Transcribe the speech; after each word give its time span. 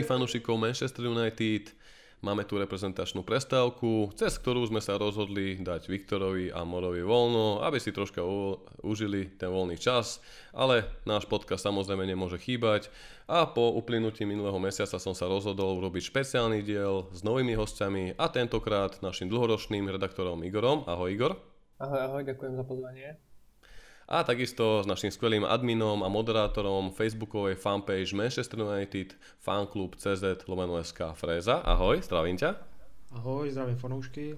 Všetkých 0.00 0.16
fanúšikov 0.16 0.56
Manchester 0.56 1.12
United. 1.12 1.76
Máme 2.24 2.48
tu 2.48 2.56
reprezentačnú 2.56 3.20
prestávku, 3.20 4.08
cez 4.16 4.32
ktorú 4.40 4.64
sme 4.64 4.80
sa 4.80 4.96
rozhodli 4.96 5.60
dať 5.60 5.92
Viktorovi 5.92 6.48
a 6.48 6.64
Morovi 6.64 7.04
voľno, 7.04 7.60
aby 7.60 7.76
si 7.76 7.92
troška 7.92 8.24
u- 8.24 8.64
užili 8.80 9.28
ten 9.36 9.52
voľný 9.52 9.76
čas, 9.76 10.24
ale 10.56 10.88
náš 11.04 11.28
podcast 11.28 11.68
samozrejme 11.68 12.08
nemôže 12.08 12.40
chýbať 12.40 12.88
a 13.28 13.44
po 13.44 13.76
uplynutí 13.76 14.24
minulého 14.24 14.56
mesiaca 14.56 14.96
som 14.96 15.12
sa 15.12 15.28
rozhodol 15.28 15.76
urobiť 15.84 16.08
špeciálny 16.08 16.64
diel 16.64 17.12
s 17.12 17.20
novými 17.20 17.52
hostiami 17.60 18.16
a 18.16 18.32
tentokrát 18.32 19.04
našim 19.04 19.28
dlhoročným 19.28 19.84
redaktorom 19.84 20.40
Igorom. 20.48 20.88
Ahoj 20.88 21.12
Igor. 21.12 21.36
Ahoj, 21.76 22.00
ahoj, 22.08 22.22
ďakujem 22.24 22.56
za 22.56 22.64
pozvanie 22.64 23.29
a 24.10 24.26
takisto 24.26 24.82
s 24.82 24.90
našim 24.90 25.14
skvelým 25.14 25.46
adminom 25.46 26.02
a 26.02 26.10
moderátorom 26.10 26.90
facebookovej 26.90 27.54
fanpage 27.54 28.10
Manchester 28.10 28.58
United 28.58 29.14
fanklub 29.38 29.94
CZ 29.94 30.42
lomeno 30.50 30.82
SK 30.82 31.14
Freza. 31.14 31.62
Ahoj, 31.62 32.02
zdravím 32.02 32.34
ťa. 32.34 32.58
Ahoj, 33.14 33.54
zdravím 33.54 33.78
fanoušky. 33.78 34.34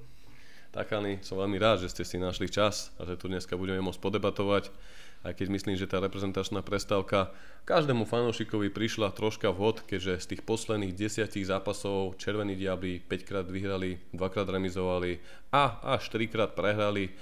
Tak 0.76 0.92
Ani, 0.92 1.24
som 1.24 1.40
veľmi 1.40 1.56
rád, 1.56 1.88
že 1.88 1.88
ste 1.88 2.04
si 2.04 2.20
našli 2.20 2.52
čas 2.52 2.92
a 3.00 3.08
že 3.08 3.16
tu 3.16 3.32
dneska 3.32 3.56
budeme 3.56 3.80
môcť 3.80 4.00
podebatovať 4.00 4.68
aj 5.22 5.38
keď 5.38 5.48
myslím, 5.54 5.78
že 5.78 5.86
tá 5.86 6.02
reprezentačná 6.02 6.66
prestávka 6.66 7.30
každému 7.62 8.10
fanúšikovi 8.10 8.74
prišla 8.74 9.14
troška 9.14 9.54
vhod, 9.54 9.86
keďže 9.86 10.18
z 10.18 10.26
tých 10.34 10.42
posledných 10.42 10.98
desiatich 10.98 11.46
zápasov 11.46 12.18
Červení 12.18 12.58
diabli 12.58 12.98
5 12.98 13.22
krát 13.22 13.46
vyhrali, 13.46 14.02
2 14.10 14.18
krát 14.34 14.50
remizovali 14.50 15.22
a 15.54 15.78
až 15.94 16.10
3 16.10 16.26
krát 16.26 16.58
prehrali 16.58 17.14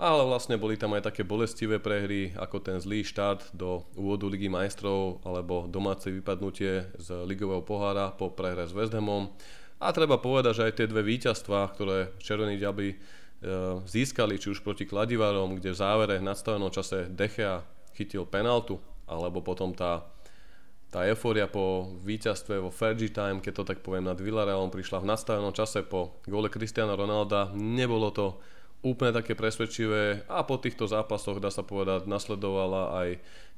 ale 0.00 0.24
vlastne 0.24 0.56
boli 0.56 0.80
tam 0.80 0.96
aj 0.96 1.12
také 1.12 1.28
bolestivé 1.28 1.76
prehry, 1.76 2.32
ako 2.32 2.56
ten 2.64 2.80
zlý 2.80 3.04
štart 3.04 3.52
do 3.52 3.84
úvodu 3.92 4.24
Ligy 4.32 4.48
majstrov 4.48 5.20
alebo 5.28 5.68
domáce 5.68 6.08
vypadnutie 6.08 6.88
z 6.96 7.08
ligového 7.28 7.60
pohára 7.60 8.08
po 8.08 8.32
prehre 8.32 8.64
s 8.64 8.72
West 8.72 8.96
Hamom. 8.96 9.28
A 9.76 9.92
treba 9.92 10.16
povedať, 10.16 10.56
že 10.56 10.64
aj 10.64 10.74
tie 10.80 10.88
dve 10.88 11.04
víťazstvá, 11.04 11.76
ktoré 11.76 12.16
Červení 12.16 12.56
diabli 12.56 12.92
e, 12.92 12.96
získali, 13.84 14.40
či 14.40 14.48
už 14.48 14.64
proti 14.64 14.88
Kladivarom, 14.88 15.60
kde 15.60 15.72
v 15.72 15.80
závere 15.80 16.16
v 16.16 16.28
nadstavenom 16.32 16.72
čase 16.72 17.12
Dechea 17.12 17.60
chytil 17.92 18.24
penaltu, 18.24 18.80
alebo 19.04 19.44
potom 19.44 19.76
tá, 19.76 20.08
tá 20.88 21.04
eufória 21.04 21.44
po 21.44 21.92
víťazstve 22.00 22.56
vo 22.56 22.72
Fergie 22.72 23.12
Time, 23.12 23.44
keď 23.44 23.52
to 23.52 23.64
tak 23.68 23.84
poviem, 23.84 24.08
nad 24.08 24.16
Villarealom 24.16 24.72
prišla 24.72 25.04
v 25.04 25.08
nadstavenom 25.12 25.52
čase 25.52 25.84
po 25.84 26.20
gole 26.24 26.48
Cristiana 26.48 26.96
Ronalda. 26.96 27.52
Nebolo 27.52 28.08
to 28.12 28.40
úplne 28.80 29.12
také 29.12 29.36
presvedčivé 29.36 30.24
a 30.24 30.40
po 30.40 30.56
týchto 30.56 30.88
zápasoch, 30.88 31.40
dá 31.40 31.52
sa 31.52 31.60
povedať, 31.60 32.08
nasledovala 32.08 32.96
aj 33.04 33.08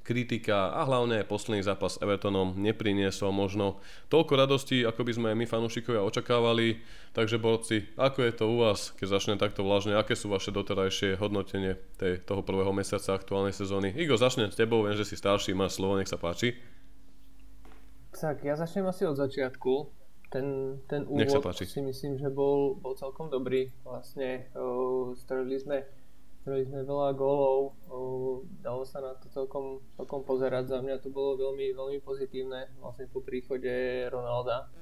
kritika 0.03 0.75
a 0.75 0.83
hlavne 0.83 1.23
posledný 1.23 1.63
zápas 1.63 1.95
s 1.95 2.03
Evertonom 2.03 2.59
nepriniesol 2.59 3.31
možno 3.31 3.79
toľko 4.11 4.35
radosti, 4.35 4.83
ako 4.83 5.07
by 5.07 5.13
sme 5.15 5.29
my 5.39 5.47
fanúšikovia 5.47 6.03
očakávali. 6.03 6.83
Takže 7.15 7.39
borci, 7.39 7.87
ako 7.95 8.19
je 8.27 8.33
to 8.35 8.45
u 8.51 8.57
vás, 8.67 8.91
keď 8.99 9.07
začne 9.15 9.35
takto 9.39 9.63
vlažne, 9.63 9.95
aké 9.95 10.19
sú 10.19 10.27
vaše 10.27 10.51
doterajšie 10.51 11.23
hodnotenie 11.23 11.79
tej, 12.03 12.19
toho 12.27 12.43
prvého 12.43 12.75
mesiaca 12.75 13.15
aktuálnej 13.15 13.55
sezóny? 13.55 13.95
Igo, 13.95 14.19
začnem 14.19 14.51
s 14.51 14.59
tebou, 14.59 14.83
viem, 14.83 14.99
že 14.99 15.07
si 15.07 15.15
starší, 15.15 15.55
máš 15.55 15.79
slovo, 15.79 15.95
nech 16.03 16.11
sa 16.11 16.19
páči. 16.19 16.59
Tak, 18.11 18.43
ja 18.43 18.59
začnem 18.59 18.91
asi 18.91 19.07
od 19.07 19.15
začiatku 19.15 20.02
ten, 20.33 20.81
ten 20.89 21.05
úvod 21.05 21.53
si 21.53 21.81
myslím, 21.85 22.17
že 22.17 22.33
bol, 22.33 22.81
bol 22.81 22.97
celkom 22.97 23.29
dobrý. 23.29 23.69
Vlastne 23.85 24.49
uh, 24.57 25.13
strelili 25.13 25.61
sme, 25.61 25.85
strelili 26.41 26.73
sme 26.73 26.89
veľa 26.89 27.13
gólov, 27.13 27.77
uh, 27.93 28.41
dalo 28.65 28.89
sa 28.89 29.05
na 29.05 29.13
to 29.21 29.29
celkom, 29.29 29.85
celkom 30.01 30.25
pozerať. 30.25 30.73
Za 30.73 30.81
mňa 30.81 31.05
to 31.05 31.13
bolo 31.13 31.37
veľmi, 31.37 31.77
veľmi 31.77 32.01
pozitívne 32.01 32.73
vlastne 32.81 33.13
po 33.13 33.21
príchode 33.21 33.69
Ronalda, 34.09 34.73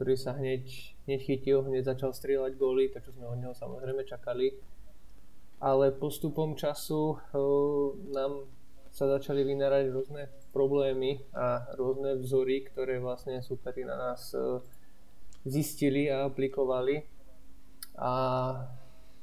ktorý 0.00 0.16
sa 0.16 0.32
hneď, 0.40 0.64
hneď 1.04 1.20
chytil, 1.20 1.60
hneď 1.68 1.92
začal 1.92 2.16
strieľať 2.16 2.56
góly, 2.56 2.88
to 2.88 3.04
čo 3.04 3.12
sme 3.12 3.28
od 3.28 3.38
neho 3.44 3.52
samozrejme 3.52 4.08
čakali. 4.08 4.56
Ale 5.60 5.92
postupom 5.92 6.56
času 6.56 7.20
uh, 7.20 7.92
nám 8.08 8.48
sa 8.88 9.10
začali 9.10 9.42
vynárať 9.44 9.90
rôzne 9.90 10.30
problémy 10.54 11.18
a 11.34 11.66
rôzne 11.74 12.14
vzory, 12.22 12.62
ktoré 12.62 13.02
vlastne 13.02 13.42
superi 13.42 13.82
na 13.82 13.98
nás 13.98 14.30
uh, 14.38 14.62
zistili 15.44 16.08
a 16.08 16.24
aplikovali 16.26 17.04
a 18.00 18.12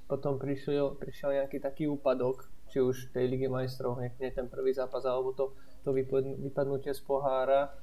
potom 0.07 0.37
prišiel, 0.37 0.95
prišiel 0.95 1.43
nejaký 1.43 1.57
taký 1.59 1.87
úpadok, 1.87 2.47
či 2.71 2.79
už 2.79 3.11
tej 3.11 3.27
Lige 3.27 3.51
majstrov, 3.51 3.99
hneď 3.99 4.31
ten 4.31 4.47
prvý 4.47 4.71
zápas, 4.71 5.03
alebo 5.03 5.35
to, 5.35 5.55
to 5.83 5.91
vypadnutie 5.91 6.95
z 6.95 7.01
pohára, 7.03 7.75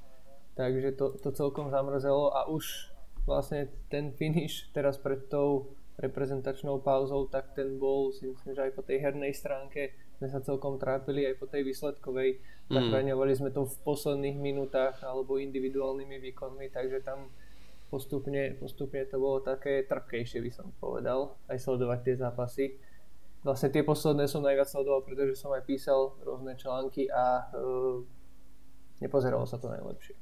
takže 0.57 0.97
to, 0.97 1.17
to 1.21 1.29
celkom 1.33 1.69
zamrzelo 1.69 2.33
a 2.33 2.49
už 2.49 2.93
vlastne 3.29 3.69
ten 3.93 4.17
finish 4.17 4.73
teraz 4.73 4.97
pred 4.97 5.29
tou 5.29 5.77
reprezentačnou 5.99 6.81
pauzou, 6.81 7.27
tak 7.27 7.53
ten 7.53 7.77
bol 7.77 8.15
si 8.15 8.31
myslím, 8.31 8.55
že 8.55 8.65
aj 8.71 8.73
po 8.73 8.87
tej 8.87 9.03
hernej 9.03 9.35
stránke 9.35 9.93
sme 10.19 10.31
sa 10.31 10.39
celkom 10.39 10.79
trápili 10.79 11.27
aj 11.27 11.35
po 11.43 11.47
tej 11.51 11.67
výsledkovej. 11.67 12.39
Mm. 12.71 12.75
Zachraňovali 12.75 13.33
sme 13.35 13.51
to 13.51 13.67
v 13.67 13.77
posledných 13.83 14.39
minútach 14.39 15.03
alebo 15.03 15.43
individuálnymi 15.43 16.17
výkonmi, 16.31 16.71
takže 16.71 17.03
tam 17.03 17.35
postupne, 17.89 18.57
postupne 18.61 19.05
to 19.09 19.17
bolo 19.17 19.41
také 19.41 19.85
trpkejšie, 19.89 20.45
by 20.45 20.51
som 20.53 20.73
povedal, 20.77 21.37
aj 21.49 21.59
sledovať 21.59 21.99
tie 22.05 22.15
zápasy. 22.21 22.67
Vlastne 23.43 23.73
tie 23.73 23.83
posledné 23.83 24.29
som 24.29 24.45
najviac 24.45 24.69
sledoval, 24.69 25.03
pretože 25.05 25.41
som 25.41 25.51
aj 25.57 25.65
písal 25.65 26.17
rôzne 26.23 26.53
články 26.59 27.09
a 27.09 27.49
uh, 27.55 28.03
nepozeralo 29.01 29.49
sa 29.49 29.57
to 29.57 29.73
najlepšie. 29.73 30.15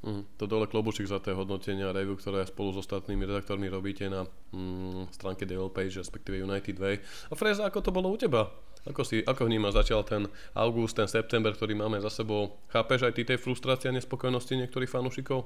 Mm, 0.00 0.24
to 0.40 0.48
dole 0.48 0.64
klobučík 0.64 1.04
za 1.04 1.20
tie 1.20 1.36
hodnotenia 1.36 1.92
a 1.92 1.96
review, 1.96 2.16
ktoré 2.16 2.48
spolu 2.48 2.72
s 2.72 2.88
ostatnými 2.88 3.20
redaktormi 3.28 3.68
robíte 3.68 4.08
na 4.08 4.24
mm, 4.48 5.12
stránke 5.12 5.44
Daily 5.44 5.68
Page, 5.68 6.00
respektíve 6.00 6.40
United 6.40 6.80
Way. 6.80 7.04
A 7.28 7.34
Freza, 7.36 7.68
ako 7.68 7.84
to 7.84 7.90
bolo 7.92 8.08
u 8.08 8.16
teba? 8.16 8.48
Ako, 8.88 9.04
si, 9.04 9.20
ako 9.20 9.44
vníma 9.44 9.68
začal 9.76 10.00
ten 10.08 10.24
august, 10.56 10.96
ten 10.96 11.04
september, 11.04 11.52
ktorý 11.52 11.76
máme 11.76 12.00
za 12.00 12.08
sebou? 12.08 12.64
Chápeš 12.72 13.04
aj 13.04 13.12
ty 13.12 13.28
tej 13.28 13.36
frustrácie 13.36 13.92
a 13.92 13.96
nespokojnosti 13.96 14.56
niektorých 14.56 14.88
fanúšikov? 14.88 15.44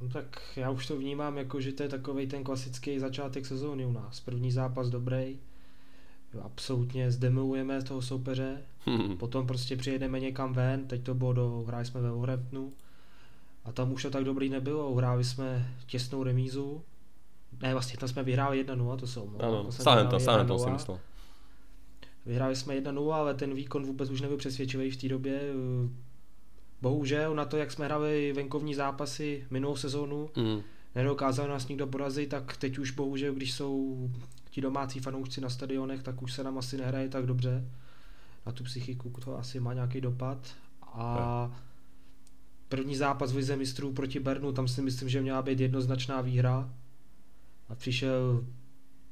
No 0.00 0.08
tak 0.08 0.42
já 0.56 0.70
už 0.70 0.86
to 0.86 0.96
vnímám 0.96 1.38
jako, 1.38 1.60
že 1.60 1.72
to 1.72 1.82
je 1.82 1.88
takový 1.88 2.26
ten 2.26 2.44
klasický 2.44 2.98
začátek 2.98 3.46
sezóny 3.46 3.86
u 3.86 3.92
nás. 3.92 4.20
První 4.20 4.52
zápas 4.52 4.90
dobrý, 4.90 5.38
absolutně 6.42 7.10
zdemolujeme 7.10 7.82
toho 7.82 8.02
soupeře, 8.02 8.62
hmm. 8.86 9.16
potom 9.16 9.46
prostě 9.46 9.76
přijedeme 9.76 10.20
někam 10.20 10.52
ven, 10.52 10.86
teď 10.86 11.02
to 11.02 11.14
bylo 11.14 11.32
do, 11.32 11.64
hráli 11.66 11.84
jsme 11.84 12.00
ve 12.00 12.10
Wolverhamptonu 12.10 12.72
a 13.64 13.72
tam 13.72 13.92
už 13.92 14.02
to 14.02 14.10
tak 14.10 14.24
dobrý 14.24 14.48
nebylo, 14.48 14.90
uhráli 14.90 15.24
jsme 15.24 15.76
těsnou 15.86 16.22
remízu, 16.22 16.82
ne 17.62 17.72
vlastně 17.72 17.98
tam 17.98 18.08
jsme 18.08 18.22
vyhráli 18.22 18.66
1-0, 18.66 18.96
to 18.96 19.06
jsou 19.06 19.36
Ano, 19.38 19.72
stále 19.72 20.06
to, 20.06 20.20
stále 20.20 20.44
to 20.44 20.58
si 20.58 20.70
myslel. 20.70 21.00
Vyhráli 22.26 22.56
jsme 22.56 22.74
1-0, 22.74 23.12
ale 23.12 23.34
ten 23.34 23.54
výkon 23.54 23.84
vůbec 23.84 24.10
už 24.10 24.20
nebyl 24.20 24.36
přesvědčivý 24.36 24.90
v 24.90 24.96
té 24.96 25.08
době 25.08 25.40
bohužel 26.82 27.34
na 27.34 27.44
to, 27.44 27.56
jak 27.56 27.72
jsme 27.72 27.84
hrali 27.84 28.32
venkovní 28.32 28.74
zápasy 28.74 29.46
minulou 29.50 29.76
sezónu, 29.76 30.30
mm. 30.36 30.62
nedokázal 30.94 31.48
nás 31.48 31.68
nikdo 31.68 31.86
porazit, 31.86 32.28
tak 32.28 32.56
teď 32.56 32.78
už 32.78 32.90
bohužel, 32.90 33.34
když 33.34 33.52
jsou 33.52 34.08
ti 34.50 34.60
domácí 34.60 35.00
fanoušci 35.00 35.40
na 35.40 35.50
stadionech, 35.50 36.02
tak 36.02 36.22
už 36.22 36.32
se 36.32 36.44
nám 36.44 36.58
asi 36.58 36.76
nehraje 36.76 37.08
tak 37.08 37.26
dobře. 37.26 37.68
Na 38.46 38.52
tu 38.52 38.64
psychiku 38.64 39.10
to 39.24 39.38
asi 39.38 39.60
má 39.60 39.74
nějaký 39.74 40.00
dopad. 40.00 40.54
A 40.82 41.52
první 42.68 42.96
zápas 42.96 43.32
v 43.32 43.36
Lize 43.36 43.56
mistrů 43.56 43.92
proti 43.92 44.20
Bernu, 44.20 44.52
tam 44.52 44.68
si 44.68 44.82
myslím, 44.82 45.08
že 45.08 45.22
měla 45.22 45.42
být 45.42 45.60
jednoznačná 45.60 46.20
výhra. 46.20 46.70
A 47.68 47.74
přišel 47.74 48.44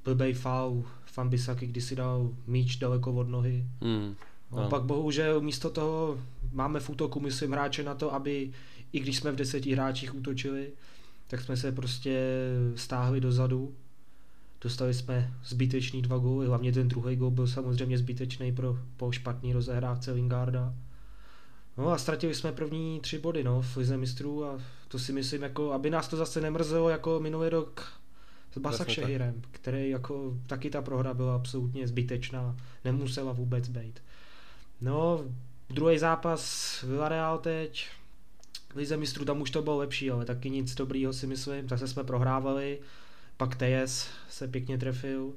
blbej 0.05 0.33
faul, 0.33 0.85
Fambisaky, 1.05 1.67
když 1.67 1.85
si 1.85 1.97
dal 1.97 2.31
míč 2.47 2.77
daleko 2.77 3.13
od 3.13 3.29
nohy. 3.29 3.67
Mm. 3.81 4.15
No, 4.53 4.69
pak 4.69 4.83
bohužel 4.83 5.41
místo 5.41 5.71
toho 5.71 6.19
máme 6.53 6.81
v 6.81 6.91
útoku, 6.91 7.21
myslím, 7.21 7.53
hráče 7.53 7.83
na 7.83 7.95
to, 7.95 8.15
aby 8.15 8.53
i 8.93 9.01
když 9.01 9.17
jsme 9.17 9.33
v 9.33 9.37
deseti 9.37 9.73
hráčích 9.73 10.15
útočili, 10.15 10.73
tak 11.27 11.41
jsme 11.41 11.57
se 11.57 11.73
prostě 11.73 12.29
stáhli 12.75 13.21
dozadu. 13.21 13.75
Dostali 14.61 14.95
jsme 14.95 15.35
zbytečný 15.45 16.03
dva 16.03 16.19
góly, 16.19 16.47
hlavně 16.47 16.73
ten 16.73 16.89
druhý 16.89 17.17
gól 17.17 17.31
byl 17.31 17.47
samozřejmě 17.47 17.99
zbytečný 17.99 18.53
pro, 18.53 18.79
po 18.97 19.13
špatný 19.13 19.53
rozehrávce 19.53 20.13
Lingarda. 20.13 20.75
No 21.79 21.89
a 21.89 21.99
ztratili 21.99 22.35
jsme 22.35 22.53
první 22.53 23.01
tři 23.01 23.19
body 23.19 23.45
no, 23.45 23.63
v 23.63 23.77
Lize 23.77 23.97
mistrů 23.97 24.45
a 24.45 24.61
to 24.89 24.99
si 24.99 25.13
myslím, 25.13 25.43
jako, 25.43 25.73
aby 25.73 25.91
nás 25.91 26.09
to 26.09 26.17
zase 26.17 26.41
nemrzelo 26.41 26.89
jako 26.89 27.21
minulý 27.21 27.49
rok 27.49 27.93
s 28.55 28.59
Basak 28.59 28.89
Šehirem, 28.89 29.43
který 29.51 29.91
jako 29.91 30.37
taky 30.47 30.71
ta 30.71 30.83
prohra 30.83 31.15
byla 31.15 31.35
absolutně 31.35 31.89
zbytečná, 31.89 32.57
nemusela 32.85 33.33
vůbec 33.33 33.69
být. 33.69 34.03
No, 34.81 35.25
druhý 35.73 35.99
zápas 35.99 36.83
Villarreal 36.83 37.39
teď, 37.39 37.87
Lize 38.75 38.97
mistrů 38.97 39.25
tam 39.25 39.41
už 39.41 39.51
to 39.51 39.63
bylo 39.63 39.77
lepší, 39.77 40.11
ale 40.11 40.25
taky 40.25 40.51
nic 40.51 40.75
dobrýho 40.75 41.13
si 41.13 41.27
myslím, 41.27 41.69
zase 41.69 41.89
jsme 41.89 42.05
prohrávali, 42.05 42.81
pak 43.37 43.57
TS 43.57 44.09
se 44.29 44.49
pěkně 44.49 44.79
trefil, 44.79 45.33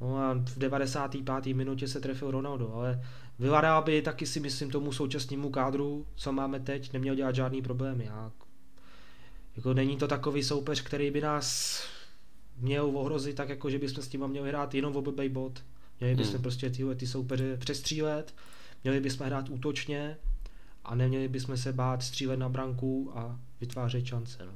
no 0.00 0.16
a 0.16 0.34
v 0.34 0.58
95. 0.58 1.54
minutě 1.54 1.88
se 1.88 2.00
trefil 2.00 2.30
Ronaldo, 2.30 2.74
ale 2.74 3.04
Villarreal 3.38 3.82
by 3.82 4.02
taky 4.02 4.26
si 4.26 4.40
myslím 4.40 4.70
tomu 4.70 4.92
současnému 4.92 5.50
kádru, 5.50 6.06
co 6.14 6.32
máme 6.32 6.60
teď, 6.60 6.92
neměl 6.92 7.14
dělat 7.14 7.34
žádný 7.34 7.62
problémy. 7.62 8.04
Já 8.04 8.32
Jako 9.56 9.74
není 9.74 9.96
to 9.96 10.08
takový 10.08 10.42
soupeř, 10.42 10.82
který 10.82 11.10
by 11.10 11.20
nás 11.20 11.78
měl 12.58 12.84
ohrozit 12.84 13.36
tak, 13.36 13.48
jako 13.48 13.70
že 13.70 13.78
bychom 13.78 14.04
s 14.04 14.08
tím 14.08 14.28
měli 14.28 14.48
hrát 14.48 14.74
jenom 14.74 14.92
v 14.92 14.96
obebej 14.96 15.28
bod. 15.28 15.62
Měli 16.00 16.14
bychom 16.14 16.34
hmm. 16.34 16.42
prostě 16.42 16.70
tyhle 16.70 16.94
ty 16.94 17.06
soupeře 17.06 17.56
přestřílet, 17.56 18.34
měli 18.84 19.00
bychom 19.00 19.26
hrát 19.26 19.48
útočně 19.48 20.16
a 20.84 20.94
neměli 20.94 21.28
bychom 21.28 21.56
se 21.56 21.72
bát 21.72 22.02
střílet 22.02 22.36
na 22.36 22.48
branku 22.48 23.12
a 23.14 23.38
vytvářet 23.60 24.06
šance. 24.06 24.46
No. 24.46 24.52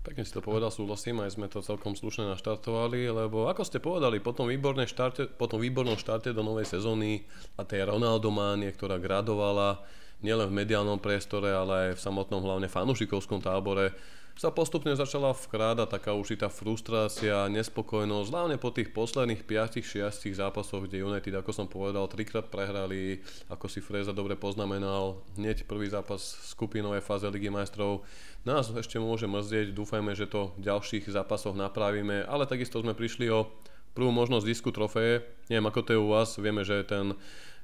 Pekne 0.00 0.24
si 0.24 0.32
to 0.32 0.40
povedal, 0.40 0.72
súhlasím, 0.72 1.20
aj 1.20 1.36
sme 1.36 1.44
to 1.52 1.60
celkom 1.60 1.92
slušne 1.92 2.24
naštartovali, 2.32 3.12
lebo 3.12 3.52
ako 3.52 3.68
ste 3.68 3.84
povedali, 3.84 4.16
po 4.16 4.32
tom, 4.32 4.48
štarte, 4.48 5.28
po 5.36 5.44
tom 5.44 5.60
výbornom 5.60 6.00
štarte 6.00 6.32
do 6.32 6.40
novej 6.40 6.72
sezóny 6.72 7.28
a 7.60 7.68
tej 7.68 7.84
Ronaldománie, 7.84 8.72
ktorá 8.72 8.96
gradovala 8.96 9.84
nielen 10.24 10.48
v 10.48 10.56
mediálnom 10.64 10.96
priestore, 10.96 11.52
ale 11.52 11.92
aj 11.92 12.00
v 12.00 12.04
samotnom 12.04 12.40
hlavne 12.40 12.72
fanúšikovskom 12.72 13.44
tábore, 13.44 13.92
sa 14.38 14.48
postupne 14.54 14.92
začala 14.94 15.32
vkrádať 15.32 15.88
taká 15.90 16.12
určitá 16.14 16.48
frustrácia, 16.48 17.50
nespokojnosť, 17.50 18.28
hlavne 18.30 18.56
po 18.56 18.70
tých 18.72 18.94
posledných 18.94 19.44
5-6 19.44 20.10
zápasoch, 20.34 20.86
kde 20.86 21.04
United, 21.04 21.34
ako 21.38 21.50
som 21.50 21.66
povedal, 21.66 22.06
trikrát 22.06 22.48
prehrali, 22.48 23.20
ako 23.52 23.66
si 23.66 23.84
Freza 23.84 24.14
dobre 24.14 24.38
poznamenal, 24.38 25.20
hneď 25.36 25.64
prvý 25.64 25.90
zápas 25.90 26.20
skupinovej 26.54 27.04
fáze 27.04 27.26
Ligy 27.28 27.52
majstrov. 27.52 28.06
Nás 28.46 28.72
ešte 28.72 28.96
môže 28.96 29.28
mrzieť, 29.28 29.76
dúfajme, 29.76 30.16
že 30.16 30.30
to 30.30 30.56
v 30.56 30.64
ďalších 30.68 31.10
zápasoch 31.12 31.52
napravíme, 31.52 32.24
ale 32.24 32.48
takisto 32.48 32.80
sme 32.80 32.96
prišli 32.96 33.28
o 33.28 33.48
prvú 33.92 34.14
možnosť 34.14 34.48
zisku 34.48 34.70
trofeje. 34.72 35.20
Neviem, 35.52 35.68
ako 35.68 35.80
to 35.84 35.90
je 35.92 36.00
u 36.00 36.08
vás, 36.08 36.38
vieme, 36.40 36.64
že 36.64 36.86
ten 36.86 37.12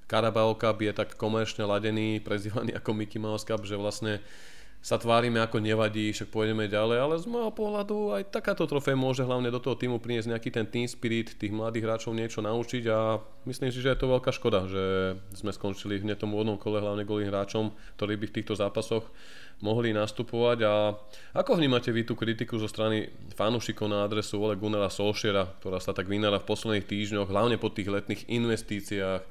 Carabao 0.07 0.55
Cup 0.55 0.79
je 0.79 0.93
tak 0.95 1.19
komerčne 1.19 1.67
ladený, 1.67 2.23
prezývaný 2.23 2.75
ako 2.79 2.91
Mickey 2.95 3.19
Mouse 3.19 3.47
Cup, 3.47 3.67
že 3.67 3.79
vlastne 3.79 4.23
sa 4.83 5.03
tvárime 5.03 5.43
ako 5.43 5.59
nevadí, 5.59 6.15
však 6.15 6.31
pôjdeme 6.31 6.71
ďalej, 6.71 6.99
ale 7.03 7.15
z 7.19 7.27
môjho 7.27 7.51
pohľadu 7.51 8.15
aj 8.15 8.31
takáto 8.31 8.71
trofej 8.71 8.95
môže 8.95 9.27
hlavne 9.27 9.51
do 9.51 9.59
toho 9.59 9.75
týmu 9.75 9.99
priniesť 9.99 10.31
nejaký 10.31 10.51
ten 10.55 10.67
team 10.71 10.87
spirit, 10.87 11.35
tých 11.35 11.51
mladých 11.51 11.91
hráčov 11.91 12.15
niečo 12.15 12.39
naučiť 12.39 12.85
a 12.87 13.19
myslím 13.51 13.75
si, 13.75 13.83
že 13.83 13.91
je 13.91 13.99
to 13.99 14.13
veľká 14.15 14.31
škoda, 14.31 14.71
že 14.71 14.85
sme 15.35 15.51
skončili 15.51 15.99
hneď 15.99 16.23
tomu 16.23 16.39
vodnom 16.39 16.55
kole 16.55 16.79
hlavne 16.79 17.03
golým 17.03 17.35
hráčom, 17.35 17.75
ktorí 17.99 18.15
by 18.15 18.27
v 18.31 18.37
týchto 18.39 18.55
zápasoch 18.55 19.11
mohli 19.65 19.91
nastupovať. 19.91 20.59
A 20.69 20.95
ako 21.35 21.57
vnímate 21.57 21.91
vy 21.91 22.05
tú 22.05 22.15
kritiku 22.15 22.61
zo 22.61 22.69
strany 22.69 23.09
fanúšikov 23.35 23.89
na 23.89 24.05
adresu 24.05 24.39
Ole 24.39 24.55
Gunnera 24.55 24.93
Solšiera, 24.93 25.59
ktorá 25.59 25.81
sa 25.81 25.97
tak 25.97 26.07
vynára 26.07 26.39
v 26.39 26.49
posledných 26.49 26.87
týždňoch, 26.87 27.33
hlavne 27.33 27.57
po 27.57 27.73
tých 27.73 27.89
letných 27.89 28.29
investíciách, 28.29 29.23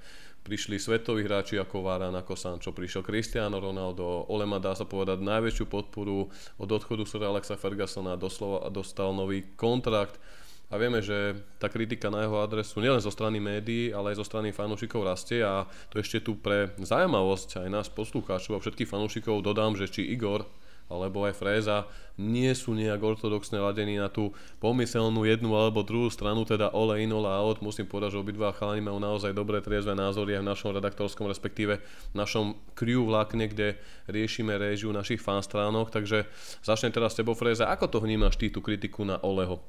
prišli 0.46 0.78
svetoví 0.78 1.26
hráči 1.26 1.58
ako 1.58 1.82
Varane, 1.82 2.22
ako 2.22 2.38
Sancho, 2.38 2.70
prišiel 2.70 3.02
Cristiano 3.02 3.58
Ronaldo, 3.58 4.30
Olema 4.30 4.62
dá 4.62 4.78
sa 4.78 4.86
povedať 4.86 5.26
najväčšiu 5.26 5.66
podporu 5.66 6.30
od 6.62 6.70
odchodu 6.70 7.02
Sir 7.10 7.26
Alexa 7.26 7.58
Fergusona. 7.58 8.14
Doslova 8.14 8.70
dostal 8.70 9.10
nový 9.18 9.58
kontrakt. 9.58 10.22
A 10.70 10.82
vieme, 10.82 11.02
že 11.02 11.38
tá 11.62 11.70
kritika 11.70 12.10
na 12.10 12.26
jeho 12.26 12.42
adresu 12.42 12.82
nielen 12.82 13.02
zo 13.02 13.14
strany 13.14 13.38
médií, 13.38 13.94
ale 13.94 14.14
aj 14.14 14.22
zo 14.22 14.26
strany 14.26 14.50
fanúšikov 14.50 15.06
rastie. 15.06 15.42
A 15.42 15.66
to 15.90 15.98
ešte 16.02 16.22
tu 16.22 16.38
pre 16.38 16.74
zaujímavosť 16.78 17.66
aj 17.66 17.70
nás 17.70 17.88
poslucháčov 17.90 18.58
a 18.58 18.62
všetkých 18.62 18.90
fanúšikov 18.90 19.46
dodám, 19.46 19.78
že 19.78 19.90
či 19.90 20.10
Igor 20.14 20.46
alebo 20.86 21.26
aj 21.26 21.34
Fréza 21.34 21.90
nie 22.16 22.48
sú 22.56 22.72
nejak 22.72 23.02
ortodoxne 23.04 23.60
ladení 23.60 24.00
na 24.00 24.08
tú 24.08 24.32
pomyselnú 24.64 25.28
jednu 25.28 25.52
alebo 25.52 25.84
druhú 25.84 26.08
stranu, 26.08 26.48
teda 26.48 26.72
ole 26.72 27.04
in, 27.04 27.12
ole 27.12 27.28
out. 27.28 27.60
Musím 27.60 27.90
povedať, 27.90 28.16
že 28.16 28.22
obidva 28.22 28.56
chalani 28.56 28.86
majú 28.86 29.02
naozaj 29.02 29.36
dobré 29.36 29.60
triezve 29.60 29.98
názory 29.98 30.40
aj 30.40 30.42
v 30.46 30.50
našom 30.56 30.72
redaktorskom, 30.72 31.28
respektíve 31.28 31.82
v 31.84 32.16
našom 32.16 32.56
crew 32.78 33.04
vlákne, 33.04 33.52
kde 33.52 33.76
riešime 34.08 34.56
réžiu 34.56 34.96
našich 34.96 35.20
fanstránok. 35.20 35.92
Takže 35.92 36.30
začnem 36.64 36.94
teraz 36.94 37.14
s 37.14 37.20
tebou, 37.20 37.36
Fréza. 37.36 37.68
Ako 37.68 37.92
to 37.92 37.98
vnímaš 38.00 38.40
ty, 38.40 38.48
tú 38.48 38.64
kritiku 38.64 39.04
na 39.04 39.20
Oleho? 39.20 39.60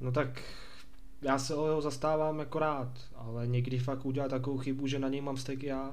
No 0.00 0.10
tak 0.10 0.42
já 1.22 1.38
se 1.38 1.54
Oleho 1.54 1.80
zastávám 1.80 2.38
jako 2.38 2.58
rád, 2.58 2.88
ale 3.14 3.46
někdy 3.46 3.78
fakt 3.78 4.06
udělá 4.06 4.28
takovou 4.28 4.58
chybu, 4.58 4.86
že 4.86 4.98
na 4.98 5.08
něj 5.08 5.20
mám 5.20 5.36
stek 5.36 5.62
já. 5.62 5.92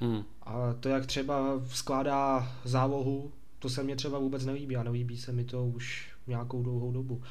Hmm. 0.00 0.24
A 0.42 0.74
to, 0.80 0.88
jak 0.88 1.06
třeba 1.06 1.60
skládá 1.68 2.48
zálohu, 2.64 3.32
to 3.62 3.68
se 3.68 3.82
mně 3.82 3.96
třeba 3.96 4.18
vůbec 4.18 4.44
nelíbí 4.44 4.76
a 4.76 4.82
nelíbí 4.82 5.16
se 5.16 5.32
mi 5.32 5.44
to 5.44 5.66
už 5.66 6.08
nějakou 6.26 6.62
dlouhou 6.62 6.92
dobu. 6.92 7.22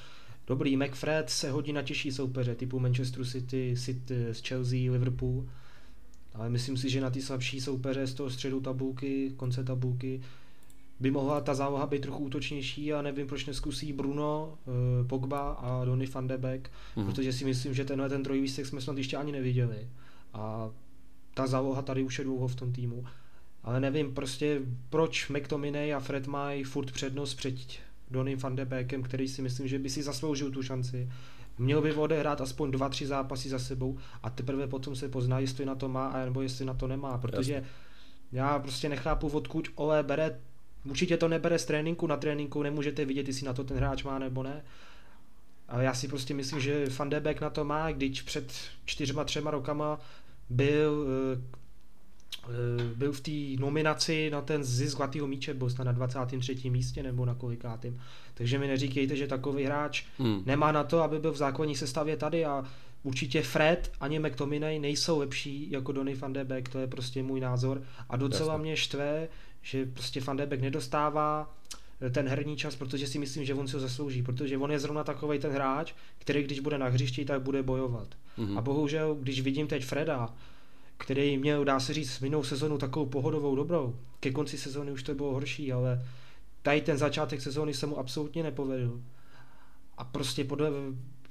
Dobrý, 0.48 0.78
McFred 0.78 1.30
se 1.30 1.52
hodí 1.52 1.74
na 1.74 1.82
těžší 1.82 2.12
soupeře 2.12 2.56
typu 2.56 2.80
Manchester 2.80 3.26
City, 3.26 3.76
City 3.78 4.26
z 4.32 4.42
Chelsea, 4.42 4.92
Liverpool, 4.92 5.46
ale 6.34 6.50
myslím 6.50 6.78
si, 6.78 6.90
že 6.90 7.02
na 7.02 7.10
ty 7.10 7.22
slabší 7.22 7.62
soupeře 7.62 8.08
z 8.08 8.14
toho 8.14 8.30
středu 8.30 8.62
tabulky, 8.62 9.34
konce 9.38 9.64
tabulky, 9.64 10.22
by 11.00 11.12
mohla 11.12 11.42
ta 11.42 11.54
záloha 11.54 11.88
být 11.88 12.02
trochu 12.02 12.24
útočnější 12.24 12.94
a 12.94 13.02
nevím, 13.02 13.28
proč 13.28 13.46
neskusí 13.46 13.94
Bruno, 13.94 14.58
eh, 14.68 15.08
Pogba 15.08 15.52
a 15.52 15.86
Donny 15.86 16.06
van 16.06 16.28
de 16.28 16.38
Beek, 16.38 16.72
mm. 16.96 17.06
protože 17.06 17.34
si 17.34 17.46
myslím, 17.46 17.74
že 17.74 17.86
tenhle 17.86 18.10
ten 18.10 18.24
trojvístek 18.24 18.66
jsme 18.66 18.82
snad 18.82 18.98
ještě 18.98 19.18
ani 19.18 19.32
neviděli. 19.32 19.88
A 20.34 20.70
ta 21.34 21.48
záloha 21.48 21.82
tady 21.82 22.04
už 22.04 22.18
je 22.18 22.26
dlouho 22.26 22.48
v 22.48 22.56
tom 22.56 22.72
týmu 22.72 23.06
ale 23.64 23.80
nevím 23.80 24.14
prostě 24.14 24.62
proč 24.90 25.30
McTominay 25.30 25.94
a 25.94 26.00
Fred 26.00 26.28
mají 26.28 26.64
furt 26.64 26.92
přednost 26.92 27.34
před 27.34 27.56
Donym 28.12 28.40
van 28.40 28.56
de 28.56 28.66
Beekem, 28.66 29.04
který 29.04 29.28
si 29.28 29.42
myslím, 29.42 29.68
že 29.68 29.80
by 29.80 29.90
si 29.90 30.04
zasloužil 30.04 30.52
tu 30.52 30.64
šanci. 30.64 31.10
Měl 31.58 31.82
by 31.82 31.94
odehrát 31.94 32.42
aspoň 32.42 32.72
dva, 32.72 32.90
tři 32.90 33.08
zápasy 33.08 33.50
za 33.50 33.60
sebou 33.60 33.98
a 34.24 34.30
teprve 34.30 34.68
potom 34.68 34.96
se 34.96 35.10
pozná, 35.10 35.40
jestli 35.40 35.66
na 35.66 35.76
to 35.76 35.90
má 35.90 36.08
a 36.08 36.26
nebo 36.26 36.42
jestli 36.42 36.66
na 36.66 36.74
to 36.74 36.88
nemá, 36.88 37.18
protože 37.18 37.54
Jasně. 37.54 37.70
já 38.32 38.60
prostě 38.60 38.90
nechápu, 38.90 39.28
odkud 39.28 39.68
Ole 39.76 40.04
bere, 40.04 40.40
určitě 40.90 41.18
to 41.18 41.28
nebere 41.28 41.60
z 41.60 41.66
tréninku, 41.66 42.08
na 42.08 42.18
tréninku 42.18 42.64
nemůžete 42.64 43.06
vidět, 43.06 43.28
jestli 43.28 43.46
na 43.46 43.54
to 43.54 43.64
ten 43.64 43.78
hráč 43.78 44.04
má 44.04 44.20
nebo 44.20 44.44
ne, 44.44 44.64
ale 45.68 45.84
já 45.84 45.94
si 45.94 46.08
prostě 46.08 46.34
myslím, 46.34 46.60
že 46.60 46.86
Van 46.98 47.10
de 47.10 47.20
Beek 47.20 47.42
na 47.42 47.50
to 47.50 47.66
má, 47.66 47.92
když 47.92 48.22
před 48.22 48.54
čtyřma, 48.86 49.24
třema 49.24 49.52
rokama 49.52 50.00
byl 50.50 51.06
Eh, 51.08 51.61
byl 52.96 53.12
v 53.12 53.22
té 53.22 53.62
nominaci 53.62 54.30
na 54.30 54.42
ten 54.42 54.64
zisk 54.64 54.98
zlatého 54.98 55.28
míče, 55.28 55.54
byl 55.54 55.70
snad 55.70 55.84
na 55.84 55.92
23. 55.92 56.70
místě 56.70 57.04
nebo 57.04 57.26
na 57.26 57.36
kolikátým. 57.36 58.02
Takže 58.34 58.60
mi 58.60 58.68
neříkejte, 58.68 59.16
že 59.16 59.28
takový 59.28 59.64
hráč 59.64 60.04
hmm. 60.18 60.44
nemá 60.46 60.72
na 60.72 60.84
to, 60.84 61.04
aby 61.04 61.20
byl 61.20 61.32
v 61.32 61.38
základní 61.38 61.76
sestavě 61.76 62.18
tady 62.18 62.46
a 62.46 62.66
určitě 63.04 63.42
Fred 63.42 63.92
ani 64.00 64.20
McTominay 64.20 64.80
nejsou 64.80 65.20
lepší 65.20 65.72
jako 65.72 65.92
Donny 65.92 66.16
van 66.16 66.34
de 66.34 66.46
Beek, 66.46 66.70
to 66.70 66.80
je 66.80 66.88
prostě 66.88 67.24
můj 67.24 67.40
názor 67.40 67.84
a 68.10 68.18
docela 68.18 68.54
Jasne. 68.54 68.64
mě 68.64 68.78
štve, 68.78 69.28
že 69.62 69.86
prostě 69.86 70.22
van 70.22 70.38
de 70.38 70.46
Beek 70.46 70.62
nedostává 70.62 71.56
eh, 72.02 72.10
ten 72.10 72.28
herní 72.28 72.58
čas, 72.58 72.76
protože 72.76 73.08
si 73.08 73.20
myslím, 73.20 73.46
že 73.46 73.54
on 73.54 73.68
si 73.68 73.74
ho 73.74 73.80
zaslouží, 73.80 74.24
protože 74.24 74.58
on 74.58 74.72
je 74.72 74.80
zrovna 74.80 75.04
takový 75.04 75.40
ten 75.40 75.52
hráč, 75.52 75.94
který 76.18 76.44
když 76.44 76.60
bude 76.60 76.78
na 76.78 76.88
hřišti, 76.88 77.26
tak 77.26 77.42
bude 77.42 77.64
bojovat. 77.64 78.08
Mm-hmm. 78.38 78.58
A 78.58 78.62
bohužel, 78.62 79.16
když 79.16 79.42
vidím 79.42 79.68
teď 79.68 79.86
Freda, 79.86 80.30
který 81.02 81.38
měl, 81.38 81.66
dá 81.66 81.80
se 81.80 81.94
říct, 81.94 82.20
minulou 82.20 82.44
sezonu 82.44 82.78
takovou 82.78 83.06
pohodovou 83.06 83.56
dobrou. 83.56 83.96
Ke 84.20 84.32
konci 84.32 84.58
sezóny 84.58 84.92
už 84.92 85.04
to 85.04 85.16
bylo 85.16 85.34
horší, 85.34 85.74
ale 85.74 86.06
tady 86.62 86.82
ten 86.82 86.98
začátek 86.98 87.42
sezóny 87.42 87.74
se 87.74 87.88
mu 87.88 88.00
absolutně 88.00 88.44
nepovedl. 88.44 89.02
A 89.98 90.04
prostě 90.04 90.44
podle, 90.44 90.70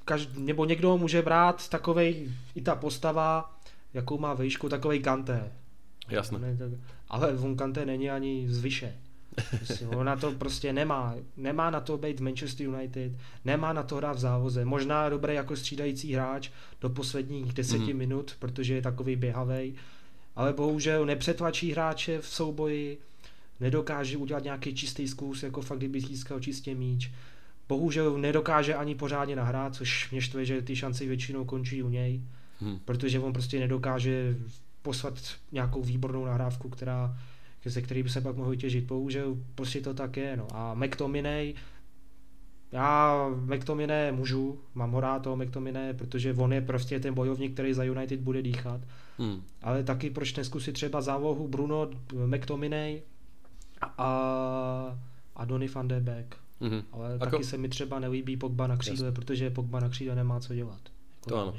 každý, 0.04 0.42
nebo 0.42 0.64
někdo 0.64 0.98
může 0.98 1.22
brát 1.22 1.68
takovej, 1.68 2.28
i 2.54 2.60
ta 2.60 2.74
postava, 2.74 3.58
jakou 3.94 4.18
má 4.18 4.34
výšku, 4.34 4.68
takovej 4.68 5.00
Kanté. 5.00 5.52
Jasné. 6.08 6.58
Ale 7.08 7.32
on 7.32 7.56
Kanté 7.56 7.86
není 7.86 8.10
ani 8.10 8.48
zvyše. 8.48 8.96
Prostě 9.50 9.86
ona 9.86 10.16
to 10.16 10.32
prostě 10.32 10.72
nemá. 10.72 11.14
Nemá 11.36 11.70
na 11.70 11.80
to 11.80 11.98
být 11.98 12.20
Manchester 12.20 12.66
United, 12.66 13.12
nemá 13.44 13.72
na 13.72 13.82
to 13.82 13.96
hrát 13.96 14.16
v 14.16 14.18
závoze. 14.18 14.64
Možná 14.64 15.08
dobrý 15.08 15.34
jako 15.34 15.56
střídající 15.56 16.12
hráč 16.12 16.50
do 16.80 16.90
posledních 16.90 17.52
deseti 17.52 17.92
mm. 17.92 17.98
minut, 17.98 18.36
protože 18.38 18.74
je 18.74 18.82
takový 18.82 19.16
běhavý, 19.16 19.74
ale 20.36 20.52
bohužel 20.52 21.06
nepřetlačí 21.06 21.72
hráče 21.72 22.20
v 22.20 22.26
souboji, 22.26 22.98
nedokáže 23.60 24.16
udělat 24.16 24.44
nějaký 24.44 24.74
čistý 24.74 25.08
zkus, 25.08 25.42
jako 25.42 25.62
fakt 25.62 25.78
kdyby 25.78 26.00
získal 26.00 26.40
čistě 26.40 26.74
míč. 26.74 27.10
Bohužel 27.68 28.18
nedokáže 28.18 28.74
ani 28.74 28.94
pořádně 28.94 29.36
nahrát, 29.36 29.74
což 29.74 30.10
mě 30.10 30.20
štve, 30.20 30.44
že 30.44 30.62
ty 30.62 30.76
šance 30.76 31.04
většinou 31.04 31.44
končí 31.44 31.82
u 31.82 31.88
něj, 31.88 32.20
hmm. 32.60 32.78
protože 32.84 33.20
on 33.20 33.32
prostě 33.32 33.60
nedokáže 33.60 34.36
poslat 34.82 35.14
nějakou 35.52 35.82
výbornou 35.82 36.24
nahrávku, 36.24 36.68
která 36.68 37.18
ze 37.64 37.82
který 37.82 38.02
by 38.02 38.08
se 38.08 38.20
pak 38.20 38.36
mohl 38.36 38.56
těžit. 38.56 38.84
Bohužel 38.84 39.36
prostě 39.54 39.80
to 39.80 39.94
tak 39.94 40.16
je. 40.16 40.36
No. 40.36 40.46
A 40.52 40.74
McTominay, 40.74 41.54
já 42.72 43.28
McTominay 43.28 44.12
můžu, 44.12 44.60
mám 44.74 44.92
ho 44.92 45.00
rád 45.00 45.22
toho 45.22 45.36
McTominay, 45.36 45.94
protože 45.94 46.34
on 46.34 46.52
je 46.52 46.60
prostě 46.60 47.00
ten 47.00 47.14
bojovník, 47.14 47.52
který 47.52 47.74
za 47.74 47.84
United 47.84 48.20
bude 48.20 48.42
dýchat. 48.42 48.80
Hmm. 49.18 49.42
Ale 49.62 49.84
taky 49.84 50.10
proč 50.10 50.36
neskusit 50.36 50.74
třeba 50.74 51.00
zálohu 51.00 51.48
Bruno, 51.48 51.90
McTominay 52.26 53.02
a, 53.98 54.98
a 55.36 55.44
Donny 55.44 55.68
van 55.68 55.88
de 55.88 56.00
Beek. 56.00 56.36
Mm-hmm. 56.60 56.82
Ale 56.92 57.14
Ako... 57.14 57.30
taky 57.30 57.44
se 57.44 57.58
mi 57.58 57.68
třeba 57.68 57.98
nelíbí 57.98 58.36
Pogba 58.36 58.66
na 58.66 58.76
křídle, 58.76 59.06
Jasne. 59.06 59.12
protože 59.12 59.50
Pogba 59.50 59.80
na 59.80 59.88
křídle 59.88 60.14
nemá 60.14 60.40
co 60.40 60.54
dělat. 60.54 60.80
Jako 61.16 61.28
to 61.28 61.36
ano. 61.36 61.54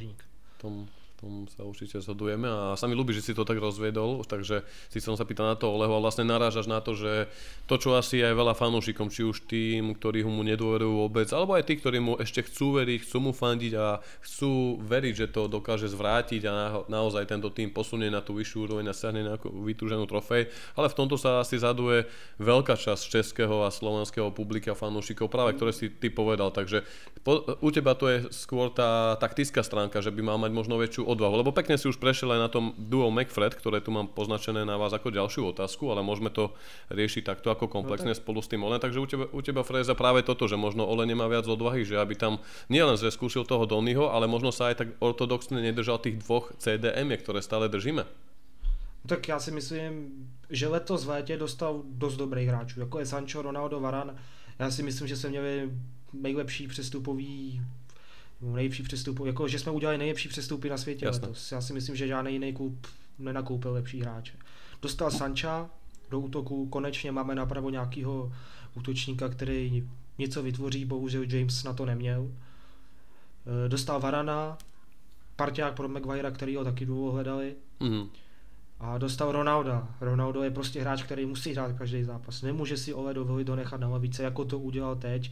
Tom, 0.58 0.88
tom 1.22 1.46
sa 1.46 1.62
určite 1.62 2.02
zhodujeme 2.02 2.50
a 2.50 2.74
sa 2.74 2.90
mi 2.90 2.98
ľúbi, 2.98 3.14
že 3.14 3.22
si 3.22 3.38
to 3.38 3.46
tak 3.46 3.62
rozviedol, 3.62 4.26
takže 4.26 4.66
si 4.90 4.98
som 4.98 5.14
sa 5.14 5.22
pýtal 5.22 5.54
na 5.54 5.56
to 5.56 5.70
Oleho 5.70 5.94
a 5.94 6.02
vlastne 6.02 6.26
narážaš 6.26 6.66
na 6.66 6.82
to, 6.82 6.98
že 6.98 7.30
to, 7.70 7.78
čo 7.78 7.94
asi 7.94 8.26
aj 8.26 8.34
veľa 8.34 8.58
fanúšikom, 8.58 9.14
či 9.14 9.22
už 9.22 9.46
tým, 9.46 9.94
ktorí 9.94 10.26
mu 10.26 10.42
nedôverujú 10.42 11.06
vôbec, 11.06 11.30
alebo 11.30 11.54
aj 11.54 11.70
tí, 11.70 11.78
ktorí 11.78 12.02
mu 12.02 12.18
ešte 12.18 12.42
chcú 12.50 12.82
veriť, 12.82 13.06
chcú 13.06 13.18
mu 13.22 13.32
fandiť 13.38 13.74
a 13.78 14.02
chcú 14.26 14.82
veriť, 14.82 15.14
že 15.14 15.28
to 15.30 15.46
dokáže 15.46 15.94
zvrátiť 15.94 16.42
a 16.50 16.52
na, 16.52 16.68
naozaj 16.90 17.30
tento 17.30 17.54
tým 17.54 17.70
posunie 17.70 18.10
na 18.10 18.26
tú 18.26 18.34
vyššiu 18.34 18.58
úroveň 18.66 18.90
a 18.90 18.98
siahne 18.98 19.22
na 19.22 19.38
vytúženú 19.38 20.10
trofej, 20.10 20.50
ale 20.74 20.90
v 20.90 20.98
tomto 20.98 21.22
sa 21.22 21.46
asi 21.46 21.62
zaduje 21.62 22.10
veľká 22.42 22.74
časť 22.74 23.22
českého 23.22 23.62
a 23.62 23.70
slovenského 23.70 24.34
publika 24.34 24.74
fanúšikov, 24.74 25.30
práve 25.30 25.54
ktoré 25.54 25.70
si 25.70 25.94
ty 25.94 26.10
povedal, 26.10 26.50
takže 26.50 26.82
po, 27.22 27.46
u 27.62 27.70
teba 27.70 27.94
to 27.94 28.10
je 28.10 28.18
skôr 28.34 28.74
tá 28.74 29.14
taktická 29.22 29.62
stránka, 29.62 30.02
že 30.02 30.10
by 30.10 30.26
mal 30.26 30.42
mať 30.42 30.52
možno 30.58 30.82
väčšiu 30.82 31.11
odvahu. 31.14 31.44
Lebo 31.44 31.52
pekne 31.52 31.76
si 31.76 31.86
už 31.86 32.00
prešiel 32.00 32.34
aj 32.34 32.42
na 32.42 32.50
tom 32.50 32.74
duo 32.80 33.12
McFred, 33.12 33.54
ktoré 33.54 33.84
tu 33.84 33.92
mám 33.92 34.08
poznačené 34.12 34.64
na 34.64 34.80
vás 34.80 34.96
ako 34.96 35.12
ďalšiu 35.12 35.52
otázku, 35.52 35.92
ale 35.92 36.02
môžeme 36.02 36.32
to 36.32 36.56
riešiť 36.90 37.28
takto 37.28 37.52
ako 37.52 37.68
komplexne 37.68 38.12
no, 38.12 38.18
tak. 38.18 38.24
spolu 38.24 38.40
s 38.40 38.50
tým 38.52 38.64
Olen. 38.64 38.80
Takže 38.80 39.00
u 39.00 39.08
teba, 39.08 39.26
u 39.30 39.40
teba 39.44 39.62
Freza 39.68 39.94
práve 39.94 40.24
toto, 40.24 40.48
že 40.48 40.56
možno 40.56 40.88
Olen 40.88 41.12
nemá 41.12 41.28
viac 41.28 41.46
odvahy, 41.46 41.84
že 41.84 42.00
aby 42.00 42.16
tam 42.16 42.40
nielen 42.72 42.96
že 42.96 43.12
skúsil 43.12 43.44
toho 43.44 43.68
Donnyho, 43.68 44.10
ale 44.10 44.26
možno 44.26 44.56
sa 44.56 44.72
aj 44.72 44.76
tak 44.80 44.90
ortodoxne 45.04 45.60
nedržal 45.60 46.00
tých 46.00 46.20
dvoch 46.24 46.56
CDM, 46.58 47.12
ktoré 47.20 47.44
stále 47.44 47.68
držíme. 47.68 48.08
Tak 49.08 49.28
já 49.28 49.40
si 49.40 49.52
myslím, 49.52 49.94
že 50.50 50.68
letos 50.68 51.06
v 51.06 51.10
létě 51.10 51.38
dostal 51.38 51.82
dost 51.86 52.16
dobrých 52.16 52.48
hráčů, 52.48 52.80
jako 52.80 53.00
je 53.00 53.06
Sancho, 53.06 53.42
Ronaldo, 53.42 53.80
Varan. 53.80 54.16
Já 54.60 54.72
si 54.72 54.84
myslím, 54.84 55.08
že 55.08 55.18
se 55.18 55.30
měli 55.30 55.72
nejlepší 56.14 56.68
přestupový 56.68 57.62
nejlepší 58.42 58.84
přestup, 58.84 59.26
jako 59.26 59.48
že 59.48 59.60
jsme 59.60 59.72
udělali 59.72 59.98
nejlepší 59.98 60.30
přestupy 60.30 60.70
na 60.70 60.78
světě 60.78 61.06
Jasne. 61.06 61.22
letos. 61.22 61.52
Já 61.52 61.62
si 61.62 61.74
myslím, 61.74 61.96
že 61.96 62.08
žádný 62.08 62.34
jiný 62.34 62.54
klub 62.54 62.88
nenakoupil 63.20 63.74
lepší 63.74 64.02
hráče. 64.02 64.34
Dostal 64.82 65.12
Sancha 65.12 65.70
do 66.10 66.20
útoku, 66.20 66.68
konečně 66.70 67.12
máme 67.12 67.36
napravo 67.36 67.70
nějakého 67.70 68.32
útočníka, 68.76 69.30
který 69.30 69.84
něco 70.18 70.44
vytvoří, 70.44 70.86
bohužel 70.86 71.24
James 71.28 71.64
na 71.64 71.74
to 71.74 71.86
neměl. 71.86 72.32
E, 73.66 73.70
dostal 73.70 74.00
Varana, 74.00 74.58
parťák 75.36 75.76
pro 75.76 75.88
Maguire, 75.88 76.32
který 76.32 76.56
ho 76.56 76.64
taky 76.64 76.86
dlouho 76.86 77.12
hledali. 77.12 77.56
Mm. 77.80 78.10
A 78.80 78.98
dostal 78.98 79.32
Ronalda. 79.32 79.96
Ronaldo 80.02 80.44
je 80.44 80.52
prostě 80.52 80.82
hráč, 80.82 81.04
který 81.04 81.26
musí 81.26 81.54
hrát 81.54 81.78
každý 81.78 82.04
zápas. 82.04 82.42
Nemůže 82.42 82.78
si 82.78 82.94
Ole 82.94 83.14
dovolit 83.14 83.48
donechat 83.48 83.80
na 83.80 83.88
lavice, 83.88 84.24
jako 84.24 84.46
to 84.46 84.60
udělal 84.60 84.96
teď 84.96 85.32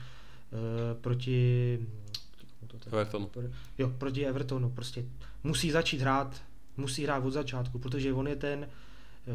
e, 2.75 2.79
proti 2.79 2.95
Everton. 2.95 3.29
Jo, 3.77 3.91
proti 3.97 4.25
Evertonu. 4.25 4.69
Prostě 4.69 5.05
musí 5.43 5.71
začít 5.71 6.01
hrát, 6.01 6.41
musí 6.77 7.03
hrát 7.03 7.25
od 7.25 7.31
začátku, 7.31 7.79
protože 7.79 8.13
on 8.13 8.27
je 8.27 8.35
ten, 8.35 8.67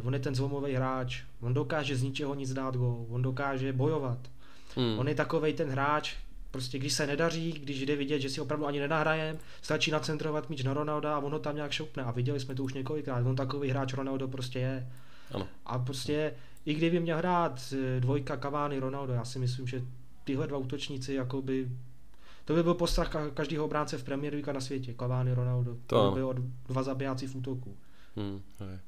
on 0.03 0.15
je 0.15 0.21
ten 0.21 0.35
zlomový 0.35 0.73
hráč. 0.73 1.23
On 1.41 1.55
dokáže 1.55 1.97
z 1.97 2.03
ničeho 2.03 2.35
nic 2.35 2.53
dát 2.53 2.77
gol, 2.77 3.07
on 3.09 3.23
dokáže 3.23 3.73
bojovat. 3.73 4.19
Hmm. 4.77 4.99
On 4.99 5.09
je 5.09 5.15
takový 5.15 5.53
ten 5.53 5.69
hráč, 5.69 6.15
prostě 6.51 6.79
když 6.79 6.93
se 6.93 7.07
nedaří, 7.07 7.53
když 7.53 7.81
jde 7.81 7.97
vidět, 7.97 8.21
že 8.21 8.29
si 8.29 8.41
opravdu 8.41 8.67
ani 8.67 8.81
nenahrajem, 8.81 9.39
stačí 9.63 9.91
nacentrovat 9.91 10.51
míč 10.51 10.63
na 10.63 10.75
Ronalda 10.75 11.17
a 11.17 11.19
ono 11.19 11.39
tam 11.39 11.57
nějak 11.57 11.73
šoupne. 11.73 12.03
A 12.03 12.11
viděli 12.11 12.41
jsme 12.41 12.55
to 12.55 12.65
už 12.65 12.75
několikrát, 12.75 13.27
on 13.27 13.37
takový 13.37 13.71
hráč 13.71 13.95
Ronaldo 13.95 14.29
prostě 14.29 14.59
je. 14.59 14.89
Ano. 15.33 15.49
A 15.67 15.79
prostě, 15.79 16.35
i 16.67 16.75
kdyby 16.75 17.01
měl 17.01 17.19
hrát 17.19 17.75
eh, 17.75 18.01
dvojka 18.01 18.37
Cavani 18.37 18.79
Ronaldo, 18.79 19.13
já 19.13 19.25
si 19.25 19.39
myslím, 19.39 19.67
že 19.67 19.83
tyhle 20.25 20.47
dva 20.47 20.59
útočníci 20.59 21.15
jakoby 21.15 21.69
to 22.45 22.55
by 22.55 22.63
byl 22.63 22.75
postrach 22.75 23.17
každého 23.35 23.65
obránce 23.65 23.99
v 23.99 24.05
Premier 24.05 24.35
League 24.35 24.53
na 24.53 24.61
světě. 24.61 24.95
Cavani, 24.99 25.35
Ronaldo. 25.35 25.77
To, 25.87 25.97
to 25.97 26.11
by 26.11 26.21
byl 26.21 26.35
dva 26.69 26.83
zabijáci 26.83 27.27
v 27.27 27.37
útoku. 27.37 27.77
Hmm, 28.15 28.39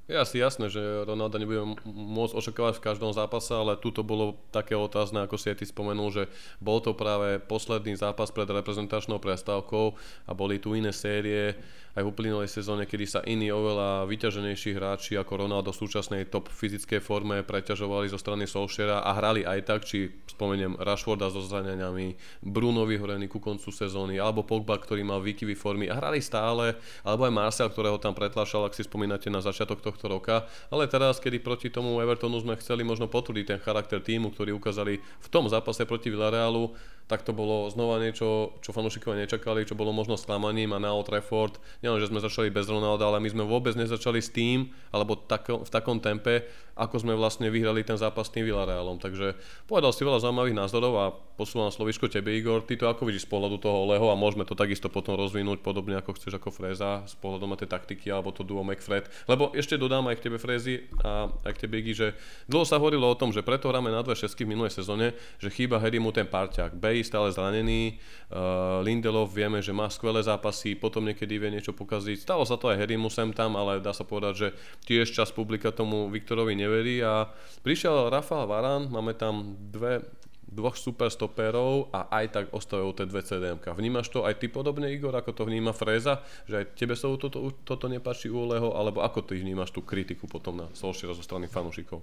je 0.06 0.14
asi 0.14 0.38
jasné, 0.38 0.70
že 0.70 0.78
Ronaldo 1.02 1.42
nebudeme 1.42 1.74
môcť 1.82 2.38
očakávať 2.38 2.78
v 2.78 2.84
každom 2.86 3.10
zápase, 3.10 3.50
ale 3.50 3.74
tuto 3.74 4.06
bolo 4.06 4.38
také 4.54 4.78
otázne, 4.78 5.26
ako 5.26 5.34
si 5.34 5.50
aj 5.50 5.58
ty 5.58 5.66
spomenul, 5.66 6.14
že 6.14 6.30
bol 6.62 6.78
to 6.78 6.94
práve 6.94 7.42
posledný 7.42 7.98
zápas 7.98 8.30
pred 8.30 8.46
reprezentačnou 8.46 9.18
prestávkou 9.18 9.98
a 9.98 10.30
boli 10.30 10.62
tu 10.62 10.78
iné 10.78 10.94
série, 10.94 11.58
aj 11.96 12.04
v 12.04 12.10
uplynulej 12.12 12.52
sezóne, 12.52 12.84
kedy 12.84 13.06
sa 13.08 13.20
iní 13.24 13.48
oveľa 13.48 14.04
vyťaženejší 14.04 14.76
hráči 14.76 15.16
ako 15.16 15.48
Ronaldo 15.48 15.72
v 15.72 15.80
súčasnej 15.80 16.28
top 16.28 16.52
fyzickej 16.52 17.00
forme 17.00 17.40
preťažovali 17.40 18.12
zo 18.12 18.20
strany 18.20 18.44
Solskjaera 18.44 19.00
a 19.00 19.16
hrali 19.16 19.48
aj 19.48 19.60
tak, 19.64 19.88
či 19.88 20.12
spomeniem 20.28 20.76
Rashforda 20.76 21.32
so 21.32 21.40
zraneniami, 21.40 22.12
Bruno 22.44 22.84
vyhorený 22.84 23.32
ku 23.32 23.40
koncu 23.40 23.72
sezóny, 23.72 24.20
alebo 24.20 24.44
Pogba, 24.44 24.76
ktorý 24.76 25.08
mal 25.08 25.24
výkyvy 25.24 25.56
formy 25.56 25.88
a 25.88 25.96
hrali 25.96 26.20
stále, 26.20 26.76
alebo 27.00 27.24
aj 27.24 27.32
Marcel, 27.32 27.72
ktorého 27.72 27.96
tam 27.96 28.12
pretlačal, 28.12 28.68
ak 28.68 28.76
si 28.76 28.84
spomínate 28.84 29.32
na 29.32 29.40
začiatok 29.40 29.80
tohto 29.80 30.12
roka, 30.12 30.44
ale 30.68 30.84
teraz, 30.92 31.16
kedy 31.16 31.40
proti 31.40 31.72
tomu 31.72 31.96
Evertonu 32.04 32.36
sme 32.44 32.60
chceli 32.60 32.84
možno 32.84 33.08
potvrdiť 33.08 33.56
ten 33.56 33.58
charakter 33.64 34.04
týmu, 34.04 34.36
ktorý 34.36 34.52
ukázali 34.52 35.00
v 35.00 35.28
tom 35.32 35.48
zápase 35.48 35.88
proti 35.88 36.12
Villarealu, 36.12 36.76
tak 37.06 37.22
to 37.22 37.30
bolo 37.30 37.70
znova 37.70 38.02
niečo, 38.02 38.58
čo 38.58 38.74
fanúšikovia 38.74 39.24
nečakali, 39.24 39.62
čo 39.62 39.78
bolo 39.78 39.94
možno 39.94 40.18
sklamaním 40.18 40.74
a 40.74 40.82
na 40.82 40.90
Old 40.90 41.06
Trafford, 41.06 41.54
nielen, 41.86 42.02
že 42.02 42.10
sme 42.10 42.18
začali 42.18 42.50
bez 42.50 42.66
Ronalda, 42.66 43.06
ale 43.06 43.22
my 43.22 43.30
sme 43.30 43.46
vôbec 43.46 43.78
nezačali 43.78 44.18
s 44.18 44.34
tým, 44.34 44.74
alebo 44.90 45.14
tako, 45.14 45.62
v 45.62 45.70
takom 45.70 46.02
tempe, 46.02 46.42
ako 46.76 47.00
sme 47.00 47.16
vlastne 47.16 47.48
vyhrali 47.48 47.80
ten 47.86 47.96
zápas 47.96 48.28
s 48.28 48.34
tým 48.36 48.44
Villarealom. 48.44 49.00
Takže 49.00 49.32
povedal 49.64 49.96
si 49.96 50.04
veľa 50.04 50.20
zaujímavých 50.20 50.60
názorov 50.60 50.92
a 51.00 51.08
posúvam 51.40 51.72
slovičko 51.72 52.12
tebe, 52.12 52.36
Igor. 52.36 52.68
Ty 52.68 52.76
to 52.76 52.86
ako 52.92 53.08
vidíš 53.08 53.24
z 53.24 53.32
pohľadu 53.32 53.56
toho 53.56 53.88
Leho 53.88 54.12
a 54.12 54.16
môžeme 54.16 54.44
to 54.44 54.52
takisto 54.52 54.92
potom 54.92 55.16
rozvinúť 55.16 55.64
podobne 55.64 55.96
ako 55.96 56.12
chceš 56.20 56.36
ako 56.36 56.52
Freza 56.52 57.04
z 57.08 57.16
pohľadu 57.16 57.48
na 57.48 57.56
tie 57.56 57.64
taktiky 57.64 58.12
alebo 58.12 58.28
to 58.28 58.44
duo 58.44 58.60
McFred. 58.60 59.08
Lebo 59.24 59.56
ešte 59.56 59.80
dodám 59.80 60.04
aj 60.12 60.20
k 60.20 60.24
tebe 60.28 60.36
Frezy 60.36 60.84
a 61.00 61.32
aj 61.48 61.52
k 61.56 61.62
tebe 61.64 61.80
Iggy, 61.80 61.92
že 61.96 62.08
dlho 62.44 62.68
sa 62.68 62.76
hovorilo 62.76 63.08
o 63.08 63.16
tom, 63.16 63.32
že 63.32 63.40
preto 63.40 63.72
hráme 63.72 63.88
na 63.88 64.04
dve 64.04 64.12
šestky 64.12 64.44
v 64.44 64.52
minulej 64.52 64.76
sezóne, 64.76 65.16
že 65.40 65.48
chýba 65.48 65.80
Harry 65.80 65.96
mu 65.96 66.12
ten 66.12 66.28
parťák. 66.28 66.76
Bay 66.76 67.00
stále 67.00 67.32
zranený, 67.32 67.96
uh, 68.32 68.84
Lindelov 68.84 69.32
vieme, 69.32 69.64
že 69.64 69.72
má 69.72 69.88
skvelé 69.88 70.20
zápasy, 70.20 70.76
potom 70.76 71.04
niekedy 71.08 71.40
vie 71.40 71.56
niečo 71.56 71.72
pokaziť. 71.76 72.16
Stalo 72.24 72.48
sa 72.48 72.56
to 72.56 72.72
aj 72.72 72.80
Harrymu 72.80 73.12
sem 73.12 73.30
tam, 73.36 73.54
ale 73.60 73.84
dá 73.84 73.92
sa 73.92 74.08
povedať, 74.08 74.34
že 74.34 74.48
tiež 74.88 75.12
čas 75.12 75.28
publika 75.28 75.68
tomu 75.68 76.08
Viktorovi 76.08 76.56
neverí 76.56 77.04
a 77.04 77.28
prišiel 77.60 78.08
Rafael 78.08 78.48
Varan, 78.48 78.88
máme 78.88 79.12
tam 79.12 79.54
dve, 79.68 80.00
dvoch 80.48 80.78
super 80.80 81.12
stopérov 81.12 81.92
a 81.92 82.08
aj 82.08 82.26
tak 82.32 82.44
ostávajú 82.56 82.96
tie 82.96 83.06
dve 83.06 83.20
CDM. 83.20 83.58
Vnímaš 83.60 84.08
to 84.08 84.24
aj 84.24 84.40
ty 84.40 84.48
podobne, 84.48 84.88
Igor, 84.88 85.12
ako 85.12 85.36
to 85.36 85.42
vníma 85.44 85.76
Freza, 85.76 86.24
že 86.48 86.64
aj 86.64 86.80
tebe 86.80 86.96
sa 86.96 87.12
toto, 87.12 87.52
toto 87.66 87.86
nepáči 87.92 88.32
u 88.32 88.48
Oleho, 88.48 88.72
alebo 88.72 89.04
ako 89.04 89.28
ty 89.28 89.36
vnímaš 89.36 89.76
tú 89.76 89.84
kritiku 89.84 90.24
potom 90.24 90.64
na 90.64 90.66
Solskjaera 90.72 91.12
zo 91.12 91.20
strany 91.20 91.50
fanúšikov? 91.50 92.00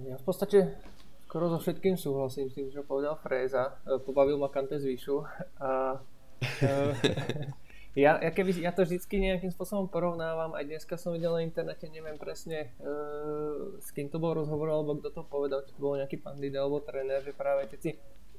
Ja 0.00 0.16
v 0.16 0.24
podstate 0.24 0.78
skoro 1.26 1.50
so 1.50 1.58
všetkým 1.60 1.94
súhlasím 1.98 2.48
s 2.48 2.56
tým, 2.56 2.68
čo 2.74 2.86
povedal 2.86 3.14
Fréza. 3.20 3.78
Pobavil 4.06 4.34
ma 4.34 4.48
Kante 4.48 4.80
z 4.80 4.86
Výšu 4.90 5.22
a 5.60 5.98
Ja, 7.98 8.22
ja, 8.22 8.30
keby, 8.30 8.62
ja 8.62 8.70
to 8.70 8.86
vždycky 8.86 9.18
nejakým 9.18 9.50
spôsobom 9.50 9.90
porovnávam, 9.90 10.54
aj 10.54 10.62
dneska 10.62 10.94
som 10.94 11.10
videl 11.10 11.34
na 11.34 11.42
internete, 11.42 11.90
neviem 11.90 12.14
presne 12.22 12.70
uh, 12.78 13.82
s 13.82 13.90
kým 13.90 14.06
to 14.06 14.22
bol 14.22 14.30
rozhovor, 14.30 14.70
alebo 14.70 14.94
kto 15.02 15.10
to 15.10 15.22
povedal, 15.26 15.66
či 15.66 15.74
to 15.74 15.82
bol 15.82 15.98
nejaký 15.98 16.22
pandit 16.22 16.54
alebo 16.54 16.78
tréner, 16.86 17.18
že 17.26 17.34
práve 17.34 17.66
keď 17.66 17.78
si 17.82 17.90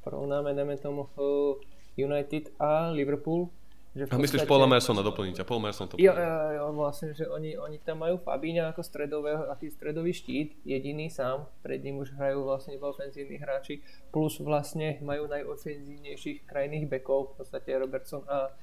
porovnáme, 0.08 0.56
dajme 0.56 0.80
tomu 0.80 1.12
uh, 1.20 1.60
United 2.00 2.56
a 2.64 2.96
Liverpool, 2.96 3.52
že 3.92 4.08
a 4.08 4.16
myslíš 4.16 4.48
Paula 4.48 4.72
Mersona, 4.72 5.04
doplniť 5.04 5.44
a 5.44 5.46
Paul 5.46 5.60
Merson 5.68 5.92
to 5.92 6.00
jo, 6.00 6.16
jo, 6.16 6.36
jo, 6.56 6.66
vlastne, 6.72 7.12
že 7.12 7.28
oni, 7.28 7.60
oni 7.60 7.76
tam 7.84 8.08
majú 8.08 8.24
Fabíňa 8.24 8.72
ako 8.72 8.88
stredového, 8.88 9.52
aký 9.52 9.68
stredový 9.68 10.16
štít, 10.16 10.64
jediný 10.64 11.12
sám, 11.12 11.44
pred 11.60 11.84
ním 11.84 12.00
už 12.00 12.16
hrajú 12.16 12.48
vlastne 12.48 12.80
iba 12.80 12.88
ofenzívni 12.88 13.36
hráči, 13.36 13.84
plus 14.16 14.40
vlastne 14.40 14.96
majú 15.04 15.28
najofenzívnejších 15.28 16.48
krajných 16.48 16.88
bekov, 16.88 17.36
v 17.36 17.44
podstate 17.44 17.76
Robertson 17.76 18.24
a 18.32 18.56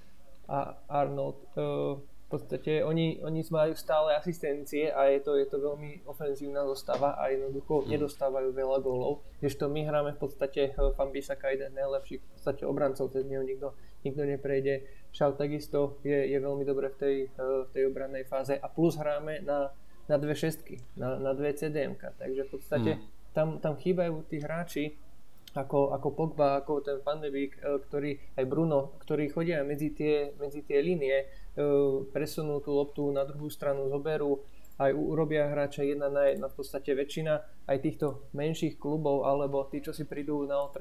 a 0.48 0.80
Arnold. 0.88 1.36
Uh, 1.54 2.00
v 2.28 2.36
podstate 2.36 2.84
oni, 2.84 3.24
oni 3.24 3.40
majú 3.48 3.72
stále 3.72 4.12
asistencie 4.12 4.92
a 4.92 5.08
je 5.08 5.24
to, 5.24 5.40
je 5.40 5.48
to 5.48 5.64
veľmi 5.64 6.04
ofenzívna 6.04 6.60
zostava 6.68 7.16
a 7.16 7.32
jednoducho 7.32 7.80
mm. 7.80 7.88
nedostávajú 7.88 8.52
veľa 8.52 8.84
gólov. 8.84 9.24
Kdežto 9.40 9.72
my 9.72 9.80
hráme 9.88 10.12
v 10.12 10.20
podstate 10.20 10.76
Fambisaka 10.76 11.48
jeden 11.48 11.72
najlepších 11.72 12.20
v 12.20 12.28
podstate 12.36 12.68
obrancov, 12.68 13.16
cez 13.16 13.24
neho 13.24 13.40
nikto, 13.40 13.72
nikto 14.04 14.28
neprejde. 14.28 14.84
Šau 15.08 15.32
takisto 15.40 15.96
je, 16.04 16.28
je 16.28 16.36
veľmi 16.36 16.68
dobre 16.68 16.92
v 16.92 16.96
tej, 17.00 17.16
eh, 17.32 17.60
v 17.64 17.68
tej 17.72 17.88
obrannej 17.88 18.28
fáze 18.28 18.60
a 18.60 18.68
plus 18.68 19.00
hráme 19.00 19.40
na, 19.40 19.72
na 20.04 20.16
dve 20.20 20.36
šestky, 20.36 20.84
na, 21.00 21.16
na 21.16 21.32
dve 21.32 21.56
CDM. 21.56 21.96
Takže 21.96 22.44
v 22.44 22.50
podstate 22.52 22.90
mm. 23.00 23.32
tam, 23.32 23.56
tam 23.56 23.80
chýbajú 23.80 24.28
tí 24.28 24.36
hráči, 24.44 25.00
ako, 25.54 25.96
ako 25.96 26.08
Pogba, 26.12 26.60
ako 26.60 26.84
ten 26.84 27.00
Van 27.00 27.20
de 27.20 27.32
Beek, 27.32 27.56
e, 27.56 27.80
ktorý, 27.88 28.10
aj 28.36 28.44
Bruno, 28.44 28.98
ktorí 29.00 29.32
chodia 29.32 29.64
medzi 29.64 29.94
tie, 29.96 30.36
medzi 30.36 30.60
tie 30.64 30.82
línie, 30.84 31.24
e, 31.24 31.26
presunú 32.12 32.60
tú 32.60 32.76
loptu 32.76 33.08
na 33.14 33.24
druhú 33.24 33.48
stranu, 33.48 33.88
zoberú, 33.88 34.44
aj 34.78 34.94
urobia 34.94 35.50
hráča 35.50 35.82
jedna 35.82 36.06
na 36.06 36.30
jedna, 36.30 36.46
v 36.46 36.54
podstate 36.54 36.94
väčšina 36.94 37.66
aj 37.66 37.78
týchto 37.82 38.30
menších 38.30 38.78
klubov, 38.78 39.26
alebo 39.26 39.66
tí, 39.66 39.82
čo 39.82 39.90
si 39.90 40.06
prídu 40.06 40.46
na 40.46 40.62
Old 40.62 40.78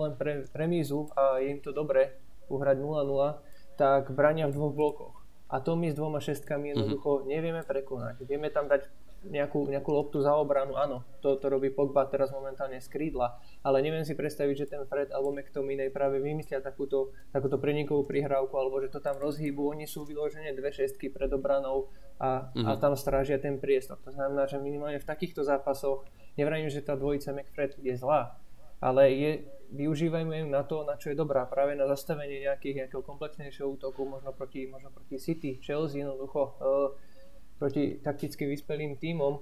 len 0.00 0.12
pre 0.16 0.48
remízu 0.56 1.12
a 1.12 1.36
je 1.44 1.52
im 1.52 1.60
to 1.60 1.76
dobre 1.76 2.16
uhrať 2.48 2.76
0-0, 2.80 3.76
tak 3.76 4.16
brania 4.16 4.48
v 4.48 4.56
dvoch 4.56 4.72
blokoch. 4.72 5.16
A 5.20 5.24
a 5.54 5.60
to 5.62 5.78
my 5.78 5.86
s 5.86 5.94
dvoma 5.94 6.18
šestkami 6.18 6.74
jednoducho 6.74 7.22
mm-hmm. 7.22 7.30
nevieme 7.30 7.62
prekonať. 7.62 8.26
Vieme 8.26 8.50
tam 8.50 8.66
dať 8.66 8.90
nejakú, 9.24 9.66
nejakú 9.72 9.90
loptu 9.90 10.20
za 10.20 10.36
obranu, 10.36 10.76
áno, 10.76 11.04
to, 11.24 11.40
to 11.40 11.48
robí 11.48 11.72
Pogba 11.72 12.04
teraz 12.08 12.28
momentálne 12.28 12.76
z 12.80 12.88
krídla, 12.92 13.40
ale 13.64 13.80
neviem 13.80 14.04
si 14.04 14.12
predstaviť, 14.12 14.54
že 14.54 14.70
ten 14.70 14.82
Fred 14.84 15.08
alebo 15.10 15.32
McTominay 15.32 15.88
práve 15.88 16.20
vymyslia 16.20 16.60
takúto, 16.60 17.16
takúto 17.32 17.56
prenikovú 17.56 18.04
prihrávku, 18.04 18.52
alebo 18.56 18.80
že 18.84 18.92
to 18.92 19.00
tam 19.00 19.16
rozhýbu, 19.16 19.72
oni 19.72 19.88
sú 19.88 20.04
vyložené 20.04 20.52
dve 20.52 20.70
šestky 20.72 21.08
pred 21.08 21.32
obranou 21.32 21.88
a, 22.20 22.52
mm-hmm. 22.52 22.66
a 22.68 22.70
mhm. 22.76 22.80
tam 22.80 22.92
strážia 22.94 23.40
ten 23.40 23.56
priestor. 23.56 23.96
To 24.04 24.12
znamená, 24.12 24.44
že 24.44 24.60
minimálne 24.60 25.00
v 25.00 25.08
takýchto 25.08 25.42
zápasoch, 25.42 26.04
nevrajím, 26.36 26.68
že 26.68 26.84
tá 26.84 26.94
dvojica 26.94 27.32
McFred 27.32 27.80
je 27.80 27.94
zlá, 27.96 28.36
ale 28.84 29.02
je, 29.16 29.30
využívajme 29.72 30.44
ju 30.44 30.46
na 30.52 30.62
to, 30.62 30.84
na 30.84 31.00
čo 31.00 31.10
je 31.10 31.16
dobrá, 31.16 31.48
práve 31.48 31.72
na 31.72 31.88
zastavenie 31.88 32.44
nejakých, 32.44 32.84
nejakého 32.84 33.02
komplexnejšieho 33.02 33.64
útoku, 33.64 34.04
možno 34.04 34.36
proti, 34.36 34.68
možno 34.68 34.92
proti 34.92 35.16
City, 35.16 35.56
Chelsea, 35.64 36.04
jednoducho 36.04 36.40
uh, 36.60 37.13
proti 37.58 37.98
takticky 38.02 38.46
vyspelým 38.46 38.96
tímom, 38.98 39.40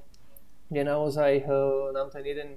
kde 0.69 0.83
naozaj 0.85 1.45
uh, 1.45 1.93
nám 1.93 2.09
ten 2.09 2.25
jeden, 2.25 2.51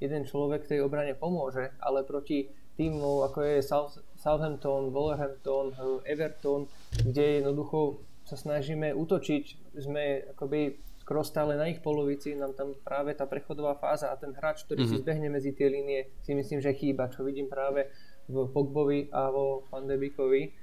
jeden 0.00 0.22
človek 0.24 0.64
tej 0.68 0.80
obrane 0.84 1.16
pomôže, 1.16 1.72
ale 1.80 2.04
proti 2.04 2.48
týmu 2.76 3.26
ako 3.28 3.38
je 3.44 3.56
South, 3.60 4.00
Southampton, 4.16 4.92
Wolverhampton, 4.92 5.76
uh, 5.76 6.00
Everton, 6.08 6.68
kde 7.04 7.44
jednoducho 7.44 8.00
sa 8.24 8.36
snažíme 8.38 8.94
útočiť, 8.94 9.74
sme 9.80 10.30
akoby 10.36 10.78
skoro 11.10 11.26
stále 11.26 11.58
na 11.58 11.66
ich 11.66 11.82
polovici, 11.82 12.38
nám 12.38 12.54
tam 12.54 12.78
práve 12.86 13.18
tá 13.18 13.26
prechodová 13.26 13.74
fáza 13.74 14.14
a 14.14 14.20
ten 14.20 14.30
hráč, 14.30 14.62
ktorý 14.62 14.86
mm-hmm. 14.86 14.94
si 14.94 14.96
mhm. 14.96 15.02
zbehne 15.02 15.28
medzi 15.28 15.50
tie 15.58 15.66
línie, 15.66 16.00
si 16.22 16.38
myslím, 16.38 16.62
že 16.62 16.70
chýba, 16.70 17.10
čo 17.10 17.26
vidím 17.26 17.50
práve 17.50 17.90
v 18.30 18.46
Pogbovi 18.46 19.10
a 19.10 19.26
vo 19.34 19.66
Van 19.74 19.90
de 19.90 19.98
Beekovi. 19.98 20.54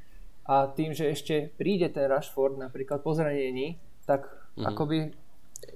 A 0.47 0.71
tým, 0.71 0.95
že 0.95 1.11
ešte 1.11 1.51
príde 1.59 1.91
ten 1.91 2.07
Rashford 2.07 2.55
napríklad 2.55 3.03
po 3.03 3.11
zranení, 3.11 3.75
tak 4.07 4.25
mm-hmm. 4.25 4.65
akoby 4.65 4.99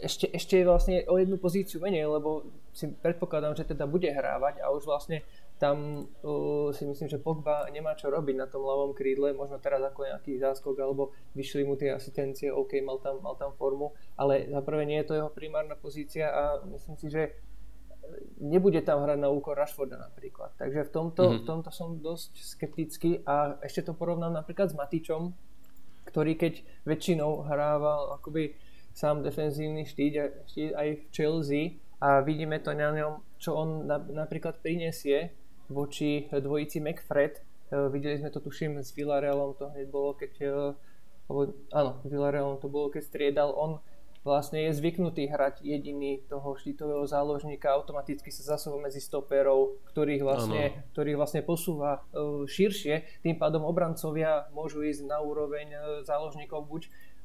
ešte, 0.01 0.29
ešte 0.29 0.61
je 0.61 0.65
vlastne 0.65 0.95
o 1.09 1.17
jednu 1.17 1.37
pozíciu 1.41 1.81
menej, 1.81 2.05
lebo 2.05 2.45
si 2.71 2.87
predpokladám, 2.87 3.57
že 3.57 3.67
teda 3.67 3.89
bude 3.89 4.07
hrávať 4.07 4.63
a 4.63 4.71
už 4.71 4.87
vlastne 4.87 5.25
tam 5.61 6.09
uh, 6.25 6.73
si 6.73 6.89
myslím, 6.89 7.05
že 7.05 7.21
Pogba 7.21 7.69
nemá 7.69 7.93
čo 7.93 8.09
robiť 8.09 8.33
na 8.33 8.49
tom 8.49 8.65
ľavom 8.65 8.97
krídle, 8.97 9.29
možno 9.37 9.61
teraz 9.61 9.83
ako 9.85 10.09
nejaký 10.09 10.41
záskok 10.41 10.73
alebo 10.81 11.13
vyšli 11.37 11.61
mu 11.61 11.77
tie 11.77 11.93
asistencie, 11.93 12.49
OK, 12.49 12.81
mal 12.81 12.97
tam, 12.97 13.21
mal 13.21 13.37
tam 13.37 13.53
formu, 13.53 13.93
ale 14.17 14.49
za 14.49 14.61
prvé 14.65 14.89
nie 14.89 14.97
je 15.05 15.13
to 15.13 15.17
jeho 15.21 15.29
primárna 15.29 15.77
pozícia 15.77 16.33
a 16.33 16.41
myslím 16.65 16.97
si, 16.97 17.13
že 17.13 17.37
nebude 18.41 18.81
tam 18.81 19.05
hrať 19.05 19.19
na 19.21 19.29
úkor 19.29 19.53
Rashforda 19.53 20.01
napríklad. 20.01 20.57
Takže 20.57 20.89
v 20.89 20.91
tomto, 20.91 21.23
mm-hmm. 21.29 21.41
v 21.41 21.43
tomto 21.45 21.69
som 21.69 22.01
dosť 22.01 22.31
skeptický 22.41 23.11
a 23.23 23.61
ešte 23.61 23.85
to 23.85 23.93
porovnám 23.93 24.33
napríklad 24.33 24.73
s 24.73 24.75
Matičom, 24.75 25.29
ktorý 26.11 26.35
keď 26.35 26.53
väčšinou 26.83 27.47
hrával 27.47 28.19
akoby 28.19 28.53
sám 28.91 29.23
defenzívny 29.23 29.87
štít, 29.87 30.45
štít 30.51 30.75
aj 30.75 30.87
v 30.99 31.03
Chelsea 31.15 31.63
a 32.03 32.19
vidíme 32.19 32.59
to 32.59 32.75
na 32.75 32.91
ňom, 32.91 33.23
čo 33.39 33.55
on 33.55 33.87
na, 33.87 33.97
napríklad 33.97 34.59
prinesie 34.59 35.31
voči 35.71 36.27
dvojici 36.27 36.83
McFred. 36.83 37.39
E, 37.39 37.41
videli 37.87 38.19
sme 38.19 38.33
to 38.33 38.43
tuším 38.43 38.83
s 38.83 38.91
Villarealom, 38.91 39.55
to 39.55 39.71
hneď 39.71 39.87
bolo 39.87 40.11
keď, 40.19 40.31
e, 40.43 40.51
alebo, 41.31 41.55
áno, 41.71 42.03
Villarealom 42.03 42.59
to 42.59 42.67
bolo 42.67 42.91
keď 42.91 43.03
striedal, 43.07 43.55
on 43.55 43.79
vlastne 44.21 44.69
je 44.69 44.77
zvyknutý 44.77 45.25
hrať 45.33 45.65
jediný 45.65 46.21
toho 46.29 46.53
štítového 46.53 47.05
záložníka, 47.09 47.73
automaticky 47.73 48.29
sa 48.29 48.55
zasúva 48.55 48.77
medzi 48.77 49.01
stoperov, 49.01 49.81
ktorých 49.89 50.21
vlastne, 50.21 50.85
ktorých 50.93 51.17
vlastne 51.17 51.41
posúva 51.41 52.05
uh, 52.13 52.45
širšie, 52.45 53.25
tým 53.25 53.41
pádom 53.41 53.65
obrancovia 53.65 54.45
môžu 54.53 54.85
ísť 54.85 55.09
na 55.09 55.17
úroveň 55.25 55.67
uh, 55.73 55.81
záložníkov 56.05 56.69
buď, 56.69 56.83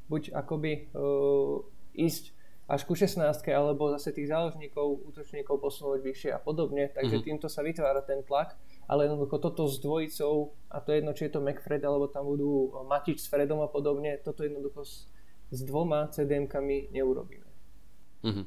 buď 0.08 0.22
akoby 0.32 0.88
uh, 0.96 1.60
ísť 1.92 2.32
až 2.66 2.82
ku 2.82 2.98
16 2.98 3.22
alebo 3.54 3.94
zase 3.94 4.10
tých 4.10 4.26
záložníkov, 4.26 5.06
útočníkov 5.06 5.62
posunúť 5.62 6.02
vyššie 6.02 6.30
a 6.34 6.42
podobne, 6.42 6.90
takže 6.90 7.22
mm-hmm. 7.22 7.28
týmto 7.30 7.46
sa 7.46 7.62
vytvára 7.62 8.02
ten 8.02 8.26
tlak, 8.26 8.58
ale 8.90 9.06
jednoducho 9.06 9.38
toto 9.38 9.70
s 9.70 9.78
dvojicou, 9.78 10.50
a 10.66 10.82
to 10.82 10.90
je 10.90 10.98
jedno, 10.98 11.14
či 11.14 11.30
je 11.30 11.32
to 11.38 11.44
McFred, 11.46 11.78
alebo 11.86 12.10
tam 12.10 12.26
budú 12.26 12.74
Matič 12.90 13.22
s 13.22 13.30
Fredom 13.30 13.62
a 13.62 13.70
podobne, 13.70 14.18
toto 14.18 14.42
jednoducho 14.42 14.82
s, 14.82 15.06
s 15.50 15.60
dvoma 15.62 16.10
CDM-kami 16.10 16.90
neurobíme. 16.90 17.48
Mm-hmm. 18.26 18.46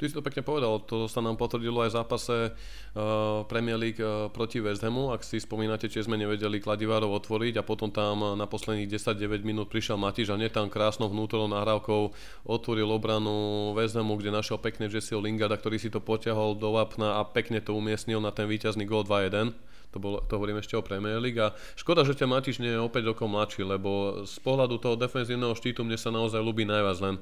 Ty 0.00 0.08
si 0.08 0.16
to 0.16 0.24
pekne 0.24 0.40
povedal, 0.40 0.80
to 0.88 1.12
sa 1.12 1.20
nám 1.20 1.36
potvrdilo 1.36 1.84
aj 1.84 1.92
v 1.92 1.96
zápase 2.00 2.36
uh, 2.48 3.44
Premier 3.44 3.76
League 3.76 4.00
uh, 4.00 4.32
proti 4.32 4.56
West 4.56 4.80
Hamu. 4.80 5.12
Ak 5.12 5.20
si 5.20 5.36
spomínate, 5.36 5.92
či 5.92 6.00
sme 6.00 6.16
nevedeli 6.16 6.56
Kladivárov 6.56 7.20
otvoriť 7.20 7.60
a 7.60 7.66
potom 7.68 7.92
tam 7.92 8.32
na 8.32 8.48
posledných 8.48 8.88
10-9 8.88 9.44
minút 9.44 9.68
prišiel 9.68 10.00
Matiš 10.00 10.32
a 10.32 10.40
tam 10.48 10.72
krásnou 10.72 11.12
vnútornou 11.12 11.52
nahrávkou 11.52 12.16
otvoril 12.48 12.88
obranu 12.88 13.76
West 13.76 13.92
Hamu, 13.92 14.16
kde 14.16 14.32
našiel 14.32 14.56
pekne 14.56 14.88
Jesseho 14.88 15.20
Lingarda, 15.20 15.60
ktorý 15.60 15.76
si 15.76 15.92
to 15.92 16.00
potiahol 16.00 16.56
do 16.56 16.72
vápna 16.72 17.20
a 17.20 17.28
pekne 17.28 17.60
to 17.60 17.76
umiestnil 17.76 18.24
na 18.24 18.32
ten 18.32 18.48
víťazný 18.48 18.88
gól 18.88 19.04
2-1 19.04 19.52
to, 19.90 19.98
bol, 19.98 20.22
to 20.24 20.32
hovorím 20.38 20.62
ešte 20.62 20.78
o 20.78 20.86
Premier 20.86 21.18
League 21.18 21.38
a 21.38 21.54
škoda, 21.74 22.06
že 22.06 22.14
ťa 22.14 22.30
Matiš 22.30 22.62
nie 22.62 22.72
je 22.72 22.80
opäť 22.80 23.10
rokov 23.10 23.26
mladší, 23.26 23.66
lebo 23.66 24.22
z 24.26 24.36
pohľadu 24.42 24.78
toho 24.78 24.94
defenzívneho 24.94 25.54
štítu 25.54 25.82
mne 25.82 25.98
sa 25.98 26.14
naozaj 26.14 26.38
ľúbi 26.38 26.62
najviac 26.64 26.98
len 27.02 27.16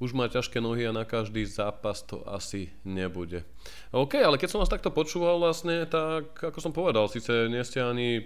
už 0.00 0.16
má 0.16 0.32
ťažké 0.32 0.64
nohy 0.64 0.88
a 0.88 0.96
na 0.96 1.04
každý 1.04 1.44
zápas 1.44 2.00
to 2.00 2.24
asi 2.24 2.72
nebude. 2.88 3.44
OK, 3.92 4.16
ale 4.16 4.40
keď 4.40 4.48
som 4.48 4.60
vás 4.64 4.72
takto 4.72 4.88
počúval 4.88 5.36
vlastne, 5.36 5.84
tak 5.84 6.40
ako 6.40 6.56
som 6.56 6.72
povedal, 6.72 7.04
síce 7.12 7.52
nie 7.52 7.60
ste 7.60 7.84
ani 7.84 8.24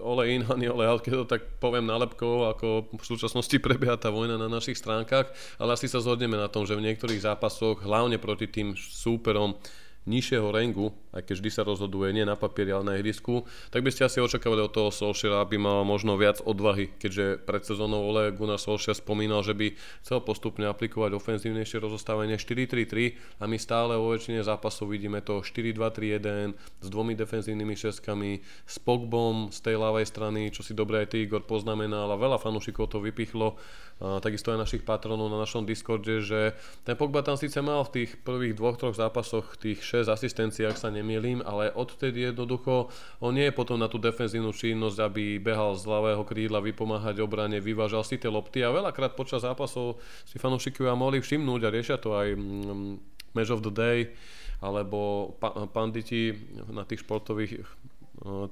ole 0.00 0.32
in, 0.32 0.48
ani 0.48 0.72
ole 0.72 0.88
out, 0.88 1.04
keď 1.04 1.12
to 1.22 1.26
tak 1.28 1.60
poviem 1.60 1.84
nálepkou, 1.84 2.48
ako 2.48 2.96
v 2.96 3.04
súčasnosti 3.04 3.52
prebieha 3.60 4.00
tá 4.00 4.08
vojna 4.08 4.40
na 4.40 4.48
našich 4.48 4.80
stránkach, 4.80 5.28
ale 5.60 5.76
asi 5.76 5.92
sa 5.92 6.00
zhodneme 6.00 6.40
na 6.40 6.48
tom, 6.48 6.64
že 6.64 6.72
v 6.72 6.88
niektorých 6.88 7.20
zápasoch, 7.20 7.84
hlavne 7.84 8.16
proti 8.16 8.48
tým 8.48 8.72
súperom, 8.72 9.60
nižšieho 10.08 10.48
rangu, 10.48 10.96
aj 11.12 11.28
keď 11.28 11.34
vždy 11.36 11.50
sa 11.52 11.62
rozhoduje 11.62 12.08
nie 12.16 12.24
na 12.24 12.32
papieri, 12.32 12.72
ale 12.72 12.84
na 12.88 12.94
ihrisku, 12.96 13.44
tak 13.68 13.84
by 13.84 13.92
ste 13.92 14.08
asi 14.08 14.18
očakávali 14.24 14.64
od 14.64 14.72
toho 14.72 14.88
Solskjaera, 14.88 15.44
aby 15.44 15.60
mal 15.60 15.84
možno 15.84 16.16
viac 16.16 16.40
odvahy, 16.40 16.88
keďže 16.96 17.44
pred 17.44 17.60
sezónou 17.66 18.08
Ole 18.08 18.32
Gunnar 18.32 18.56
Solskjaer 18.56 18.96
spomínal, 18.96 19.44
že 19.44 19.52
by 19.52 19.76
chcel 20.00 20.24
postupne 20.24 20.64
aplikovať 20.72 21.12
ofenzívnejšie 21.20 21.84
rozostávanie 21.84 22.40
4-3-3 22.40 23.42
a 23.42 23.44
my 23.44 23.56
stále 23.60 24.00
vo 24.00 24.16
väčšine 24.16 24.40
zápasov 24.40 24.88
vidíme 24.88 25.20
to 25.20 25.44
4-2-3-1 25.44 26.56
s 26.56 26.86
dvomi 26.88 27.12
defenzívnymi 27.12 27.74
šeskami, 27.76 28.40
s 28.64 28.76
Pogbom 28.80 29.52
z 29.52 29.58
tej 29.60 29.76
ľavej 29.76 30.06
strany, 30.08 30.48
čo 30.48 30.64
si 30.64 30.72
dobre 30.72 31.04
aj 31.04 31.12
ty 31.12 31.28
Igor 31.28 31.44
poznamenal 31.44 32.08
a 32.08 32.16
veľa 32.16 32.40
fanúšikov 32.40 32.88
to 32.88 33.04
vypichlo. 33.04 33.60
Takisto 34.00 34.48
aj 34.48 34.64
našich 34.64 34.80
patronov 34.80 35.28
na 35.28 35.36
našom 35.36 35.68
Discorde, 35.68 36.24
že 36.24 36.56
ten 36.88 36.96
Pogba 36.96 37.20
tam 37.20 37.36
síce 37.36 37.60
mal 37.60 37.84
v 37.84 38.00
tých 38.00 38.16
prvých 38.24 38.56
dvoch, 38.56 38.80
troch 38.80 38.96
zápasoch 38.96 39.60
tých 39.60 39.84
6 39.90 40.06
asistencií, 40.06 40.62
ak 40.62 40.78
sa 40.78 40.86
nemýlim, 40.94 41.42
ale 41.42 41.74
odtedy 41.74 42.30
jednoducho 42.30 42.94
on 43.18 43.34
nie 43.34 43.50
je 43.50 43.58
potom 43.58 43.74
na 43.74 43.90
tú 43.90 43.98
defenzívnu 43.98 44.54
činnosť, 44.54 44.98
aby 45.02 45.42
behal 45.42 45.74
z 45.74 45.90
ľavého 45.90 46.22
krídla, 46.22 46.62
vypomáhať 46.62 47.18
obrane, 47.18 47.58
vyvážal 47.58 48.06
si 48.06 48.22
tie 48.22 48.30
lopty 48.30 48.62
a 48.62 48.70
veľakrát 48.70 49.18
počas 49.18 49.42
zápasov 49.42 49.98
si 50.22 50.38
fanúšikovia 50.38 50.94
mohli 50.94 51.18
všimnúť 51.18 51.60
a 51.66 51.74
riešia 51.74 51.98
to 51.98 52.14
aj 52.14 52.38
mm, 52.38 52.92
Match 53.34 53.50
of 53.50 53.66
the 53.66 53.74
Day 53.74 54.14
alebo 54.62 55.32
panditi 55.72 56.36
na 56.68 56.84
tých 56.84 57.02
športových 57.02 57.64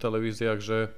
televíziách, 0.01 0.59
že 0.59 0.89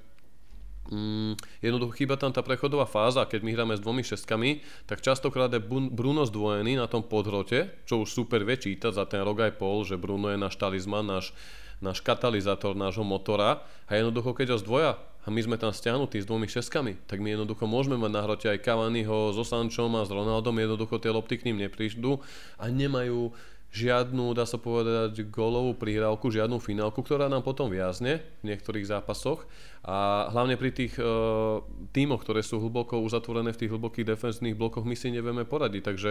Mm, 0.91 1.39
jednoducho 1.63 1.95
chýba 1.95 2.19
tam 2.19 2.35
tá 2.35 2.43
prechodová 2.43 2.83
fáza, 2.83 3.23
keď 3.23 3.47
my 3.47 3.51
hráme 3.55 3.75
s 3.79 3.85
dvomi 3.85 4.03
šestkami, 4.03 4.67
tak 4.91 4.99
častokrát 4.99 5.47
je 5.55 5.63
Bruno 5.71 6.27
zdvojený 6.27 6.75
na 6.75 6.91
tom 6.91 7.07
podhrote, 7.07 7.71
čo 7.87 8.03
už 8.03 8.11
super 8.11 8.43
vie 8.43 8.59
čítať 8.59 8.91
za 8.91 9.07
ten 9.07 9.23
rok 9.23 9.39
aj 9.39 9.55
pol, 9.55 9.87
že 9.87 9.95
Bruno 9.95 10.35
je 10.35 10.39
náš 10.43 10.59
talizman, 10.59 11.07
náš, 11.07 11.31
náš 11.79 12.03
katalizátor 12.03 12.75
nášho 12.75 13.07
motora. 13.07 13.63
A 13.87 14.03
jednoducho 14.03 14.35
keď 14.35 14.59
ho 14.59 14.59
zdvoja 14.59 14.93
a 15.23 15.29
my 15.31 15.39
sme 15.39 15.57
tam 15.63 15.71
stiahnutí 15.71 16.19
s 16.19 16.27
dvomi 16.27 16.51
šeskami, 16.51 17.07
tak 17.07 17.23
my 17.23 17.39
jednoducho 17.39 17.71
môžeme 17.71 17.95
mať 17.95 18.11
na 18.11 18.21
hrote 18.27 18.47
aj 18.51 18.59
Cavaniho 18.67 19.31
so 19.31 19.47
Sančom 19.47 19.95
a 19.95 20.03
s 20.03 20.11
Ronaldom, 20.11 20.59
jednoducho 20.59 20.99
tie 20.99 21.15
lopty 21.15 21.39
k 21.39 21.47
ním 21.53 21.63
neprídu 21.63 22.19
a 22.59 22.67
nemajú 22.67 23.31
žiadnu, 23.71 24.35
dá 24.35 24.43
sa 24.47 24.59
povedať, 24.59 25.31
golovú 25.31 25.79
prihrávku, 25.79 26.31
žiadnu 26.31 26.59
finálku, 26.59 27.07
ktorá 27.07 27.31
nám 27.31 27.47
potom 27.47 27.71
viazne 27.71 28.23
v 28.43 28.51
niektorých 28.51 28.91
zápasoch. 28.91 29.47
A 29.81 30.29
hlavne 30.29 30.61
pri 30.61 30.77
tých 30.77 31.01
uh, 31.01 31.65
tímoch, 31.97 32.21
ktoré 32.21 32.45
sú 32.45 32.61
hlboko 32.61 33.01
uzatvorené 33.01 33.57
v 33.57 33.65
tých 33.65 33.73
hlbokých 33.73 34.13
defenzných 34.13 34.53
blokoch, 34.53 34.85
my 34.85 34.93
si 34.93 35.09
nevieme 35.09 35.49
poradiť. 35.49 35.83
Takže 35.89 36.11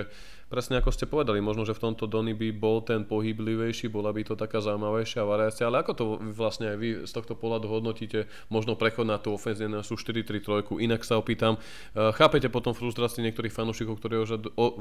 presne 0.50 0.82
ako 0.82 0.90
ste 0.90 1.06
povedali, 1.06 1.38
možno, 1.38 1.70
že 1.70 1.78
v 1.78 1.86
tomto 1.86 2.10
Dony 2.10 2.34
by 2.34 2.50
bol 2.50 2.82
ten 2.82 3.06
pohyblivejší, 3.06 3.94
bola 3.94 4.10
by 4.10 4.26
to 4.26 4.34
taká 4.34 4.58
zaujímavejšia 4.58 5.22
variácia, 5.22 5.70
ale 5.70 5.86
ako 5.86 5.92
to 5.94 6.04
vlastne 6.34 6.74
aj 6.74 6.78
vy 6.82 6.90
z 7.06 7.12
tohto 7.14 7.38
pohľadu 7.38 7.70
hodnotíte, 7.70 8.26
možno 8.50 8.74
prechod 8.74 9.06
na 9.06 9.22
tú 9.22 9.38
ofenzívnu 9.38 9.86
sú 9.86 10.02
4-3-3, 10.02 10.66
inak 10.82 11.06
sa 11.06 11.22
opýtam, 11.22 11.62
uh, 11.62 12.10
chápete 12.18 12.50
potom 12.50 12.74
frustrácii 12.74 13.22
niektorých 13.22 13.54
fanúšikov, 13.54 14.02
ktorí 14.02 14.26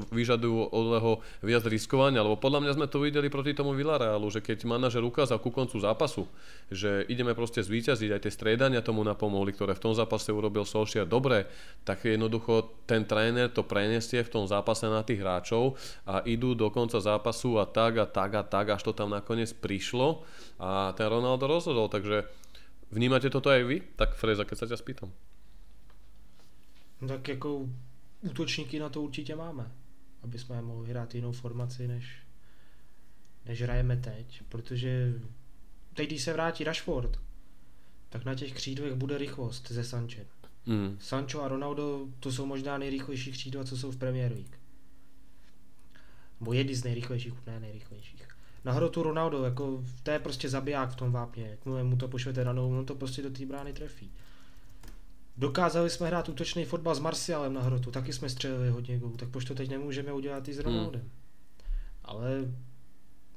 vyžadujú 0.09 0.73
od 0.73 0.85
Leho 0.97 1.13
viac 1.45 1.61
riskovania, 1.69 2.25
alebo 2.25 2.41
podľa 2.41 2.65
mňa 2.65 2.68
mňa 2.69 2.77
sme 2.77 2.93
to 2.93 3.01
videli 3.01 3.33
proti 3.33 3.57
tomu 3.57 3.73
Villarealu, 3.73 4.29
že 4.29 4.45
keď 4.45 4.69
manažer 4.69 5.01
ukázal 5.01 5.41
ku 5.41 5.49
koncu 5.49 5.81
zápasu, 5.81 6.29
že 6.69 7.01
ideme 7.09 7.33
proste 7.33 7.65
zvíťaziť, 7.65 8.13
aj 8.13 8.21
tie 8.21 8.29
striedania 8.29 8.85
tomu 8.85 9.01
napomohli, 9.01 9.49
ktoré 9.49 9.73
v 9.73 9.89
tom 9.89 9.97
zápase 9.97 10.29
urobil 10.29 10.69
Solskjaer 10.69 11.09
dobre, 11.09 11.49
tak 11.81 12.05
jednoducho 12.05 12.85
ten 12.85 13.09
tréner 13.09 13.49
to 13.49 13.65
prenesie 13.65 14.21
v 14.21 14.29
tom 14.29 14.45
zápase 14.45 14.85
na 14.85 15.01
tých 15.01 15.25
hráčov 15.25 15.81
a 16.05 16.21
idú 16.29 16.53
do 16.53 16.69
konca 16.69 17.01
zápasu 17.01 17.57
a 17.57 17.65
tak 17.65 17.97
a 17.97 18.05
tak 18.05 18.37
a 18.37 18.45
tak, 18.45 18.77
až 18.77 18.85
to 18.85 18.93
tam 18.93 19.09
nakoniec 19.09 19.49
prišlo 19.57 20.21
a 20.61 20.93
ten 20.93 21.09
Ronaldo 21.09 21.49
rozhodol, 21.49 21.89
takže 21.89 22.29
vnímate 22.93 23.33
toto 23.33 23.49
aj 23.49 23.65
vy? 23.65 23.81
Tak 23.97 24.13
Freza, 24.13 24.45
keď 24.45 24.57
sa 24.61 24.69
ťa 24.69 24.77
spýtam. 24.77 25.09
Tak 27.01 27.27
jako 27.27 27.65
útočníky 28.21 28.79
na 28.79 28.89
to 28.89 29.01
určitě 29.01 29.35
máme, 29.35 29.71
aby 30.23 30.39
jsme 30.39 30.61
mohli 30.61 30.89
hrát 30.89 31.15
jinou 31.15 31.31
formaci, 31.31 31.87
než, 31.87 32.28
než 33.49 33.61
hrajeme 33.61 33.97
teď, 33.97 34.41
protože 34.49 35.13
teď, 35.93 36.07
když 36.07 36.23
se 36.23 36.33
vrátí 36.33 36.63
Rashford, 36.63 37.19
tak 38.09 38.25
na 38.25 38.35
těch 38.35 38.53
křídlech 38.53 38.93
bude 38.93 39.17
rychlost 39.17 39.71
ze 39.71 39.83
Sanchez. 39.83 40.27
Mm. 40.65 40.97
Sancho 40.99 41.41
a 41.41 41.47
Ronaldo 41.47 42.07
to 42.19 42.31
jsou 42.31 42.45
možná 42.45 42.77
nejrychlejší 42.77 43.31
křídla, 43.31 43.63
co 43.63 43.77
jsou 43.77 43.91
v 43.91 43.97
Premier 43.97 44.31
League. 44.31 44.55
Bo 46.39 46.53
jedni 46.53 46.75
z 46.75 46.83
nejrychlejších, 46.83 47.33
ne 47.47 47.59
nejrychlejších. 47.59 48.27
Na 48.65 48.71
hrotu 48.71 49.03
Ronaldo, 49.03 49.43
jako 49.43 49.83
to 50.03 50.11
je 50.11 50.19
prostě 50.19 50.49
zabiják 50.49 50.89
v 50.89 50.95
tom 50.95 51.11
vápně, 51.11 51.47
jak 51.47 51.65
mu 51.83 51.97
to 51.97 52.07
pošvete 52.07 52.43
ranou, 52.43 52.79
on 52.79 52.85
to 52.85 52.95
prostě 52.95 53.21
do 53.21 53.29
té 53.29 53.45
brány 53.45 53.73
trefí. 53.73 54.11
Dokázali 55.37 55.89
jsme 55.89 56.07
hrát 56.07 56.29
útočný 56.29 56.65
fotbal 56.65 56.95
s 56.95 56.99
Marcialem 56.99 57.53
na 57.53 57.61
hrotu, 57.61 57.91
taky 57.91 58.13
jsme 58.13 58.29
střelili 58.29 58.69
hodně 58.69 58.99
gólů, 58.99 59.17
tak 59.17 59.29
proč 59.29 59.45
to 59.45 59.55
teď 59.55 59.69
nemůžeme 59.69 60.13
udělat 60.13 60.47
i 60.47 60.53
s 60.53 60.57
hmm. 60.57 60.65
Ronaldem. 60.65 61.01
Hmm. 61.01 61.11
Ale 62.03 62.53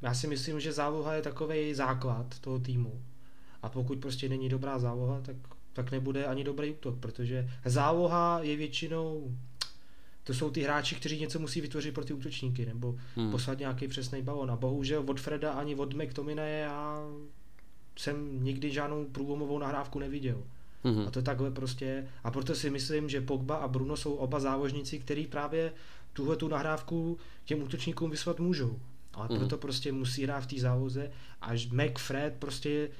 já 0.02 0.14
si 0.14 0.26
myslím, 0.26 0.60
že 0.60 0.72
záloha 0.72 1.14
je 1.14 1.22
takový 1.22 1.74
základ 1.74 2.38
toho 2.38 2.58
týmu. 2.58 3.02
A 3.62 3.68
pokud 3.68 3.98
prostě 3.98 4.28
není 4.28 4.48
dobrá 4.48 4.78
záloha, 4.78 5.20
tak, 5.20 5.36
tak 5.72 5.90
nebude 5.90 6.26
ani 6.26 6.44
dobrý 6.44 6.70
útok, 6.70 6.98
protože 6.98 7.50
záloha 7.64 8.40
je 8.42 8.56
většinou 8.56 9.36
to 10.24 10.34
jsou 10.34 10.50
ty 10.50 10.60
hráči, 10.60 10.94
kteří 10.94 11.20
něco 11.20 11.38
musí 11.38 11.60
vytvořit 11.60 11.94
pro 11.94 12.04
ty 12.04 12.12
útočníky, 12.12 12.66
nebo 12.66 12.98
hmm. 13.16 13.30
poslat 13.30 13.58
nějaký 13.58 13.88
přesný 13.88 14.22
balon. 14.22 14.50
A 14.50 14.56
bohužel 14.56 15.04
od 15.06 15.20
Freda 15.20 15.52
ani 15.52 15.74
od 15.74 15.94
McTominaye 15.94 16.58
já 16.58 17.06
jsem 17.96 18.44
nikdy 18.44 18.70
žádnou 18.70 19.04
průlomovou 19.04 19.58
nahrávku 19.58 19.98
neviděl. 19.98 20.42
Mm-hmm. 20.84 21.06
A 21.06 21.10
to 21.10 21.22
takhle 21.22 21.50
prostě. 21.50 22.08
A 22.24 22.30
proto 22.30 22.54
si 22.54 22.70
myslím, 22.70 23.08
že 23.08 23.20
Pogba 23.20 23.56
a 23.56 23.68
Bruno 23.68 23.96
jsou 23.96 24.14
oba 24.14 24.40
závožníci, 24.40 24.98
který 24.98 25.26
právě 25.26 25.72
tuhle 26.12 26.36
tu 26.36 26.48
nahrávku 26.48 27.18
těm 27.44 27.62
útočníkům 27.62 28.10
vyslat 28.10 28.40
můžou. 28.40 28.80
Ale 29.12 29.28
mm-hmm. 29.28 29.38
proto 29.38 29.58
prostě 29.58 29.92
musí 29.92 30.24
hrát 30.24 30.40
v 30.40 30.46
té 30.46 30.60
záloze. 30.60 31.10
Až 31.40 31.68
McFred 31.70 32.34
prostě 32.38 32.90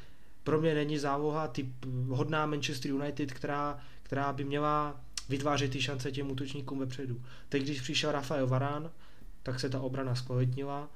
pro 0.44 0.60
mě 0.60 0.74
není 0.74 0.98
záloha 0.98 1.48
typ 1.48 1.68
hodná 2.08 2.46
Manchester 2.46 2.90
United, 2.90 3.32
která, 3.32 3.78
která 4.02 4.32
by 4.32 4.44
měla 4.44 5.00
vytvářet 5.28 5.70
ty 5.70 5.82
šance 5.82 6.12
těm 6.12 6.30
útočníkům 6.30 6.78
vepředu. 6.78 7.22
Teď, 7.48 7.62
když 7.62 7.80
přišel 7.80 8.12
Rafael 8.12 8.46
Varán, 8.46 8.90
tak 9.42 9.60
se 9.60 9.70
ta 9.70 9.80
obrana 9.80 10.14
zkvalitnila. 10.14 10.90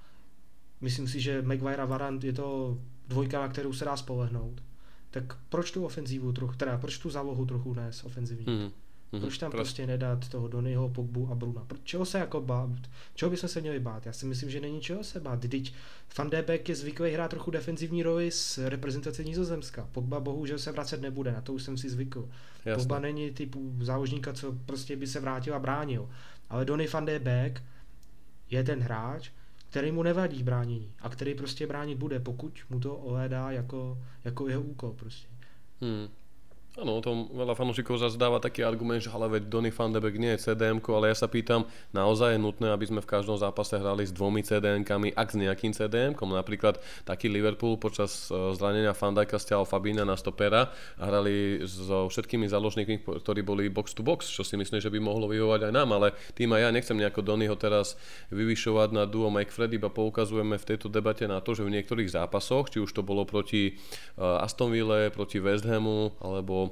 Myslím 0.80 1.08
si, 1.08 1.20
že 1.20 1.42
Maguire 1.42 1.82
a 1.82 1.84
Varane 1.84 2.18
je 2.22 2.32
to 2.32 2.78
dvojka, 3.08 3.40
na 3.40 3.48
kterou 3.48 3.72
se 3.72 3.84
dá 3.84 3.96
spolehnout 3.96 4.62
tak 5.10 5.38
proč 5.48 5.70
tu 5.70 5.84
ofenzívu 5.84 6.32
trochu, 6.32 6.54
teda 6.54 6.78
proč 6.78 6.98
tu 6.98 7.10
zálohu 7.10 7.46
trochu 7.46 7.74
nést 7.74 8.04
ofenzivní? 8.04 8.46
Mm. 8.46 8.70
Mm-hmm. 9.12 9.20
Proč 9.20 9.38
tam 9.38 9.50
prostě. 9.50 9.64
prostě 9.64 9.86
nedát 9.86 10.28
toho 10.28 10.48
Donnyho, 10.48 10.88
Pogbu 10.88 11.28
a 11.30 11.34
Bruna? 11.34 11.64
Proč, 11.66 11.80
čeho 11.84 12.04
se 12.04 12.18
jako 12.18 12.40
bát? 12.40 12.70
Čeho 13.14 13.30
bychom 13.30 13.48
se 13.48 13.60
měli 13.60 13.80
bát? 13.80 14.06
Já 14.06 14.12
si 14.12 14.26
myslím, 14.26 14.50
že 14.50 14.60
není 14.60 14.80
čeho 14.80 15.04
se 15.04 15.20
bát. 15.20 15.40
Teď 15.40 15.74
Van 16.18 16.30
de 16.30 16.42
Beek 16.42 16.68
je 16.68 16.74
zvyklý 16.74 17.10
hrát 17.10 17.30
trochu 17.30 17.50
defenzivní 17.50 18.02
roli 18.02 18.30
s 18.30 18.68
reprezentací 18.68 19.24
Nizozemska. 19.24 19.88
Pogba 19.92 20.20
bohužel 20.20 20.58
se 20.58 20.72
vracet 20.72 21.00
nebude, 21.00 21.32
na 21.32 21.40
to 21.40 21.52
už 21.52 21.62
jsem 21.62 21.78
si 21.78 21.90
zvykl. 21.90 22.28
Jasne. 22.64 22.82
Pogba 22.82 22.98
není 22.98 23.30
typu 23.30 23.72
záložníka, 23.80 24.32
co 24.32 24.52
prostě 24.66 24.96
by 24.96 25.06
se 25.06 25.20
vrátil 25.20 25.54
a 25.54 25.58
bránil. 25.58 26.10
Ale 26.50 26.64
Donny 26.64 26.86
Van 26.86 27.04
de 27.04 27.18
Beek 27.18 27.62
je 28.50 28.64
ten 28.64 28.80
hráč, 28.80 29.30
který 29.70 29.92
mu 29.92 30.02
nevadí 30.02 30.42
bránění 30.42 30.92
a 31.00 31.08
který 31.08 31.34
prostě 31.34 31.66
bránit 31.66 31.98
bude, 31.98 32.20
pokud 32.20 32.60
mu 32.70 32.80
to 32.80 32.96
ohledá 32.96 33.50
jako, 33.50 33.98
jako 34.24 34.48
jeho 34.48 34.62
úkol 34.62 34.92
prostě. 34.92 35.28
Hmm. 35.80 36.08
Áno, 36.76 37.00
o 37.00 37.04
tom 37.04 37.32
veľa 37.32 37.56
fanúšikov 37.56 37.96
zase 37.96 38.20
dáva 38.20 38.36
taký 38.36 38.60
argument, 38.60 39.00
že 39.00 39.08
ale 39.08 39.32
veď 39.32 39.48
Donny 39.48 39.72
van 39.72 39.96
de 39.96 40.00
Beek 40.00 40.20
nie 40.20 40.36
je 40.36 40.52
cdm 40.52 40.84
ale 40.92 41.08
ja 41.08 41.16
sa 41.16 41.24
pýtam, 41.24 41.64
naozaj 41.96 42.36
je 42.36 42.44
nutné, 42.44 42.68
aby 42.68 42.84
sme 42.84 43.00
v 43.00 43.08
každom 43.08 43.40
zápase 43.40 43.80
hrali 43.80 44.04
s 44.04 44.12
dvomi 44.12 44.44
CDM-kami, 44.44 45.16
ak 45.16 45.28
s 45.32 45.40
nejakým 45.40 45.72
cdm 45.72 46.12
napríklad 46.20 46.76
taký 47.08 47.32
Liverpool 47.32 47.80
počas 47.80 48.28
e, 48.28 48.52
zranenia 48.52 48.92
Fandajka 48.92 49.40
stiahol 49.40 49.64
Fabína 49.64 50.04
na 50.04 50.20
stopera 50.20 50.68
a 51.00 51.02
hrali 51.08 51.64
so 51.64 52.12
všetkými 52.12 52.44
záložníkmi, 52.44 53.24
ktorí 53.24 53.40
boli 53.40 53.72
box 53.72 53.96
to 53.96 54.04
box, 54.04 54.28
čo 54.28 54.44
si 54.44 54.60
myslím, 54.60 54.76
že 54.76 54.92
by 54.92 55.00
mohlo 55.00 55.32
vyhovať 55.32 55.72
aj 55.72 55.72
nám, 55.72 55.96
ale 55.96 56.12
tým 56.36 56.52
aj 56.52 56.60
ja 56.60 56.68
nechcem 56.76 57.00
nejako 57.00 57.24
Donnyho 57.24 57.56
teraz 57.56 57.96
vyvyšovať 58.28 58.92
na 58.92 59.08
duo 59.08 59.32
McFred, 59.32 59.72
iba 59.72 59.88
poukazujeme 59.88 60.60
v 60.60 60.68
tejto 60.76 60.92
debate 60.92 61.24
na 61.24 61.40
to, 61.40 61.56
že 61.56 61.64
v 61.64 61.72
niektorých 61.72 62.12
zápasoch, 62.12 62.68
či 62.68 62.84
už 62.84 62.92
to 62.92 63.00
bolo 63.00 63.24
proti 63.24 63.72
e, 63.72 64.20
Aston 64.20 64.68
Ville, 64.68 65.08
proti 65.08 65.40
West 65.40 65.64
Hamu, 65.64 66.12
alebo 66.20 66.65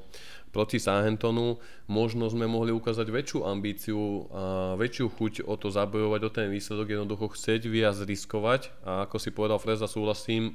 proti 0.55 0.79
Sahentonu 0.79 1.59
možno 1.91 2.31
sme 2.31 2.47
mohli 2.47 2.71
ukázať 2.71 3.11
väčšiu 3.11 3.39
ambíciu 3.43 4.31
a 4.31 4.43
väčšiu 4.79 5.07
chuť 5.11 5.35
o 5.51 5.59
to 5.59 5.75
zabojovať 5.75 6.21
o 6.23 6.31
ten 6.31 6.47
výsledok, 6.47 6.95
jednoducho 6.95 7.35
chcieť 7.35 7.67
viac 7.67 7.99
riskovať 7.99 8.71
a 8.87 9.11
ako 9.11 9.17
si 9.19 9.35
povedal 9.35 9.59
Freza, 9.59 9.91
súhlasím, 9.91 10.55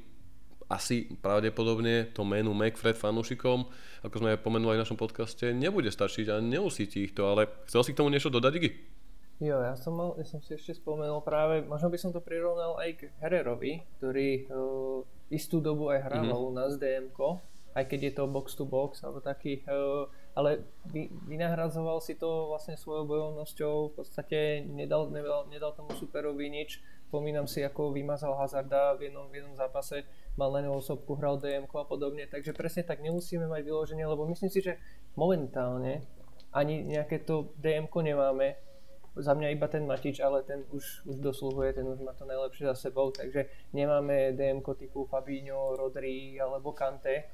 asi 0.72 1.10
pravdepodobne 1.20 2.16
to 2.16 2.24
menu 2.24 2.56
McFred 2.56 2.96
fanúšikom, 2.96 3.68
ako 4.06 4.16
sme 4.16 4.38
aj 4.38 4.40
pomenuli 4.46 4.80
v 4.80 4.84
našom 4.88 4.96
podcaste, 4.96 5.52
nebude 5.52 5.92
stačiť 5.92 6.32
a 6.32 6.40
neusíti 6.40 7.10
ich 7.10 7.14
to, 7.18 7.28
ale 7.28 7.50
chcel 7.68 7.84
si 7.84 7.92
k 7.92 8.00
tomu 8.00 8.14
niečo 8.14 8.32
dodať, 8.32 8.54
Iggy? 8.56 8.72
Jo, 9.40 9.64
ja 9.64 9.72
som, 9.80 9.96
mal, 9.96 10.10
ja 10.20 10.28
som 10.28 10.44
si 10.44 10.52
ešte 10.52 10.76
spomenul 10.76 11.24
práve, 11.24 11.64
možno 11.64 11.88
by 11.88 11.98
som 11.98 12.12
to 12.12 12.20
prirovnal 12.20 12.76
aj 12.76 12.90
k 13.00 13.02
Hererovi, 13.24 13.88
ktorý 13.98 14.52
uh, 14.52 15.00
istú 15.32 15.64
dobu 15.64 15.90
aj 15.90 16.12
hrával 16.12 16.38
mm-hmm. 16.38 16.52
u 16.52 16.58
nás 16.60 16.72
dm 16.76 17.08
aj 17.76 17.86
keď 17.86 18.00
je 18.10 18.14
to 18.18 18.24
box 18.26 18.58
to 18.58 18.66
box 18.66 19.04
alebo 19.06 19.22
taký, 19.22 19.62
eh, 19.66 20.04
ale 20.34 20.66
vy, 20.90 21.10
vynahradzoval 21.28 22.00
si 22.02 22.16
to 22.16 22.50
vlastne 22.50 22.80
svojou 22.80 23.06
bojovnosťou, 23.06 23.76
v 23.92 23.94
podstate 23.94 24.64
nedal, 24.66 25.10
nedal, 25.12 25.46
nedal 25.52 25.72
tomu 25.76 25.94
superovi 25.94 26.50
nič, 26.50 26.82
Pomínam 27.10 27.50
si, 27.50 27.66
ako 27.66 27.90
vymazal 27.90 28.38
Hazarda 28.38 28.94
v 28.94 29.10
jednom, 29.10 29.26
v 29.34 29.42
jednom 29.42 29.58
zápase, 29.58 30.06
mal 30.38 30.54
len 30.54 30.70
osobku, 30.70 31.18
hral 31.18 31.42
dm 31.42 31.66
a 31.66 31.82
podobne, 31.82 32.30
takže 32.30 32.54
presne 32.54 32.86
tak 32.86 33.02
nemusíme 33.02 33.50
mať 33.50 33.66
vyloženie, 33.66 34.06
lebo 34.06 34.30
myslím 34.30 34.54
si, 34.54 34.62
že 34.62 34.78
momentálne 35.18 36.06
ani 36.54 36.86
nejaké 36.86 37.26
to 37.26 37.50
dm 37.58 37.90
nemáme, 37.90 38.62
za 39.18 39.34
mňa 39.34 39.58
iba 39.58 39.66
ten 39.66 39.90
Matič, 39.90 40.22
ale 40.22 40.46
ten 40.46 40.70
už, 40.70 41.10
už 41.10 41.18
dosluhuje, 41.18 41.74
ten 41.74 41.84
už 41.90 41.98
má 42.06 42.14
to 42.14 42.30
najlepšie 42.30 42.70
za 42.70 42.78
sebou, 42.78 43.10
takže 43.10 43.50
nemáme 43.74 44.38
dm 44.38 44.62
typu 44.78 45.10
Fabinho, 45.10 45.74
Rodri 45.74 46.38
alebo 46.38 46.78
Kante, 46.78 47.26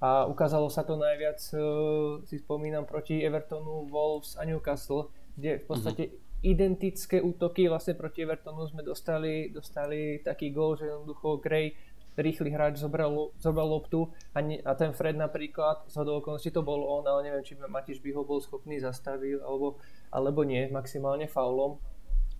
a 0.00 0.24
ukázalo 0.24 0.72
sa 0.72 0.80
to 0.80 0.96
najviac, 0.96 1.38
uh, 1.52 2.24
si 2.24 2.40
spomínam, 2.40 2.88
proti 2.88 3.20
Evertonu, 3.20 3.84
Wolves 3.92 4.34
a 4.40 4.48
Newcastle, 4.48 5.12
kde 5.36 5.60
v 5.60 5.64
podstate 5.68 6.02
uh-huh. 6.08 6.48
identické 6.48 7.20
útoky 7.20 7.68
vlastne 7.68 7.92
proti 7.92 8.24
Evertonu 8.24 8.64
sme 8.64 8.80
dostali, 8.80 9.52
dostali 9.52 10.24
taký 10.24 10.56
gól, 10.56 10.80
že 10.80 10.88
jednoducho 10.88 11.36
Gray 11.44 11.76
rýchly 12.16 12.50
hráč 12.52 12.80
zobral, 12.80 13.32
zobral 13.40 13.68
loptu 13.70 14.10
a, 14.34 14.42
ne, 14.44 14.60
a 14.60 14.74
ten 14.74 14.92
Fred 14.92 15.16
napríklad, 15.16 15.88
z 15.88 16.04
okolností 16.04 16.50
to 16.52 16.60
bol 16.60 16.80
on, 16.84 17.04
ale 17.08 17.30
neviem, 17.30 17.44
či 17.44 17.56
Matiš 17.56 18.02
by 18.04 18.10
ho 18.12 18.22
bol 18.26 18.42
schopný 18.42 18.76
zastaviť 18.82 19.40
alebo, 19.40 19.80
alebo 20.12 20.40
nie, 20.44 20.68
maximálne 20.68 21.30
faulom 21.30 21.80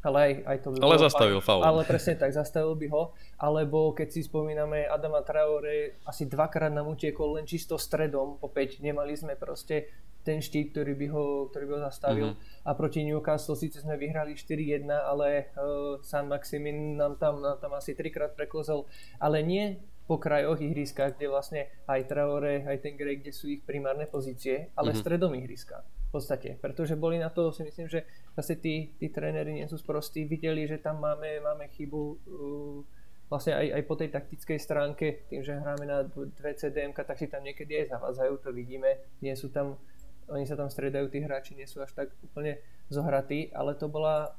ale 0.00 0.18
aj, 0.20 0.32
aj 0.48 0.58
to 0.64 0.68
by 0.72 0.76
Ale 0.80 0.96
bolo, 0.96 1.04
zastavil 1.04 1.40
faul. 1.44 1.60
Ale 1.60 1.82
presne 1.84 2.14
tak, 2.16 2.32
zastavil 2.32 2.72
by 2.72 2.86
ho. 2.88 3.02
Alebo 3.36 3.92
keď 3.92 4.08
si 4.08 4.20
spomíname 4.24 4.88
Adama 4.88 5.20
Traore, 5.20 6.00
asi 6.08 6.24
dvakrát 6.24 6.72
nám 6.72 6.88
utiekol 6.88 7.36
len 7.36 7.44
čisto 7.44 7.76
stredom, 7.76 8.40
opäť 8.40 8.80
nemali 8.80 9.12
sme 9.12 9.36
proste 9.36 9.92
ten 10.20 10.40
štít, 10.44 10.76
ktorý 10.76 10.92
by 10.96 11.06
ho, 11.12 11.24
ktorý 11.52 11.64
by 11.68 11.72
ho 11.76 11.82
zastavil. 11.88 12.28
Mm-hmm. 12.32 12.68
A 12.68 12.70
proti 12.76 13.00
Newcastle 13.04 13.56
síce 13.56 13.80
sme 13.80 13.96
vyhrali 13.96 14.36
4-1, 14.36 14.88
ale 14.88 15.52
uh, 15.56 15.96
San 16.04 16.28
Maximin 16.28 16.96
nám 16.96 17.16
tam, 17.16 17.40
nám 17.40 17.56
tam 17.60 17.72
asi 17.76 17.96
trikrát 17.96 18.36
preklozol, 18.36 18.84
ale 19.16 19.40
nie 19.40 19.80
po 20.04 20.20
krajoch 20.20 20.60
ihriska, 20.60 21.16
kde 21.16 21.30
vlastne 21.30 21.60
aj 21.88 22.04
Traore, 22.10 22.66
aj 22.68 22.82
ten 22.82 22.98
Greg, 22.98 23.24
kde 23.24 23.32
sú 23.32 23.48
ich 23.48 23.64
primárne 23.64 24.04
pozície, 24.10 24.72
ale 24.76 24.92
mm-hmm. 24.92 25.00
stredom 25.00 25.32
ihriska 25.36 25.80
v 26.10 26.18
podstate, 26.18 26.58
pretože 26.58 26.98
boli 26.98 27.22
na 27.22 27.30
to, 27.30 27.54
si 27.54 27.62
myslím, 27.62 27.86
že 27.86 28.02
zase 28.34 28.58
tí, 28.58 28.98
tí 28.98 29.14
tréneri 29.14 29.54
nie 29.54 29.70
sú 29.70 29.78
sprostí, 29.78 30.26
videli, 30.26 30.66
že 30.66 30.82
tam 30.82 30.98
máme, 30.98 31.38
máme 31.38 31.70
chybu 31.70 32.02
uh, 32.02 32.82
vlastne 33.30 33.54
aj, 33.54 33.78
aj 33.78 33.82
po 33.86 33.94
tej 33.94 34.10
taktickej 34.10 34.58
stránke, 34.58 35.06
tým, 35.30 35.46
že 35.46 35.54
hráme 35.54 35.86
na 35.86 36.02
dve 36.10 36.50
CDM, 36.58 36.90
tak 36.90 37.14
si 37.14 37.30
tam 37.30 37.46
niekedy 37.46 37.86
aj 37.86 37.94
zavádzajú, 37.94 38.32
to 38.42 38.50
vidíme, 38.50 38.98
nie 39.22 39.38
sú 39.38 39.54
tam, 39.54 39.78
oni 40.26 40.50
sa 40.50 40.58
tam 40.58 40.66
stredajú, 40.66 41.06
tí 41.14 41.22
hráči 41.22 41.54
nie 41.54 41.70
sú 41.70 41.78
až 41.78 41.94
tak 41.94 42.10
úplne 42.26 42.58
zohratí, 42.90 43.54
ale 43.54 43.78
to 43.78 43.86
bola 43.86 44.34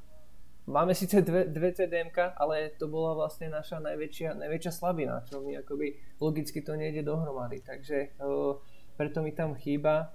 máme 0.68 0.94
síce 0.94 1.24
dve, 1.24 1.48
dve 1.48 1.72
cdm 1.72 2.12
ale 2.38 2.70
to 2.78 2.86
bola 2.86 3.16
vlastne 3.16 3.50
naša 3.50 3.80
najväčšia, 3.80 4.38
najväčšia 4.38 4.72
slabina, 4.76 5.24
čo 5.26 5.40
mi 5.42 5.56
akoby 5.58 5.96
logicky 6.20 6.62
to 6.62 6.76
nejde 6.76 7.02
dohromady. 7.02 7.64
Takže 7.64 8.20
uh, 8.22 8.60
preto 8.94 9.24
mi 9.24 9.32
tam 9.34 9.58
chýba 9.58 10.14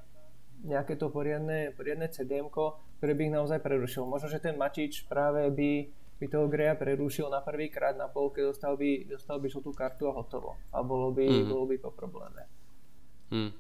nejaké 0.65 0.97
to 0.97 1.13
poriadne, 1.13 1.75
poriadne 1.77 2.09
cdm 2.09 2.49
ktoré 2.97 3.13
by 3.13 3.21
ich 3.29 3.35
naozaj 3.35 3.59
prerušil. 3.61 4.09
Možno, 4.09 4.25
že 4.31 4.41
ten 4.41 4.57
Mačič 4.57 5.05
práve 5.05 5.45
by 5.53 5.93
by 6.17 6.25
toho 6.25 6.49
Greja 6.49 6.73
prerušil 6.73 7.29
na 7.29 7.45
prvýkrát 7.45 7.93
na 7.93 8.09
polke, 8.09 8.41
dostal 8.41 8.73
by, 8.73 9.05
dostal 9.05 9.37
by 9.37 9.47
žltú 9.53 9.69
kartu 9.69 10.09
a 10.09 10.17
hotovo. 10.17 10.57
A 10.73 10.81
bolo 10.81 11.13
by, 11.13 11.25
mm. 11.29 11.45
bolo 11.45 11.69
by 11.69 11.77
po 11.77 11.93
probléme. 11.93 12.41
Mm. 13.29 13.53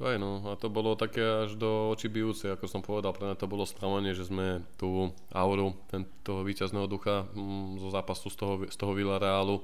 To 0.00 0.08
aj 0.08 0.16
no, 0.16 0.40
a 0.48 0.56
to 0.56 0.72
bolo 0.72 0.96
také 0.96 1.20
až 1.20 1.60
do 1.60 1.92
očí 1.92 2.08
bijúce, 2.08 2.48
ako 2.48 2.64
som 2.64 2.80
povedal, 2.80 3.12
pre 3.12 3.36
to 3.36 3.44
bolo 3.44 3.68
správanie, 3.68 4.16
že 4.16 4.32
sme 4.32 4.64
tú 4.80 5.12
auru 5.28 5.76
ten, 5.92 6.08
toho 6.24 6.40
víťazného 6.40 6.88
ducha 6.88 7.28
mm, 7.36 7.76
zo 7.84 7.92
zápasu 7.92 8.32
z 8.32 8.36
toho, 8.40 8.54
z 8.64 8.76
toho 8.80 8.96
Villarealu 8.96 9.60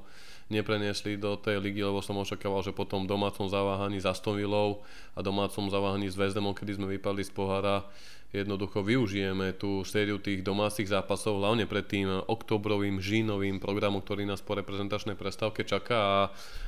nepreniesli 0.52 1.16
do 1.16 1.40
tej 1.40 1.58
ligy, 1.58 1.82
lebo 1.82 2.04
som 2.04 2.20
očakával, 2.20 2.60
že 2.60 2.76
potom 2.76 3.08
domácom 3.08 3.48
zaváhaní 3.48 3.96
za 3.96 4.12
Stonvillou 4.12 4.84
a 5.16 5.24
domácom 5.24 5.72
zaváhaní 5.72 6.12
s 6.12 6.20
Vezdemom, 6.20 6.52
kedy 6.52 6.78
sme 6.78 6.86
vypadli 7.00 7.24
z 7.24 7.32
pohára, 7.32 7.88
jednoducho 8.34 8.82
využijeme 8.82 9.54
tú 9.54 9.86
sériu 9.86 10.18
tých 10.18 10.42
domácich 10.42 10.90
zápasov, 10.90 11.38
hlavne 11.38 11.68
pred 11.68 11.86
tým 11.86 12.08
oktobrovým 12.26 12.98
žínovým 12.98 13.58
programom, 13.58 14.02
ktorý 14.02 14.26
nás 14.26 14.42
po 14.42 14.54
reprezentačnej 14.56 15.14
prestávke 15.14 15.62
čaká. 15.62 15.98
A 15.98 16.20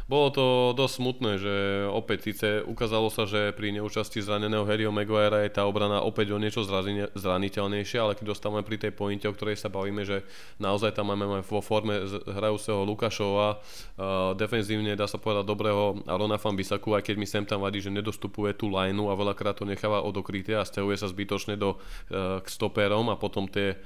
bolo 0.09 0.33
to 0.33 0.45
dosť 0.73 0.95
smutné, 1.05 1.33
že 1.37 1.55
opäť 1.93 2.33
síce 2.33 2.49
ukázalo 2.65 3.13
sa, 3.13 3.29
že 3.29 3.53
pri 3.53 3.77
neúčasti 3.77 4.25
zraneného 4.25 4.65
Harryho 4.65 4.89
Maguirea 4.89 5.45
je 5.45 5.53
tá 5.53 5.69
obrana 5.69 6.01
opäť 6.01 6.33
o 6.33 6.41
niečo 6.41 6.65
zraniteľnejšia, 7.13 8.01
ale 8.01 8.17
keď 8.17 8.33
dostávame 8.33 8.65
pri 8.65 8.81
tej 8.81 8.97
pointe, 8.97 9.29
o 9.29 9.37
ktorej 9.37 9.61
sa 9.61 9.69
bavíme, 9.69 10.09
že 10.09 10.25
naozaj 10.57 10.97
tam 10.97 11.13
máme 11.13 11.45
vo 11.45 11.61
forme 11.61 12.09
hrajúceho 12.25 12.89
Lukašova, 12.89 13.49
uh, 13.57 14.33
defenzívne 14.33 14.97
dá 14.97 15.05
sa 15.05 15.21
povedať 15.21 15.45
dobrého 15.45 16.01
Arona 16.09 16.41
Fambisaku, 16.41 16.97
aj 16.97 17.05
keď 17.05 17.17
mi 17.21 17.29
sem 17.29 17.45
tam 17.45 17.61
vadí, 17.61 17.85
že 17.85 17.93
nedostupuje 17.93 18.57
tú 18.57 18.73
lineu 18.73 19.13
a 19.13 19.19
veľakrát 19.19 19.61
to 19.61 19.69
necháva 19.69 20.01
odokryté 20.01 20.57
a 20.57 20.65
stiahuje 20.65 20.97
sa 21.05 21.09
zbytočne 21.13 21.48
do, 21.57 21.79
uh, 21.79 22.43
k 22.43 22.47
stoperom 22.51 23.09
a 23.09 23.17
potom 23.17 23.47
tie 23.49 23.79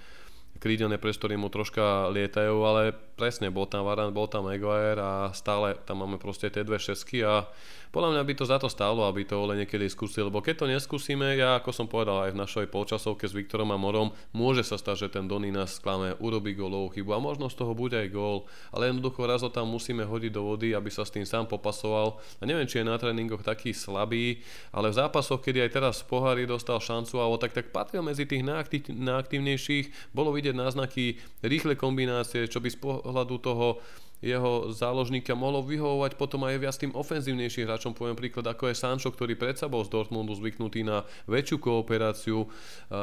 krídelné 0.62 0.98
priestory 0.98 1.34
mu 1.34 1.50
troška 1.50 2.06
lietajú, 2.14 2.54
ale 2.62 2.94
presne, 3.18 3.50
bol 3.50 3.66
tam 3.66 3.82
Varan, 3.82 4.14
bol 4.14 4.30
tam 4.30 4.46
Maguire 4.46 5.02
a 5.02 5.34
stále 5.34 5.74
tam 5.82 6.06
máme 6.06 6.22
proste 6.22 6.46
tie 6.54 6.62
dve 6.62 6.78
šesky 6.78 7.26
a 7.26 7.50
podľa 7.92 8.16
mňa 8.16 8.22
by 8.24 8.34
to 8.40 8.44
za 8.48 8.56
to 8.56 8.72
stálo, 8.72 9.04
aby 9.04 9.28
to 9.28 9.36
Ole 9.36 9.52
niekedy 9.52 9.84
skúsil, 9.84 10.32
lebo 10.32 10.40
keď 10.40 10.64
to 10.64 10.66
neskúsime, 10.66 11.36
ja 11.36 11.60
ako 11.60 11.76
som 11.76 11.84
povedal 11.84 12.24
aj 12.24 12.32
v 12.32 12.40
našej 12.40 12.66
polčasovke 12.72 13.28
s 13.28 13.36
Viktorom 13.36 13.68
a 13.68 13.76
Morom, 13.76 14.16
môže 14.32 14.64
sa 14.64 14.80
stať, 14.80 15.06
že 15.06 15.20
ten 15.20 15.28
Dony 15.28 15.52
nás 15.52 15.76
sklame, 15.76 16.16
urobí 16.16 16.56
gólovú 16.56 16.88
chybu 16.96 17.12
a 17.12 17.20
možno 17.20 17.52
z 17.52 17.60
toho 17.60 17.76
bude 17.76 18.00
aj 18.00 18.08
gól, 18.08 18.48
ale 18.72 18.88
jednoducho 18.88 19.28
raz 19.28 19.44
ho 19.44 19.52
tam 19.52 19.68
musíme 19.68 20.08
hodiť 20.08 20.32
do 20.32 20.40
vody, 20.40 20.72
aby 20.72 20.88
sa 20.88 21.04
s 21.04 21.12
tým 21.12 21.28
sám 21.28 21.44
popasoval. 21.44 22.16
A 22.40 22.48
neviem, 22.48 22.64
či 22.64 22.80
je 22.80 22.88
na 22.88 22.96
tréningoch 22.96 23.44
taký 23.44 23.76
slabý, 23.76 24.40
ale 24.72 24.88
v 24.88 24.96
zápasoch, 24.96 25.44
kedy 25.44 25.68
aj 25.68 25.70
teraz 25.76 25.94
v 26.00 26.16
pohári 26.16 26.48
dostal 26.48 26.80
šancu, 26.80 27.20
alebo 27.20 27.36
tak, 27.36 27.52
tak 27.52 27.76
patril 27.76 28.00
medzi 28.00 28.24
tých 28.24 28.40
najaktívnejších, 28.88 30.16
bolo 30.16 30.32
vidieť 30.32 30.56
náznaky 30.56 31.20
rýchle 31.44 31.76
kombinácie, 31.76 32.48
čo 32.48 32.64
by 32.64 32.72
z 32.72 32.78
pohľadu 32.80 33.36
toho 33.36 33.84
jeho 34.22 34.70
záložníka 34.70 35.34
mohlo 35.34 35.66
vyhovovať 35.66 36.14
potom 36.14 36.46
aj 36.46 36.62
viac 36.62 36.76
tým 36.78 36.94
ofenzívnejším 36.94 37.66
hráčom. 37.66 37.92
Poviem 37.92 38.14
príklad, 38.14 38.46
ako 38.46 38.70
je 38.70 38.78
Sancho, 38.78 39.10
ktorý 39.10 39.34
predsa 39.34 39.66
bol 39.66 39.82
z 39.82 39.90
Dortmundu 39.90 40.30
zvyknutý 40.38 40.86
na 40.86 41.02
väčšiu 41.26 41.58
kooperáciu 41.58 42.46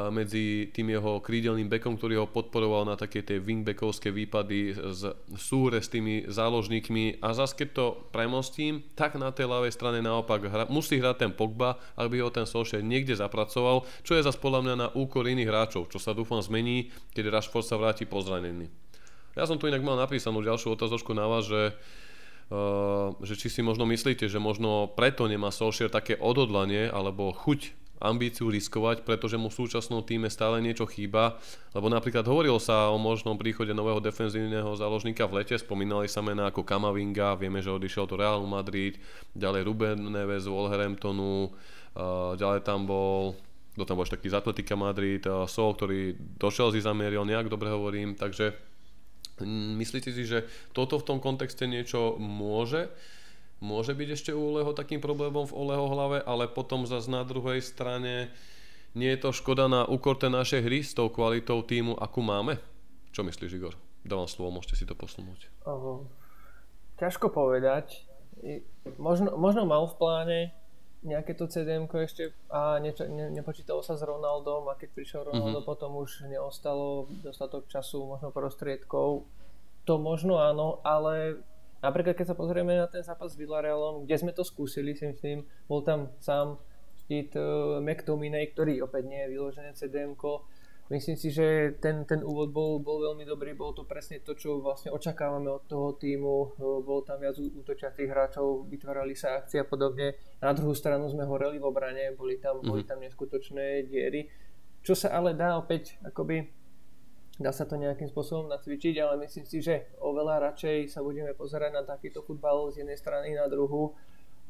medzi 0.08 0.72
tým 0.72 0.96
jeho 0.96 1.20
krídelným 1.20 1.68
bekom, 1.68 2.00
ktorý 2.00 2.24
ho 2.24 2.26
podporoval 2.26 2.88
na 2.88 2.96
také 2.96 3.20
tie 3.20 3.36
wingbackovské 3.36 4.08
výpady 4.08 4.72
z 4.96 5.12
súre 5.36 5.84
s 5.84 5.92
tými 5.92 6.24
záložníkmi 6.24 7.20
a 7.20 7.36
zase 7.36 7.52
keď 7.60 7.68
to 7.76 7.86
premostím, 8.08 8.80
tak 8.96 9.20
na 9.20 9.28
tej 9.28 9.52
ľavej 9.52 9.76
strane 9.76 10.00
naopak 10.00 10.48
hra, 10.48 10.64
musí 10.72 10.96
hrať 10.96 11.28
ten 11.28 11.32
Pogba, 11.36 11.76
aby 12.00 12.24
ho 12.24 12.32
ten 12.32 12.48
Solskjaer 12.48 12.80
niekde 12.80 13.12
zapracoval, 13.12 13.84
čo 14.00 14.16
je 14.16 14.24
zase 14.24 14.40
podľa 14.40 14.60
mňa 14.64 14.74
na 14.80 14.88
úkor 14.96 15.28
iných 15.28 15.50
hráčov, 15.52 15.92
čo 15.92 16.00
sa 16.00 16.16
dúfam 16.16 16.40
zmení, 16.40 16.88
keď 17.12 17.28
Rashford 17.28 17.68
sa 17.68 17.76
vráti 17.76 18.08
pozranený. 18.08 18.79
Ja 19.38 19.46
som 19.46 19.58
tu 19.62 19.70
inak 19.70 19.84
mal 19.84 19.94
napísanú 19.94 20.42
ďalšiu 20.42 20.74
otázočku 20.74 21.14
na 21.14 21.30
vás, 21.30 21.46
že, 21.46 21.74
uh, 22.50 23.14
že 23.22 23.38
či 23.38 23.46
si 23.46 23.60
možno 23.62 23.86
myslíte, 23.86 24.26
že 24.26 24.42
možno 24.42 24.90
preto 24.90 25.30
nemá 25.30 25.54
Solskjaer 25.54 25.92
také 25.92 26.18
odhodlanie 26.18 26.90
alebo 26.90 27.30
chuť 27.30 27.78
ambíciu 28.00 28.48
riskovať, 28.48 29.04
pretože 29.04 29.36
mu 29.36 29.52
v 29.52 29.58
súčasnom 29.60 30.00
týme 30.00 30.32
stále 30.32 30.64
niečo 30.64 30.88
chýba, 30.88 31.36
lebo 31.76 31.92
napríklad 31.92 32.24
hovorilo 32.24 32.56
sa 32.56 32.88
o 32.88 32.96
možnom 32.96 33.36
príchode 33.36 33.76
nového 33.76 34.00
defenzívneho 34.00 34.72
záložníka 34.72 35.28
v 35.28 35.44
lete, 35.44 35.60
spomínali 35.60 36.08
sa 36.08 36.24
mená 36.24 36.48
ako 36.48 36.64
Kamavinga, 36.64 37.36
vieme, 37.36 37.60
že 37.60 37.68
odišiel 37.68 38.08
do 38.08 38.16
Real 38.16 38.40
Madrid, 38.48 38.96
ďalej 39.36 39.68
Ruben 39.68 40.00
Neves 40.08 40.48
z 40.48 40.50
Wolverhamptonu, 40.50 41.52
uh, 41.52 42.32
ďalej 42.40 42.64
tam 42.64 42.88
bol 42.88 43.36
kto 43.70 43.86
tam 43.86 44.02
bol 44.02 44.08
taký 44.08 44.26
z 44.32 44.34
Atletika 44.34 44.74
Madrid, 44.74 45.22
uh, 45.28 45.44
Sol, 45.44 45.76
ktorý 45.76 46.16
došiel 46.40 46.72
z 46.74 46.82
Izamieril, 46.82 47.22
nejak 47.28 47.52
dobre 47.52 47.68
hovorím, 47.68 48.16
takže 48.16 48.69
Myslíte 49.48 50.12
si, 50.12 50.24
že 50.28 50.48
toto 50.76 51.00
v 51.00 51.06
tom 51.06 51.18
kontexte 51.18 51.64
niečo 51.64 52.16
môže? 52.20 52.90
Môže 53.60 53.92
byť 53.92 54.08
ešte 54.16 54.30
u 54.32 54.56
Oleho 54.56 54.72
takým 54.72 55.04
problémom 55.04 55.44
v 55.44 55.56
Oleho 55.56 55.86
hlave, 55.92 56.18
ale 56.24 56.48
potom 56.48 56.88
zase 56.88 57.12
na 57.12 57.20
druhej 57.28 57.60
strane 57.60 58.32
nie 58.96 59.12
je 59.12 59.20
to 59.20 59.36
škoda 59.36 59.68
na 59.68 59.84
úkor 59.84 60.16
tej 60.16 60.32
našej 60.32 60.60
hry 60.64 60.80
s 60.80 60.96
tou 60.96 61.12
kvalitou 61.12 61.60
týmu, 61.60 61.94
akú 62.00 62.24
máme? 62.24 62.56
Čo 63.12 63.22
myslíš, 63.22 63.54
Igor? 63.54 63.76
Dávam 64.00 64.26
slovo, 64.26 64.56
môžete 64.56 64.80
si 64.80 64.88
to 64.88 64.96
posunúť. 64.96 65.52
Uh, 65.68 66.08
ťažko 66.96 67.28
povedať. 67.28 68.00
Možno, 68.96 69.36
možno 69.36 69.68
mal 69.68 69.84
v 69.84 69.94
pláne 70.00 70.38
nejaké 71.00 71.32
to 71.32 71.48
CDM 71.48 71.88
ešte 71.88 72.36
a 72.52 72.76
nečo, 72.76 73.08
ne, 73.08 73.32
nepočítalo 73.32 73.80
sa 73.80 73.96
s 73.96 74.04
Ronaldom 74.04 74.68
a 74.68 74.76
keď 74.76 74.88
prišiel 74.92 75.20
Ronaldo, 75.32 75.64
mm-hmm. 75.64 75.70
potom 75.70 75.96
už 75.96 76.28
neostalo 76.28 77.08
dostatok 77.24 77.64
času, 77.72 78.04
možno 78.04 78.28
prostriedkov. 78.28 79.24
To 79.88 79.94
možno 79.96 80.36
áno, 80.36 80.84
ale 80.84 81.40
napríklad 81.80 82.12
keď 82.20 82.26
sa 82.32 82.36
pozrieme 82.36 82.76
na 82.76 82.84
ten 82.84 83.00
zápas 83.00 83.32
s 83.32 83.40
Villarealom, 83.40 84.04
kde 84.04 84.16
sme 84.20 84.32
to 84.36 84.44
skúsili, 84.44 84.92
si 84.92 85.08
myslím, 85.08 85.48
bol 85.64 85.80
tam 85.80 86.12
sám 86.20 86.60
Štít 87.00 87.32
uh, 87.34 87.80
McTominay, 87.80 88.52
ktorý 88.52 88.84
opäť 88.84 89.08
nie 89.08 89.24
je 89.24 89.32
vyložené 89.32 89.72
CDM 89.72 90.12
Myslím 90.90 91.14
si, 91.14 91.30
že 91.30 91.78
ten, 91.78 92.02
ten 92.02 92.18
úvod 92.26 92.50
bol, 92.50 92.82
bol 92.82 92.98
veľmi 92.98 93.22
dobrý, 93.22 93.54
bol 93.54 93.70
to 93.70 93.86
presne 93.86 94.18
to, 94.26 94.34
čo 94.34 94.58
vlastne 94.58 94.90
očakávame 94.90 95.46
od 95.46 95.62
toho 95.70 95.94
týmu, 95.94 96.58
bol 96.58 97.06
tam 97.06 97.22
viac 97.22 97.38
útočiacich 97.38 98.10
hráčov, 98.10 98.66
vytvárali 98.66 99.14
sa 99.14 99.38
akcie 99.38 99.62
a 99.62 99.66
podobne. 99.70 100.18
Na 100.42 100.50
druhú 100.50 100.74
stranu 100.74 101.06
sme 101.06 101.22
horeli 101.30 101.62
v 101.62 101.68
obrane, 101.70 102.10
boli 102.18 102.42
tam, 102.42 102.58
mm-hmm. 102.58 102.70
boli 102.74 102.82
tam 102.82 102.98
neskutočné 103.06 103.86
diery, 103.86 104.26
čo 104.82 104.98
sa 104.98 105.14
ale 105.14 105.38
dá 105.38 105.54
opäť 105.62 105.94
akoby 106.02 106.50
dá 107.40 107.56
sa 107.56 107.64
to 107.64 107.80
nejakým 107.80 108.10
spôsobom 108.10 108.52
nacvičiť, 108.52 109.00
ale 109.00 109.24
myslím 109.24 109.48
si, 109.48 109.64
že 109.64 109.94
oveľa 110.02 110.52
radšej 110.52 110.92
sa 110.92 111.00
budeme 111.00 111.32
pozerať 111.32 111.72
na 111.72 111.82
takýto 111.88 112.20
futbal 112.20 112.68
z 112.68 112.84
jednej 112.84 113.00
strany 113.00 113.32
na 113.32 113.48
druhú 113.48 113.96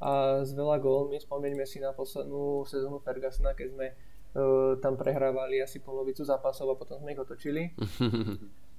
a 0.03 0.43
s 0.43 0.51
veľa 0.51 0.83
gólmi. 0.83 1.21
Spomeňme 1.23 1.63
si 1.69 1.79
na 1.79 1.95
poslednú 1.95 2.67
sezónu 2.67 2.99
Fergusona, 2.99 3.55
keď 3.55 3.69
sme 3.77 3.87
tam 4.79 4.95
prehrávali 4.95 5.63
asi 5.63 5.83
polovicu 5.83 6.23
zápasov 6.23 6.75
a 6.75 6.79
potom 6.79 7.03
sme 7.03 7.13
ich 7.13 7.23
otočili. 7.23 7.63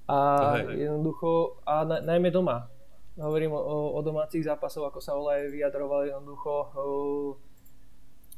A 0.02 0.58
jednoducho, 0.58 1.62
a 1.62 1.86
na, 1.86 2.02
najmä 2.02 2.34
doma. 2.34 2.66
Hovorím 3.14 3.54
o, 3.54 3.94
o 3.94 4.00
domácich 4.02 4.42
zápasoch, 4.42 4.82
ako 4.82 4.98
sa 4.98 5.14
Olaj 5.14 5.46
vyjadroval 5.46 6.10
jednoducho 6.10 6.52
uh, 6.74 7.38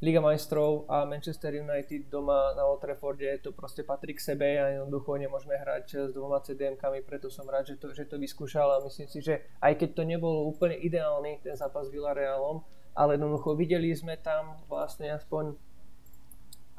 Liga 0.05 0.21
majstrov 0.21 0.85
a 0.91 1.09
Manchester 1.09 1.57
United 1.57 2.13
doma 2.13 2.53
na 2.53 2.69
Old 2.69 2.85
Trafforde, 2.85 3.39
to 3.41 3.57
proste 3.57 3.87
patrí 3.87 4.13
k 4.13 4.21
sebe 4.21 4.61
a 4.61 4.77
jednoducho 4.77 5.17
nemôžeme 5.17 5.57
hrať 5.57 6.11
s 6.11 6.13
dvoma 6.13 6.45
CDM-kami, 6.45 7.01
preto 7.01 7.33
som 7.33 7.49
rád, 7.49 7.73
že 7.73 7.81
to, 7.81 7.95
že 7.97 8.05
to 8.05 8.21
vyskúšal 8.21 8.69
a 8.75 8.85
myslím 8.85 9.09
si, 9.09 9.25
že 9.25 9.49
aj 9.65 9.81
keď 9.81 9.89
to 9.97 10.03
nebolo 10.05 10.45
úplne 10.51 10.77
ideálny 10.77 11.41
ten 11.41 11.57
zápas 11.57 11.89
s 11.89 11.95
Villarealom, 11.95 12.61
ale 12.93 13.17
jednoducho 13.17 13.57
videli 13.57 13.95
sme 13.97 14.21
tam 14.21 14.61
vlastne 14.69 15.15
aspoň 15.15 15.57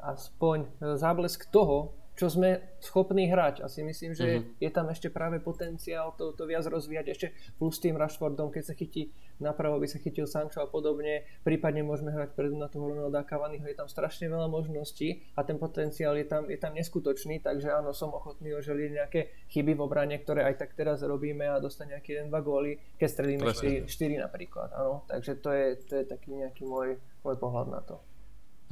aspoň 0.00 0.58
e, 0.64 0.68
záblesk 0.96 1.48
toho, 1.48 1.96
čo 2.16 2.32
sme 2.32 2.64
schopní 2.80 3.28
hrať. 3.28 3.60
A 3.60 3.68
si 3.68 3.84
myslím, 3.84 4.16
že 4.16 4.40
uh-huh. 4.40 4.56
je 4.56 4.70
tam 4.72 4.88
ešte 4.88 5.12
práve 5.12 5.36
potenciál 5.38 6.16
to, 6.16 6.32
to 6.32 6.48
viac 6.48 6.64
rozvíjať 6.64 7.06
ešte 7.12 7.26
plus 7.60 7.76
tým 7.76 8.00
Rashfordom, 8.00 8.48
keď 8.48 8.72
sa 8.72 8.74
chytí 8.74 9.12
napravo, 9.36 9.76
by 9.76 9.84
sa 9.84 10.00
chytil 10.00 10.24
Sancho 10.24 10.64
a 10.64 10.68
podobne. 10.68 11.28
Prípadne 11.44 11.84
môžeme 11.84 12.08
hrať 12.08 12.32
predu 12.32 12.56
na 12.56 12.72
toho 12.72 12.88
Ronalda 12.88 13.20
Cavaniho. 13.20 13.68
Je 13.68 13.76
tam 13.76 13.84
strašne 13.84 14.32
veľa 14.32 14.48
možností 14.48 15.28
a 15.36 15.44
ten 15.44 15.60
potenciál 15.60 16.16
je 16.16 16.24
tam, 16.24 16.48
je 16.48 16.56
tam 16.56 16.72
neskutočný, 16.72 17.44
takže 17.44 17.68
áno, 17.68 17.92
som 17.92 18.16
ochotný 18.16 18.56
oželiť 18.56 18.90
nejaké 18.96 19.20
chyby 19.52 19.76
v 19.76 19.84
obrane, 19.84 20.16
ktoré 20.16 20.48
aj 20.48 20.64
tak 20.64 20.72
teraz 20.72 21.04
robíme 21.04 21.44
a 21.44 21.60
dostať 21.60 22.00
nejaké 22.00 22.24
1-2 22.24 22.32
góly, 22.40 22.80
keď 22.96 23.08
strelíme 23.12 23.44
4, 23.44 23.84
4 23.84 24.24
napríklad. 24.24 24.72
Áno, 24.72 25.04
takže 25.04 25.36
to 25.36 25.52
je, 25.52 25.76
to 25.84 26.00
je 26.00 26.04
taký 26.08 26.32
nejaký 26.32 26.64
môj, 26.64 26.96
môj 27.20 27.36
pohľad 27.36 27.68
na 27.68 27.80
to. 27.84 28.00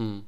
Hmm. 0.01 0.25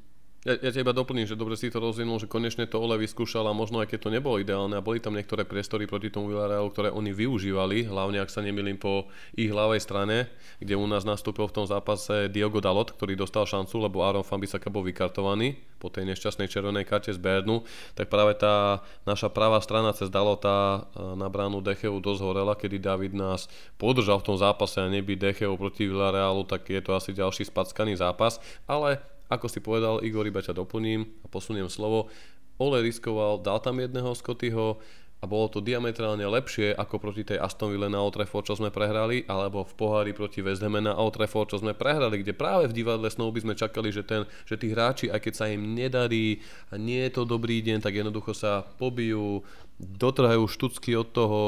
Ja, 0.47 0.55
ja 0.63 0.71
iba 0.79 0.95
doplním, 0.95 1.27
že 1.27 1.35
dobre 1.35 1.59
si 1.59 1.75
to 1.75 1.83
rozvinul, 1.83 2.23
že 2.23 2.31
konečne 2.31 2.71
to 2.71 2.79
Ole 2.79 2.95
vyskúšal 3.03 3.51
a 3.51 3.51
možno 3.51 3.83
aj 3.83 3.91
keď 3.91 3.99
to 3.99 4.15
nebolo 4.15 4.39
ideálne 4.39 4.79
a 4.79 4.85
boli 4.85 5.03
tam 5.03 5.19
niektoré 5.19 5.43
priestory 5.43 5.91
proti 5.91 6.07
tomu 6.07 6.31
Villarealu, 6.31 6.71
ktoré 6.71 6.95
oni 6.95 7.11
využívali, 7.11 7.91
hlavne 7.91 8.23
ak 8.23 8.31
sa 8.31 8.47
nemýlim 8.47 8.79
po 8.79 9.11
ich 9.35 9.51
ľavej 9.51 9.83
strane, 9.83 10.31
kde 10.63 10.79
u 10.79 10.87
nás 10.87 11.03
nastúpil 11.03 11.51
v 11.51 11.57
tom 11.59 11.67
zápase 11.67 12.31
Diogo 12.31 12.63
Dalot, 12.63 12.95
ktorý 12.95 13.19
dostal 13.19 13.43
šancu, 13.43 13.91
lebo 13.91 14.07
Aaron 14.07 14.23
Fambisaka 14.23 14.71
bol 14.71 14.87
vykartovaný 14.87 15.59
po 15.83 15.91
tej 15.91 16.15
nešťastnej 16.15 16.47
červenej 16.47 16.87
karte 16.87 17.11
z 17.11 17.19
Bernu, 17.19 17.67
tak 17.99 18.07
práve 18.07 18.39
tá 18.39 18.87
naša 19.03 19.35
pravá 19.35 19.59
strana 19.59 19.99
cez 19.99 20.15
Dalota 20.15 20.87
e, 20.95 21.19
na 21.19 21.27
bránu 21.27 21.59
Decheu 21.59 21.99
dosť 21.99 22.23
horela, 22.23 22.55
kedy 22.55 22.79
David 22.79 23.19
nás 23.19 23.51
podržal 23.83 24.23
v 24.23 24.31
tom 24.31 24.37
zápase 24.39 24.79
a 24.79 24.87
nebyť 24.87 25.19
Decheu 25.19 25.59
proti 25.59 25.91
Villarealu, 25.91 26.47
tak 26.47 26.71
je 26.71 26.79
to 26.79 26.95
asi 26.95 27.11
ďalší 27.11 27.51
spackaný 27.51 27.99
zápas, 27.99 28.39
ale 28.71 29.16
ako 29.27 29.47
si 29.51 29.59
povedal, 29.59 30.03
Igor, 30.03 30.27
iba 30.27 30.43
ťa 30.43 30.55
doplním 30.55 31.07
a 31.23 31.27
posuniem 31.27 31.67
slovo. 31.71 32.11
Ole 32.57 32.81
riskoval, 32.81 33.43
dal 33.43 33.61
tam 33.61 33.83
jedného 33.83 34.17
Scottyho 34.17 34.81
a 35.17 35.25
bolo 35.25 35.49
to 35.49 35.65
diametrálne 35.65 36.23
lepšie 36.29 36.77
ako 36.77 37.01
proti 37.01 37.25
tej 37.25 37.41
Aston 37.41 37.73
Ville 37.73 37.89
na 37.89 38.05
Old 38.05 38.21
Trafford, 38.21 38.45
čo 38.45 38.55
sme 38.61 38.69
prehrali, 38.69 39.25
alebo 39.25 39.65
v 39.65 39.73
pohári 39.73 40.13
proti 40.13 40.45
West 40.45 40.61
Ham 40.61 40.77
na 40.77 40.93
Old 40.93 41.17
Trafford, 41.17 41.49
čo 41.49 41.61
sme 41.61 41.73
prehrali, 41.73 42.21
kde 42.21 42.37
práve 42.37 42.69
v 42.69 42.77
divadle 42.77 43.09
Snow 43.09 43.33
by 43.33 43.41
sme 43.41 43.55
čakali, 43.57 43.89
že, 43.89 44.05
ten, 44.05 44.29
že 44.45 44.61
tí 44.61 44.69
hráči, 44.69 45.09
aj 45.09 45.21
keď 45.25 45.33
sa 45.33 45.49
im 45.49 45.73
nedarí 45.73 46.45
a 46.69 46.77
nie 46.77 47.01
je 47.09 47.17
to 47.17 47.23
dobrý 47.25 47.65
deň, 47.65 47.81
tak 47.81 47.97
jednoducho 47.97 48.37
sa 48.37 48.69
pobijú, 48.77 49.41
dotrhajú 49.81 50.45
štucky 50.53 50.93
od 50.93 51.09
toho, 51.11 51.41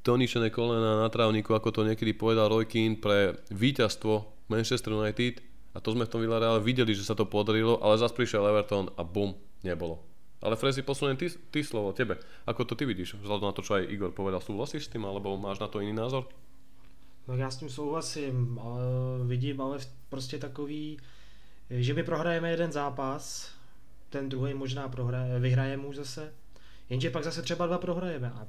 doničené 0.00 0.48
kolena 0.48 1.04
na 1.04 1.08
trávniku, 1.12 1.52
ako 1.52 1.68
to 1.68 1.80
niekedy 1.84 2.16
povedal 2.16 2.48
Roy 2.48 2.64
Keane 2.64 2.96
pre 2.96 3.36
víťazstvo 3.52 4.48
Manchester 4.48 4.96
United 4.96 5.44
a 5.78 5.80
to 5.80 5.94
sme 5.94 6.10
v 6.10 6.10
tom 6.10 6.18
Villareale 6.26 6.58
videli, 6.58 6.90
že 6.90 7.06
sa 7.06 7.14
to 7.14 7.22
podarilo, 7.22 7.78
ale 7.78 8.02
zase 8.02 8.18
prišiel 8.18 8.50
Everton 8.50 8.90
a 8.98 9.06
bum, 9.06 9.38
nebolo. 9.62 10.02
Ale 10.42 10.58
Frezi, 10.58 10.82
posuniem 10.82 11.14
ty, 11.14 11.30
ty 11.30 11.62
slovo, 11.62 11.94
tebe. 11.94 12.18
Ako 12.50 12.66
to 12.66 12.74
ty 12.74 12.82
vidíš, 12.82 13.14
vzhľadom 13.22 13.46
na 13.46 13.54
to, 13.54 13.62
čo 13.62 13.78
aj 13.78 13.86
Igor 13.86 14.10
povedal, 14.10 14.42
súhlasíš 14.42 14.86
s 14.86 14.92
tým, 14.92 15.06
alebo 15.06 15.38
máš 15.38 15.62
na 15.62 15.70
to 15.70 15.78
iný 15.78 15.94
názor? 15.94 16.26
No 17.28 17.36
já 17.36 17.50
s 17.50 17.56
tím 17.56 17.70
souhlasím, 17.70 18.58
ale 18.58 18.82
vidím 19.26 19.60
ale 19.60 19.78
prostě 20.08 20.38
takový, 20.38 20.98
že 21.70 21.94
my 21.94 22.02
prohrajeme 22.02 22.50
jeden 22.50 22.72
zápas, 22.72 23.50
ten 24.10 24.28
druhý 24.28 24.54
možná 24.54 24.88
prohraje, 24.88 25.38
vyhrajeme 25.38 25.86
už 25.86 25.96
zase, 25.96 26.32
jenže 26.90 27.10
pak 27.10 27.24
zase 27.24 27.42
třeba 27.42 27.66
dva 27.66 27.78
prohrajeme 27.78 28.30
a 28.30 28.46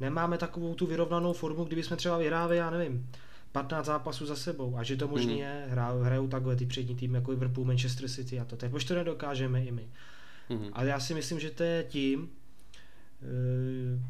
nemáme 0.00 0.38
takovou 0.38 0.74
tu 0.74 0.86
vyrovnanou 0.86 1.32
formu, 1.32 1.64
kdyby 1.64 1.82
jsme 1.82 1.96
třeba 1.96 2.18
vyhráli, 2.18 2.56
já 2.56 2.70
nevím, 2.70 3.10
15 3.52 3.86
zápasů 3.86 4.26
za 4.26 4.36
sebou 4.36 4.76
a 4.76 4.82
že 4.82 4.96
to 4.96 5.08
možný 5.08 5.32
mm. 5.32 5.38
je, 5.38 5.66
hrajou, 5.68 6.00
hrajou 6.00 6.28
takhle 6.28 6.56
ty 6.56 6.66
přední 6.66 6.96
týmy 6.96 7.16
jako 7.16 7.30
Liverpool, 7.30 7.66
Manchester 7.66 8.08
City 8.08 8.40
a 8.40 8.44
to, 8.44 8.56
tak 8.56 8.70
proč 8.70 8.84
to 8.84 8.94
nedokážeme 8.94 9.64
i 9.64 9.72
my. 9.72 9.88
Mm. 10.48 10.70
Ale 10.72 10.88
já 10.88 11.00
si 11.00 11.14
myslím, 11.14 11.40
že 11.40 11.50
to 11.50 11.62
je 11.62 11.84
tím, 11.84 12.20
uh, 12.22 14.00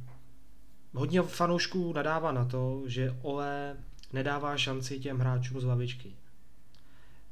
hodně 0.92 1.22
fanoušků 1.22 1.92
nadává 1.92 2.33
na 2.33 2.44
to, 2.44 2.83
že 2.87 3.16
Ole 3.22 3.76
nedává 4.12 4.57
šanci 4.57 4.98
těm 4.98 5.18
hráčům 5.18 5.61
z 5.61 5.64
lavičky. 5.64 6.16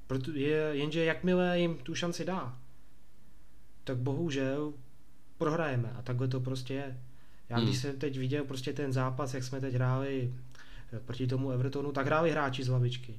Proto 0.06 0.30
je, 0.30 0.70
jenže 0.72 1.04
jakmile 1.04 1.60
jim 1.60 1.76
tu 1.76 1.94
šanci 1.94 2.24
dá, 2.24 2.58
tak 3.84 3.96
bohužel 3.96 4.72
prohrajeme 5.38 5.92
a 5.98 6.02
takhle 6.02 6.28
to 6.28 6.40
prostě 6.40 6.74
je. 6.74 7.00
Já 7.48 7.56
když 7.56 7.70
hmm. 7.70 7.80
jsem 7.80 7.98
teď 7.98 8.18
viděl 8.18 8.44
prostě 8.44 8.72
ten 8.72 8.92
zápas, 8.92 9.34
jak 9.34 9.44
jsme 9.44 9.60
teď 9.60 9.74
hráli 9.74 10.34
proti 11.04 11.26
tomu 11.26 11.50
Evertonu, 11.50 11.92
tak 11.92 12.06
hráli 12.06 12.30
hráči 12.30 12.64
z 12.64 12.68
lavičky. 12.68 13.18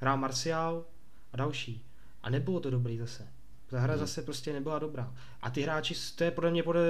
Hrál 0.00 0.16
Martial 0.16 0.84
a 1.32 1.36
další. 1.36 1.84
A 2.22 2.30
nebylo 2.30 2.60
to 2.60 2.70
dobrý 2.70 2.98
zase. 2.98 3.28
Ta 3.66 3.80
hra 3.80 3.94
hmm. 3.94 4.00
zase 4.00 4.22
prostě 4.22 4.52
nebyla 4.52 4.78
dobrá. 4.78 5.14
A 5.42 5.50
ty 5.50 5.62
hráči, 5.62 5.94
to 6.16 6.24
je 6.24 6.30
podle 6.30 6.50
mě 6.50 6.62
podle, 6.62 6.82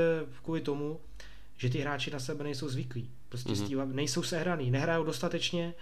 kvůli 0.42 0.60
tomu, 0.60 1.00
že 1.56 1.70
ty 1.70 1.78
hráči 1.78 2.10
na 2.10 2.18
sebe 2.18 2.44
nejsou 2.44 2.68
zvyklí. 2.68 3.10
Prostě 3.28 3.52
hmm. 3.52 3.64
Stýva, 3.64 3.84
nejsou 3.84 4.22
sehraný, 4.22 4.70
nehrajou 4.70 5.04
dostatečně 5.04 5.74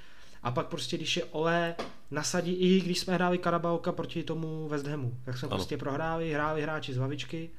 a 0.42 0.50
pak 0.50 0.66
prostě, 0.66 0.96
když 0.96 1.16
je 1.16 1.24
Ole 1.24 1.74
nasadí, 2.10 2.52
i 2.52 2.80
když 2.80 2.98
jsme 2.98 3.14
hráli 3.14 3.38
Karabaoka 3.38 3.92
proti 3.92 4.22
tomu 4.22 4.68
West 4.68 4.86
Hamu, 4.86 5.18
tak 5.24 5.38
jsme 5.38 5.48
ano. 5.48 5.56
prostě 5.56 5.76
prohráli, 5.76 6.32
hráli 6.32 6.62
hráči 6.62 6.94
z 6.94 6.98
lavičky 6.98 7.50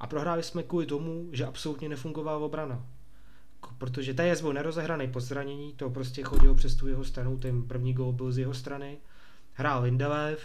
a 0.00 0.06
prohráli 0.06 0.42
jsme 0.42 0.62
kvůli 0.62 0.86
tomu, 0.86 1.28
že 1.32 1.46
absolutně 1.46 1.88
nefungovala 1.88 2.38
obrana 2.38 2.86
protože 3.78 4.14
TS 4.14 4.40
byl 4.40 4.52
nerozehraný 4.52 5.08
po 5.08 5.20
zranění, 5.20 5.72
to 5.72 5.90
prostě 5.90 6.22
chodil 6.22 6.54
přes 6.54 6.74
tu 6.74 6.88
jeho 6.88 7.04
stranu, 7.04 7.38
ten 7.38 7.62
první 7.62 7.92
gol 7.92 8.12
byl 8.12 8.32
z 8.32 8.38
jeho 8.38 8.54
strany. 8.54 8.96
Hrál 9.52 9.82
Lindelev, 9.82 10.40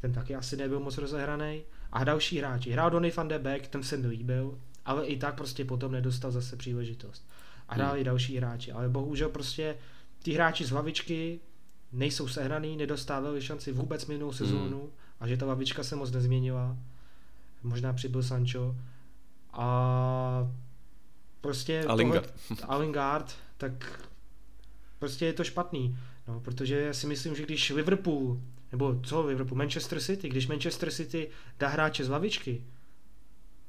ten 0.00 0.12
taky 0.12 0.34
asi 0.34 0.56
nebyl 0.56 0.80
moc 0.80 0.98
rozehraný. 0.98 1.62
A 1.92 2.04
další 2.04 2.38
hráči. 2.38 2.70
Hrál 2.70 2.90
Donny 2.90 3.10
van 3.10 3.28
de 3.28 3.38
Beek, 3.38 3.68
ten 3.68 3.82
se 3.82 3.96
mi 3.96 4.06
líbil, 4.06 4.58
ale 4.84 5.06
i 5.06 5.16
tak 5.16 5.34
prostě 5.34 5.64
potom 5.64 5.92
nedostal 5.92 6.30
zase 6.30 6.56
příležitost. 6.56 7.28
A 7.68 7.74
hráli 7.74 7.98
hmm. 7.98 8.04
další 8.04 8.36
hráči, 8.36 8.72
ale 8.72 8.88
bohužel 8.88 9.28
prostě 9.28 9.76
ty 10.22 10.32
hráči 10.32 10.64
z 10.64 10.70
hlavičky 10.70 11.40
nejsou 11.92 12.28
sehraný, 12.28 12.76
nedostávali 12.76 13.42
šanci 13.42 13.72
vůbec 13.72 14.06
minulou 14.06 14.32
sezónu 14.32 14.80
hmm. 14.80 14.90
a 15.20 15.28
že 15.28 15.36
ta 15.36 15.46
lavička 15.46 15.82
se 15.82 15.96
moc 15.96 16.10
nezměnila. 16.10 16.76
Možná 17.62 17.92
přibyl 17.92 18.22
Sancho. 18.22 18.76
A 19.52 20.50
prostě 21.40 21.84
a 21.84 21.94
Lingard. 21.94 22.34
Tohle, 22.48 22.64
a 22.68 22.76
Lingard, 22.76 23.34
tak 23.56 24.06
prostě 24.98 25.26
je 25.26 25.32
to 25.32 25.44
špatný. 25.44 25.98
No, 26.28 26.40
protože 26.40 26.80
já 26.80 26.92
si 26.92 27.06
myslím, 27.06 27.36
že 27.36 27.42
když 27.42 27.70
Liverpool, 27.70 28.40
nebo 28.72 29.00
co 29.02 29.26
Liverpool, 29.26 29.58
Manchester 29.58 30.00
City, 30.00 30.28
když 30.28 30.46
Manchester 30.46 30.90
City 30.90 31.30
dá 31.58 31.68
hráče 31.68 32.04
z 32.04 32.08
lavičky, 32.08 32.64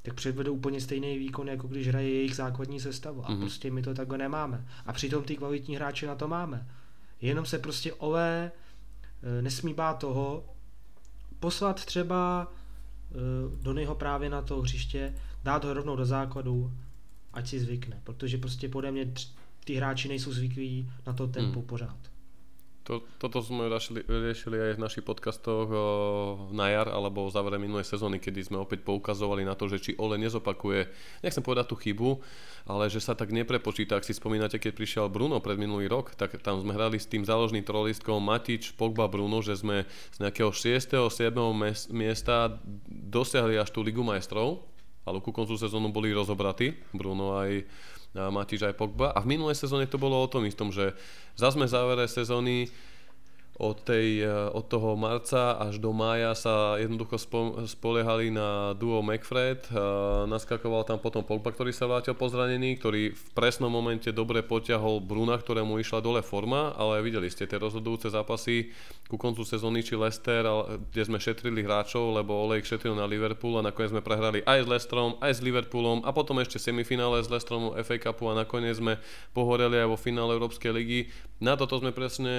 tak 0.02 0.14
předvede 0.14 0.50
úplně 0.50 0.80
stejný 0.80 1.18
výkon, 1.18 1.48
jako 1.48 1.68
když 1.68 1.88
hraje 1.88 2.10
jejich 2.10 2.36
základní 2.36 2.80
sestavu. 2.80 3.26
A 3.26 3.28
mm-hmm. 3.28 3.40
prostě 3.40 3.70
my 3.70 3.82
to 3.82 3.94
takhle 3.94 4.18
nemáme. 4.18 4.66
A 4.86 4.92
přitom 4.92 5.24
ty 5.24 5.36
kvalitní 5.36 5.76
hráče 5.76 6.06
na 6.06 6.14
to 6.14 6.28
máme. 6.28 6.68
Jenom 7.20 7.46
se 7.46 7.58
prostě 7.58 7.92
Ole 7.92 8.52
e, 9.22 9.42
nesmí 9.42 9.74
bát 9.74 9.98
toho, 9.98 10.44
poslat 11.40 11.84
třeba 11.84 12.52
e, 13.10 13.62
do 13.62 13.72
něho 13.72 13.94
právě 13.94 14.30
na 14.30 14.42
to 14.42 14.60
hřiště, 14.60 15.14
dát 15.44 15.64
ho 15.64 15.74
rovnou 15.74 15.96
do 15.96 16.04
základu 16.04 16.72
ať 17.32 17.48
si 17.48 17.60
zvykne, 17.60 18.00
protože 18.04 18.38
prostě 18.38 18.68
podle 18.68 18.92
mě 18.92 19.12
ty 19.64 19.74
hráči 19.74 20.08
nejsou 20.08 20.32
zvyklí 20.32 20.90
na 21.06 21.12
to 21.12 21.26
tempo 21.26 21.58
hmm. 21.58 21.68
pořád. 21.68 22.12
To, 22.82 22.98
toto 23.22 23.38
sme 23.38 23.70
riešili, 23.70 24.02
riešili 24.02 24.58
aj 24.58 24.72
v 24.74 24.82
našich 24.82 25.06
podcastoch 25.06 25.70
o, 25.70 25.82
na 26.50 26.66
jar 26.66 26.90
alebo 26.90 27.30
v 27.30 27.30
závere 27.30 27.54
minulej 27.54 27.86
sezóny, 27.86 28.18
kedy 28.18 28.42
sme 28.42 28.58
opäť 28.58 28.82
poukazovali 28.82 29.46
na 29.46 29.54
to, 29.54 29.70
že 29.70 29.78
či 29.78 29.90
Ole 30.02 30.18
nezopakuje, 30.18 30.90
nechcem 31.22 31.46
povedať 31.46 31.70
tú 31.70 31.78
chybu, 31.78 32.18
ale 32.66 32.90
že 32.90 32.98
sa 32.98 33.14
tak 33.14 33.30
neprepočíta. 33.30 33.94
Ak 33.94 34.02
si 34.02 34.10
spomínate, 34.10 34.58
keď 34.58 34.74
prišiel 34.74 35.06
Bruno 35.06 35.38
pred 35.38 35.62
minulý 35.62 35.86
rok, 35.86 36.18
tak 36.18 36.34
tam 36.42 36.58
sme 36.58 36.74
hrali 36.74 36.98
s 36.98 37.06
tým 37.06 37.22
záložným 37.22 37.62
trolistkom 37.62 38.18
Matič, 38.18 38.74
Pogba, 38.74 39.06
Bruno, 39.06 39.46
že 39.46 39.54
sme 39.54 39.86
z 40.10 40.18
nejakého 40.18 40.50
6. 40.50 41.06
7. 41.06 41.38
miesta 41.94 42.58
dosiahli 42.90 43.62
až 43.62 43.70
tú 43.70 43.86
Ligu 43.86 44.02
majstrov 44.02 44.71
ale 45.02 45.18
ku 45.18 45.34
koncu 45.34 45.58
sezónu 45.58 45.90
boli 45.90 46.14
rozobratí, 46.14 46.74
Bruno 46.94 47.38
aj 47.38 47.66
Matiš 48.12 48.68
aj 48.68 48.76
Pogba. 48.76 49.10
A 49.16 49.24
v 49.24 49.36
minulej 49.36 49.56
sezóne 49.56 49.88
to 49.88 49.96
bolo 49.96 50.20
o 50.20 50.28
tom 50.28 50.44
istom, 50.44 50.68
že 50.68 50.92
zase 51.32 51.56
sme 51.56 51.66
závere 51.66 52.04
sezóny 52.04 52.68
od, 53.60 53.76
tej, 53.84 54.24
eh, 54.24 54.30
od 54.56 54.64
toho 54.64 54.96
marca 54.96 55.60
až 55.60 55.76
do 55.76 55.92
mája 55.92 56.32
sa 56.32 56.54
jednoducho 56.80 57.20
spoliehali 57.68 58.32
na 58.32 58.72
duo 58.72 59.04
McFred. 59.04 59.68
Eh, 59.68 59.76
naskakoval 60.24 60.88
tam 60.88 60.96
potom 60.96 61.20
Pogba, 61.20 61.52
ktorý 61.52 61.68
sa 61.70 61.84
vrátil 61.84 62.16
po 62.16 62.32
zranení, 62.32 62.80
ktorý 62.80 63.12
v 63.12 63.24
presnom 63.36 63.68
momente 63.68 64.08
dobre 64.08 64.40
poťahol 64.40 65.04
Bruna, 65.04 65.36
ktorému 65.36 65.76
išla 65.84 66.00
dole 66.00 66.24
forma, 66.24 66.72
ale 66.80 67.04
videli 67.04 67.28
ste 67.28 67.44
tie 67.44 67.60
rozhodujúce 67.60 68.08
zápasy 68.08 68.72
ku 69.12 69.20
koncu 69.20 69.44
sezóny 69.44 69.84
či 69.84 69.92
Leicester, 69.92 70.40
kde 70.88 71.02
sme 71.04 71.20
šetrili 71.20 71.60
hráčov, 71.60 72.16
lebo 72.16 72.32
Olejk 72.48 72.64
šetril 72.64 72.96
na 72.96 73.04
Liverpool 73.04 73.60
a 73.60 73.66
nakoniec 73.68 73.92
sme 73.92 74.00
prehrali 74.00 74.40
aj 74.48 74.64
s 74.64 74.66
Leicesterom, 74.72 75.20
aj 75.20 75.32
s 75.36 75.44
Liverpoolom 75.44 76.00
a 76.08 76.16
potom 76.16 76.40
ešte 76.40 76.56
semifinále 76.56 77.20
s 77.20 77.28
Leicesterom 77.28 77.76
FA 77.84 77.96
Cupu 78.00 78.32
a 78.32 78.40
nakoniec 78.40 78.80
sme 78.80 78.96
pohoreli 79.36 79.76
aj 79.84 79.88
vo 79.92 80.00
finále 80.00 80.32
Európskej 80.40 80.72
ligy. 80.72 81.12
Na 81.42 81.58
toto 81.58 81.74
sme 81.74 81.90
presne 81.90 82.30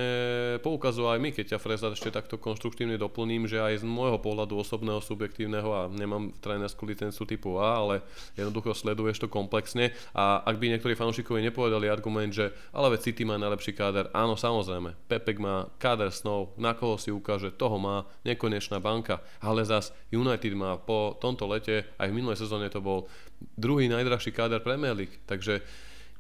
poukazovali 0.64 1.20
aj 1.20 1.20
my, 1.20 1.30
keď 1.36 1.46
ťa 1.52 1.60
Freza 1.60 1.92
ešte 1.92 2.08
takto 2.08 2.40
konštruktívne 2.40 2.96
doplním, 2.96 3.52
že 3.52 3.60
aj 3.60 3.84
z 3.84 3.86
môjho 3.86 4.16
pohľadu 4.16 4.56
osobného, 4.56 5.04
subjektívneho 5.04 5.70
a 5.76 5.92
nemám 5.92 6.32
trénerskú 6.40 6.88
licenciu 6.88 7.28
typu 7.28 7.60
A, 7.60 7.84
ale 7.84 7.96
jednoducho 8.40 8.72
sleduješ 8.72 9.20
to 9.20 9.28
komplexne. 9.28 9.92
A 10.16 10.40
ak 10.48 10.56
by 10.56 10.72
niektorí 10.72 10.96
fanúšikovia 10.96 11.44
nepovedali 11.44 11.92
argument, 11.92 12.32
že 12.32 12.56
ale 12.72 12.96
veď 12.96 13.12
City 13.12 13.28
má 13.28 13.36
najlepší 13.36 13.76
káder, 13.76 14.08
áno 14.16 14.40
samozrejme, 14.40 14.96
Pepek 15.12 15.36
má 15.36 15.68
káder 15.76 16.08
snov, 16.08 16.56
na 16.56 16.72
koho 16.72 16.96
si 16.96 17.12
ukáže, 17.12 17.52
toho 17.52 17.76
má 17.76 18.08
nekonečná 18.24 18.80
banka, 18.80 19.20
ale 19.44 19.68
zas 19.68 19.92
United 20.16 20.56
má 20.56 20.80
po 20.80 21.20
tomto 21.20 21.44
lete, 21.52 21.92
aj 22.00 22.08
v 22.08 22.16
minulej 22.24 22.40
sezóne 22.40 22.72
to 22.72 22.80
bol 22.80 23.12
druhý 23.60 23.92
najdrahší 23.92 24.32
káder 24.32 24.64
Premier 24.64 24.96
League, 24.96 25.20
takže 25.28 25.60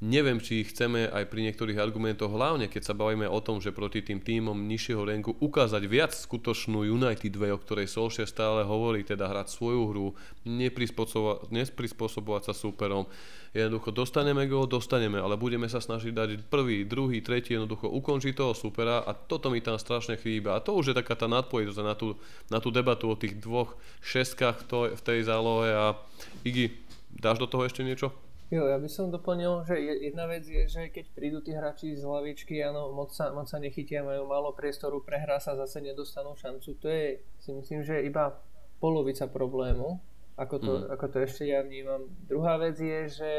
neviem, 0.04 0.43
či 0.43 0.68
chceme 0.68 1.08
aj 1.08 1.32
pri 1.32 1.47
niektorých 1.47 1.80
argumentoch, 1.80 2.28
hlavne 2.28 2.68
keď 2.68 2.91
sa 2.91 2.91
bavíme 2.91 3.24
o 3.24 3.39
tom, 3.39 3.64
že 3.64 3.72
proti 3.72 4.04
tým 4.04 4.20
týmom 4.20 4.68
nižšieho 4.68 4.99
rengu 4.99 5.32
ukázať 5.39 5.80
viac 5.88 6.12
skutočnú 6.12 6.84
United 6.84 7.32
way, 7.39 7.56
o 7.56 7.62
ktorej 7.62 7.88
Solskjaer 7.88 8.28
stále 8.28 8.68
hovorí, 8.68 9.08
teda 9.08 9.32
hrať 9.32 9.56
svoju 9.56 9.82
hru, 9.88 10.08
neprispôsobovať 10.43 12.41
sa 12.43 12.51
súperom. 12.51 13.08
Jednoducho 13.56 13.95
dostaneme 13.95 14.43
go, 14.49 14.68
dostaneme, 14.68 15.24
ale 15.24 15.39
budeme 15.39 15.72
sa 15.72 15.80
snažiť 15.80 16.12
dať 16.12 16.30
prvý, 16.51 16.84
druhý, 16.84 17.24
tretí, 17.24 17.56
jednoducho 17.56 17.88
ukončiť 17.88 18.34
toho 18.36 18.51
supera 18.51 19.08
a 19.08 19.16
toto 19.16 19.47
mi 19.47 19.64
tam 19.64 19.80
strašne 19.80 20.20
chýba. 20.20 20.58
A 20.58 20.60
to 20.60 20.76
už 20.76 20.91
je 20.91 20.99
taká 20.99 21.16
tá 21.16 21.32
nadpojednosť 21.32 21.80
na 21.80 21.95
tú, 21.95 22.20
na 22.51 22.60
tú 22.60 22.74
debatu 22.74 23.08
o 23.08 23.16
tých 23.16 23.39
dvoch 23.39 23.78
šestkách 24.04 24.68
v 24.68 25.01
tej 25.06 25.24
zálohe 25.24 25.72
a 25.72 25.95
Igi, 26.43 26.76
dáš 27.14 27.39
do 27.39 27.47
toho 27.47 27.70
ešte 27.70 27.86
niečo? 27.86 28.12
Jo, 28.54 28.70
ja 28.70 28.78
by 28.78 28.86
som 28.86 29.10
doplnil, 29.10 29.66
že 29.66 29.82
jedna 29.82 30.30
vec 30.30 30.45
je, 30.45 30.70
že 30.70 30.93
keď 30.93 31.06
prídu 31.18 31.41
tí 31.41 31.58
hráči 31.58 31.97
z 31.97 32.06
hlavičky, 32.06 32.62
áno, 32.62 32.93
moc 32.93 33.10
sa, 33.10 33.34
moc 33.34 33.49
sa 33.49 33.58
nechytia, 33.58 34.06
majú 34.06 34.30
málo 34.30 34.54
priestoru, 34.54 35.01
prehrá 35.01 35.41
sa, 35.41 35.58
zase 35.58 35.82
nedostanú 35.82 36.38
šancu. 36.38 36.78
To 36.78 36.86
je, 36.86 37.18
si 37.41 37.49
myslím, 37.49 37.82
že 37.82 38.06
iba 38.06 38.38
polovica 38.78 39.26
problému, 39.26 39.97
ako 40.38 40.56
to, 40.62 40.74
mm. 40.86 40.93
ako 40.93 41.06
to 41.10 41.18
ešte 41.26 41.49
ja 41.49 41.66
vnímam. 41.66 42.06
Druhá 42.30 42.62
vec 42.62 42.78
je, 42.78 43.10
že 43.10 43.32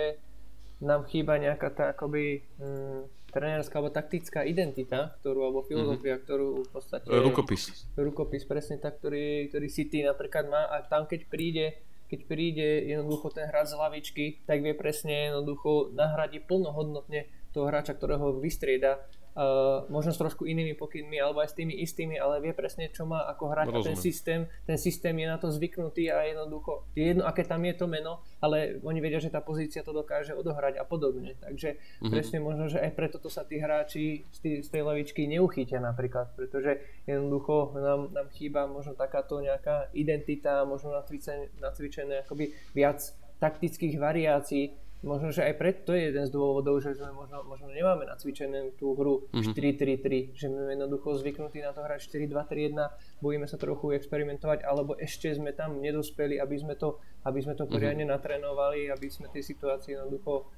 nám 0.82 1.06
chýba 1.06 1.38
nejaká 1.38 1.70
tá 1.70 1.94
akoby 1.94 2.42
mm, 2.58 3.30
trenérska 3.30 3.78
alebo 3.78 3.94
taktická 3.94 4.42
identita, 4.42 5.14
ktorú, 5.22 5.46
alebo 5.46 5.62
filozofia, 5.62 6.18
mm-hmm. 6.18 6.26
ktorú 6.26 6.48
v 6.66 6.70
podstate... 6.74 7.06
Rukopis. 7.06 7.86
Rukopis, 7.94 8.42
presne 8.42 8.82
tak, 8.82 8.98
ktorý, 8.98 9.46
ktorý 9.46 9.66
City 9.70 10.02
napríklad 10.02 10.50
má 10.50 10.66
a 10.74 10.82
tam 10.82 11.06
keď 11.06 11.30
príde 11.30 11.78
keď 12.14 12.30
príde 12.30 12.86
jednoducho 12.86 13.34
ten 13.34 13.50
hráč 13.50 13.74
z 13.74 13.78
hlavičky, 13.82 14.24
tak 14.46 14.62
vie 14.62 14.70
presne 14.70 15.34
jednoducho 15.34 15.90
nahradiť 15.98 16.46
plnohodnotne 16.46 17.26
toho 17.50 17.66
hráča, 17.66 17.98
ktorého 17.98 18.38
vystrieda 18.38 19.02
Uh, 19.34 19.82
možno 19.90 20.14
s 20.14 20.22
trošku 20.22 20.46
inými 20.46 20.78
pokynmi 20.78 21.18
alebo 21.18 21.42
aj 21.42 21.50
s 21.50 21.58
tými 21.58 21.74
istými, 21.82 22.14
ale 22.22 22.38
vie 22.38 22.54
presne, 22.54 22.86
čo 22.94 23.02
má 23.02 23.26
ako 23.34 23.50
hrať 23.50 23.66
a 23.74 23.82
ten 23.82 23.98
systém, 23.98 24.46
ten 24.62 24.78
systém 24.78 25.10
je 25.10 25.26
na 25.26 25.42
to 25.42 25.50
zvyknutý 25.50 26.06
a 26.06 26.22
jednoducho 26.22 26.86
je 26.94 27.10
jedno, 27.10 27.26
aké 27.26 27.42
tam 27.42 27.66
je 27.66 27.74
to 27.74 27.90
meno, 27.90 28.22
ale 28.38 28.78
oni 28.86 29.02
vedia, 29.02 29.18
že 29.18 29.34
tá 29.34 29.42
pozícia 29.42 29.82
to 29.82 29.90
dokáže 29.90 30.38
odohrať 30.38 30.78
a 30.78 30.86
podobne. 30.86 31.34
Takže 31.42 31.74
mm-hmm. 31.74 32.12
presne 32.14 32.38
možno, 32.38 32.70
že 32.70 32.78
aj 32.78 32.94
preto 32.94 33.18
to 33.18 33.26
sa 33.26 33.42
tí 33.42 33.58
hráči 33.58 34.22
z, 34.30 34.38
tý, 34.38 34.50
z 34.62 34.68
tej 34.70 34.86
lavičky 34.86 35.26
neuchytia 35.26 35.82
napríklad, 35.82 36.30
pretože 36.38 36.78
jednoducho 37.02 37.74
nám, 37.74 38.14
nám 38.14 38.30
chýba 38.38 38.70
možno 38.70 38.94
takáto 38.94 39.42
nejaká 39.42 39.90
identita, 39.98 40.62
možno 40.62 40.94
nacvičené, 40.94 41.50
nacvičené 41.58 42.22
akoby 42.22 42.54
viac 42.70 43.02
taktických 43.42 43.98
variácií, 43.98 44.78
možno, 45.04 45.28
že 45.30 45.44
aj 45.44 45.54
preto 45.60 45.92
je 45.92 46.10
jeden 46.10 46.24
z 46.24 46.32
dôvodov, 46.32 46.80
že 46.80 46.96
sme 46.96 47.12
možno, 47.12 47.44
možno 47.44 47.68
nemáme 47.68 48.08
nacvičenú 48.08 48.74
tú 48.80 48.96
hru 48.96 49.28
mm-hmm. 49.30 49.52
4-3-3, 49.52 50.32
že 50.32 50.48
sme 50.48 50.72
jednoducho 50.72 51.14
zvyknutí 51.20 51.60
na 51.60 51.76
to 51.76 51.84
hrať 51.84 52.08
4-2-3-1, 52.08 53.20
bojíme 53.20 53.44
sa 53.44 53.60
trochu 53.60 53.94
experimentovať, 53.94 54.64
alebo 54.64 54.96
ešte 54.96 55.28
sme 55.36 55.52
tam 55.52 55.78
nedospeli, 55.78 56.40
aby 56.40 56.56
sme 56.56 56.74
to, 56.74 56.98
aby 57.28 57.38
sme 57.44 57.54
to 57.54 57.68
mhm. 57.68 57.70
poriadne 57.70 58.08
mm-hmm. 58.08 58.16
natrénovali, 58.16 58.80
aby 58.88 59.06
sme 59.12 59.28
tie 59.28 59.44
situácie 59.44 59.94
jednoducho 59.94 60.48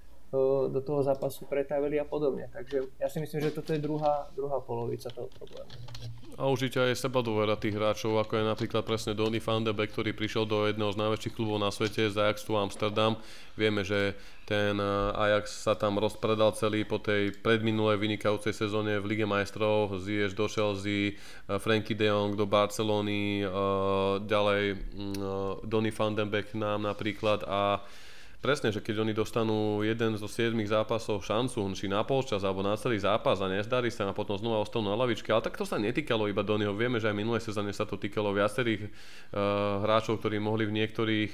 do 0.72 0.80
toho 0.82 1.06
zápasu 1.06 1.46
pretavili 1.46 2.02
a 2.02 2.04
podobne. 2.04 2.50
Takže 2.50 2.82
ja 2.98 3.08
si 3.08 3.22
myslím, 3.22 3.40
že 3.46 3.54
toto 3.54 3.70
je 3.72 3.80
druhá, 3.80 4.26
druhá 4.34 4.58
polovica 4.58 5.06
toho 5.10 5.30
problému. 5.38 5.70
A 6.36 6.52
určite 6.52 6.76
aj 6.76 7.00
seba 7.00 7.24
dôvera 7.24 7.56
tých 7.56 7.72
hráčov, 7.72 8.20
ako 8.20 8.36
je 8.36 8.44
napríklad 8.44 8.84
presne 8.84 9.16
Donny 9.16 9.40
van 9.40 9.64
de 9.64 9.72
Beek, 9.72 9.96
ktorý 9.96 10.12
prišiel 10.12 10.44
do 10.44 10.68
jedného 10.68 10.92
z 10.92 11.00
najväčších 11.00 11.32
klubov 11.32 11.56
na 11.56 11.72
svete, 11.72 12.12
z 12.12 12.16
Ajaxu 12.20 12.52
Amsterdam. 12.60 13.16
Vieme, 13.56 13.80
že 13.88 14.12
ten 14.44 14.76
eh, 14.76 15.16
Ajax 15.16 15.64
sa 15.64 15.72
tam 15.80 15.96
rozpredal 15.96 16.52
celý 16.52 16.84
po 16.84 17.00
tej 17.00 17.32
predminulej 17.40 17.96
vynikajúcej 17.96 18.52
sezóne 18.52 19.00
v 19.00 19.16
Lige 19.16 19.24
majstrov. 19.24 19.96
Ziyech 19.96 20.36
do 20.36 20.44
Chelsea, 20.44 21.16
eh, 21.16 21.56
Frankie 21.56 21.96
de 21.96 22.12
Jong 22.12 22.36
do 22.36 22.44
Barcelony, 22.44 23.40
eh, 23.40 23.48
ďalej 24.20 24.62
mm, 24.76 25.64
Donny 25.64 25.88
van 25.88 26.12
de 26.12 26.24
Beek 26.28 26.52
nám 26.52 26.84
napríklad 26.84 27.48
a 27.48 27.80
Presne, 28.46 28.70
že 28.70 28.78
keď 28.78 29.02
oni 29.02 29.10
dostanú 29.10 29.82
jeden 29.82 30.14
zo 30.14 30.30
7 30.30 30.54
zápasov 30.70 31.18
šancu, 31.26 31.66
či 31.74 31.90
na 31.90 32.06
polčas 32.06 32.46
alebo 32.46 32.62
na 32.62 32.78
celý 32.78 33.02
zápas 33.02 33.42
a 33.42 33.50
nezdarí 33.50 33.90
sa 33.90 34.06
a 34.06 34.14
potom 34.14 34.38
znova 34.38 34.62
ostanú 34.62 34.86
na 34.86 34.94
lavičke, 34.94 35.34
ale 35.34 35.42
tak 35.42 35.58
to 35.58 35.66
sa 35.66 35.82
netýkalo 35.82 36.30
iba 36.30 36.46
Donyho. 36.46 36.70
Vieme, 36.70 37.02
že 37.02 37.10
aj 37.10 37.18
minulé 37.18 37.42
sezóne 37.42 37.74
sa 37.74 37.82
to 37.82 37.98
týkalo 37.98 38.30
viacerých 38.30 38.86
uh, 38.86 39.82
hráčov, 39.82 40.22
ktorí 40.22 40.38
mohli 40.38 40.62
v 40.62 40.78
niektorých 40.78 41.30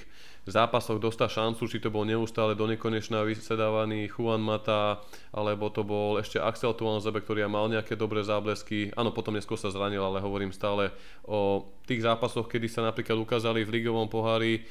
zápasoch 0.48 0.96
dostať 0.96 1.28
šancu, 1.28 1.68
či 1.68 1.84
to 1.84 1.92
bol 1.92 2.08
neustále 2.08 2.56
do 2.56 2.64
nekonečna 2.64 3.28
vysedávaný 3.28 4.08
Juan 4.08 4.40
Mata, 4.40 5.04
alebo 5.36 5.68
to 5.68 5.84
bol 5.84 6.16
ešte 6.16 6.40
Axel 6.40 6.72
Tuanzebe, 6.72 7.20
ktorý 7.20 7.44
mal 7.44 7.68
nejaké 7.68 7.92
dobré 7.92 8.24
záblesky. 8.24 8.88
Áno, 8.96 9.12
potom 9.12 9.36
neskôr 9.36 9.60
sa 9.60 9.68
zranil, 9.68 10.00
ale 10.00 10.24
hovorím 10.24 10.48
stále 10.48 10.88
o 11.28 11.68
tých 11.84 12.08
zápasoch, 12.08 12.48
kedy 12.48 12.72
sa 12.72 12.80
napríklad 12.88 13.20
ukázali 13.20 13.68
v 13.68 13.84
ligovom 13.84 14.08
pohári 14.08 14.64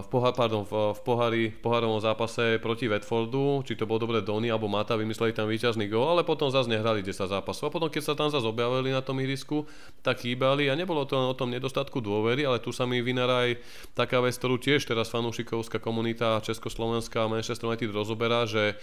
v, 0.00 0.06
pohár, 0.08 0.32
pardon, 0.32 0.64
v, 0.64 0.96
pohári, 1.04 1.52
v 1.52 1.60
pohárovom 1.60 2.00
zápase 2.00 2.56
proti 2.56 2.88
Watfordu, 2.88 3.60
či 3.68 3.76
to 3.76 3.84
bol 3.84 4.00
dobre 4.00 4.24
Dony 4.24 4.48
alebo 4.48 4.64
Mata, 4.64 4.96
vymysleli 4.96 5.36
tam 5.36 5.44
víťazný 5.44 5.92
gól, 5.92 6.16
ale 6.16 6.24
potom 6.24 6.48
zase 6.48 6.72
nehrali 6.72 7.04
10 7.04 7.28
zápasov. 7.28 7.68
A 7.68 7.74
potom, 7.74 7.92
keď 7.92 8.02
sa 8.02 8.14
tam 8.16 8.32
zase 8.32 8.48
objavili 8.48 8.88
na 8.88 9.04
tom 9.04 9.20
ihrisku, 9.20 9.68
tak 10.00 10.24
chýbali 10.24 10.72
a 10.72 10.78
nebolo 10.78 11.04
to 11.04 11.20
o 11.20 11.36
tom 11.36 11.52
nedostatku 11.52 12.00
dôvery, 12.00 12.48
ale 12.48 12.64
tu 12.64 12.72
sa 12.72 12.88
mi 12.88 13.04
vynára 13.04 13.50
aj 13.50 13.60
taká 13.92 14.24
vec, 14.24 14.32
ktorú 14.40 14.56
tiež 14.56 14.88
teraz 14.88 15.12
fanúšikovská 15.12 15.76
komunita 15.76 16.40
Československá 16.40 17.28
a 17.28 17.30
Manchester 17.30 17.68
United 17.68 17.92
rozoberá, 17.92 18.48
že 18.48 18.80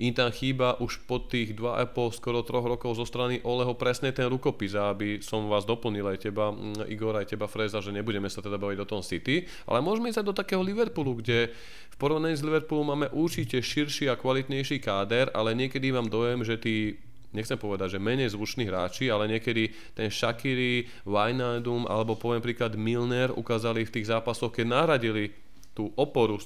im 0.00 0.12
tam 0.16 0.32
chýba 0.32 0.80
už 0.80 1.04
po 1.04 1.20
tých 1.20 1.52
2,5, 1.52 2.16
skoro 2.16 2.40
3 2.40 2.72
rokov 2.76 2.96
zo 2.96 3.04
strany 3.04 3.44
Oleho 3.44 3.76
presne 3.76 4.08
ten 4.12 4.28
rukopis, 4.28 4.72
aby 4.72 5.20
som 5.20 5.52
vás 5.52 5.68
doplnil 5.68 6.08
aj 6.08 6.18
teba, 6.28 6.48
mm, 6.48 6.88
Igor, 6.88 7.12
aj 7.16 7.36
teba 7.36 7.44
Freza, 7.44 7.84
že 7.84 7.92
nebudeme 7.92 8.32
sa 8.32 8.40
teda 8.40 8.56
baviť 8.56 8.78
o 8.80 8.88
tom 8.88 9.04
City, 9.04 9.44
ale 9.68 9.84
môžeme 9.84 10.08
ísť 10.08 10.24
aj 10.24 10.28
do 10.32 10.38
takého 10.38 10.62
Liverpoolu, 10.64 11.20
kde 11.20 11.52
v 11.92 11.96
porovnaní 12.00 12.32
s 12.32 12.44
Liverpoolom 12.44 12.88
máme 12.88 13.12
určite 13.12 13.60
širší 13.60 14.08
a 14.08 14.16
kvalitnejší 14.16 14.80
káder, 14.80 15.28
ale 15.36 15.52
niekedy 15.52 15.92
mám 15.92 16.08
dojem, 16.08 16.40
že 16.40 16.56
tí 16.56 16.96
nechcem 17.32 17.56
povedať, 17.56 17.96
že 17.96 18.00
menej 18.00 18.32
zvuční 18.32 18.68
hráči, 18.68 19.08
ale 19.08 19.28
niekedy 19.28 19.72
ten 19.96 20.12
Shakiri, 20.12 20.88
Wijnaldum 21.08 21.88
alebo 21.88 22.16
poviem 22.16 22.44
príklad 22.44 22.76
Milner 22.76 23.32
ukázali 23.32 23.88
v 23.88 23.92
tých 23.92 24.12
zápasoch, 24.12 24.52
keď 24.52 24.66
nahradili 24.68 25.32
tú 25.72 25.88
oporu 25.96 26.36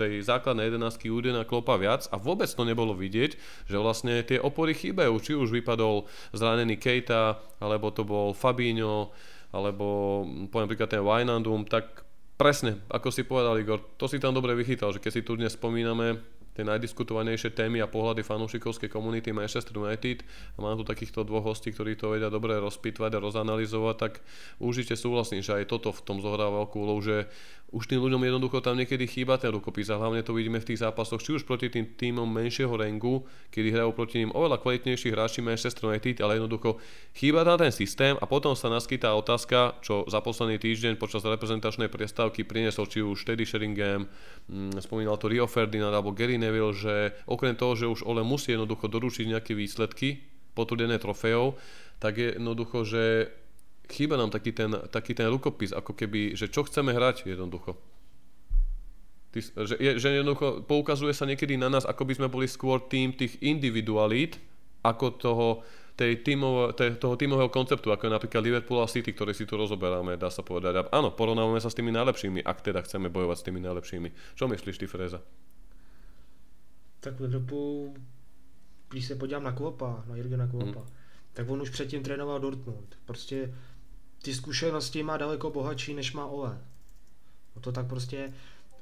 tej 0.00 0.24
základnej 0.24 0.72
jedenáctky 0.72 1.12
Udena 1.12 1.44
klopa 1.44 1.76
viac 1.76 2.08
a 2.08 2.16
vôbec 2.16 2.48
to 2.48 2.64
nebolo 2.64 2.96
vidieť, 2.96 3.36
že 3.68 3.76
vlastne 3.76 4.24
tie 4.24 4.40
opory 4.40 4.72
chýbajú. 4.72 5.12
Či 5.20 5.32
už 5.36 5.52
vypadol 5.52 6.08
zranený 6.32 6.80
Keita, 6.80 7.36
alebo 7.60 7.92
to 7.92 8.08
bol 8.08 8.32
Fabinho, 8.32 9.12
alebo 9.52 10.24
poviem 10.48 10.70
príklad 10.72 10.88
ten 10.88 11.04
Wijnandum, 11.04 11.68
tak 11.68 12.06
presne, 12.40 12.80
ako 12.88 13.12
si 13.12 13.28
povedal 13.28 13.60
Igor, 13.60 13.84
to 14.00 14.08
si 14.08 14.16
tam 14.16 14.32
dobre 14.32 14.56
vychytal, 14.56 14.96
že 14.96 15.02
keď 15.04 15.12
si 15.12 15.22
tu 15.26 15.36
dnes 15.36 15.52
spomíname 15.52 16.39
tie 16.60 16.68
najdiskutovanejšie 16.68 17.56
témy 17.56 17.80
a 17.80 17.88
pohľady 17.88 18.20
fanúšikovskej 18.20 18.92
komunity 18.92 19.32
Manchester 19.32 19.72
United. 19.80 20.20
A 20.54 20.58
mám 20.60 20.76
tu 20.76 20.84
takýchto 20.84 21.24
dvoch 21.24 21.48
hostí, 21.48 21.72
ktorí 21.72 21.96
to 21.96 22.12
vedia 22.12 22.28
dobre 22.28 22.60
rozpitvať 22.60 23.16
a 23.16 23.24
rozanalizovať, 23.24 23.96
tak 23.96 24.12
určite 24.60 24.92
súhlasím, 24.92 25.40
že 25.40 25.56
aj 25.56 25.72
toto 25.72 25.88
v 25.96 26.04
tom 26.04 26.20
zohrá 26.20 26.52
veľkú 26.52 26.76
úlohu, 26.76 27.00
že 27.00 27.16
už 27.70 27.86
tým 27.86 28.02
ľuďom 28.02 28.18
jednoducho 28.26 28.58
tam 28.66 28.74
niekedy 28.74 29.06
chýba 29.06 29.38
ten 29.38 29.54
rukopis 29.54 29.86
a 29.94 29.98
hlavne 29.98 30.26
to 30.26 30.34
vidíme 30.34 30.58
v 30.58 30.68
tých 30.74 30.82
zápasoch, 30.82 31.22
či 31.22 31.38
už 31.38 31.46
proti 31.46 31.70
tým 31.70 31.94
týmom 31.94 32.26
menšieho 32.26 32.74
rangu, 32.74 33.22
kedy 33.54 33.70
hrajú 33.70 33.94
proti 33.94 34.26
ním 34.26 34.34
oveľa 34.34 34.58
kvalitnejší 34.58 35.14
hráči 35.14 35.38
Manchester 35.38 35.86
United, 35.86 36.18
ale 36.18 36.42
jednoducho 36.42 36.82
chýba 37.14 37.46
tam 37.46 37.62
ten 37.62 37.70
systém 37.70 38.18
a 38.18 38.26
potom 38.26 38.58
sa 38.58 38.66
naskytá 38.66 39.14
otázka, 39.14 39.78
čo 39.86 40.02
za 40.10 40.18
posledný 40.18 40.58
týždeň 40.58 40.98
počas 40.98 41.22
reprezentačnej 41.22 41.86
prestávky 41.86 42.42
priniesol 42.42 42.90
či 42.90 43.06
už 43.06 43.22
Teddy 43.22 43.46
Sheringham, 43.46 44.10
mm, 44.50 44.82
spomínal 44.82 45.14
to 45.22 45.30
Rio 45.30 45.46
Ferdinand 45.46 45.94
alebo 45.94 46.10
Gary 46.10 46.42
Neville, 46.42 46.49
že 46.74 47.14
okrem 47.30 47.54
toho, 47.54 47.72
že 47.78 47.86
už 47.86 48.02
Ole 48.04 48.26
musí 48.26 48.52
jednoducho 48.52 48.90
doručiť 48.90 49.26
nejaké 49.30 49.52
výsledky, 49.54 50.20
potvrdené 50.54 50.98
trofeov, 50.98 51.56
tak 52.02 52.18
je 52.18 52.34
jednoducho, 52.36 52.82
že 52.84 53.02
chýba 53.90 54.18
nám 54.18 54.30
taký 54.30 54.54
ten, 54.54 54.70
taký 54.90 55.12
ten 55.14 55.26
rukopis, 55.30 55.74
ako 55.74 55.94
keby, 55.94 56.34
že 56.38 56.50
čo 56.50 56.66
chceme 56.66 56.94
hrať 56.94 57.26
jednoducho. 57.26 57.74
Ty, 59.30 59.38
že, 59.62 59.76
že 59.78 60.08
jednoducho 60.10 60.66
poukazuje 60.66 61.14
sa 61.14 61.22
niekedy 61.22 61.54
na 61.54 61.70
nás, 61.70 61.86
ako 61.86 62.02
by 62.02 62.12
sme 62.18 62.28
boli 62.30 62.50
skôr 62.50 62.82
tým 62.82 63.14
tých 63.14 63.38
individualít, 63.38 64.42
ako 64.82 65.06
toho, 65.14 65.48
tej 65.94 66.24
tímov, 66.24 66.74
tej, 66.74 66.96
toho 66.96 67.14
tímového 67.14 67.52
konceptu, 67.52 67.92
ako 67.92 68.08
je 68.08 68.16
napríklad 68.16 68.42
Liverpool 68.42 68.80
a 68.80 68.88
City, 68.88 69.12
ktoré 69.12 69.36
si 69.36 69.44
tu 69.44 69.60
rozoberáme, 69.60 70.16
dá 70.16 70.32
sa 70.32 70.40
povedať. 70.40 70.80
A 70.80 70.82
áno, 70.96 71.12
porovnávame 71.12 71.60
sa 71.60 71.68
s 71.68 71.76
tými 71.76 71.92
najlepšími, 71.92 72.40
ak 72.40 72.64
teda 72.64 72.80
chceme 72.88 73.12
bojovať 73.12 73.36
s 73.38 73.46
tými 73.46 73.60
najlepšími. 73.60 74.08
Čo 74.34 74.48
myslíš 74.48 74.80
ty, 74.80 74.86
Freza? 74.88 75.20
Tak 77.00 77.20
Liverpool, 77.20 77.94
když 78.88 79.06
se 79.06 79.14
podívám 79.14 79.42
na 79.42 79.52
Klopa, 79.52 80.04
na 80.06 80.16
Jurgena 80.16 80.46
Klopa, 80.46 80.80
hmm. 80.80 80.88
tak 81.32 81.50
on 81.50 81.62
už 81.62 81.70
předtím 81.70 82.02
trénoval 82.02 82.40
Dortmund. 82.40 82.96
Prostě 83.04 83.54
ty 84.22 84.34
zkušenosti 84.34 85.02
má 85.02 85.16
daleko 85.16 85.50
bohatší, 85.50 85.94
než 85.94 86.12
má 86.12 86.26
Ole. 86.26 86.58
No 87.56 87.62
to 87.62 87.72
tak 87.72 87.86
prostě, 87.86 88.32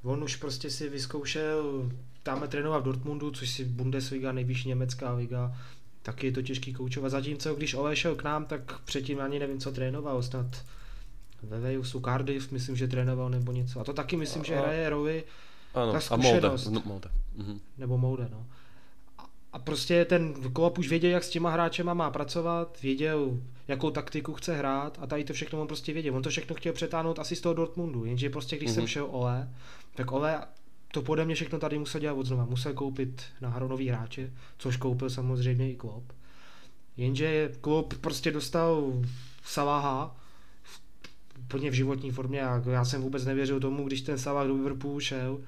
on 0.03 0.23
už 0.23 0.35
prostě 0.35 0.69
si 0.69 0.89
vyzkoušel 0.89 1.89
tam 2.23 2.47
trénoval 2.47 2.81
v 2.81 2.83
Dortmundu, 2.83 3.31
což 3.31 3.49
si 3.49 3.65
Bundesliga, 3.65 4.31
nejvyšší 4.31 4.67
německá 4.67 5.13
liga, 5.13 5.57
taky 6.01 6.27
je 6.27 6.31
to 6.31 6.41
těžký 6.41 6.73
koučovat. 6.73 7.09
Zatímco 7.09 7.55
když 7.55 7.73
Ole 7.73 7.95
šel 7.95 8.15
k 8.15 8.23
nám, 8.23 8.45
tak 8.45 8.79
předtím 8.79 9.19
ani 9.19 9.39
nevím, 9.39 9.59
co 9.59 9.71
trénoval, 9.71 10.23
snad 10.23 10.65
ve 11.43 11.59
Walesu 11.59 11.99
Cardiff, 11.99 12.51
myslím, 12.51 12.75
že 12.75 12.87
trénoval 12.87 13.29
nebo 13.29 13.51
něco. 13.51 13.79
A 13.79 13.83
to 13.83 13.93
taky 13.93 14.17
myslím, 14.17 14.43
že 14.43 14.55
hraje 14.55 14.89
roli 14.89 15.23
ano, 15.79 15.91
ta 15.91 15.99
zkušenost. 15.99 16.67
A. 16.67 16.71
No, 16.71 16.81
Molde. 16.85 17.09
Mhm. 17.35 17.59
Nebo 17.77 17.97
Molde, 17.97 18.29
no. 18.31 18.45
A 19.53 19.59
prostě 19.59 20.05
ten 20.05 20.33
Klopp 20.53 20.77
už 20.77 20.89
věděl, 20.89 21.11
jak 21.11 21.23
s 21.23 21.29
těma 21.29 21.49
hráčema 21.49 21.93
má 21.93 22.09
pracovat, 22.11 22.81
věděl, 22.81 23.37
jakou 23.67 23.91
taktiku 23.91 24.33
chce 24.33 24.57
hrát 24.57 24.97
a 25.01 25.07
tady 25.07 25.23
to 25.23 25.33
všechno 25.33 25.61
on 25.61 25.67
prostě 25.67 25.93
věděl. 25.93 26.15
On 26.15 26.23
to 26.23 26.29
všechno 26.29 26.55
chtěl 26.55 26.73
přetáhnout 26.73 27.19
asi 27.19 27.35
z 27.35 27.41
toho 27.41 27.53
Dortmundu, 27.53 28.05
jenže 28.05 28.29
prostě 28.29 28.57
když 28.57 28.69
mm-hmm. 28.69 28.73
jsem 28.73 28.83
mhm. 28.83 28.87
šel 28.87 29.07
Ole, 29.11 29.49
tak 29.95 30.11
Ole 30.11 30.41
to 30.91 31.01
pode 31.01 31.25
mě 31.25 31.35
všechno 31.35 31.59
tady 31.59 31.79
musel 31.79 32.01
dělat 32.01 32.13
od 32.13 32.25
znova. 32.25 32.45
Musel 32.45 32.73
koupit 32.73 33.21
na 33.41 33.59
nový 33.59 33.89
hráče, 33.89 34.33
což 34.57 34.77
koupil 34.77 35.09
samozřejmě 35.09 35.71
i 35.71 35.75
Klopp. 35.75 36.11
Jenže 36.97 37.51
Klopp 37.61 37.93
prostě 37.93 38.31
dostal 38.31 38.93
Salaha 39.43 40.15
úplně 41.39 41.69
v 41.69 41.73
životní 41.73 42.11
formě 42.11 42.41
a 42.41 42.63
já 42.71 42.85
jsem 42.85 43.01
vůbec 43.01 43.25
nevěřil 43.25 43.59
tomu, 43.59 43.83
když 43.83 44.01
ten 44.01 44.17
Salah 44.17 44.47
do 44.47 44.55
Liverpoolu 44.55 44.99
šel, 44.99 45.39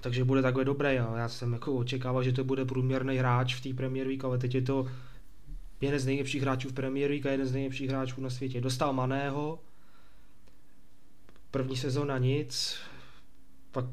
takže 0.00 0.24
bude 0.24 0.42
takhle 0.42 0.64
dobrý. 0.64 0.98
A 0.98 1.18
já 1.18 1.28
jsem 1.28 1.52
jako 1.52 1.74
očekával, 1.74 2.22
že 2.22 2.32
to 2.32 2.44
bude 2.44 2.64
průměrný 2.64 3.16
hráč 3.16 3.54
v 3.54 3.60
té 3.60 3.74
Premier 3.74 4.06
League, 4.06 4.24
ale 4.24 4.38
teď 4.38 4.54
je 4.54 4.62
to 4.62 4.86
jeden 5.80 6.00
z 6.00 6.06
nejlepších 6.06 6.42
hráčů 6.42 6.68
v 6.68 6.72
Premier 6.72 7.10
League 7.10 7.26
a 7.26 7.30
jeden 7.30 7.46
z 7.46 7.52
nejlepších 7.52 7.88
hráčů 7.88 8.20
na 8.20 8.30
světě. 8.30 8.60
Dostal 8.60 8.92
Maného, 8.92 9.58
první 11.50 11.76
sezóna 11.76 12.18
nic, 12.18 12.76
pak 13.72 13.84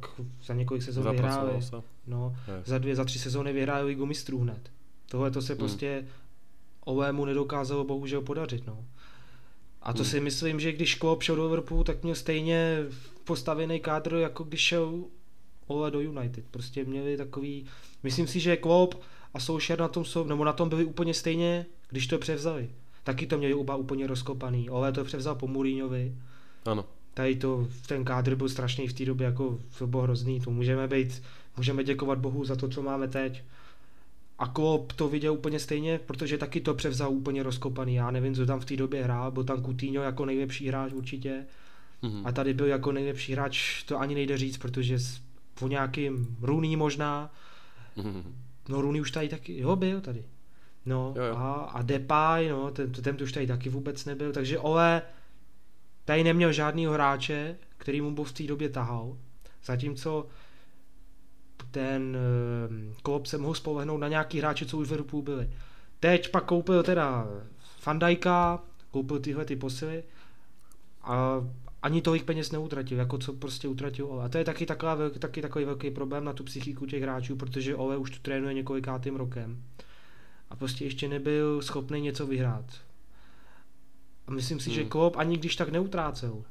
za 0.43 0.53
několik 0.53 0.83
sezón 0.83 1.11
vyhráli. 1.11 1.59
No, 2.07 2.35
za 2.65 2.77
dvě, 2.77 2.95
za 2.95 3.05
tři 3.05 3.19
sezóny 3.19 3.53
vyhráli 3.53 3.85
ligu 3.85 4.05
mistrů 4.05 4.39
hned. 4.39 4.71
Tohle 5.05 5.31
to 5.31 5.41
se 5.41 5.53
hmm. 5.53 5.57
prostě 5.57 6.05
Ovému 6.85 7.25
nedokázalo 7.25 7.83
bohužel 7.83 8.21
podařit. 8.21 8.67
No. 8.67 8.85
A 9.81 9.93
to 9.93 10.03
hmm. 10.03 10.11
si 10.11 10.19
myslím, 10.19 10.59
že 10.59 10.71
když 10.71 10.95
Klopp 10.95 11.23
šel 11.23 11.35
do 11.35 11.43
Liverpoolu, 11.43 11.83
tak 11.83 12.03
měl 12.03 12.15
stejně 12.15 12.85
postavený 13.23 13.79
kádr, 13.79 14.13
jako 14.15 14.43
když 14.43 14.61
šel 14.61 15.03
Ole 15.67 15.91
do 15.91 15.99
United. 15.99 16.45
Prostě 16.51 16.85
měli 16.85 17.17
takový, 17.17 17.65
myslím 18.03 18.27
si, 18.27 18.39
že 18.39 18.57
Klopp 18.57 18.95
a 19.33 19.39
Solskjaer 19.39 19.79
na 19.79 19.87
tom 19.87 20.05
jsou, 20.05 20.23
nebo 20.23 20.43
na 20.45 20.53
tom 20.53 20.69
byli 20.69 20.85
úplně 20.85 21.13
stejně, 21.13 21.65
když 21.89 22.07
to 22.07 22.17
převzali. 22.17 22.69
Taky 23.03 23.27
to 23.27 23.37
měli 23.37 23.53
oba 23.53 23.75
úplně 23.75 24.07
rozkopaný. 24.07 24.69
Ole 24.69 24.91
to 24.91 25.03
převzal 25.03 25.35
po 25.35 25.47
Mourinhovi. 25.47 26.15
Ano. 26.65 26.85
Tady 27.13 27.35
to, 27.35 27.67
ten 27.87 28.05
kádr 28.05 28.35
byl 28.35 28.49
strašný 28.49 28.87
v 28.87 28.93
té 28.93 29.05
době, 29.05 29.25
jako 29.25 29.59
to 29.77 29.87
bylo 29.87 30.03
hrozný. 30.03 30.39
To 30.39 30.51
můžeme 30.51 30.87
být, 30.87 31.23
můžeme 31.57 31.83
děkovat 31.83 32.19
Bohu 32.19 32.45
za 32.45 32.55
to, 32.55 32.69
co 32.69 32.81
máme 32.81 33.07
teď. 33.07 33.43
A 34.39 34.47
Klopp 34.47 34.93
to 34.93 35.07
viděl 35.07 35.33
úplně 35.33 35.59
stejně, 35.59 35.99
protože 36.05 36.37
taky 36.37 36.61
to 36.61 36.73
převzal 36.73 37.11
úplně 37.11 37.43
rozkopaný. 37.43 37.95
Já 37.95 38.11
nevím, 38.11 38.35
co 38.35 38.45
tam 38.45 38.59
v 38.59 38.65
té 38.65 38.75
době 38.75 39.03
hrál, 39.03 39.31
byl 39.31 39.43
tam 39.43 39.63
Coutinho 39.63 40.03
jako 40.03 40.25
nejlepší 40.25 40.67
hráč 40.67 40.93
určitě. 40.93 41.45
Mm-hmm. 42.03 42.21
A 42.25 42.31
tady 42.31 42.53
byl 42.53 42.65
jako 42.65 42.91
nejlepší 42.91 43.33
hráč, 43.33 43.83
to 43.83 43.99
ani 43.99 44.15
nejde 44.15 44.37
říct, 44.37 44.57
protože 44.57 44.99
po 45.59 45.67
nějakým 45.67 46.37
Rooney 46.41 46.75
možná. 46.75 47.33
Mm-hmm. 47.97 48.23
No 48.69 48.81
Rooney 48.81 49.01
už 49.01 49.11
tady 49.11 49.29
taky, 49.29 49.59
jo 49.59 49.75
byl 49.75 50.01
tady. 50.01 50.25
No 50.85 51.13
jo, 51.17 51.23
jo. 51.23 51.35
A, 51.35 51.53
a 51.53 51.81
Depay, 51.81 52.49
no, 52.49 52.71
ten, 52.71 52.91
ten 52.91 53.17
už 53.23 53.31
tady 53.31 53.47
taky 53.47 53.69
vůbec 53.69 54.05
nebyl, 54.05 54.33
takže 54.33 54.59
Ole 54.59 55.01
tady 56.05 56.23
neměl 56.23 56.53
žádného 56.53 56.93
hráče, 56.93 57.55
který 57.77 58.01
mu 58.01 58.23
v 58.23 58.31
té 58.31 58.43
době 58.43 58.69
tahal. 58.69 59.17
Zatímco 59.65 60.27
ten 61.71 62.17
uh, 62.89 62.93
Klopp 63.03 63.25
se 63.25 63.37
mohl 63.37 63.53
spolehnout 63.53 64.01
na 64.01 64.07
nějaký 64.07 64.39
hráče, 64.39 64.65
co 64.65 64.77
už 64.77 64.87
v 64.87 64.91
Liverpoolu 64.91 65.23
byli. 65.23 65.49
Teď 65.99 66.31
pak 66.31 66.45
koupil 66.45 66.83
teda 66.83 67.27
Fandajka, 67.79 68.63
koupil 68.91 69.19
tyhle 69.19 69.45
ty 69.45 69.55
posily 69.55 70.03
a 71.01 71.47
ani 71.87 72.01
tolik 72.01 72.23
peněz 72.23 72.51
neutratil, 72.51 72.97
jako 72.97 73.17
co 73.17 73.33
prostě 73.33 73.67
utratil 73.67 74.07
Ole. 74.07 74.25
A 74.25 74.29
to 74.29 74.37
je 74.37 74.43
taky, 74.43 74.65
taková, 74.65 74.97
taky 75.19 75.41
takový 75.41 75.65
velký 75.65 75.91
problém 75.91 76.23
na 76.23 76.33
tu 76.33 76.43
psychiku 76.43 76.85
těch 76.85 77.01
hráčů, 77.01 77.35
protože 77.35 77.75
Ole 77.75 77.97
už 77.97 78.11
tu 78.11 78.19
trénuje 78.21 78.53
několikátým 78.53 79.15
rokem 79.15 79.63
a 80.49 80.55
prostě 80.55 80.85
ještě 80.85 81.07
nebyl 81.07 81.61
schopný 81.61 82.01
něco 82.01 82.27
vyhrát. 82.27 82.65
A 84.27 84.31
myslím 84.31 84.59
si, 84.59 84.69
hmm. 84.69 84.75
že 84.75 84.85
Klopp 84.85 85.17
ani 85.17 85.37
když 85.37 85.55
tak 85.55 85.69
neutrácel, 85.69 86.43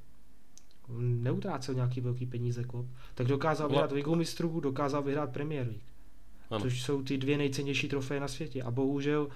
neutrácel 0.98 1.74
nějaký 1.74 2.00
velký 2.00 2.26
peníze 2.26 2.64
Klopp, 2.64 2.88
tak 3.14 3.26
dokázal 3.26 3.68
vyhrát 3.68 3.92
Ligu 3.92 4.14
mistrů, 4.14 4.60
dokázal 4.60 5.02
vyhrát 5.02 5.32
Premier 5.32 5.66
League. 5.66 5.82
Ano. 6.50 6.60
Což 6.60 6.82
jsou 6.82 7.02
ty 7.02 7.18
dvě 7.18 7.38
nejcennější 7.38 7.88
trofeje 7.88 8.20
na 8.20 8.28
světě. 8.28 8.62
A 8.62 8.70
bohužel 8.70 9.28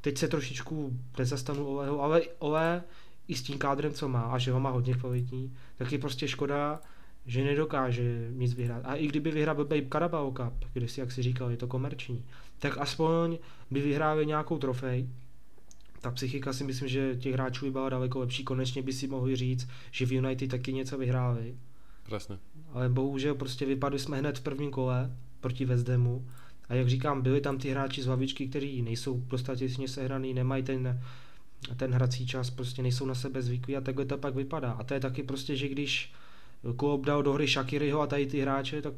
teď 0.00 0.18
se 0.18 0.28
trošičku 0.28 0.98
nezastanu 1.18 1.66
Oleho, 1.66 2.02
ale 2.02 2.22
Ole 2.38 2.82
i 3.28 3.34
s 3.34 3.42
tím 3.42 3.58
kádrem, 3.58 3.92
co 3.92 4.08
má, 4.08 4.20
a 4.20 4.38
že 4.38 4.52
ho 4.52 4.60
má 4.60 4.70
hodně 4.70 4.94
kvalitní, 4.94 5.52
tak 5.76 5.92
je 5.92 5.98
prostě 5.98 6.28
škoda, 6.28 6.80
že 7.26 7.44
nedokáže 7.44 8.28
nic 8.30 8.54
vyhrát. 8.54 8.82
A 8.84 8.94
i 8.94 9.06
kdyby 9.06 9.30
vyhrál 9.30 9.56
Babe 9.56 9.88
Carabao 9.92 10.30
Cup, 10.32 10.64
když 10.72 10.92
si, 10.92 11.00
jak 11.00 11.12
si 11.12 11.22
říkal, 11.22 11.50
je 11.50 11.56
to 11.56 11.66
komerční, 11.66 12.24
tak 12.58 12.78
aspoň 12.78 13.38
by 13.70 13.80
vyhráli 13.80 14.26
nějakou 14.26 14.58
trofej. 14.58 15.08
Ta 16.00 16.10
psychika 16.10 16.52
si 16.52 16.64
myslím, 16.64 16.88
že 16.88 17.16
těch 17.16 17.34
hráčů 17.34 17.64
by 17.64 17.70
byla 17.70 17.88
daleko 17.88 18.18
lepší. 18.18 18.44
Konečně 18.44 18.82
by 18.82 18.92
si 18.92 19.06
mohli 19.06 19.36
říct, 19.36 19.68
že 19.90 20.06
v 20.06 20.12
United 20.12 20.50
taky 20.50 20.72
něco 20.72 20.98
vyhráli. 20.98 21.54
Přesně. 22.02 22.38
Ale 22.72 22.88
bohužel 22.88 23.34
prostě 23.34 23.66
vypadli 23.66 23.98
jsme 23.98 24.18
hned 24.18 24.38
v 24.38 24.42
prvním 24.42 24.70
kole 24.70 25.16
proti 25.40 25.64
Vezdemu. 25.64 26.26
A 26.68 26.74
jak 26.74 26.88
říkám, 26.88 27.22
byli 27.22 27.40
tam 27.40 27.58
ty 27.58 27.70
hráči 27.70 28.02
z 28.02 28.06
hlavičky, 28.06 28.48
kteří 28.48 28.82
nejsou 28.82 29.20
dostatečně 29.20 29.88
sehraný, 29.88 30.34
nemají 30.34 30.62
ten 30.62 31.00
ten 31.74 31.92
hrací 31.92 32.26
čas 32.26 32.50
prostě 32.50 32.82
nejsou 32.82 33.06
na 33.06 33.14
sebe 33.14 33.42
zvyklí 33.42 33.76
a 33.76 33.80
takhle 33.80 34.04
to 34.04 34.18
pak 34.18 34.34
vypadá. 34.34 34.72
A 34.72 34.84
to 34.84 34.94
je 34.94 35.00
taky 35.00 35.22
prostě, 35.22 35.56
že 35.56 35.68
když 35.68 36.12
Klopp 36.76 37.04
dal 37.06 37.22
do 37.22 37.32
hry 37.32 37.46
Shakiriho 37.46 38.00
a 38.00 38.06
tady 38.06 38.26
ty 38.26 38.40
hráče, 38.40 38.82
tak 38.82 38.94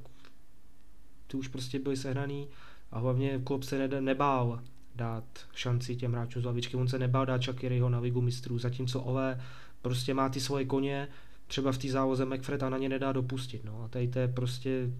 ty 1.26 1.36
už 1.36 1.48
prostě 1.48 1.78
byli 1.78 1.96
sehraný 1.96 2.48
a 2.92 2.98
hlavně 2.98 3.40
Klopp 3.44 3.64
se 3.64 3.88
ne, 3.88 4.00
nebál 4.00 4.60
dát 4.94 5.24
šanci 5.54 5.96
těm 5.96 6.12
hráčům 6.12 6.42
z 6.42 6.44
lavičky. 6.44 6.76
On 6.76 6.88
se 6.88 6.98
nebál 6.98 7.26
dát 7.26 7.42
Shakiriho 7.42 7.88
na 7.88 7.98
ligu 7.98 8.20
mistrů, 8.20 8.58
zatímco 8.58 9.00
Ole 9.00 9.40
prostě 9.82 10.14
má 10.14 10.28
ty 10.28 10.40
svoje 10.40 10.64
koně, 10.64 11.08
třeba 11.46 11.72
v 11.72 11.78
té 11.78 11.88
závoze 11.88 12.24
McFred 12.24 12.62
a 12.62 12.70
na 12.70 12.78
ně 12.78 12.88
nedá 12.88 13.12
dopustit. 13.12 13.64
No. 13.64 13.82
A 13.84 13.88
tady 13.88 14.08
to 14.08 14.18
je 14.18 14.28
prostě 14.28 14.90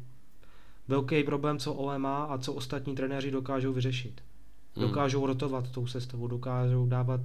velký 0.88 1.24
problém, 1.24 1.58
co 1.58 1.74
Ole 1.74 1.98
má 1.98 2.24
a 2.24 2.38
co 2.38 2.52
ostatní 2.52 2.94
trenéři 2.94 3.30
dokážou 3.30 3.72
vyřešit. 3.72 4.20
Hmm. 4.78 4.88
Dokážou 4.88 5.26
rotovat 5.26 5.70
tou 5.70 5.86
sestavou, 5.86 6.26
dokážou 6.26 6.86
dávat 6.86 7.20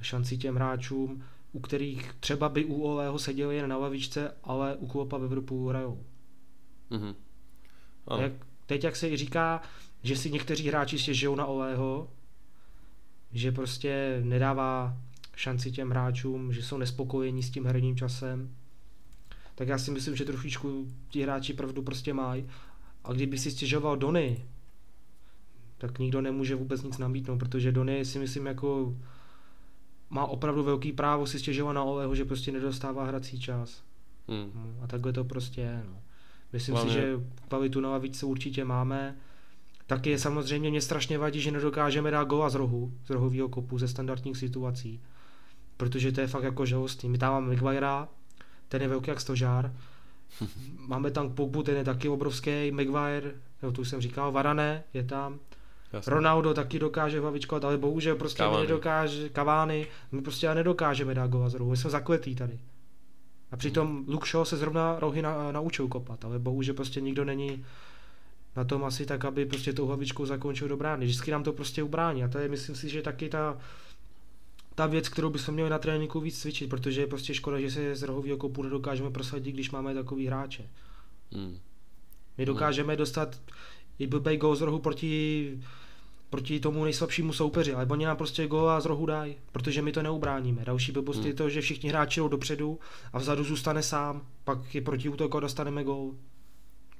šanci 0.00 0.38
těm 0.38 0.54
hráčům, 0.54 1.24
u 1.52 1.60
kterých 1.60 2.12
třeba 2.20 2.48
by 2.48 2.64
u 2.64 2.82
Oleho 2.82 3.18
seděli 3.18 3.56
jen 3.56 3.70
na 3.70 3.76
lavičce, 3.76 4.34
ale 4.44 4.76
u 4.76 4.86
Klopa 4.86 5.18
ve 5.18 5.24
Evropu 5.24 5.68
hrajou. 5.68 6.04
Mm-hmm. 6.90 7.14
Jak, 8.18 8.32
teď 8.66 8.84
jak 8.84 8.96
se 8.96 9.08
i 9.08 9.16
říká, 9.16 9.62
že 10.02 10.16
si 10.16 10.30
někteří 10.30 10.68
hráči 10.68 10.98
stěžují 10.98 11.36
na 11.36 11.46
Oleho, 11.46 12.10
že 13.32 13.52
prostě 13.52 14.20
nedává 14.24 14.96
šanci 15.36 15.72
těm 15.72 15.90
hráčům, 15.90 16.52
že 16.52 16.62
jsou 16.62 16.78
nespokojení 16.78 17.42
s 17.42 17.50
tím 17.50 17.66
herním 17.66 17.96
časem, 17.96 18.56
tak 19.54 19.68
já 19.68 19.78
si 19.78 19.90
myslím, 19.90 20.16
že 20.16 20.24
trošičku 20.24 20.88
ti 21.08 21.22
hráči 21.22 21.52
pravdu 21.52 21.82
prostě 21.82 22.14
mají. 22.14 22.48
A 23.04 23.12
kdyby 23.12 23.38
si 23.38 23.50
stěžoval 23.50 23.96
Dony, 23.96 24.44
tak 25.82 25.98
nikdo 25.98 26.20
nemůže 26.20 26.54
vůbec 26.54 26.82
nic 26.82 26.98
nabídnout, 26.98 27.38
protože 27.38 27.72
Dony 27.72 28.04
si 28.04 28.18
myslím 28.18 28.46
jako 28.46 28.96
má 30.10 30.26
opravdu 30.26 30.62
velký 30.62 30.92
právo 30.92 31.26
si 31.26 31.38
stěžovat 31.38 31.72
na 31.72 31.84
Oleho, 31.84 32.14
že 32.14 32.24
prostě 32.24 32.52
nedostává 32.52 33.04
hrací 33.04 33.40
čas. 33.40 33.82
Hmm. 34.28 34.50
No, 34.54 34.84
a 34.84 34.86
takhle 34.86 35.12
to 35.12 35.24
prostě 35.24 35.60
je. 35.60 35.82
No. 35.88 36.00
Myslím 36.52 36.74
Máme. 36.74 36.90
si, 36.90 36.94
že 36.94 37.20
kvalitu 37.48 37.80
na 37.80 37.90
lavičce 37.90 38.26
určitě 38.26 38.64
máme. 38.64 39.16
Taky 39.86 40.10
je 40.10 40.18
samozřejmě 40.18 40.70
mě 40.70 40.80
strašně 40.80 41.18
vadí, 41.18 41.40
že 41.40 41.50
nedokážeme 41.50 42.10
dát 42.10 42.24
gola 42.24 42.50
z 42.50 42.54
rohu, 42.54 42.92
z 43.06 43.10
rohového 43.10 43.48
kopu, 43.48 43.78
ze 43.78 43.88
standardních 43.88 44.36
situací. 44.36 45.00
Protože 45.76 46.12
to 46.12 46.20
je 46.20 46.26
fakt 46.26 46.44
jako 46.44 46.66
žalostný. 46.66 47.08
My 47.08 47.18
tam 47.18 47.32
máme 47.32 47.56
Maguirea, 47.56 48.08
ten 48.68 48.82
je 48.82 48.88
velký 48.88 49.10
jak 49.10 49.20
stožár. 49.20 49.72
máme 50.86 51.10
tam 51.10 51.34
Pogbu, 51.34 51.62
ten 51.62 51.76
je 51.76 51.84
taky 51.84 52.08
obrovský, 52.08 52.70
Maguire, 52.70 53.32
jo, 53.62 53.72
to 53.72 53.80
už 53.80 53.88
jsem 53.88 54.00
říkal, 54.00 54.32
Varane 54.32 54.84
je 54.94 55.04
tam. 55.04 55.38
Jasně. 55.92 56.10
Ronaldo 56.10 56.54
taky 56.54 56.78
dokáže 56.78 57.20
hlavičkovat, 57.20 57.64
ale 57.64 57.78
bohužel 57.78 58.16
prostě 58.16 58.38
Kavány. 58.38 58.60
my 58.60 58.66
nedokáže, 58.66 59.28
Kavány, 59.28 59.86
my 60.12 60.22
prostě 60.22 60.54
nedokážeme 60.54 61.14
dát 61.14 61.30
gova 61.30 61.48
z 61.48 61.54
rohu, 61.54 61.70
my 61.70 61.76
jsme 61.76 61.90
zakletí 61.90 62.34
tady. 62.34 62.58
A 63.50 63.56
přitom 63.56 63.88
hmm. 63.88 64.04
Luke 64.08 64.30
Shaw 64.30 64.44
se 64.44 64.56
zrovna 64.56 64.98
rohy 64.98 65.22
na, 65.22 65.52
naučil 65.52 65.88
kopat, 65.88 66.24
ale 66.24 66.38
bohužel 66.38 66.74
prostě 66.74 67.00
nikdo 67.00 67.24
není 67.24 67.64
na 68.56 68.64
tom 68.64 68.84
asi 68.84 69.06
tak, 69.06 69.24
aby 69.24 69.46
prostě 69.46 69.72
tou 69.72 69.86
hlavičkou 69.86 70.26
zakončil 70.26 70.68
do 70.68 70.76
brány. 70.76 71.06
Vždycky 71.06 71.30
nám 71.30 71.42
to 71.42 71.52
prostě 71.52 71.82
ubrání 71.82 72.24
a 72.24 72.28
to 72.28 72.38
je 72.38 72.48
myslím 72.48 72.76
si, 72.76 72.88
že 72.88 73.02
taky 73.02 73.28
ta, 73.28 73.58
ta 74.74 74.86
věc, 74.86 75.08
kterou 75.08 75.30
bychom 75.30 75.54
měli 75.54 75.70
na 75.70 75.78
tréninku 75.78 76.20
víc 76.20 76.40
cvičit, 76.40 76.70
protože 76.70 77.00
je 77.00 77.06
prostě 77.06 77.34
škoda, 77.34 77.60
že 77.60 77.70
se 77.70 77.94
z 77.94 78.02
rohového 78.02 78.36
kopu 78.36 78.62
nedokážeme 78.62 79.10
prosadit, 79.10 79.52
když 79.52 79.70
máme 79.70 79.94
takový 79.94 80.26
hráče. 80.26 80.68
Hmm. 81.32 81.58
My 82.38 82.46
dokážeme 82.46 82.96
dostat 82.96 83.40
i 83.98 84.06
blbej 84.06 84.36
gol 84.36 84.56
z 84.56 84.60
rohu 84.60 84.78
proti, 84.78 85.58
proti 86.32 86.60
tomu 86.60 86.84
nejslabšímu 86.84 87.32
soupeři, 87.32 87.74
ale 87.74 87.86
oni 87.86 88.04
nám 88.04 88.16
prostě 88.16 88.48
a 88.68 88.80
z 88.80 88.86
rohu 88.86 89.06
dají, 89.06 89.36
protože 89.52 89.82
my 89.82 89.92
to 89.92 90.02
neubráníme. 90.02 90.64
Další 90.64 90.92
blbost 90.92 91.18
hmm. 91.18 91.26
je 91.26 91.34
to, 91.34 91.50
že 91.50 91.60
všichni 91.60 91.88
hráči 91.88 92.20
jdou 92.20 92.28
dopředu 92.28 92.78
a 93.12 93.18
vzadu 93.18 93.44
zůstane 93.44 93.82
sám, 93.82 94.22
pak 94.44 94.74
je 94.74 94.80
proti 94.80 95.08
útoku 95.08 95.36
a 95.36 95.40
dostaneme 95.40 95.84
gol. 95.84 96.14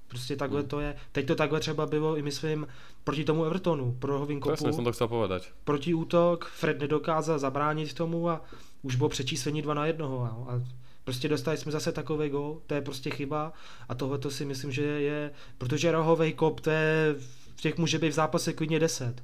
Prostě 0.09 0.37
takhle 0.37 0.61
hmm. 0.61 0.69
to 0.69 0.81
je. 0.81 0.97
Teď 1.13 1.27
to 1.27 1.35
takhle 1.35 1.61
třeba 1.61 1.87
bylo 1.87 2.17
i 2.17 2.23
myslím 2.23 2.67
proti 3.05 3.25
tomu 3.25 3.45
Evertonu, 3.45 3.97
pro 3.99 4.13
rohovým 4.13 4.41
kopu. 4.41 4.53
Presne 4.53 4.73
som 4.73 4.85
to 4.85 4.93
chcel 4.93 5.09
povedať. 5.09 5.49
Proti 5.65 5.95
útok, 5.97 6.45
Fred 6.45 6.77
nedokázal 6.81 7.39
zabránit 7.39 7.97
tomu 7.97 8.29
a 8.29 8.45
už 8.83 8.97
bylo 8.97 9.09
přečíslení 9.09 9.63
2 9.63 9.75
na 9.75 9.87
1. 9.87 10.07
A 10.49 10.61
prostě 11.05 11.29
dostali 11.29 11.57
jsme 11.57 11.73
zase 11.73 11.93
takový 11.93 12.29
gol, 12.29 12.61
to 12.67 12.75
je 12.75 12.81
prostě 12.81 13.11
chyba 13.11 13.53
a 13.89 13.95
tohle 13.95 14.19
to 14.19 14.31
si 14.31 14.45
myslím, 14.45 14.73
že 14.73 14.83
je, 14.83 15.31
protože 15.59 15.93
rohový 15.93 16.33
kop, 16.33 16.61
to 16.61 16.71
je, 16.71 17.17
těch 17.63 17.79
může 17.79 17.99
být 17.99 18.09
v 18.09 18.13
zápase 18.13 18.53
klidně 18.53 18.79
10. 18.79 19.23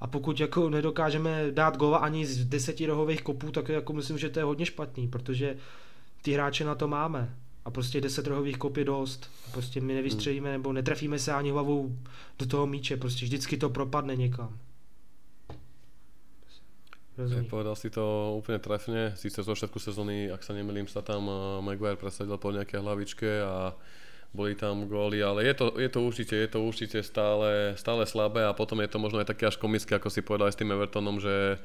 A 0.00 0.06
pokud 0.06 0.40
jako 0.40 0.70
nedokážeme 0.70 1.50
dát 1.50 1.76
gola 1.76 1.98
ani 1.98 2.26
z 2.26 2.44
deseti 2.44 2.86
rohových 2.86 3.22
kopů, 3.22 3.50
tak 3.50 3.68
jako 3.68 3.92
myslím, 3.92 4.18
že 4.18 4.28
to 4.28 4.38
je 4.38 4.44
hodně 4.44 4.66
špatný, 4.66 5.08
protože 5.08 5.56
ty 6.22 6.32
hráče 6.32 6.64
na 6.64 6.74
to 6.74 6.88
máme 6.88 7.34
a 7.64 7.70
prostě 7.70 8.00
10 8.00 8.26
rohových 8.26 8.58
kop 8.58 8.76
je 8.76 8.84
dost. 8.84 9.30
Prostě 9.52 9.80
my 9.80 9.94
nevystřelíme 9.94 10.48
hmm. 10.48 10.52
nebo 10.58 10.72
netrefíme 10.72 11.18
se 11.18 11.32
ani 11.32 11.50
hlavou 11.50 11.96
do 12.38 12.46
toho 12.46 12.66
míče, 12.66 12.96
prostě 12.96 13.24
vždycky 13.26 13.56
to 13.56 13.70
propadne 13.70 14.16
někam. 14.16 14.58
Rozumím. 17.18 17.44
Povedal 17.44 17.76
si 17.76 17.90
to 17.90 18.32
úplne 18.38 18.56
trefne, 18.58 19.12
síce 19.12 19.42
zo 19.42 19.52
všetku 19.52 19.76
sezóny, 19.76 20.32
ak 20.32 20.40
sa 20.40 20.56
nemýlim, 20.56 20.88
sa 20.88 21.04
tam 21.04 21.28
uh, 21.28 21.60
Maguire 21.60 22.00
presadil 22.00 22.38
po 22.40 22.48
nejaké 22.48 22.80
hlavičke 22.80 23.28
a 23.44 23.76
boli 24.30 24.54
tam 24.54 24.86
góly, 24.86 25.18
ale 25.22 25.42
je 25.42 25.54
to, 25.58 25.66
je 25.74 25.90
to 25.90 26.00
určite, 26.06 26.34
je 26.38 26.48
to 26.50 26.58
určite 26.62 26.98
stále, 27.02 27.74
stále 27.74 28.06
slabé 28.06 28.46
a 28.46 28.54
potom 28.54 28.78
je 28.78 28.90
to 28.90 29.02
možno 29.02 29.18
aj 29.18 29.34
také 29.34 29.50
až 29.50 29.58
komické, 29.58 29.98
ako 29.98 30.06
si 30.06 30.22
povedal 30.22 30.46
aj 30.46 30.54
s 30.54 30.60
tým 30.62 30.70
Evertonom, 30.70 31.18
že 31.18 31.58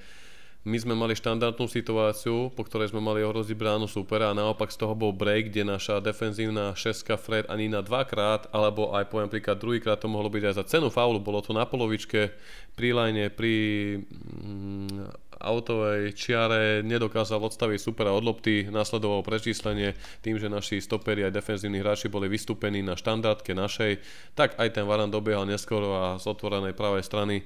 my 0.66 0.82
sme 0.82 0.98
mali 0.98 1.14
štandardnú 1.14 1.70
situáciu, 1.70 2.50
po 2.50 2.66
ktorej 2.66 2.90
sme 2.90 2.98
mali 2.98 3.22
ohroziť 3.22 3.54
bránu 3.54 3.86
supera 3.86 4.34
a 4.34 4.38
naopak 4.38 4.74
z 4.74 4.82
toho 4.82 4.98
bol 4.98 5.14
break, 5.14 5.54
kde 5.54 5.62
naša 5.62 6.02
defenzívna 6.02 6.74
šeska 6.74 7.22
Fred 7.22 7.46
ani 7.54 7.70
na 7.70 7.86
dvakrát, 7.86 8.50
alebo 8.50 8.90
aj 8.98 9.14
poviem 9.14 9.30
príklad 9.30 9.62
druhýkrát 9.62 10.02
to 10.02 10.10
mohlo 10.10 10.26
byť 10.26 10.42
aj 10.50 10.56
za 10.58 10.66
cenu 10.66 10.90
faulu, 10.90 11.22
bolo 11.22 11.46
to 11.46 11.54
na 11.54 11.70
polovičke, 11.70 12.34
pri 12.74 12.98
line, 12.98 13.30
pri 13.30 13.54
mm, 14.02 15.25
autovej 15.46 16.18
čiare 16.18 16.82
nedokázal 16.82 17.38
odstaviť 17.38 17.78
supera 17.78 18.10
od 18.10 18.26
lopty, 18.26 18.66
nasledovalo 18.66 19.22
prečíslenie 19.22 19.94
tým, 20.26 20.42
že 20.42 20.50
naši 20.50 20.82
stoperi 20.82 21.22
aj 21.22 21.38
defenzívni 21.38 21.86
hráči 21.86 22.10
boli 22.10 22.26
vystúpení 22.26 22.82
na 22.82 22.98
štandardke 22.98 23.54
našej, 23.54 24.02
tak 24.34 24.58
aj 24.58 24.74
ten 24.74 24.90
Varan 24.90 25.14
dobiehal 25.14 25.46
neskoro 25.46 25.94
a 25.94 26.06
z 26.18 26.26
otvorenej 26.26 26.74
pravej 26.74 27.06
strany 27.06 27.46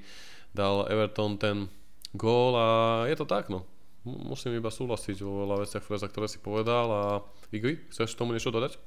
dal 0.55 0.87
Everton 0.87 1.35
ten 1.35 1.67
gól 2.15 2.55
a 2.55 2.67
je 3.05 3.15
to 3.19 3.27
tak, 3.27 3.51
no. 3.51 3.67
Musím 4.07 4.55
iba 4.55 4.71
súhlasiť 4.71 5.19
vo 5.21 5.43
veľa 5.43 5.67
veciach, 5.67 5.83
Freza, 5.83 6.07
ktoré 6.07 6.31
si 6.31 6.39
povedal 6.39 6.87
a 6.87 7.03
Igri, 7.51 7.83
chceš 7.91 8.15
tomu 8.15 8.31
niečo 8.31 8.49
dodať? 8.49 8.79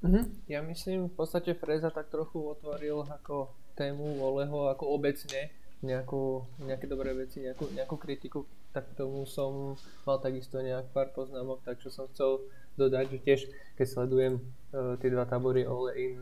Uh-huh. 0.00 0.24
Ja 0.48 0.64
myslím, 0.64 1.12
v 1.12 1.14
podstate 1.18 1.52
Freza 1.58 1.92
tak 1.92 2.08
trochu 2.08 2.40
otvoril 2.40 3.04
ako 3.04 3.52
tému 3.76 4.16
Voleho 4.16 4.72
ako 4.72 4.96
obecne 4.96 5.52
nejakú, 5.80 6.44
nejaké 6.60 6.84
dobré 6.84 7.16
veci, 7.16 7.40
nejakú, 7.40 7.72
nejakú 7.72 7.96
kritiku, 7.96 8.44
tak 8.76 8.92
tomu 8.94 9.24
som 9.24 9.76
mal 10.04 10.20
takisto 10.20 10.60
nejak 10.60 10.92
pár 10.92 11.10
poznámok, 11.16 11.64
tak 11.64 11.80
čo 11.80 11.88
som 11.88 12.08
chcel 12.12 12.44
dodať, 12.76 13.16
že 13.16 13.18
tiež 13.24 13.40
keď 13.80 13.86
sledujem 13.88 14.34
uh, 14.72 14.94
tie 15.00 15.08
dva 15.08 15.24
tábory 15.24 15.64
Ole 15.64 15.90
in, 15.96 16.14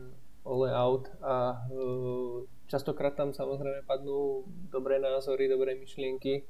Ole 0.47 0.71
out 0.71 1.11
a 1.19 1.67
uh, 1.67 2.47
Častokrát 2.69 3.17
tam 3.17 3.33
samozrejme 3.33 3.81
padnú 3.89 4.45
dobré 4.69 5.01
názory, 5.01 5.49
dobré 5.49 5.73
myšlienky 5.73 6.45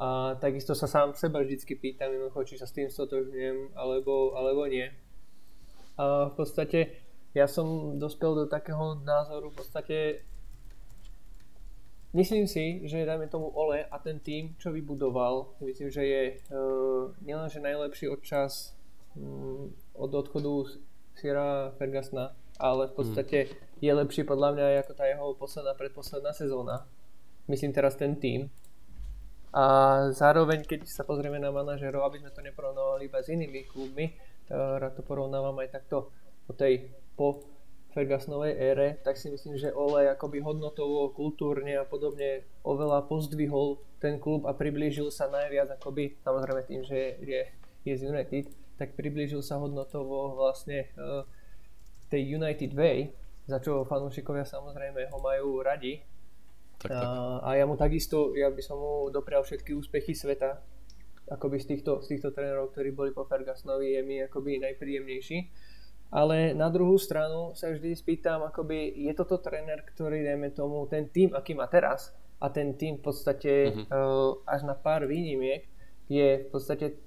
a 0.00 0.32
takisto 0.40 0.72
sa 0.72 0.88
sám 0.88 1.12
seba 1.12 1.44
vždycky 1.44 1.76
pýtam, 1.76 2.08
či 2.48 2.56
sa 2.56 2.64
s 2.64 2.72
tým 2.72 2.88
stotožňujem 2.88 3.76
alebo, 3.76 4.32
alebo 4.32 4.64
nie. 4.64 4.88
A 6.00 6.32
v 6.32 6.34
podstate 6.40 6.96
ja 7.36 7.44
som 7.44 8.00
dospel 8.00 8.32
do 8.32 8.44
takého 8.48 8.96
názoru 9.04 9.52
v 9.52 9.56
podstate 9.60 9.96
Myslím 12.12 12.44
si, 12.44 12.84
že 12.84 13.08
dajme 13.08 13.24
tomu 13.32 13.48
Ole 13.56 13.88
a 13.88 13.96
ten 13.96 14.20
tým, 14.20 14.52
čo 14.60 14.68
vybudoval, 14.68 15.56
myslím, 15.64 15.88
že 15.88 16.04
je 16.04 16.22
uh, 16.52 17.08
nielenže 17.24 17.56
najlepší 17.56 18.12
od 18.12 18.20
čas 18.20 18.76
um, 19.16 19.72
od 19.96 20.12
odchodu 20.12 20.76
Sira 21.16 21.72
Fergasna, 21.80 22.36
ale 22.60 22.92
v 22.92 22.94
podstate 22.94 23.38
mm 23.48 23.72
je 23.82 23.90
lepší 23.90 24.22
podľa 24.22 24.54
mňa 24.54 24.86
ako 24.86 24.92
tá 24.94 25.10
jeho 25.10 25.34
posledná, 25.34 25.74
predposledná 25.74 26.30
sezóna. 26.30 26.86
Myslím 27.50 27.74
teraz 27.74 27.98
ten 27.98 28.14
tým. 28.14 28.46
A 29.50 29.64
zároveň, 30.14 30.62
keď 30.62 30.86
sa 30.86 31.02
pozrieme 31.02 31.42
na 31.42 31.50
manažerov, 31.50 32.06
aby 32.06 32.22
sme 32.22 32.30
to 32.30 32.46
neporovnávali 32.46 33.10
iba 33.10 33.18
s 33.18 33.34
inými 33.34 33.66
klubmi, 33.66 34.14
rád 34.46 34.94
to 34.94 35.02
porovnávam 35.02 35.58
aj 35.58 35.82
takto 35.82 36.14
po 36.46 36.54
tej 36.54 36.94
po 37.18 37.42
Fergusonovej 37.92 38.56
ére, 38.56 38.88
tak 39.04 39.20
si 39.20 39.28
myslím, 39.28 39.60
že 39.60 39.68
Ole 39.76 40.08
akoby 40.08 40.40
hodnotovo, 40.40 41.12
kultúrne 41.12 41.76
a 41.76 41.84
podobne 41.84 42.44
oveľa 42.64 43.04
pozdvihol 43.04 43.84
ten 44.00 44.16
klub 44.16 44.48
a 44.48 44.56
priblížil 44.56 45.12
sa 45.12 45.28
najviac 45.28 45.76
akoby, 45.76 46.16
samozrejme 46.24 46.60
tým, 46.64 46.82
že 46.82 47.20
je, 47.20 47.40
je 47.84 47.92
z 47.92 48.02
United, 48.08 48.48
tak 48.80 48.96
priblížil 48.96 49.44
sa 49.44 49.60
hodnotovo 49.60 50.34
vlastne 50.34 50.88
uh, 50.96 51.22
tej 52.08 52.32
United 52.32 52.72
Way, 52.72 53.12
za 53.44 53.60
čo 53.60 53.84
fanúšikovia 53.84 54.48
samozrejme 54.48 55.12
ho 55.12 55.18
majú 55.20 55.60
radi. 55.60 56.00
Tak, 56.80 56.90
tak. 56.90 56.98
A, 56.98 57.06
a 57.44 57.48
ja 57.60 57.64
mu 57.68 57.76
takisto, 57.76 58.32
ja 58.34 58.48
by 58.48 58.62
som 58.64 58.80
mu 58.80 59.12
doprial 59.12 59.44
všetky 59.44 59.76
úspechy 59.76 60.16
sveta, 60.16 60.64
akoby 61.30 61.60
z 61.60 61.76
týchto, 61.76 62.00
z 62.02 62.16
týchto 62.16 62.34
trénerov, 62.34 62.72
ktorí 62.74 62.90
boli 62.90 63.10
po 63.14 63.28
Fergusonovi, 63.28 63.94
je 63.94 64.02
mi 64.02 64.16
akoby 64.24 64.58
najpríjemnejší. 64.64 65.38
Ale 66.12 66.52
na 66.52 66.68
druhú 66.68 67.00
stranu 67.00 67.56
sa 67.56 67.72
vždy 67.72 67.96
spýtam, 67.96 68.44
akoby 68.44 68.92
je 69.08 69.12
toto 69.16 69.40
tréner, 69.40 69.80
ktorý, 69.80 70.20
dajme 70.20 70.52
tomu, 70.52 70.84
ten 70.84 71.08
tým, 71.08 71.32
aký 71.32 71.56
má 71.56 71.64
teraz, 71.72 72.12
a 72.42 72.50
ten 72.50 72.74
tým 72.74 72.98
v 72.98 73.02
podstate 73.06 73.52
mm-hmm. 73.70 73.86
uh, 73.88 74.44
až 74.50 74.66
na 74.66 74.74
pár 74.74 75.06
výnimiek 75.06 75.62
je 76.10 76.42
v 76.42 76.48
podstate 76.50 76.98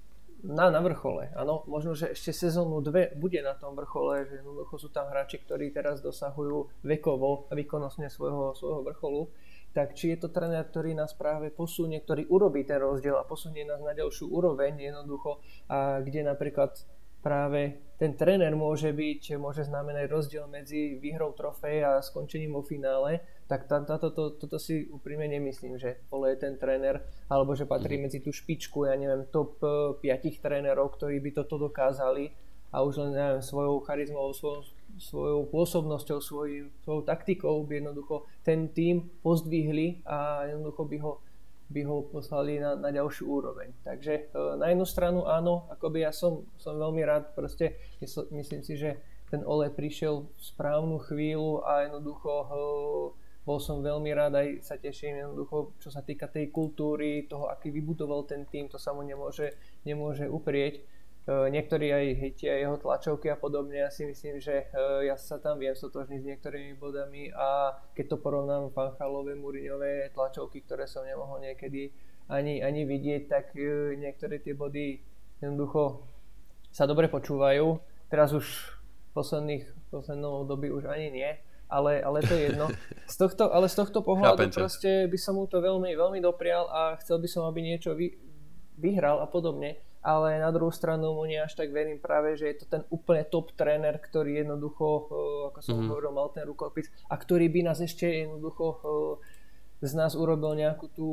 na, 0.47 0.71
na 0.71 0.79
vrchole. 0.79 1.35
Áno, 1.35 1.67
možno, 1.67 1.91
že 1.91 2.15
ešte 2.15 2.31
sezónu 2.31 2.79
dve 2.79 3.11
bude 3.19 3.43
na 3.43 3.51
tom 3.57 3.75
vrchole, 3.75 4.23
že 4.25 4.39
jednoducho 4.39 4.79
sú 4.79 4.89
tam 4.95 5.11
hráči, 5.11 5.43
ktorí 5.43 5.75
teraz 5.75 5.99
dosahujú 5.99 6.87
vekovo 6.87 7.51
a 7.51 7.53
výkonnostne 7.53 8.07
svojho, 8.07 8.55
svojho 8.55 8.81
vrcholu. 8.87 9.21
Tak 9.75 9.91
či 9.91 10.15
je 10.15 10.23
to 10.23 10.31
tréner, 10.31 10.63
ktorý 10.63 10.95
nás 10.95 11.11
práve 11.11 11.51
posunie, 11.51 11.99
ktorý 11.99 12.31
urobí 12.31 12.63
ten 12.63 12.79
rozdiel 12.79 13.19
a 13.19 13.27
posunie 13.27 13.67
nás 13.67 13.83
na 13.83 13.91
ďalšiu 13.91 14.31
úroveň 14.31 14.79
jednoducho, 14.79 15.43
a 15.67 15.99
kde 15.99 16.23
napríklad 16.23 16.79
práve 17.19 17.83
ten 17.95 18.11
tréner 18.13 18.51
môže 18.55 18.91
byť, 18.91 19.39
môže 19.39 19.63
znamenať 19.63 20.11
rozdiel 20.11 20.45
medzi 20.51 20.99
výhrou 20.99 21.31
trofej 21.31 21.83
a 21.83 21.91
skončením 22.03 22.51
vo 22.51 22.63
finále, 22.63 23.23
tak 23.47 23.69
táto, 23.71 24.11
to, 24.11 24.35
toto 24.35 24.57
si 24.59 24.89
úprimne 24.91 25.31
nemyslím, 25.31 25.79
že 25.79 26.03
Ole 26.11 26.35
je 26.35 26.43
ten 26.43 26.59
tréner, 26.59 26.99
alebo 27.31 27.55
že 27.55 27.69
patrí 27.69 27.95
mhm. 27.95 28.01
medzi 28.09 28.19
tú 28.19 28.35
špičku, 28.35 28.89
ja 28.89 28.99
neviem, 28.99 29.29
top 29.31 29.61
5 29.61 30.03
eh, 30.03 30.35
trénerov, 30.41 30.97
ktorí 30.99 31.23
by 31.23 31.31
toto 31.31 31.55
dokázali 31.55 32.33
a 32.75 32.83
už 32.83 33.07
len 33.07 33.11
neviem, 33.15 33.39
svojou 33.39 33.79
charizmou, 33.87 34.35
svojou, 34.35 34.67
svojou 34.99 35.41
pôsobnosťou, 35.47 36.19
svoj, 36.19 36.49
svojou 36.83 37.01
taktikou 37.07 37.63
by 37.63 37.79
jednoducho 37.79 38.27
ten 38.43 38.67
tým 38.67 39.07
pozdvihli 39.23 40.03
a 40.03 40.43
jednoducho 40.51 40.83
by 40.83 40.97
ho 40.99 41.11
by 41.75 41.81
ho 41.83 42.07
poslali 42.07 42.55
na, 42.55 42.79
na 42.79 42.87
ďalšiu 42.87 43.27
úroveň. 43.27 43.75
Takže 43.83 44.31
e, 44.31 44.55
na 44.55 44.71
jednu 44.71 44.87
stranu 44.87 45.27
áno, 45.27 45.67
akoby 45.67 46.07
ja 46.07 46.15
som, 46.15 46.47
som 46.55 46.79
veľmi 46.79 47.03
rád, 47.03 47.35
proste 47.35 47.75
myslím 48.31 48.63
si, 48.63 48.79
že 48.79 48.95
ten 49.27 49.43
Ole 49.43 49.67
prišiel 49.67 50.23
v 50.23 50.39
správnu 50.39 51.03
chvíľu 51.03 51.67
a 51.67 51.83
jednoducho 51.91 52.31
e, 52.31 52.47
bol 53.43 53.59
som 53.59 53.83
veľmi 53.83 54.09
rád, 54.15 54.39
aj 54.39 54.47
sa 54.63 54.79
teším 54.79 55.21
jednoducho, 55.21 55.75
čo 55.77 55.91
sa 55.91 56.01
týka 56.01 56.31
tej 56.31 56.49
kultúry, 56.49 57.27
toho, 57.27 57.51
aký 57.51 57.69
vybudoval 57.69 58.23
ten 58.25 58.47
tým, 58.47 58.71
to 58.71 58.79
sa 58.79 58.95
mu 58.95 59.03
nemôže, 59.03 59.53
nemôže 59.83 60.25
uprieť. 60.25 60.81
Eh, 61.25 61.49
niektorí 61.49 61.89
aj 61.89 62.05
hejtia 62.21 62.53
jeho 62.53 62.77
tlačovky 62.77 63.33
a 63.33 63.37
podobne. 63.41 63.81
Ja 63.81 63.89
si 63.89 64.05
myslím, 64.05 64.37
že 64.37 64.69
eh, 64.69 65.09
ja 65.09 65.17
sa 65.17 65.41
tam 65.41 65.57
viem 65.57 65.73
stotožniť 65.73 66.21
s 66.21 66.27
niektorými 66.29 66.77
bodami 66.77 67.33
a 67.33 67.73
keď 67.97 68.13
to 68.13 68.17
porovnám 68.21 68.69
Fanchalové, 68.69 69.33
Muriňové 69.33 70.13
tlačovky, 70.13 70.61
ktoré 70.61 70.85
som 70.85 71.01
nemohol 71.01 71.41
niekedy 71.41 71.89
ani, 72.29 72.61
ani 72.61 72.85
vidieť, 72.85 73.21
tak 73.25 73.57
eh, 73.57 73.97
niektoré 73.97 74.37
tie 74.37 74.53
body 74.53 75.01
jednoducho 75.41 76.05
sa 76.69 76.85
dobre 76.85 77.09
počúvajú. 77.09 77.81
Teraz 78.05 78.29
už 78.29 78.45
posledných, 79.17 79.65
poslednou 79.89 80.45
doby 80.45 80.69
už 80.69 80.85
ani 80.85 81.09
nie, 81.09 81.31
ale, 81.73 82.05
ale 82.05 82.21
to 82.21 82.37
je 82.37 82.53
jedno. 82.53 82.69
Z 83.09 83.17
tohto, 83.17 83.49
ale 83.49 83.65
z 83.65 83.81
tohto 83.81 84.05
pohľadu 84.05 84.53
proste 84.53 85.09
by 85.09 85.17
som 85.17 85.41
mu 85.41 85.49
to 85.49 85.57
veľmi, 85.57 85.89
veľmi 85.89 86.21
doprial 86.21 86.69
a 86.69 87.01
chcel 87.01 87.17
by 87.17 87.25
som, 87.25 87.49
aby 87.49 87.65
niečo 87.65 87.97
vy, 87.97 88.13
vyhral 88.77 89.21
a 89.21 89.29
podobne 89.29 89.81
ale 90.05 90.37
na 90.37 90.53
druhú 90.53 90.69
stranu 90.69 91.17
mu 91.17 91.25
nie 91.25 91.41
až 91.41 91.57
tak 91.57 91.73
verím 91.73 91.97
práve, 91.97 92.37
že 92.37 92.45
je 92.53 92.61
to 92.61 92.65
ten 92.69 92.85
úplne 92.93 93.25
top 93.25 93.57
tréner, 93.57 93.97
ktorý 93.97 94.45
jednoducho, 94.45 95.09
ako 95.49 95.59
som 95.65 95.81
mm-hmm. 95.81 95.89
hovoril, 95.89 96.11
mal 96.13 96.29
ten 96.29 96.45
rukopis 96.45 96.93
a 97.09 97.17
ktorý 97.17 97.49
by 97.49 97.73
nás 97.73 97.81
ešte 97.81 98.05
jednoducho 98.05 98.77
z 99.81 99.91
nás 99.97 100.13
urobil 100.13 100.53
nejakú 100.53 100.93
tú 100.93 101.09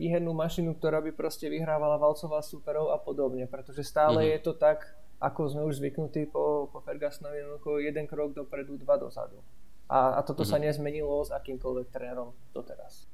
výhernú 0.00 0.32
mašinu, 0.32 0.72
ktorá 0.72 1.04
by 1.04 1.12
proste 1.12 1.52
vyhrávala 1.52 2.00
valcová 2.00 2.40
superov 2.40 2.96
a 2.96 2.98
podobne, 2.98 3.44
pretože 3.44 3.84
stále 3.84 4.24
mm-hmm. 4.24 4.32
je 4.32 4.40
to 4.40 4.52
tak, 4.56 4.88
ako 5.20 5.52
sme 5.52 5.62
už 5.68 5.76
zvyknutí 5.76 6.32
po, 6.32 6.72
po 6.72 6.80
Fergusonovi, 6.80 7.44
jeden 7.84 8.08
krok 8.08 8.32
dopredu, 8.32 8.80
dva 8.80 8.96
dozadu. 8.96 9.36
A, 9.84 10.16
a 10.16 10.20
toto 10.24 10.48
mm-hmm. 10.48 10.56
sa 10.56 10.64
nezmenilo 10.64 11.12
s 11.28 11.30
akýmkoľvek 11.34 11.86
trénerom 11.92 12.32
doteraz. 12.56 13.04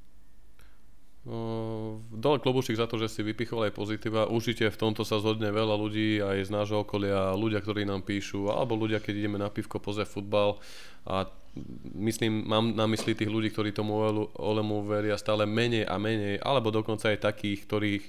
Uh, 1.24 2.04
dole 2.12 2.36
klobučík 2.36 2.76
za 2.76 2.84
to, 2.84 3.00
že 3.00 3.08
si 3.08 3.24
vypichol 3.24 3.64
aj 3.64 3.72
pozitíva. 3.72 4.28
Určite 4.28 4.68
v 4.68 4.76
tomto 4.76 5.08
sa 5.08 5.16
zhodne 5.24 5.48
veľa 5.48 5.72
ľudí 5.72 6.20
aj 6.20 6.36
z 6.44 6.50
nášho 6.52 6.84
okolia, 6.84 7.32
ľudia, 7.32 7.64
ktorí 7.64 7.88
nám 7.88 8.04
píšu, 8.04 8.52
alebo 8.52 8.76
ľudia, 8.76 9.00
keď 9.00 9.24
ideme 9.24 9.40
na 9.40 9.48
pivko 9.48 9.80
pozrieť 9.80 10.12
futbal. 10.12 10.60
A 11.08 11.24
myslím, 11.96 12.44
mám 12.44 12.76
na 12.76 12.84
mysli 12.84 13.16
tých 13.16 13.32
ľudí, 13.32 13.48
ktorí 13.48 13.72
tomu 13.72 14.04
Olemu 14.36 14.84
veria 14.84 15.16
stále 15.16 15.48
menej 15.48 15.88
a 15.88 15.96
menej, 15.96 16.44
alebo 16.44 16.68
dokonca 16.68 17.08
aj 17.08 17.24
takých, 17.24 17.64
ktorých 17.64 18.04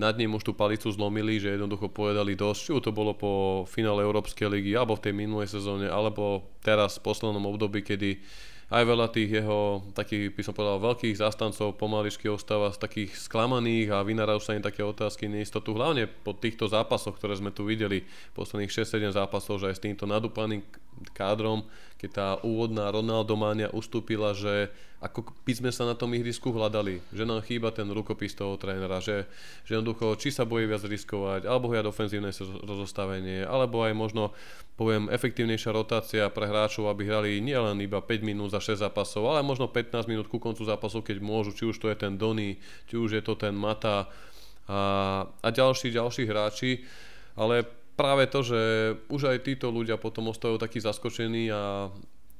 nad 0.00 0.16
ním 0.16 0.32
už 0.32 0.48
tú 0.48 0.52
palicu 0.56 0.88
zlomili, 0.88 1.36
že 1.36 1.52
jednoducho 1.52 1.92
povedali 1.92 2.32
dosť, 2.32 2.60
či 2.64 2.72
to 2.80 2.96
bolo 2.96 3.12
po 3.12 3.32
finále 3.68 4.06
Európskej 4.06 4.48
ligy, 4.48 4.72
alebo 4.72 4.96
v 4.96 5.04
tej 5.04 5.12
minulej 5.12 5.52
sezóne, 5.52 5.90
alebo 5.90 6.48
teraz 6.64 6.96
v 6.96 7.12
poslednom 7.12 7.44
období, 7.44 7.84
kedy 7.84 8.24
aj 8.68 8.84
veľa 8.84 9.08
tých 9.08 9.40
jeho 9.40 9.80
takých, 9.96 10.36
by 10.36 10.42
som 10.44 10.52
povedal, 10.52 10.76
veľkých 10.76 11.16
zástancov 11.16 11.80
pomaličky 11.80 12.28
ostáva 12.28 12.68
z 12.68 12.76
takých 12.76 13.16
sklamaných 13.16 13.96
a 13.96 14.04
vynárajú 14.04 14.44
sa 14.44 14.52
im 14.52 14.60
také 14.60 14.84
otázky 14.84 15.24
neistotu, 15.24 15.72
hlavne 15.72 16.04
po 16.04 16.36
týchto 16.36 16.68
zápasoch, 16.68 17.16
ktoré 17.16 17.32
sme 17.40 17.48
tu 17.48 17.64
videli, 17.64 18.04
posledných 18.36 18.68
6-7 18.68 19.16
zápasov, 19.16 19.64
že 19.64 19.72
aj 19.72 19.76
s 19.80 19.84
týmto 19.88 20.04
nadúpaným 20.04 20.60
kádrom, 21.16 21.64
keď 21.98 22.10
tá 22.14 22.28
úvodná 22.46 22.94
Ronaldomania 22.94 23.74
ustúpila, 23.74 24.30
že 24.30 24.70
ako 24.98 25.30
by 25.46 25.52
sme 25.54 25.70
sa 25.70 25.86
na 25.86 25.94
tom 25.94 26.10
ihrisku 26.14 26.50
hľadali, 26.50 26.98
že 27.14 27.22
nám 27.22 27.42
chýba 27.46 27.70
ten 27.70 27.86
rukopis 27.86 28.34
toho 28.34 28.58
trénera, 28.58 28.98
že, 28.98 29.26
že 29.62 29.78
jednoducho 29.78 30.18
či 30.18 30.34
sa 30.34 30.42
bojí 30.42 30.66
viac 30.66 30.82
riskovať, 30.82 31.46
alebo 31.46 31.70
hľadať 31.70 31.86
ofenzívne 31.86 32.30
rozostavenie, 32.66 33.46
alebo 33.46 33.82
aj 33.86 33.94
možno 33.94 34.34
poviem 34.74 35.10
efektívnejšia 35.10 35.70
rotácia 35.74 36.24
pre 36.30 36.50
hráčov, 36.50 36.90
aby 36.90 37.06
hrali 37.06 37.42
nielen 37.42 37.78
iba 37.82 38.02
5 38.02 38.26
minút 38.26 38.54
za 38.54 38.62
6 38.62 38.82
zápasov, 38.82 39.26
ale 39.30 39.46
možno 39.46 39.70
15 39.70 40.10
minút 40.10 40.26
ku 40.26 40.42
koncu 40.42 40.66
zápasov, 40.66 41.06
keď 41.06 41.22
môžu, 41.22 41.54
či 41.54 41.66
už 41.66 41.78
to 41.78 41.90
je 41.90 41.98
ten 41.98 42.14
Dony, 42.18 42.58
či 42.90 42.94
už 42.94 43.18
je 43.18 43.22
to 43.22 43.38
ten 43.38 43.54
Mata 43.54 44.10
a, 44.66 44.80
a 45.30 45.48
ďalší, 45.50 45.94
ďalší 45.94 46.26
hráči, 46.26 46.82
ale 47.38 47.77
práve 47.98 48.30
to, 48.30 48.46
že 48.46 48.60
už 49.10 49.34
aj 49.34 49.42
títo 49.42 49.74
ľudia 49.74 49.98
potom 49.98 50.30
ostávajú 50.30 50.62
takí 50.62 50.78
zaskočení 50.78 51.50
a 51.50 51.90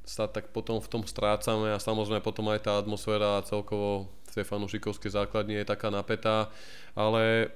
sa 0.07 0.25
tak 0.25 0.55
potom 0.55 0.79
v 0.79 0.87
tom 0.87 1.03
strácame 1.03 1.75
a 1.75 1.83
samozrejme 1.83 2.23
potom 2.23 2.47
aj 2.49 2.65
tá 2.65 2.73
atmosféra 2.79 3.43
celkovo 3.43 4.07
v 4.31 4.41
tej 4.41 4.45
fanúšikovskej 4.47 5.11
základni 5.13 5.59
je 5.59 5.67
taká 5.67 5.91
napätá, 5.91 6.47
ale 6.95 7.51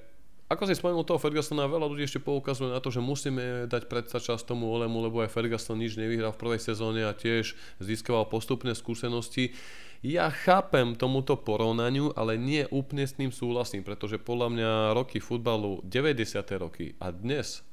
ako 0.54 0.70
si 0.70 0.78
spomenul 0.78 1.02
toho 1.02 1.18
Fergusona, 1.18 1.66
veľa 1.66 1.90
ľudí 1.90 2.06
ešte 2.06 2.22
poukazuje 2.22 2.70
na 2.70 2.78
to, 2.78 2.94
že 2.94 3.02
musíme 3.02 3.66
dať 3.66 3.90
predsa 3.90 4.22
čas 4.22 4.46
tomu 4.46 4.70
Olemu, 4.70 5.02
lebo 5.02 5.26
aj 5.26 5.34
Ferguson 5.34 5.82
nič 5.82 5.98
nevyhral 5.98 6.30
v 6.30 6.42
prvej 6.46 6.62
sezóne 6.62 7.10
a 7.10 7.18
tiež 7.18 7.58
získaval 7.82 8.30
postupné 8.30 8.78
skúsenosti. 8.78 9.58
Ja 10.06 10.30
chápem 10.30 10.94
tomuto 10.94 11.40
porovnaniu, 11.42 12.14
ale 12.14 12.38
nie 12.38 12.70
úplne 12.70 13.08
s 13.08 13.18
ním 13.18 13.34
súhlasím, 13.34 13.82
pretože 13.82 14.22
podľa 14.22 14.48
mňa 14.54 14.72
roky 14.94 15.18
futbalu 15.18 15.82
90. 15.88 16.22
roky 16.62 16.94
a 17.02 17.10
dnes 17.10 17.66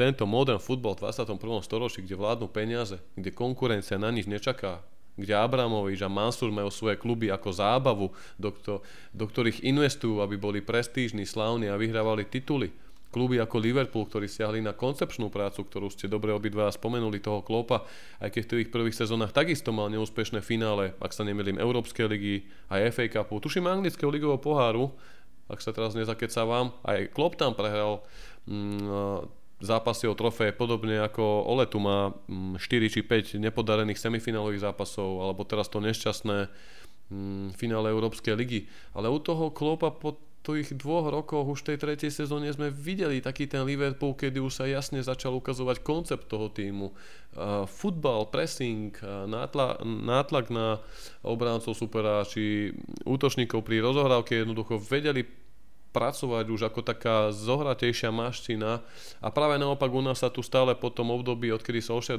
tento 0.00 0.24
modern 0.24 0.56
futbal 0.56 0.96
v 0.96 1.12
21. 1.12 1.60
storočí, 1.60 2.00
kde 2.00 2.16
vládnu 2.16 2.48
peniaze, 2.48 2.96
kde 3.20 3.36
konkurencia 3.36 4.00
na 4.00 4.08
nič 4.08 4.24
nečaká, 4.24 4.80
kde 5.20 5.36
Abramovič 5.36 6.00
a 6.00 6.08
Mansur 6.08 6.48
majú 6.48 6.72
svoje 6.72 6.96
kluby 6.96 7.28
ako 7.28 7.52
zábavu, 7.52 8.06
do, 8.40 8.48
kto, 8.56 8.80
do 9.12 9.24
ktorých 9.28 9.60
investujú, 9.60 10.24
aby 10.24 10.40
boli 10.40 10.64
prestížni, 10.64 11.28
slávni 11.28 11.68
a 11.68 11.76
vyhrávali 11.76 12.24
tituly. 12.24 12.72
Kluby 13.10 13.42
ako 13.42 13.58
Liverpool, 13.58 14.06
ktorí 14.06 14.30
siahli 14.30 14.62
na 14.62 14.70
koncepčnú 14.72 15.28
prácu, 15.34 15.66
ktorú 15.66 15.90
ste 15.90 16.06
dobre 16.06 16.30
obidva 16.30 16.70
spomenuli, 16.70 17.18
toho 17.18 17.42
Klopa, 17.42 17.84
aj 18.22 18.30
keď 18.32 18.42
v 18.46 18.50
tých 18.64 18.70
prvých 18.70 18.96
sezónach 18.96 19.34
takisto 19.34 19.74
mal 19.74 19.90
neúspešné 19.90 20.40
finále, 20.40 20.94
ak 20.96 21.12
sa 21.12 21.26
nemýlim, 21.26 21.58
Európskej 21.58 22.06
ligy 22.06 22.46
a 22.70 22.78
FA 22.88 23.10
Cupu. 23.10 23.42
Tuším 23.42 23.66
anglického 23.66 24.08
ligového 24.08 24.38
poháru, 24.38 24.94
ak 25.50 25.58
sa 25.58 25.74
teraz 25.74 25.98
nezakecávam, 25.98 26.70
aj 26.86 27.10
Klopp 27.10 27.34
tam 27.34 27.58
prehral 27.58 28.06
mm, 28.46 29.39
zápasy 29.60 30.08
o 30.08 30.16
trofé 30.16 30.56
podobne 30.56 31.00
ako 31.04 31.22
Ole 31.46 31.68
tu 31.68 31.78
má 31.78 32.12
4 32.28 32.58
mm, 32.58 32.90
či 32.90 33.00
5 33.04 33.36
nepodarených 33.36 34.00
semifinálových 34.00 34.64
zápasov 34.72 35.20
alebo 35.20 35.44
teraz 35.44 35.68
to 35.68 35.84
nešťastné 35.84 36.48
mm, 37.12 37.54
finále 37.54 37.92
Európskej 37.92 38.34
ligy. 38.34 38.66
Ale 38.96 39.12
u 39.12 39.20
toho 39.20 39.52
Klopa 39.52 39.92
po 39.92 40.16
tých 40.40 40.72
dvoch 40.72 41.12
rokoch 41.12 41.44
už 41.44 41.68
tej 41.68 41.76
tretej 41.76 42.08
sezóne 42.08 42.48
sme 42.48 42.72
videli 42.72 43.20
taký 43.20 43.44
ten 43.44 43.60
Liverpool, 43.68 44.16
kedy 44.16 44.40
už 44.40 44.52
sa 44.56 44.64
jasne 44.64 45.04
začal 45.04 45.36
ukazovať 45.36 45.84
koncept 45.84 46.32
toho 46.32 46.48
týmu. 46.48 46.96
Futbal, 47.68 48.32
pressing, 48.32 48.96
nátlak, 49.28 49.84
nátlak 49.84 50.48
na 50.48 50.80
obráncov 51.20 51.76
supera 51.76 52.24
či 52.24 52.72
útočníkov 53.04 53.60
pri 53.60 53.84
rozohrávke 53.84 54.40
jednoducho 54.40 54.80
vedeli 54.80 55.28
pracovať 55.90 56.46
už 56.50 56.70
ako 56.70 56.80
taká 56.86 57.34
zohratejšia 57.34 58.14
maština. 58.14 58.82
A 59.18 59.28
práve 59.34 59.58
naopak 59.58 59.90
u 59.90 60.02
nás 60.02 60.22
sa 60.22 60.30
tu 60.30 60.40
stále 60.40 60.78
po 60.78 60.90
tom 60.90 61.10
období, 61.10 61.50
odkedy 61.50 61.82
sa 61.82 61.98
Ošer 61.98 62.18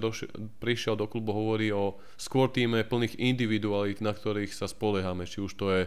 prišiel 0.60 1.00
do 1.00 1.08
klubu, 1.08 1.32
hovorí 1.32 1.72
o 1.72 1.96
skôr 2.20 2.52
týme 2.52 2.84
plných 2.84 3.16
individualít, 3.16 4.04
na 4.04 4.12
ktorých 4.12 4.52
sa 4.52 4.68
spoliehame, 4.68 5.24
či 5.24 5.40
už 5.40 5.56
to 5.56 5.66
je 5.72 5.82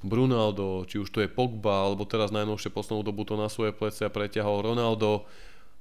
Brunaldo, 0.00 0.84
či 0.88 1.00
už 1.00 1.08
to 1.12 1.20
je 1.24 1.28
Pogba, 1.28 1.88
alebo 1.88 2.08
teraz 2.08 2.32
najnovšie 2.32 2.72
poslednú 2.72 3.04
dobu 3.04 3.24
to 3.24 3.36
na 3.36 3.48
svoje 3.48 3.72
plece 3.72 4.04
preťahol 4.08 4.64
Ronaldo, 4.64 5.24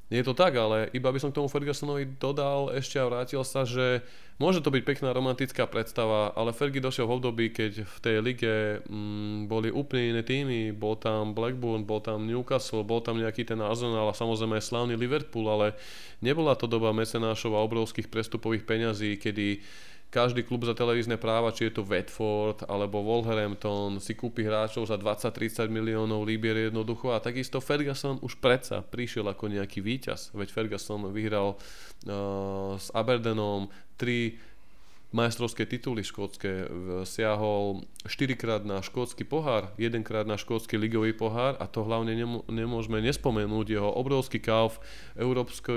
je 0.05 0.21
to 0.21 0.37
tak, 0.37 0.53
ale 0.53 0.93
iba 0.93 1.09
by 1.09 1.17
som 1.17 1.33
k 1.33 1.41
tomu 1.41 1.49
Fergusonovi 1.49 2.05
dodal 2.21 2.69
ešte 2.77 3.01
a 3.01 3.09
vrátil 3.09 3.41
sa, 3.41 3.65
že 3.65 4.05
môže 4.35 4.59
to 4.59 4.73
byť 4.73 4.83
pekná 4.83 5.15
romantická 5.15 5.63
predstava, 5.63 6.35
ale 6.35 6.51
Fergie 6.51 6.83
došiel 6.83 7.07
v 7.07 7.15
období, 7.19 7.45
keď 7.55 7.87
v 7.87 7.97
tej 8.03 8.15
lige 8.19 8.53
mm, 8.83 9.47
boli 9.47 9.71
úplne 9.71 10.15
iné 10.15 10.23
týmy, 10.27 10.75
bol 10.75 10.99
tam 10.99 11.31
Blackburn, 11.31 11.87
bol 11.87 12.03
tam 12.03 12.27
Newcastle, 12.27 12.83
bol 12.83 12.99
tam 12.99 13.19
nejaký 13.19 13.47
ten 13.47 13.59
Arsenal 13.63 14.11
a 14.11 14.17
samozrejme 14.17 14.59
aj 14.59 14.67
slávny 14.67 14.93
Liverpool, 14.99 15.47
ale 15.47 15.79
nebola 16.19 16.55
to 16.59 16.67
doba 16.67 16.91
mecenášov 16.91 17.55
a 17.55 17.63
obrovských 17.63 18.11
prestupových 18.11 18.67
peňazí, 18.67 19.15
kedy 19.15 19.63
každý 20.15 20.47
klub 20.47 20.63
za 20.63 20.71
televízne 20.71 21.19
práva, 21.19 21.51
či 21.51 21.67
je 21.67 21.75
to 21.75 21.83
Watford 21.83 22.63
alebo 22.71 23.03
Wolverhampton, 23.03 23.99
si 23.99 24.15
kúpi 24.15 24.47
hráčov 24.47 24.87
za 24.87 24.95
20-30 24.95 25.67
miliónov 25.67 26.23
líbier 26.23 26.71
jednoducho. 26.71 27.11
A 27.11 27.19
takisto 27.19 27.59
Ferguson 27.59 28.23
už 28.23 28.39
predsa 28.39 28.79
prišiel 28.79 29.27
ako 29.27 29.51
nejaký 29.51 29.83
víťaz, 29.83 30.31
veď 30.31 30.55
Ferguson 30.55 31.11
vyhral 31.11 31.59
uh, 31.59 32.79
s 32.79 32.87
Aberdeenom 32.95 33.67
3 33.99 34.54
majstrovské 35.13 35.69
tituly 35.69 36.01
škótske, 36.01 36.69
siahol 37.05 37.85
4 38.03 38.35
krát 38.35 38.61
na 38.65 38.81
škótsky 38.81 39.23
pohár, 39.23 39.71
1 39.77 40.01
krát 40.01 40.25
na 40.25 40.35
škótsky 40.35 40.75
ligový 40.75 41.13
pohár 41.15 41.55
a 41.61 41.65
to 41.69 41.85
hlavne 41.85 42.17
nemôžeme 42.49 42.99
nespomenúť 42.99 43.79
jeho 43.79 43.89
obrovský 43.95 44.41
kauf 44.41 44.81
európsky, 45.15 45.71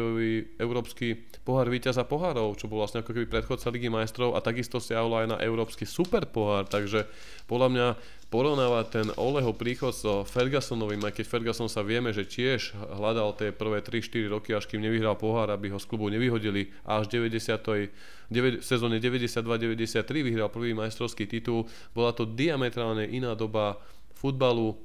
európsky 0.58 1.28
pohár 1.44 1.68
víťaza 1.70 2.02
pohárov, 2.08 2.56
čo 2.58 2.66
bol 2.66 2.82
vlastne 2.82 3.04
ako 3.04 3.14
keby 3.14 3.26
predchodca 3.28 3.68
ligy 3.70 3.88
majstrov 3.92 4.34
a 4.34 4.42
takisto 4.42 4.82
siahol 4.82 5.12
aj 5.22 5.26
na 5.32 5.38
európsky 5.44 5.84
super 5.84 6.26
pohár, 6.26 6.66
takže 6.66 7.06
podľa 7.48 7.68
mňa 7.72 7.86
porovnávať 8.28 8.86
ten 8.92 9.08
Oleho 9.16 9.56
príchod 9.56 9.96
so 9.96 10.20
Fergusonovým, 10.28 11.00
aj 11.08 11.16
keď 11.16 11.24
Ferguson 11.24 11.68
sa 11.72 11.80
vieme, 11.80 12.12
že 12.12 12.28
tiež 12.28 12.76
hľadal 12.76 13.32
tie 13.40 13.56
prvé 13.56 13.80
3-4 13.80 14.28
roky, 14.28 14.52
až 14.52 14.68
kým 14.68 14.84
nevyhral 14.84 15.16
pohár, 15.16 15.48
aby 15.48 15.72
ho 15.72 15.80
z 15.80 15.88
klubu 15.88 16.12
nevyhodili 16.12 16.68
a 16.84 17.00
až 17.00 17.08
90. 17.08 17.88
9, 18.28 18.60
sezóne 18.60 19.00
92-93 19.00 20.04
vyhral 20.20 20.52
prvý 20.52 20.76
majstrovský 20.76 21.24
titul. 21.24 21.64
Bola 21.96 22.12
to 22.12 22.28
diametrálne 22.28 23.08
iná 23.08 23.32
doba 23.32 23.80
futbalu, 24.12 24.76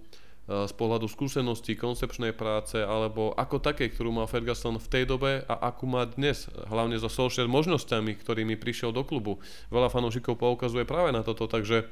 z 0.43 0.73
pohľadu 0.75 1.07
skúseností, 1.07 1.79
koncepčnej 1.79 2.35
práce 2.35 2.75
alebo 2.75 3.31
ako 3.31 3.63
také, 3.63 3.87
ktorú 3.87 4.11
mal 4.11 4.27
Ferguson 4.27 4.75
v 4.75 4.91
tej 4.91 5.03
dobe 5.07 5.39
a 5.47 5.71
akú 5.71 5.87
má 5.87 6.03
dnes, 6.03 6.51
hlavne 6.67 6.99
so 6.99 7.07
social 7.07 7.47
možnosťami, 7.47 8.19
ktorými 8.19 8.59
prišiel 8.59 8.91
do 8.91 9.07
klubu. 9.07 9.39
Veľa 9.71 9.87
fanúšikov 9.87 10.35
poukazuje 10.35 10.83
práve 10.83 11.15
na 11.15 11.23
toto, 11.23 11.47
takže 11.47 11.87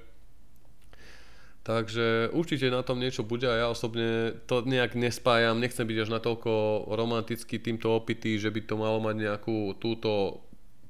Takže 1.61 2.33
určite 2.33 2.73
na 2.73 2.81
tom 2.81 2.97
niečo 2.97 3.21
bude 3.21 3.45
a 3.45 3.53
ja 3.53 3.67
osobne 3.69 4.33
to 4.49 4.65
nejak 4.65 4.97
nespájam, 4.97 5.61
nechcem 5.61 5.85
byť 5.85 5.97
až 6.01 6.09
natoľko 6.17 6.49
romanticky 6.89 7.61
týmto 7.61 7.93
opitý, 7.93 8.41
že 8.41 8.49
by 8.49 8.65
to 8.65 8.81
malo 8.81 8.97
mať 8.97 9.15
nejakú 9.29 9.77
túto, 9.77 10.41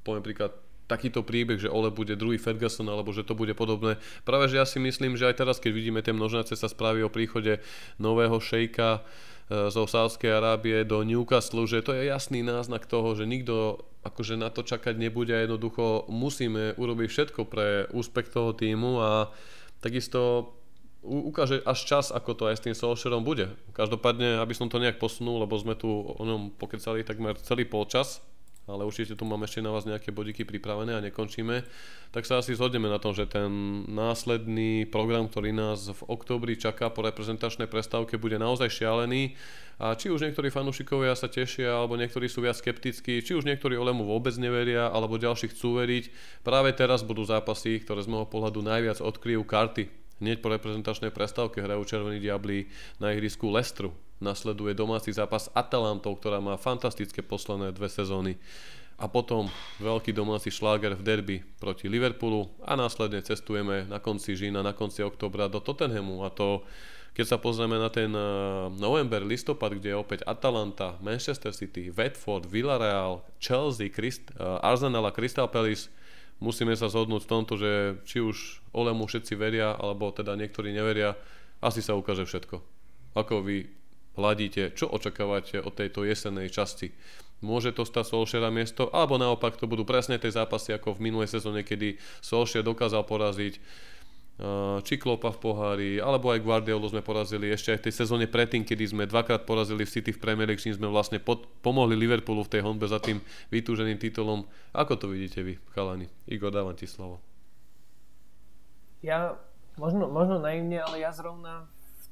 poviem 0.04 0.26
príklad, 0.26 0.54
takýto 0.92 1.24
príbeh, 1.24 1.56
že 1.56 1.72
Ole 1.72 1.88
bude 1.88 2.20
druhý 2.20 2.36
Ferguson 2.36 2.84
alebo 2.92 3.16
že 3.16 3.24
to 3.24 3.32
bude 3.32 3.56
podobné. 3.56 3.96
Práve 4.28 4.52
že 4.52 4.60
ja 4.60 4.68
si 4.68 4.76
myslím, 4.84 5.16
že 5.16 5.32
aj 5.32 5.40
teraz, 5.40 5.64
keď 5.64 5.72
vidíme 5.72 6.04
tie 6.04 6.12
množnace 6.12 6.52
sa 6.60 6.68
správy 6.68 7.08
o 7.08 7.14
príchode 7.14 7.64
nového 7.96 8.36
šejka 8.36 9.00
e, 9.00 9.02
zo 9.72 9.88
Sávskej 9.88 10.36
Arábie 10.36 10.84
do 10.84 11.00
Newcastle, 11.08 11.64
že 11.64 11.80
to 11.80 11.96
je 11.96 12.12
jasný 12.12 12.44
náznak 12.44 12.84
toho, 12.92 13.16
že 13.16 13.24
nikto 13.24 13.88
akože 14.04 14.36
na 14.36 14.52
to 14.52 14.68
čakať 14.68 15.00
nebude 15.00 15.32
a 15.32 15.48
jednoducho 15.48 16.12
musíme 16.12 16.76
urobiť 16.76 17.08
všetko 17.08 17.42
pre 17.48 17.88
úspech 17.96 18.28
toho 18.28 18.52
týmu 18.52 19.00
a 19.00 19.32
takisto 19.80 20.52
ukáže 21.02 21.66
až 21.66 21.80
čas, 21.82 22.06
ako 22.14 22.38
to 22.38 22.44
aj 22.46 22.62
s 22.62 22.66
tým 22.68 22.78
Solskjaerom 22.78 23.26
bude. 23.26 23.50
Každopádne, 23.74 24.38
aby 24.38 24.54
som 24.54 24.70
to 24.70 24.78
nejak 24.78 25.02
posunul, 25.02 25.42
lebo 25.42 25.58
sme 25.58 25.74
tu 25.74 25.90
o 25.90 26.22
ňom 26.22 26.54
pokecali 26.62 27.02
takmer 27.02 27.34
celý 27.42 27.66
polčas, 27.66 28.22
ale 28.72 28.88
určite 28.88 29.20
tu 29.20 29.28
máme 29.28 29.44
ešte 29.44 29.60
na 29.60 29.76
vás 29.76 29.84
nejaké 29.84 30.16
bodiky 30.16 30.48
pripravené 30.48 30.96
a 30.96 31.04
nekončíme, 31.04 31.68
tak 32.16 32.24
sa 32.24 32.40
asi 32.40 32.56
zhodneme 32.56 32.88
na 32.88 33.04
tom, 33.04 33.12
že 33.12 33.28
ten 33.28 33.84
následný 33.92 34.88
program, 34.88 35.28
ktorý 35.28 35.52
nás 35.52 35.92
v 35.92 36.02
októbri 36.08 36.56
čaká 36.56 36.88
po 36.88 37.04
reprezentačnej 37.04 37.68
prestávke, 37.68 38.16
bude 38.16 38.40
naozaj 38.40 38.72
šialený. 38.72 39.36
A 39.82 39.98
či 39.98 40.14
už 40.14 40.24
niektorí 40.24 40.54
fanúšikovia 40.54 41.18
sa 41.18 41.28
tešia, 41.28 41.74
alebo 41.74 41.98
niektorí 41.98 42.30
sú 42.32 42.46
viac 42.46 42.56
skeptickí, 42.56 43.20
či 43.20 43.36
už 43.36 43.44
niektorí 43.44 43.76
Olemu 43.76 44.08
vôbec 44.08 44.32
neveria, 44.40 44.88
alebo 44.88 45.20
ďalší 45.20 45.52
chcú 45.52 45.82
veriť, 45.82 46.14
práve 46.46 46.72
teraz 46.72 47.02
budú 47.04 47.26
zápasy, 47.26 47.82
ktoré 47.82 48.06
z 48.06 48.12
môjho 48.14 48.30
pohľadu 48.30 48.62
najviac 48.64 49.02
odkryjú 49.02 49.44
karty. 49.44 49.90
Hneď 50.22 50.38
po 50.40 50.54
reprezentačnej 50.54 51.10
prestávke 51.10 51.66
hrajú 51.66 51.82
Červení 51.84 52.22
diabli 52.22 52.70
na 53.02 53.10
ihrisku 53.10 53.50
Lestru 53.50 53.90
nasleduje 54.22 54.78
domáci 54.78 55.12
zápas 55.12 55.50
Atalantou, 55.52 56.14
ktorá 56.16 56.38
má 56.38 56.56
fantastické 56.56 57.26
posledné 57.26 57.74
dve 57.74 57.90
sezóny. 57.90 58.38
A 59.02 59.10
potom 59.10 59.50
veľký 59.82 60.14
domáci 60.14 60.54
šláger 60.54 60.94
v 60.94 61.02
derby 61.02 61.38
proti 61.58 61.90
Liverpoolu 61.90 62.54
a 62.62 62.78
následne 62.78 63.26
cestujeme 63.26 63.90
na 63.90 63.98
konci 63.98 64.38
žína, 64.38 64.62
na 64.62 64.78
konci 64.78 65.02
oktobra 65.02 65.50
do 65.50 65.58
Tottenhamu. 65.58 66.22
A 66.22 66.30
to 66.30 66.62
keď 67.12 67.26
sa 67.28 67.38
pozrieme 67.44 67.76
na 67.76 67.92
ten 67.92 68.08
eh, 68.08 68.24
november, 68.80 69.20
listopad, 69.28 69.76
kde 69.76 69.92
je 69.92 70.00
opäť 70.00 70.20
Atalanta, 70.24 70.96
Manchester 71.04 71.52
City, 71.52 71.92
Watford, 71.92 72.48
Villarreal, 72.48 73.28
Chelsea, 73.36 73.92
Christ, 73.92 74.32
uh, 74.40 74.64
Arsenal 74.64 75.04
a 75.04 75.12
Crystal 75.12 75.52
Palace, 75.52 75.92
musíme 76.40 76.72
sa 76.74 76.88
zhodnúť 76.88 77.28
v 77.28 77.32
tomto, 77.32 77.54
že 77.60 78.00
či 78.08 78.24
už 78.24 78.64
Olemu 78.72 79.06
všetci 79.06 79.36
veria, 79.36 79.76
alebo 79.76 80.08
teda 80.16 80.40
niektorí 80.40 80.72
neveria, 80.72 81.20
asi 81.60 81.84
sa 81.84 82.00
ukáže 82.00 82.24
všetko. 82.24 82.64
Ako 83.20 83.44
vy 83.44 83.68
hľadíte, 84.20 84.76
čo 84.76 84.92
očakávate 84.92 85.64
od 85.64 85.74
tejto 85.76 86.04
jesennej 86.04 86.52
časti. 86.52 86.92
Môže 87.42 87.74
to 87.74 87.82
stať 87.82 88.14
Solskjaera 88.14 88.54
miesto, 88.54 88.94
alebo 88.94 89.18
naopak 89.18 89.58
to 89.58 89.66
budú 89.66 89.82
presne 89.82 90.22
tie 90.22 90.30
zápasy 90.30 90.78
ako 90.78 90.94
v 90.94 91.10
minulej 91.10 91.34
sezóne, 91.34 91.66
kedy 91.66 91.98
Solskjaer 92.22 92.62
dokázal 92.62 93.02
poraziť 93.02 93.58
uh, 93.58 94.78
či 94.86 95.02
Klopa 95.02 95.34
v 95.34 95.42
pohári, 95.42 95.92
alebo 95.98 96.30
aj 96.30 96.46
Guardiolu 96.46 96.86
sme 96.86 97.02
porazili 97.02 97.50
ešte 97.50 97.74
aj 97.74 97.80
v 97.82 97.86
tej 97.90 97.94
sezóne 98.06 98.30
predtým, 98.30 98.62
kedy 98.62 98.94
sme 98.94 99.10
dvakrát 99.10 99.50
porazili 99.50 99.90
v 99.90 99.94
City 99.94 100.14
v 100.14 100.22
Premier 100.22 100.54
League, 100.54 100.62
sme 100.62 100.86
vlastne 100.86 101.18
pod, 101.18 101.50
pomohli 101.66 101.98
Liverpoolu 101.98 102.46
v 102.46 102.54
tej 102.54 102.62
honbe 102.62 102.86
za 102.86 103.02
tým 103.02 103.18
vytúženým 103.50 103.98
titulom. 103.98 104.46
Ako 104.78 105.02
to 105.02 105.10
vidíte 105.10 105.42
vy, 105.42 105.58
chalani? 105.74 106.14
Igor, 106.30 106.54
dávam 106.54 106.78
ti 106.78 106.86
slovo. 106.86 107.18
Ja 109.02 109.34
možno, 109.82 110.06
možno 110.14 110.38
naivne, 110.38 110.78
ale 110.78 111.02
ja 111.02 111.10
zrovna 111.10 111.66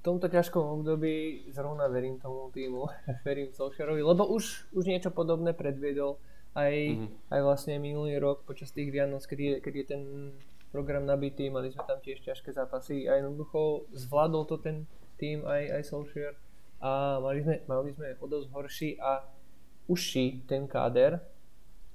tomto 0.03 0.31
ťažkom 0.31 0.79
období 0.79 1.45
zrovna 1.51 1.91
verím 1.91 2.19
tomu 2.19 2.51
týmu, 2.55 2.87
verím 3.27 3.51
Solskjaerovi, 3.51 4.01
lebo 4.03 4.27
už, 4.31 4.71
už 4.71 4.83
niečo 4.87 5.11
podobné 5.11 5.51
predviedol 5.51 6.19
aj, 6.55 6.73
mm-hmm. 6.73 7.09
aj 7.29 7.39
vlastne 7.43 7.75
minulý 7.77 8.17
rok 8.17 8.47
počas 8.47 8.71
tých 8.71 8.89
Vianoc, 8.89 9.21
keď 9.27 9.61
keď 9.61 9.73
je 9.75 9.85
ten 9.85 10.03
program 10.71 11.05
nabitý, 11.05 11.49
mali 11.49 11.73
sme 11.73 11.83
tam 11.85 11.99
tiež 12.01 12.21
ťažké 12.21 12.53
zápasy 12.53 13.09
a 13.09 13.17
jednoducho 13.17 13.89
zvládol 13.93 14.45
to 14.45 14.57
ten 14.61 14.85
tým 15.17 15.43
aj, 15.43 15.81
aj 15.81 15.83
Solskjaer 15.83 16.35
a 16.79 17.19
mali 17.19 17.43
sme, 17.43 17.55
mali 17.67 17.91
sme 17.91 18.15
o 18.23 18.25
dosť 18.25 18.47
horší 18.55 18.89
a 19.03 19.27
užší 19.91 20.47
ten 20.47 20.69
káder, 20.69 21.19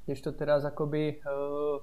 to 0.04 0.30
teraz 0.36 0.66
akoby 0.68 1.24
uh, 1.24 1.80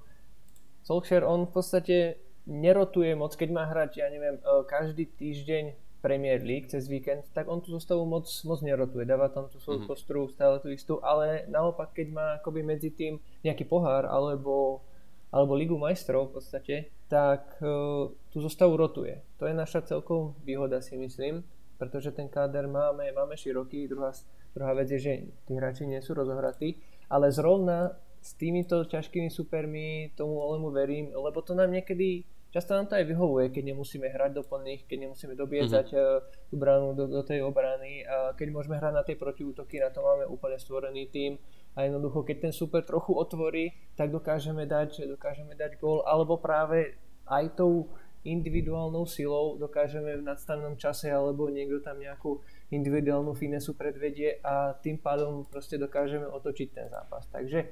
Solskjaer 0.85 1.25
on 1.25 1.49
v 1.49 1.51
podstate 1.51 1.97
nerotuje 2.45 3.17
moc, 3.17 3.33
keď 3.33 3.49
má 3.49 3.65
hrať, 3.65 3.97
ja 3.97 4.07
neviem, 4.13 4.37
uh, 4.45 4.61
každý 4.67 5.09
týždeň 5.09 5.73
Premier 6.01 6.41
League 6.41 6.67
cez 6.67 6.89
víkend, 6.89 7.29
tak 7.29 7.45
on 7.45 7.61
tú 7.61 7.69
zostavu 7.69 8.01
moc, 8.09 8.25
moc 8.43 8.59
nerotuje. 8.65 9.05
Dáva 9.05 9.29
tam 9.29 9.45
tú 9.47 9.61
svoju 9.61 9.85
mm-hmm. 9.85 9.91
kostru, 9.93 10.25
stále 10.33 10.57
tú 10.57 10.73
istú, 10.73 10.97
ale 11.05 11.45
naopak, 11.45 11.93
keď 11.93 12.07
má 12.09 12.27
akoby 12.41 12.65
medzi 12.65 12.89
tým 12.89 13.21
nejaký 13.45 13.69
pohár 13.69 14.09
alebo, 14.09 14.81
alebo 15.29 15.53
Ligu 15.53 15.77
majstrov 15.77 16.33
v 16.33 16.41
podstate, 16.41 16.75
tak 17.05 17.61
uh, 17.61 18.09
tú 18.33 18.37
zostavu 18.41 18.73
rotuje. 18.81 19.21
To 19.37 19.45
je 19.45 19.53
naša 19.53 19.85
celkom 19.85 20.33
výhoda 20.41 20.81
si 20.81 20.97
myslím, 20.97 21.45
pretože 21.77 22.09
ten 22.17 22.25
káder 22.25 22.65
máme, 22.65 23.13
máme 23.13 23.37
široký. 23.37 23.85
Druhá, 23.85 24.09
druhá 24.57 24.73
vec 24.73 24.89
je, 24.89 24.99
že 24.99 25.13
tí 25.45 25.53
hráči 25.53 25.85
nie 25.85 26.01
sú 26.01 26.17
rozohratí, 26.17 26.81
ale 27.13 27.29
zrovna 27.29 27.93
s 28.21 28.37
týmito 28.37 28.85
ťažkými 28.85 29.29
supermi 29.33 30.13
tomu 30.13 30.37
Olemu 30.37 30.69
verím, 30.69 31.09
lebo 31.13 31.41
to 31.41 31.57
nám 31.57 31.73
niekedy 31.73 32.25
často 32.51 32.75
nám 32.75 32.91
to 32.91 32.99
aj 32.99 33.07
vyhovuje, 33.07 33.49
keď 33.49 33.73
nemusíme 33.73 34.07
hrať 34.11 34.31
do 34.35 34.43
plných, 34.43 34.85
keď 34.85 34.97
nemusíme 35.07 35.33
dobiezať 35.33 35.87
mm-hmm. 35.91 36.19
tú 36.51 36.55
bránu 36.59 36.93
do, 36.93 37.07
do 37.07 37.23
tej 37.23 37.41
obrany 37.41 38.03
a 38.03 38.35
keď 38.35 38.47
môžeme 38.51 38.75
hrať 38.77 38.93
na 38.93 39.03
tie 39.07 39.15
protiútoky, 39.15 39.79
na 39.79 39.89
to 39.89 40.03
máme 40.03 40.27
úplne 40.27 40.59
stvorený 40.59 41.07
tým 41.07 41.39
a 41.79 41.87
jednoducho 41.87 42.27
keď 42.27 42.51
ten 42.51 42.53
super 42.53 42.83
trochu 42.83 43.15
otvorí, 43.15 43.71
tak 43.95 44.11
dokážeme 44.11 44.67
dať, 44.67 45.07
dokážeme 45.07 45.55
dať 45.55 45.79
gól 45.79 46.03
alebo 46.03 46.35
práve 46.37 46.99
aj 47.31 47.55
tou 47.55 47.87
individuálnou 48.21 49.09
silou 49.09 49.57
dokážeme 49.57 50.13
v 50.21 50.25
nadstavnom 50.25 50.77
čase 50.77 51.09
alebo 51.09 51.49
niekto 51.49 51.81
tam 51.81 51.97
nejakú 51.97 52.37
individuálnu 52.69 53.33
finesu 53.33 53.73
predvedie 53.73 54.37
a 54.45 54.77
tým 54.77 55.01
pádom 55.01 55.49
proste 55.49 55.81
dokážeme 55.81 56.29
otočiť 56.29 56.67
ten 56.69 56.87
zápas. 56.89 57.25
Takže 57.33 57.65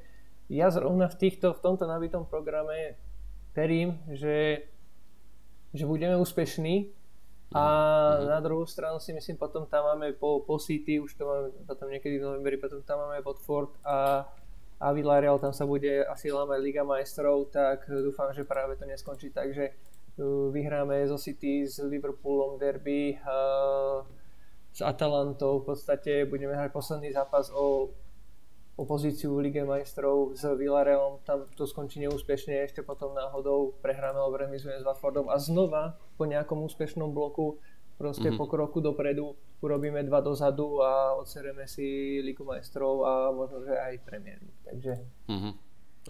ja 0.49 0.73
zrovna 0.73 1.05
v, 1.05 1.15
týchto, 1.21 1.53
v 1.53 1.61
tomto 1.61 1.85
nabitom 1.85 2.25
programe 2.25 2.97
verím, 3.55 3.99
že, 4.11 4.67
že 5.73 5.85
budeme 5.85 6.17
úspešní 6.17 6.99
a 7.49 7.63
mm-hmm. 7.65 8.29
na 8.29 8.39
druhú 8.45 8.65
stranu 8.69 9.01
si 9.01 9.09
myslím, 9.09 9.37
potom 9.37 9.65
tam 9.65 9.83
máme 9.83 10.13
po, 10.13 10.45
po 10.45 10.61
City, 10.61 11.01
už 11.01 11.17
to 11.17 11.25
máme 11.25 11.49
potom 11.65 11.89
niekedy 11.89 12.21
v 12.21 12.29
novembri, 12.29 12.61
potom 12.61 12.81
tam 12.85 13.01
máme 13.09 13.25
Watford 13.25 13.73
a, 13.81 14.29
a 14.77 14.85
Villarreal, 14.93 15.41
tam 15.41 15.49
sa 15.49 15.65
bude 15.65 16.05
asi 16.05 16.29
lámať 16.29 16.59
Liga 16.61 16.85
majstrov, 16.85 17.49
tak 17.49 17.89
dúfam, 17.89 18.29
že 18.37 18.45
práve 18.45 18.77
to 18.77 18.85
neskončí 18.85 19.33
tak, 19.33 19.49
že 19.57 19.73
uh, 19.73 20.53
vyhráme 20.53 21.01
zo 21.09 21.17
City 21.17 21.65
s 21.65 21.81
Liverpoolom 21.81 22.61
derby, 22.61 23.17
uh, 23.17 24.05
s 24.69 24.85
Atalantou, 24.85 25.65
v 25.65 25.73
podstate 25.73 26.29
budeme 26.29 26.53
hrať 26.53 26.69
posledný 26.69 27.09
zápas 27.17 27.49
o 27.49 27.89
opozíciu 28.79 29.35
v 29.35 29.51
Lige 29.51 29.67
majstrov 29.67 30.31
s 30.39 30.47
Villarealom, 30.47 31.19
tam 31.27 31.43
to 31.51 31.67
skončí 31.67 31.99
neúspešne, 31.99 32.55
ešte 32.63 32.79
potom 32.79 33.11
náhodou 33.11 33.75
prehráme 33.83 34.15
alebo 34.15 34.39
remizujeme 34.39 34.79
s 34.79 34.87
Watfordom 34.87 35.27
a 35.27 35.35
znova 35.35 35.99
po 36.15 36.23
nejakom 36.23 36.63
úspešnom 36.63 37.11
bloku 37.11 37.59
proste 37.99 38.31
mm-hmm. 38.31 38.39
po 38.39 38.45
kroku 38.47 38.79
dopredu 38.79 39.35
urobíme 39.59 39.99
dva 40.07 40.23
dozadu 40.23 40.79
a 40.79 41.19
odsereme 41.19 41.67
si 41.67 42.19
Ligu 42.23 42.47
majstrov 42.47 43.03
a 43.03 43.11
možno, 43.35 43.67
že 43.67 43.75
aj 43.75 43.93
Premier 44.07 44.39
Takže... 44.63 44.93
Mm-hmm. 45.27 45.53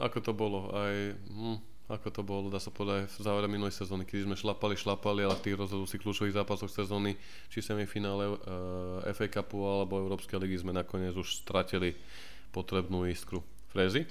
Ako 0.05 0.17
to 0.21 0.31
bolo? 0.37 0.69
Aj... 0.69 0.93
Hm 1.33 1.79
ako 1.89 2.07
to 2.13 2.21
bolo, 2.21 2.53
dá 2.53 2.61
sa 2.61 2.69
povedať, 2.69 3.09
v 3.09 3.25
závere 3.25 3.49
minulej 3.49 3.73
sezóny, 3.73 4.05
keď 4.05 4.29
sme 4.29 4.37
šlapali, 4.37 4.77
šlapali, 4.77 5.25
ale 5.25 5.33
v 5.33 5.49
tých 5.49 5.57
rozhodujúcich 5.57 6.01
kľúčových 6.05 6.37
zápasoch 6.37 6.69
sezóny, 6.69 7.17
či 7.49 7.65
semifinále 7.65 8.29
uh, 8.29 8.37
FA 9.09 9.25
Cupu 9.25 9.65
alebo 9.65 9.97
Európskej 9.97 10.37
ligy 10.37 10.61
sme 10.61 10.69
nakoniec 10.69 11.17
už 11.17 11.41
stratili 11.41 11.97
potrebnú 12.51 13.05
iskru. 13.05 13.43
Frézy? 13.67 14.05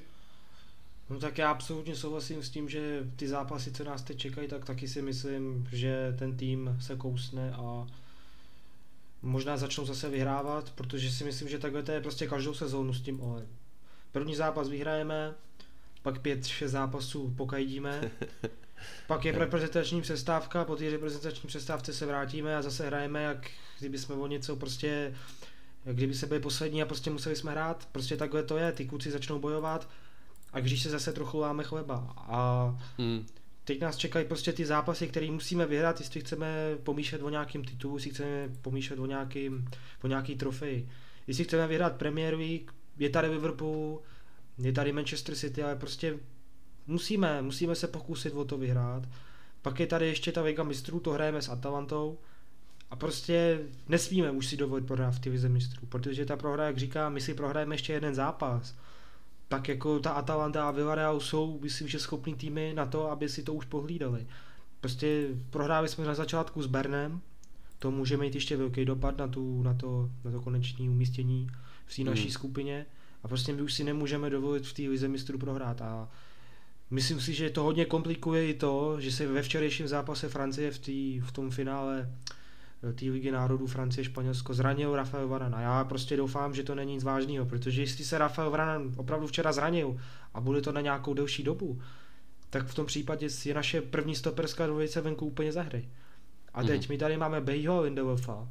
No 1.10 1.18
tak 1.18 1.38
já 1.38 1.50
absolutně 1.50 1.96
souhlasím 1.96 2.42
s 2.42 2.50
tím, 2.50 2.68
že 2.68 3.06
ty 3.16 3.28
zápasy, 3.28 3.72
co 3.72 3.84
nás 3.84 4.02
teď 4.02 4.18
čekají, 4.18 4.48
tak 4.48 4.64
taky 4.64 4.88
si 4.88 5.02
myslím, 5.02 5.68
že 5.72 6.14
ten 6.18 6.36
tým 6.36 6.76
se 6.80 6.96
kousne 6.96 7.52
a 7.52 7.86
možná 9.22 9.56
začnou 9.56 9.86
zase 9.86 10.08
vyhrávat, 10.08 10.72
protože 10.74 11.10
si 11.10 11.24
myslím, 11.24 11.48
že 11.48 11.58
takhle 11.58 11.82
to 11.82 11.92
je 11.92 12.00
prostě 12.00 12.26
každou 12.26 12.54
sezónu 12.54 12.94
s 12.94 13.00
tím 13.00 13.20
Olem. 13.20 13.46
První 14.12 14.34
zápas 14.34 14.68
vyhrajeme, 14.68 15.34
pak 16.02 16.20
pět, 16.20 16.46
šest 16.46 16.70
zápasů 16.70 17.34
pokajdíme, 17.36 18.10
pak 19.06 19.24
je 19.24 19.32
reprezentační 19.32 20.02
přestávka, 20.02 20.64
po 20.64 20.76
té 20.76 20.90
reprezentační 20.90 21.46
přestávce 21.46 21.92
se 21.92 22.06
vrátíme 22.06 22.56
a 22.56 22.62
zase 22.62 22.86
hrajeme, 22.86 23.22
jak 23.22 23.50
kdyby 23.78 23.98
jsme 23.98 24.14
o 24.14 24.26
něco 24.26 24.56
prostě 24.56 25.14
kdyby 25.92 26.14
se 26.14 26.26
byli 26.26 26.40
poslední 26.40 26.82
a 26.82 26.86
prostě 26.86 27.10
museli 27.10 27.36
jsme 27.36 27.50
hrát, 27.50 27.88
prostě 27.92 28.16
takhle 28.16 28.42
to 28.42 28.56
je, 28.56 28.72
ty 28.72 28.86
kluci 28.86 29.10
začnou 29.10 29.38
bojovat 29.38 29.88
a 30.52 30.60
když 30.60 30.82
se 30.82 30.90
zase 30.90 31.12
trochu 31.12 31.38
láme 31.38 31.64
chleba 31.64 32.14
a 32.16 32.68
hmm. 32.98 33.26
teď 33.64 33.80
nás 33.80 33.96
čekají 33.96 34.26
prostě 34.26 34.52
ty 34.52 34.66
zápasy, 34.66 35.08
které 35.08 35.30
musíme 35.30 35.66
vyhrát, 35.66 36.00
jestli 36.00 36.20
chceme 36.20 36.76
pomýšlet 36.82 37.22
o 37.22 37.28
nějakým 37.28 37.64
titulu, 37.64 37.96
jestli 37.96 38.10
chceme 38.10 38.48
pomýšlet 38.62 38.98
o, 38.98 39.06
nějakým, 39.06 39.70
o 40.02 40.06
nějaký 40.06 40.36
trofej. 40.36 40.88
Jestli 41.26 41.44
chceme 41.44 41.66
vyhrát 41.66 41.96
Premier 41.96 42.34
League, 42.34 42.70
je 42.98 43.10
tady 43.10 43.28
Liverpool, 43.28 44.00
je 44.58 44.72
tady 44.72 44.92
Manchester 44.92 45.34
City, 45.34 45.62
ale 45.62 45.76
prostě 45.76 46.18
Musíme, 46.88 47.42
musíme 47.42 47.74
se 47.74 47.88
pokusit 47.88 48.34
o 48.34 48.44
to 48.44 48.58
vyhrát. 48.58 49.08
Pak 49.62 49.80
je 49.80 49.86
tady 49.86 50.06
ještě 50.06 50.32
ta 50.32 50.42
Vega 50.42 50.62
mistrů, 50.62 51.00
to 51.00 51.10
hrajeme 51.10 51.42
s 51.42 51.48
Atalantou. 51.48 52.18
A 52.90 52.96
prostě 52.96 53.60
nesmíme 53.88 54.30
už 54.30 54.46
si 54.46 54.56
dovolit 54.56 54.86
prohrát 54.86 55.14
v 55.14 55.18
té 55.18 55.30
vize 55.30 55.48
mistrů, 55.48 55.86
protože 55.88 56.26
ta 56.26 56.36
prohra, 56.36 56.66
jak 56.66 56.78
říká, 56.78 57.08
my 57.08 57.20
si 57.20 57.34
prohrajeme 57.34 57.74
ještě 57.74 57.92
jeden 57.92 58.14
zápas. 58.14 58.74
Tak 59.48 59.68
jako 59.68 59.98
ta 59.98 60.10
Atalanta 60.10 60.68
a 60.68 60.70
Villarreal 60.70 61.20
jsou, 61.20 61.58
myslím, 61.62 61.88
že 61.88 61.98
schopný 61.98 62.34
týmy 62.34 62.72
na 62.74 62.86
to, 62.86 63.10
aby 63.10 63.28
si 63.28 63.42
to 63.42 63.54
už 63.54 63.64
pohlídali. 63.64 64.26
Prostě 64.80 65.28
prohráli 65.50 65.88
jsme 65.88 66.06
na 66.06 66.14
začátku 66.14 66.62
s 66.62 66.66
Bernem, 66.66 67.20
to 67.78 67.90
může 67.90 68.16
mít 68.16 68.34
ještě 68.34 68.56
velký 68.56 68.84
dopad 68.84 69.18
na, 69.18 69.28
tu, 69.28 69.62
na, 69.62 69.74
to, 69.74 70.10
na 70.24 70.30
to 70.30 70.40
konečné 70.40 70.90
umístění 70.90 71.50
v 71.86 71.96
té 71.96 72.04
naší 72.04 72.22
hmm. 72.22 72.32
skupině 72.32 72.86
a 73.22 73.28
prostě 73.28 73.52
my 73.52 73.62
už 73.62 73.74
si 73.74 73.84
nemůžeme 73.84 74.30
dovolit 74.30 74.66
v 74.66 74.72
té 74.72 74.82
lize 74.82 75.08
mistrů 75.08 75.38
prohrát 75.38 75.82
a 75.82 76.08
myslím 76.90 77.20
si, 77.20 77.34
že 77.34 77.50
to 77.50 77.62
hodně 77.62 77.84
komplikuje 77.84 78.48
i 78.48 78.54
to, 78.54 79.00
že 79.00 79.12
se 79.12 79.26
ve 79.26 79.42
včerejším 79.42 79.88
zápase 79.88 80.28
Francie 80.28 80.70
v, 80.70 80.78
tý, 80.78 81.20
v 81.20 81.32
tom 81.32 81.50
finále 81.50 82.10
té 82.94 83.04
ligy 83.04 83.30
národů 83.30 83.66
Francie 83.66 84.04
Španělsko 84.04 84.54
zranil 84.54 84.96
Rafael 84.96 85.28
Varan 85.28 85.54
a 85.54 85.60
já 85.60 85.84
prostě 85.84 86.16
doufám, 86.16 86.54
že 86.54 86.62
to 86.62 86.74
není 86.74 86.94
nic 86.94 87.04
vážného, 87.04 87.46
protože 87.46 87.82
jestli 87.82 88.04
se 88.04 88.18
Rafael 88.18 88.50
Varan 88.50 88.92
opravdu 88.96 89.26
včera 89.26 89.52
zranil 89.52 89.96
a 90.34 90.40
bude 90.40 90.60
to 90.60 90.72
na 90.72 90.80
nějakou 90.80 91.14
delší 91.14 91.42
dobu, 91.42 91.80
tak 92.50 92.66
v 92.66 92.74
tom 92.74 92.86
případě 92.86 93.28
je 93.44 93.54
naše 93.54 93.80
první 93.80 94.14
stoperská 94.14 94.66
dvojice 94.66 95.00
venku 95.00 95.26
úplně 95.26 95.52
za 95.52 95.62
hry. 95.62 95.88
A 96.54 96.62
teď 96.62 96.88
mm. 96.88 96.92
my 96.92 96.98
tady 96.98 97.16
máme 97.16 97.40
Bejho 97.40 97.84
a 98.28 98.48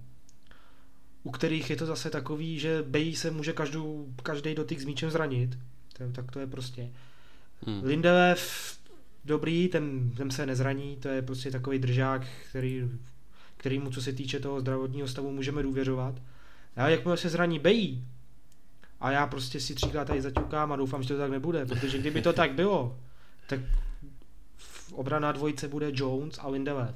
u 1.24 1.32
kterých 1.32 1.70
je 1.70 1.76
to 1.76 1.86
zase 1.86 2.10
takový, 2.10 2.60
že 2.60 2.84
Bej 2.88 3.16
se 3.16 3.32
může 3.32 3.54
každou, 3.54 4.08
každý 4.24 4.56
dotyk 4.56 4.80
s 4.80 4.86
míčem 4.86 5.10
zranit, 5.10 5.58
to, 5.98 6.04
tak 6.12 6.32
to 6.32 6.40
je 6.40 6.48
prostě. 6.48 6.90
Mm. 7.66 7.84
Lindelöf, 7.84 8.78
dobrý, 9.26 9.68
ten, 9.68 10.12
ten 10.18 10.32
se 10.32 10.46
nezraní, 10.46 10.96
to 10.96 11.08
je 11.08 11.22
prostě 11.22 11.52
takový 11.52 11.80
držák, 11.80 12.28
který, 12.50 12.90
kterýmu, 13.58 13.92
co 13.92 14.02
se 14.02 14.14
týče 14.14 14.40
toho 14.40 14.60
zdravotního 14.60 15.08
stavu, 15.08 15.32
můžeme 15.32 15.64
důvěřovat. 15.64 16.16
A 16.76 16.90
jakmile 16.90 17.18
se 17.18 17.30
zraní 17.30 17.60
Bej, 17.60 18.02
a 19.00 19.12
já 19.12 19.28
prostě 19.28 19.60
si 19.60 19.76
třikrát 19.76 20.06
tady 20.06 20.22
zaťukám 20.22 20.72
a 20.72 20.76
doufám, 20.76 21.04
že 21.04 21.14
to 21.14 21.18
tak 21.20 21.32
nebude, 21.32 21.66
protože 21.66 21.98
kdyby 21.98 22.22
to 22.22 22.34
tak 22.34 22.54
bylo, 22.54 23.00
tak 23.48 23.60
v 24.58 24.94
obraná 24.94 25.32
dvojice 25.32 25.68
bude 25.68 25.92
Jones 25.94 26.40
a 26.40 26.48
Lindelöf. 26.48 26.96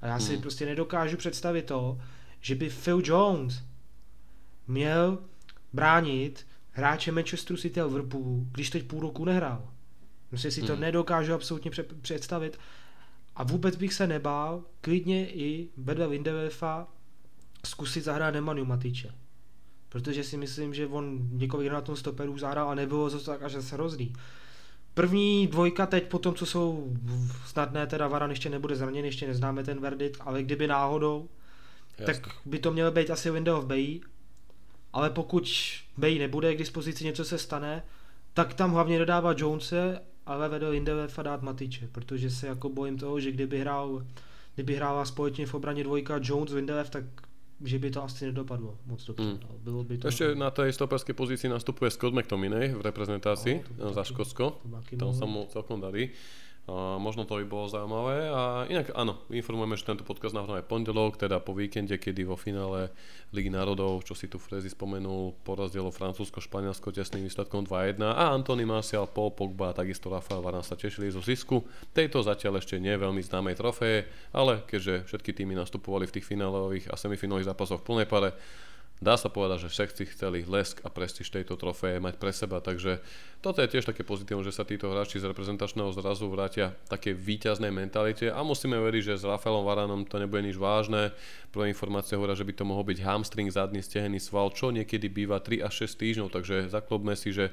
A 0.00 0.06
já 0.06 0.20
si 0.20 0.32
hmm. 0.32 0.42
prostě 0.42 0.66
nedokážu 0.66 1.16
představit 1.16 1.62
to, 1.62 2.00
že 2.40 2.54
by 2.54 2.70
Phil 2.70 3.02
Jones 3.04 3.62
měl 4.66 5.18
bránit 5.72 6.46
hráče 6.70 7.12
Manchesteru 7.12 7.56
City 7.56 7.80
a 7.80 7.84
Liverpoolu, 7.84 8.46
když 8.52 8.70
teď 8.70 8.84
půl 8.84 9.00
roku 9.00 9.24
nehrál. 9.24 9.68
Prostě 10.28 10.50
si 10.50 10.62
to 10.62 10.72
hmm. 10.72 10.80
nedokážu 10.80 11.34
absolutně 11.34 11.70
představit. 12.00 12.58
A 13.36 13.42
vůbec 13.42 13.76
bych 13.76 13.94
se 13.94 14.06
nebál 14.06 14.62
klidně 14.80 15.30
i 15.30 15.68
vedle 15.76 16.06
Lindelöfa 16.06 16.86
zkusit 17.66 18.04
zahrát 18.04 18.34
Nemanu 18.34 18.64
Matiče. 18.64 19.14
Protože 19.88 20.24
si 20.24 20.36
myslím, 20.36 20.74
že 20.74 20.86
on 20.86 21.28
několik 21.32 21.72
na 21.72 21.80
tom 21.80 21.96
stoperu 21.96 22.38
zahrál 22.38 22.70
a 22.70 22.74
nebylo 22.74 23.10
to 23.10 23.20
tak 23.20 23.42
až 23.42 23.54
hrozný. 23.54 24.12
První 24.94 25.46
dvojka 25.46 25.86
teď 25.86 26.08
po 26.08 26.18
tom, 26.18 26.34
co 26.34 26.46
jsou 26.46 26.92
snadné, 27.46 27.86
teda 27.86 28.08
Varan 28.08 28.30
ještě 28.30 28.50
nebude 28.50 28.76
zraněn, 28.76 29.04
ještě 29.04 29.26
neznáme 29.26 29.64
ten 29.64 29.80
verdikt, 29.80 30.20
ale 30.20 30.42
kdyby 30.42 30.66
náhodou, 30.66 31.28
Jasne. 31.98 32.14
tak 32.14 32.34
by 32.44 32.58
to 32.58 32.72
mělo 32.72 32.90
být 32.90 33.10
asi 33.10 33.30
window 33.30 33.58
of 33.58 33.64
Bay, 33.64 34.00
ale 34.92 35.10
pokud 35.10 35.48
Bay 35.96 36.18
nebude 36.18 36.54
k 36.54 36.58
dispozici, 36.58 37.04
něco 37.04 37.24
se 37.24 37.38
stane, 37.38 37.82
tak 38.34 38.54
tam 38.54 38.72
hlavně 38.72 38.98
dodává 38.98 39.34
Jonese, 39.36 40.00
ale 40.26 40.48
vedle 40.48 40.68
Lindelofa 40.68 41.22
dát 41.22 41.42
Matiče, 41.42 41.88
protože 41.92 42.30
se 42.30 42.46
jako 42.46 42.68
bojím 42.68 42.98
toho, 42.98 43.20
že 43.20 43.32
kdyby 43.32 43.60
hrál 43.60 44.04
kdyby 44.54 44.74
hrála 44.74 45.04
společně 45.04 45.46
v 45.46 45.54
obraně 45.54 45.84
dvojka 45.84 46.20
Jones, 46.22 46.50
Lindelöf, 46.50 46.90
tak 46.90 47.04
že 47.64 47.78
by 47.78 47.90
to 47.90 48.04
asi 48.04 48.26
nedopadlo 48.26 48.78
moc 48.86 49.06
dobře. 49.06 49.24
Mm. 49.24 49.38
Bylo 49.58 49.84
by 49.84 49.98
to... 49.98 50.08
Ešte 50.08 50.34
na 50.34 50.50
tej 50.50 50.74
stoperskej 50.74 51.14
pozícii 51.14 51.48
nastupuje 51.48 51.90
Scott 51.90 52.14
McTominay 52.14 52.74
v 52.74 52.82
reprezentácii 52.82 53.62
no, 53.78 53.94
za 53.94 54.04
Škótsko. 54.04 54.58
Tam 54.98 55.14
sa 55.14 55.24
mu 55.24 55.46
celkom 55.48 55.80
darí. 55.80 56.10
Možno 56.72 57.28
to 57.28 57.36
by 57.36 57.44
bolo 57.44 57.68
zaujímavé. 57.68 58.32
A 58.32 58.64
inak 58.72 58.88
áno, 58.96 59.20
informujeme, 59.28 59.76
že 59.76 59.84
tento 59.84 60.00
podcast 60.00 60.32
nahrávame 60.32 60.64
pondelok, 60.64 61.20
teda 61.20 61.36
po 61.36 61.52
víkende, 61.52 62.00
kedy 62.00 62.24
vo 62.24 62.40
finále 62.40 62.88
Ligy 63.36 63.52
národov, 63.52 64.00
čo 64.08 64.16
si 64.16 64.32
tu 64.32 64.40
Frezi 64.40 64.72
spomenul, 64.72 65.36
porazdielo 65.44 65.92
Francúzsko, 65.92 66.40
Španielsko 66.40 66.88
tesným 66.88 67.28
výsledkom 67.28 67.68
2-1 67.68 68.00
a 68.08 68.32
Antony 68.32 68.64
Martial, 68.64 69.04
Paul 69.04 69.36
Pogba 69.36 69.76
a 69.76 69.76
takisto 69.76 70.08
Rafael 70.08 70.40
Varane 70.40 70.64
sa 70.64 70.72
tešili 70.72 71.12
zo 71.12 71.20
zisku. 71.20 71.60
Tejto 71.92 72.24
zatiaľ 72.24 72.64
ešte 72.64 72.80
nie 72.80 72.96
veľmi 72.96 73.20
známej 73.20 73.60
trofeje, 73.60 74.08
ale 74.32 74.64
keďže 74.64 75.04
všetky 75.04 75.36
týmy 75.36 75.52
nastupovali 75.52 76.08
v 76.08 76.16
tých 76.16 76.28
finálových 76.32 76.88
a 76.88 76.96
semifinálových 76.96 77.52
zápasoch 77.52 77.84
v 77.84 77.86
plnej 77.92 78.08
pare, 78.08 78.32
dá 79.04 79.20
sa 79.20 79.28
povedať, 79.28 79.68
že 79.68 79.72
všetci 79.76 80.16
chceli 80.16 80.48
lesk 80.48 80.80
a 80.80 80.88
prestíž 80.88 81.28
tejto 81.28 81.60
trofeje 81.60 82.00
mať 82.00 82.16
pre 82.16 82.32
seba, 82.32 82.64
takže 82.64 83.04
toto 83.44 83.60
je 83.60 83.68
tiež 83.68 83.84
také 83.84 84.00
pozitívne, 84.00 84.40
že 84.40 84.56
sa 84.56 84.64
títo 84.64 84.88
hráči 84.88 85.20
z 85.20 85.28
reprezentačného 85.28 85.92
zrazu 85.92 86.32
vrátia 86.32 86.72
také 86.88 87.12
výťaznej 87.12 87.68
mentalite 87.68 88.32
a 88.32 88.40
musíme 88.40 88.80
veriť, 88.80 89.12
že 89.12 89.20
s 89.20 89.28
Rafaelom 89.28 89.68
Varanom 89.68 90.08
to 90.08 90.16
nebude 90.16 90.40
nič 90.40 90.56
vážne. 90.56 91.12
Prvé 91.52 91.68
informácie 91.68 92.16
hovoria, 92.16 92.32
že 92.32 92.48
by 92.48 92.56
to 92.56 92.64
mohol 92.64 92.88
byť 92.88 93.04
hamstring, 93.04 93.52
zadný 93.52 93.84
stehený 93.84 94.16
sval, 94.16 94.48
čo 94.56 94.72
niekedy 94.72 95.12
býva 95.12 95.44
3 95.44 95.60
až 95.60 95.84
6 95.84 96.00
týždňov, 96.00 96.28
takže 96.32 96.72
zaklopme 96.72 97.12
si, 97.12 97.36
že 97.36 97.52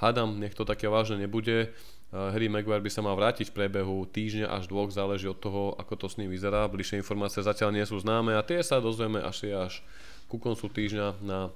hádam, 0.00 0.40
nech 0.40 0.56
to 0.56 0.64
také 0.64 0.88
vážne 0.88 1.20
nebude. 1.20 1.76
Harry 2.14 2.46
Maguire 2.46 2.80
by 2.80 2.88
sa 2.88 3.02
mal 3.02 3.18
vrátiť 3.18 3.50
v 3.50 3.56
priebehu 3.60 4.06
týždňa 4.08 4.48
až 4.48 4.70
dvoch, 4.70 4.88
záleží 4.94 5.26
od 5.26 5.42
toho, 5.42 5.74
ako 5.74 6.00
to 6.00 6.06
s 6.06 6.16
ním 6.22 6.30
vyzerá. 6.30 6.64
Bližšie 6.70 7.02
informácie 7.02 7.42
zatiaľ 7.42 7.74
nie 7.74 7.84
sú 7.84 7.98
známe 7.98 8.38
a 8.38 8.46
tie 8.46 8.62
sa 8.62 8.78
dozvieme 8.78 9.20
až 9.20 9.50
až 9.52 9.82
ku 10.26 10.36
koncu 10.42 10.66
týždňa 10.66 11.22
na 11.22 11.50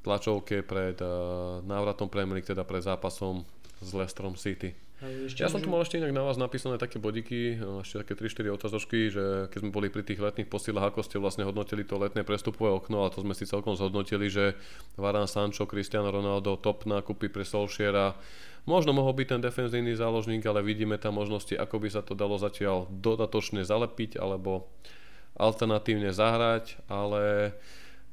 tlačovke 0.00 0.64
pred 0.64 0.96
uh, 1.02 1.60
návratom 1.64 2.08
Premier 2.08 2.40
League, 2.40 2.48
teda 2.48 2.64
pred 2.64 2.80
zápasom 2.80 3.44
s 3.80 3.90
Leicesterom 3.92 4.36
City. 4.36 4.72
Ja 5.40 5.48
som 5.48 5.64
tu 5.64 5.72
mal 5.72 5.80
ešte 5.80 5.96
inak 5.96 6.12
na 6.12 6.20
vás 6.20 6.36
napísané 6.36 6.76
také 6.76 7.00
bodiky, 7.00 7.56
ešte 7.80 8.04
také 8.04 8.12
3-4 8.20 8.52
otázočky, 8.52 9.08
že 9.08 9.48
keď 9.48 9.58
sme 9.64 9.72
boli 9.72 9.88
pri 9.88 10.04
tých 10.04 10.20
letných 10.20 10.44
posilách, 10.44 10.92
ako 10.92 11.00
ste 11.00 11.16
vlastne 11.16 11.48
hodnotili 11.48 11.88
to 11.88 11.96
letné 11.96 12.20
prestupové 12.20 12.68
okno, 12.68 13.08
a 13.08 13.12
to 13.12 13.24
sme 13.24 13.32
si 13.32 13.48
celkom 13.48 13.80
zhodnotili, 13.80 14.28
že 14.28 14.60
Varane 15.00 15.24
Sancho, 15.24 15.64
Cristiano 15.64 16.12
Ronaldo, 16.12 16.60
top 16.60 16.84
nákupy 16.84 17.32
pre 17.32 17.48
Solskjaera, 17.48 18.12
možno 18.68 18.92
mohol 18.92 19.16
byť 19.16 19.26
ten 19.32 19.40
defenzívny 19.40 19.96
záložník, 19.96 20.44
ale 20.44 20.60
vidíme 20.60 21.00
tam 21.00 21.16
možnosti, 21.16 21.56
ako 21.56 21.80
by 21.80 21.88
sa 21.88 22.04
to 22.04 22.12
dalo 22.12 22.36
zatiaľ 22.36 22.84
dodatočne 22.92 23.64
zalepiť, 23.64 24.20
alebo 24.20 24.68
alternatívne 25.40 26.12
zahrať, 26.12 26.76
ale 26.92 27.56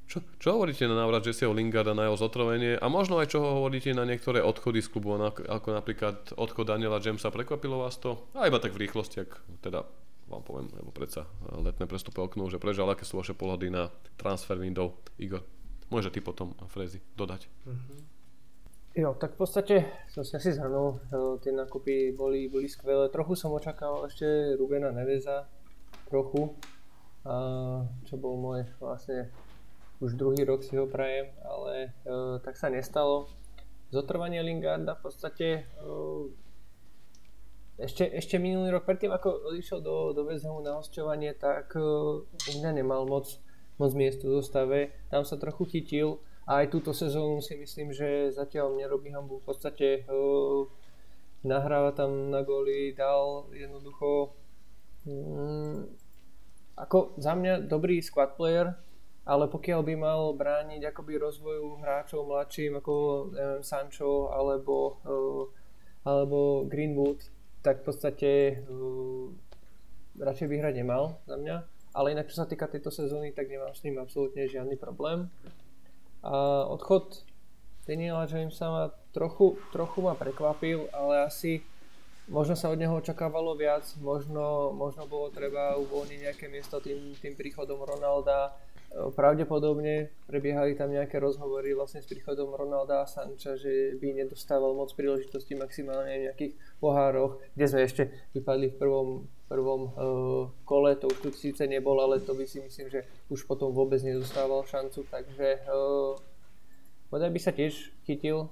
čo, 0.08 0.24
čo 0.40 0.56
hovoríte 0.56 0.88
na 0.88 0.96
návrat 0.96 1.28
Jesseho 1.28 1.52
Lingarda 1.52 1.92
na 1.92 2.08
jeho 2.08 2.16
zotrovenie 2.16 2.80
a 2.80 2.88
možno 2.88 3.20
aj 3.20 3.36
čo 3.36 3.44
hovoríte 3.44 3.92
na 3.92 4.08
niektoré 4.08 4.40
odchody 4.40 4.80
z 4.80 4.88
klubu, 4.88 5.20
ako 5.20 5.68
napríklad 5.76 6.32
odchod 6.40 6.72
Daniela 6.72 7.04
Jamesa, 7.04 7.28
prekvapilo 7.28 7.84
vás 7.84 8.00
to? 8.00 8.32
A 8.32 8.48
iba 8.48 8.58
tak 8.64 8.72
v 8.72 8.88
rýchlosti, 8.88 9.28
ak 9.28 9.32
teda 9.60 9.84
vám 10.32 10.44
poviem, 10.44 10.68
lebo 10.76 10.92
predsa 10.96 11.28
letné 11.52 11.88
prestupy 11.88 12.24
okno, 12.24 12.48
že 12.48 12.60
prežal, 12.60 12.88
aké 12.92 13.04
sú 13.04 13.20
vaše 13.20 13.36
pohľady 13.36 13.68
na 13.72 13.92
transfer 14.16 14.56
window, 14.56 14.96
Igor? 15.20 15.44
Môže 15.88 16.12
ty 16.12 16.20
potom, 16.20 16.52
Frezi, 16.68 17.00
dodať. 17.16 17.48
Mm-hmm. 17.68 18.00
Jo, 18.98 19.14
tak 19.16 19.38
v 19.38 19.40
podstate 19.40 19.76
som 20.10 20.26
si 20.26 20.36
asi 20.36 20.52
zhrnul, 20.52 21.00
tie 21.40 21.54
nákupy 21.54 22.18
boli, 22.18 22.50
boli 22.50 22.68
skvelé. 22.68 23.08
Trochu 23.14 23.38
som 23.38 23.54
očakával 23.54 24.10
ešte 24.10 24.58
Rubena 24.58 24.90
Neveza, 24.90 25.48
trochu, 26.12 26.58
a 27.24 27.36
čo 28.10 28.16
bol 28.20 28.36
môj 28.36 28.68
vlastne 28.82 29.32
už 29.98 30.14
druhý 30.14 30.46
rok 30.46 30.62
si 30.62 30.78
ho 30.78 30.86
prajem, 30.86 31.34
ale 31.42 31.94
uh, 32.06 32.38
tak 32.42 32.58
sa 32.58 32.70
nestalo. 32.70 33.30
Zotrvanie 33.90 34.44
Lingarda 34.44 35.00
v 35.00 35.02
podstate 35.02 35.48
uh, 35.82 36.30
ešte, 37.78 38.10
ešte 38.10 38.42
minulý 38.42 38.74
rok, 38.74 38.90
predtým 38.90 39.14
ako 39.14 39.54
odišiel 39.54 39.80
do, 39.86 40.10
do 40.14 40.26
West 40.26 40.46
Hamu 40.46 40.66
na 40.66 40.78
hostovanie, 40.82 41.34
tak 41.38 41.74
uh, 41.78 42.26
nemal 42.58 43.06
moc, 43.06 43.30
moc 43.78 43.92
miesto 43.94 44.26
v 44.26 44.42
zostave, 44.42 44.80
tam 45.14 45.22
sa 45.22 45.38
trochu 45.38 45.66
chytil 45.70 46.18
a 46.50 46.66
aj 46.66 46.74
túto 46.74 46.90
sezónu 46.90 47.42
si 47.42 47.54
myslím, 47.54 47.94
že 47.94 48.34
zatiaľ 48.34 48.74
nerobí 48.78 49.14
hambu, 49.14 49.42
v 49.42 49.46
podstate 49.46 50.10
uh, 50.10 50.66
nahráva 51.46 51.94
tam 51.94 52.34
na 52.34 52.42
góly, 52.42 52.98
dal 52.98 53.46
jednoducho 53.54 54.34
um, 55.06 55.86
ako 56.78 57.14
za 57.18 57.34
mňa 57.34 57.66
dobrý 57.66 58.02
squad 58.02 58.38
player, 58.38 58.74
ale 59.28 59.52
pokiaľ 59.52 59.82
by 59.84 59.96
mal 60.00 60.22
brániť 60.32 60.88
akoby 60.88 61.20
rozvoju 61.20 61.84
hráčov 61.84 62.24
mladším 62.24 62.80
ako 62.80 62.94
neviem, 63.36 63.62
Sancho 63.62 64.32
alebo, 64.32 65.04
uh, 65.04 65.44
alebo 66.08 66.64
Greenwood, 66.64 67.20
tak 67.60 67.84
v 67.84 67.86
podstate 67.92 68.32
uh, 68.64 69.28
radšej 70.16 70.48
vyhrať 70.48 70.74
nemal 70.80 71.20
za 71.28 71.36
mňa. 71.36 71.58
Ale 71.92 72.16
inak 72.16 72.32
čo 72.32 72.40
sa 72.40 72.48
týka 72.48 72.72
tejto 72.72 72.88
sezóny, 72.88 73.36
tak 73.36 73.52
nemám 73.52 73.74
s 73.76 73.84
ním 73.84 74.00
absolútne 74.00 74.48
žiadny 74.48 74.80
problém. 74.80 75.28
A 76.24 76.64
odchod 76.70 77.26
Daniela 77.88 78.30
Jamesa 78.30 78.68
ma 78.70 78.86
trochu, 79.12 79.58
trochu 79.74 80.00
ma 80.04 80.14
prekvapil, 80.14 80.92
ale 80.94 81.26
asi 81.26 81.64
možno 82.28 82.54
sa 82.60 82.68
od 82.68 82.78
neho 82.78 83.00
očakávalo 83.00 83.56
viac, 83.56 83.88
možno, 84.04 84.76
možno 84.76 85.08
bolo 85.08 85.32
treba 85.32 85.80
uvoľniť 85.80 86.20
nejaké 86.28 86.46
miesto 86.52 86.84
tým, 86.84 87.16
tým 87.18 87.34
príchodom 87.34 87.80
Ronalda. 87.80 88.54
Pravdepodobne 88.88 90.10
prebiehali 90.26 90.74
tam 90.74 90.90
nejaké 90.90 91.22
rozhovory 91.22 91.76
vlastne 91.76 92.02
s 92.02 92.10
príchodom 92.10 92.56
Ronalda 92.56 93.04
a 93.04 93.10
Sanča, 93.10 93.60
že 93.60 93.94
by 94.00 94.26
nedostával 94.26 94.74
moc 94.74 94.90
príležitosti 94.96 95.54
maximálne 95.54 96.18
v 96.18 96.26
nejakých 96.32 96.54
pohároch, 96.82 97.38
kde 97.54 97.66
sme 97.68 97.82
ešte 97.86 98.04
vypadli 98.34 98.74
v 98.74 98.80
prvom, 98.80 99.10
prvom 99.46 99.82
uh, 99.86 99.92
kole, 100.66 100.98
to 100.98 101.12
už 101.12 101.20
tu 101.20 101.30
síce 101.36 101.62
nebol, 101.70 102.00
ale 102.02 102.24
to 102.24 102.34
by 102.34 102.48
si 102.48 102.64
myslím, 102.64 102.90
že 102.90 103.06
už 103.30 103.46
potom 103.46 103.70
vôbec 103.76 104.02
nedostával 104.02 104.66
šancu, 104.66 105.06
takže 105.12 105.68
uh, 105.70 106.18
Bodaj 107.08 107.32
by 107.32 107.40
sa 107.40 107.56
tiež 107.56 107.96
chytil. 108.04 108.52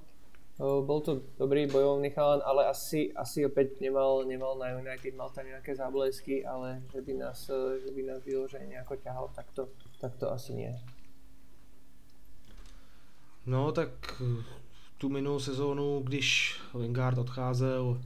Bol 0.56 1.04
to 1.04 1.20
dobrý 1.36 1.68
bojovný 1.68 2.16
chalan, 2.16 2.40
ale 2.40 2.72
asi, 2.72 3.12
asi 3.12 3.44
opäť 3.44 3.84
nemal, 3.84 4.24
nemal 4.24 4.56
na 4.56 4.72
United, 4.80 5.12
mal 5.12 5.28
tam 5.28 5.44
nejaké 5.44 5.76
záblesky, 5.76 6.48
ale 6.48 6.80
že 6.96 7.04
by 7.04 7.14
nás, 7.20 7.52
že 7.84 7.92
by 7.92 8.02
nás 8.08 8.24
vyložené 8.24 8.72
nejako 8.72 8.96
ťahal, 9.04 9.28
tak 9.36 9.52
to, 9.52 9.68
tak 10.02 10.16
to 10.16 10.32
asi 10.32 10.54
nie. 10.54 10.82
No 13.46 13.72
tak 13.72 14.22
tu 14.98 15.10
minulou 15.10 15.40
sezónu, 15.40 16.02
když 16.04 16.60
Lingard 16.74 17.18
odcházel 17.18 18.02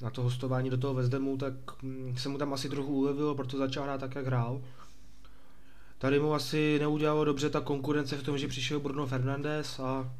na 0.00 0.10
to 0.10 0.22
hostování 0.22 0.70
do 0.70 0.76
toho 0.76 0.94
Vezdemu, 0.94 1.36
tak 1.36 1.82
mm, 1.82 2.16
se 2.16 2.28
mu 2.28 2.38
tam 2.38 2.52
asi 2.52 2.68
trochu 2.68 2.94
ulevilo, 2.94 3.34
proto 3.34 3.58
začal 3.58 3.84
hrát 3.84 4.00
tak, 4.00 4.14
jak 4.14 4.26
hrál. 4.26 4.62
Tady 5.98 6.20
mu 6.20 6.34
asi 6.34 6.78
neudělalo 6.78 7.24
dobře 7.24 7.50
ta 7.50 7.60
konkurence 7.60 8.16
v 8.16 8.22
tom, 8.22 8.38
že 8.38 8.48
přišel 8.48 8.80
Bruno 8.80 9.06
Fernandes 9.06 9.80
a 9.80 10.14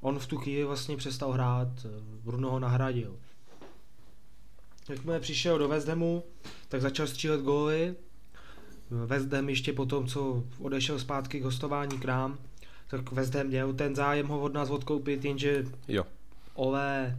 on 0.00 0.18
v 0.18 0.26
tu 0.26 0.36
chvíli 0.36 0.64
vlastně 0.64 0.96
přestal 0.96 1.32
hrát, 1.32 1.68
Bruno 2.24 2.50
ho 2.50 2.58
nahradil. 2.58 3.18
Jakmile 4.88 5.20
přišel 5.20 5.58
do 5.58 5.70
Hamu, 5.88 6.24
tak 6.68 6.80
začal 6.80 7.06
střílet 7.06 7.40
góly. 7.40 7.96
West 8.90 9.32
Ham 9.32 9.48
ještě 9.48 9.72
po 9.72 9.86
tom, 9.86 10.06
co 10.06 10.44
odešel 10.60 10.98
zpátky 10.98 11.40
k 11.40 11.44
hostování 11.44 11.98
k 11.98 12.04
nám, 12.04 12.38
tak 12.88 13.12
West 13.12 13.34
Ham 13.34 13.46
měl 13.46 13.72
ten 13.72 13.94
zájem 13.96 14.26
ho 14.26 14.40
od 14.40 14.54
nás 14.54 14.70
odkoupit, 14.70 15.24
jenže 15.24 15.64
jo. 15.88 16.04
Ole, 16.54 17.18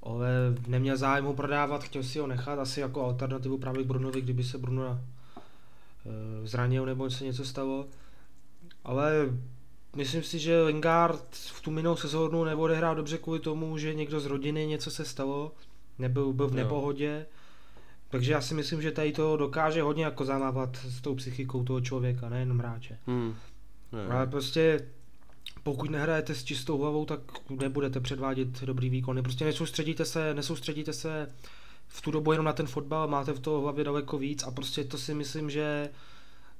Ole 0.00 0.28
neměl 0.66 0.96
zájem 0.96 1.24
ho 1.24 1.34
prodávat, 1.34 1.84
chtěl 1.84 2.02
si 2.02 2.18
ho 2.18 2.26
nechat 2.26 2.58
asi 2.58 2.80
jako 2.80 3.04
alternativu 3.04 3.58
právě 3.58 3.84
k 3.84 3.86
Brunovi, 3.86 4.20
kdyby 4.20 4.44
se 4.44 4.58
Bruno 4.58 4.98
Eh, 6.06 6.46
zranil 6.46 6.86
nebo 6.86 7.10
se 7.10 7.24
něco 7.24 7.44
stalo. 7.44 7.86
Ale 8.84 9.28
myslím 9.96 10.22
si, 10.22 10.38
že 10.38 10.62
Lingard 10.62 11.34
v 11.34 11.60
tu 11.60 11.70
minulou 11.70 11.96
sezónu 11.96 12.44
neodehrál 12.44 12.94
dobře 12.94 13.18
kvůli 13.18 13.40
tomu, 13.40 13.78
že 13.78 13.94
někdo 13.94 14.20
z 14.20 14.26
rodiny 14.26 14.66
něco 14.66 14.90
se 14.90 15.04
stalo, 15.04 15.52
nebyl 15.98 16.32
byl 16.32 16.48
v 16.48 16.54
nepohodě. 16.54 17.26
Takže 18.12 18.32
já 18.32 18.40
si 18.40 18.54
myslím, 18.54 18.82
že 18.82 18.92
tady 18.92 19.12
to 19.12 19.36
dokáže 19.36 19.82
hodně 19.82 20.04
jako 20.04 20.24
zamávat 20.24 20.76
s 20.76 21.00
tou 21.00 21.14
psychikou 21.14 21.64
toho 21.64 21.80
člověka, 21.80 22.28
nejenom 22.28 22.58
hráče. 22.58 22.98
Hmm. 23.06 23.34
Ale 24.10 24.26
prostě 24.26 24.88
pokud 25.62 25.90
nehrajete 25.90 26.34
s 26.34 26.44
čistou 26.44 26.78
hlavou, 26.78 27.04
tak 27.04 27.20
nebudete 27.50 28.00
předvádět 28.00 28.62
dobrý 28.62 28.90
výkony. 28.90 29.22
Prostě 29.22 29.44
nesoustředíte 29.44 30.04
se, 30.04 30.34
nesoustředíte 30.34 30.92
se 30.92 31.32
v 31.88 32.00
tu 32.00 32.10
dobu 32.10 32.32
jenom 32.32 32.46
na 32.46 32.52
ten 32.52 32.66
fotbal, 32.66 33.08
máte 33.08 33.32
v 33.32 33.40
toho 33.40 33.60
hlavě 33.60 33.84
daleko 33.84 34.18
víc 34.18 34.42
a 34.42 34.50
prostě 34.50 34.84
to 34.84 34.98
si 34.98 35.14
myslím, 35.14 35.50
že 35.50 35.88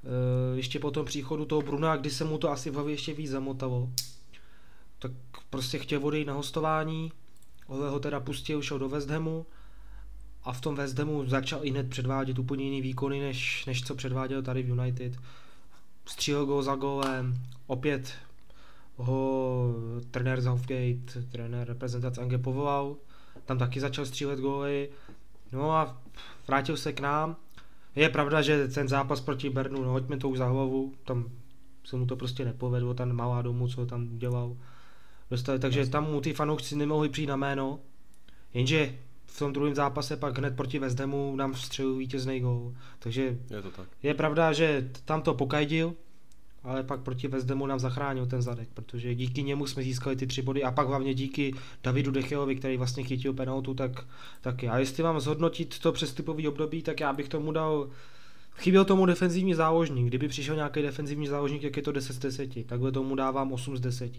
uh, 0.02 0.56
ještě 0.56 0.78
po 0.78 0.90
tom 0.90 1.06
příchodu 1.06 1.44
toho 1.44 1.62
Bruna, 1.62 1.96
kdy 1.96 2.10
se 2.10 2.24
mu 2.24 2.38
to 2.38 2.50
asi 2.50 2.70
v 2.70 2.74
hlavě 2.74 2.92
ještě 2.94 3.14
víc 3.14 3.30
zamotalo, 3.30 3.88
tak 4.98 5.12
prostě 5.50 5.78
chtěl 5.78 6.06
odejít 6.06 6.26
na 6.26 6.34
hostování, 6.34 7.12
Ole 7.66 7.90
ho 7.90 8.00
teda 8.00 8.20
pustil, 8.20 8.62
šel 8.62 8.78
do 8.78 8.88
West 8.88 9.10
Hamu 9.10 9.46
a 10.44 10.52
v 10.52 10.60
tom 10.60 10.74
West 10.74 10.98
Hamu 10.98 11.26
začal 11.26 11.60
i 11.62 11.70
hned 11.70 11.90
předvádět 11.90 12.38
úplně 12.38 12.64
jiný 12.64 12.80
výkony, 12.80 13.20
než, 13.20 13.66
než 13.66 13.84
co 13.84 13.94
předváděl 13.94 14.42
tady 14.42 14.62
v 14.62 14.68
United. 14.68 15.12
Střílel 16.06 16.46
gol 16.46 16.62
za 16.62 16.74
golem, 16.74 17.34
opět 17.66 18.14
ho 18.96 19.74
trenér 20.10 20.42
Southgate, 20.42 21.22
trenér 21.32 21.68
reprezentace 21.68 22.20
Anglie 22.20 22.38
povolal, 22.38 22.96
tam 23.44 23.58
taky 23.58 23.80
začal 23.80 24.06
střílet 24.06 24.40
góly, 24.40 24.88
No 25.52 25.72
a 25.72 25.96
vrátil 26.48 26.76
se 26.76 26.92
k 26.92 27.00
nám. 27.00 27.36
Je 27.96 28.08
pravda, 28.08 28.42
že 28.42 28.68
ten 28.68 28.88
zápas 28.88 29.20
proti 29.20 29.50
Bernu, 29.50 29.84
no 29.84 29.90
hoďme 29.90 30.16
to 30.16 30.28
už 30.28 30.38
za 30.38 30.46
hlavu, 30.46 30.94
tam 31.04 31.30
se 31.84 31.96
mu 31.96 32.06
to 32.06 32.16
prostě 32.16 32.44
nepovedlo, 32.44 32.94
ten 32.94 33.12
malá 33.12 33.42
domů, 33.42 33.68
co 33.68 33.86
tam 33.86 34.14
udělal. 34.14 34.56
Dostali, 35.30 35.58
takže 35.58 35.86
tam 35.86 36.04
mu 36.04 36.20
ty 36.20 36.32
fanoušci 36.32 36.76
nemohli 36.76 37.08
přijít 37.08 37.26
na 37.26 37.36
jméno, 37.36 37.78
jenže 38.54 38.94
v 39.32 39.38
tom 39.38 39.52
druhém 39.52 39.74
zápase 39.74 40.16
pak 40.16 40.38
hned 40.38 40.56
proti 40.56 40.80
Hamu 40.98 41.36
nám 41.36 41.52
vstřelil 41.52 41.96
vítězný 41.96 42.40
gol. 42.40 42.74
Takže 42.98 43.38
je, 43.50 43.62
to 43.62 43.70
tak. 43.70 43.88
je 44.02 44.14
pravda, 44.14 44.52
že 44.52 44.90
tam 45.04 45.22
to 45.22 45.34
pokajdil, 45.34 45.94
ale 46.62 46.82
pak 46.82 47.00
proti 47.00 47.30
Hamu 47.48 47.66
nám 47.66 47.78
zachránil 47.78 48.26
ten 48.26 48.42
zadek, 48.42 48.68
protože 48.74 49.14
díky 49.14 49.42
němu 49.42 49.66
jsme 49.66 49.82
získali 49.82 50.16
ty 50.16 50.26
tři 50.26 50.42
body 50.42 50.62
a 50.62 50.70
pak 50.70 50.88
hlavně 50.88 51.14
díky 51.14 51.54
Davidu 51.82 52.10
Dechelovi, 52.10 52.56
který 52.56 52.76
vlastně 52.76 53.04
chytil 53.04 53.32
penaltu, 53.32 53.74
tak, 53.74 54.06
tak 54.40 54.64
a 54.64 54.78
jestli 54.78 55.02
mám 55.02 55.20
zhodnotit 55.20 55.78
to 55.78 55.92
přestupový 55.92 56.48
období, 56.48 56.82
tak 56.82 57.00
já 57.00 57.12
bych 57.12 57.28
tomu 57.28 57.52
dal 57.52 57.90
Chyběl 58.56 58.84
tomu 58.84 59.06
defenzivní 59.06 59.54
záložník, 59.54 60.06
kdyby 60.06 60.28
přišel 60.28 60.56
nějaký 60.56 60.82
defenzivní 60.82 61.26
záložník, 61.26 61.62
jak 61.62 61.76
je 61.76 61.82
to 61.82 61.92
10 61.92 62.12
z 62.12 62.18
10, 62.18 62.66
takhle 62.66 62.92
tomu 62.92 63.14
dávám 63.14 63.52
8 63.52 63.76
z 63.76 63.80
10. 63.80 64.12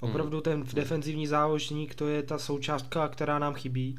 Opravdu 0.00 0.40
ten 0.40 0.64
defenzivní 0.74 1.26
záložník, 1.26 1.94
to 1.94 2.08
je 2.08 2.22
ta 2.22 2.38
součástka, 2.38 3.08
která 3.08 3.38
nám 3.38 3.54
chybí, 3.54 3.98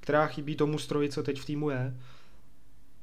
která 0.00 0.26
chybí 0.26 0.56
tomu 0.56 0.78
stroji, 0.78 1.08
co 1.08 1.22
teď 1.22 1.40
v 1.40 1.44
týmu 1.44 1.70
je. 1.70 1.96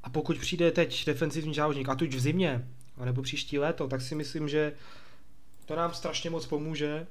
A 0.03 0.09
pokud 0.09 0.37
přijde 0.37 0.71
teď 0.71 1.05
defenzivní 1.05 1.53
záložník, 1.53 1.89
a 1.89 1.95
tuď 1.95 2.13
v 2.13 2.19
zimě, 2.19 2.67
nebo 3.05 3.21
příští 3.21 3.59
léto, 3.59 3.87
tak 3.87 4.01
si 4.01 4.15
myslím, 4.15 4.49
že 4.49 4.73
to 5.65 5.75
nám 5.75 5.93
strašně 5.93 6.29
moc 6.29 6.45
pomůže 6.45 7.07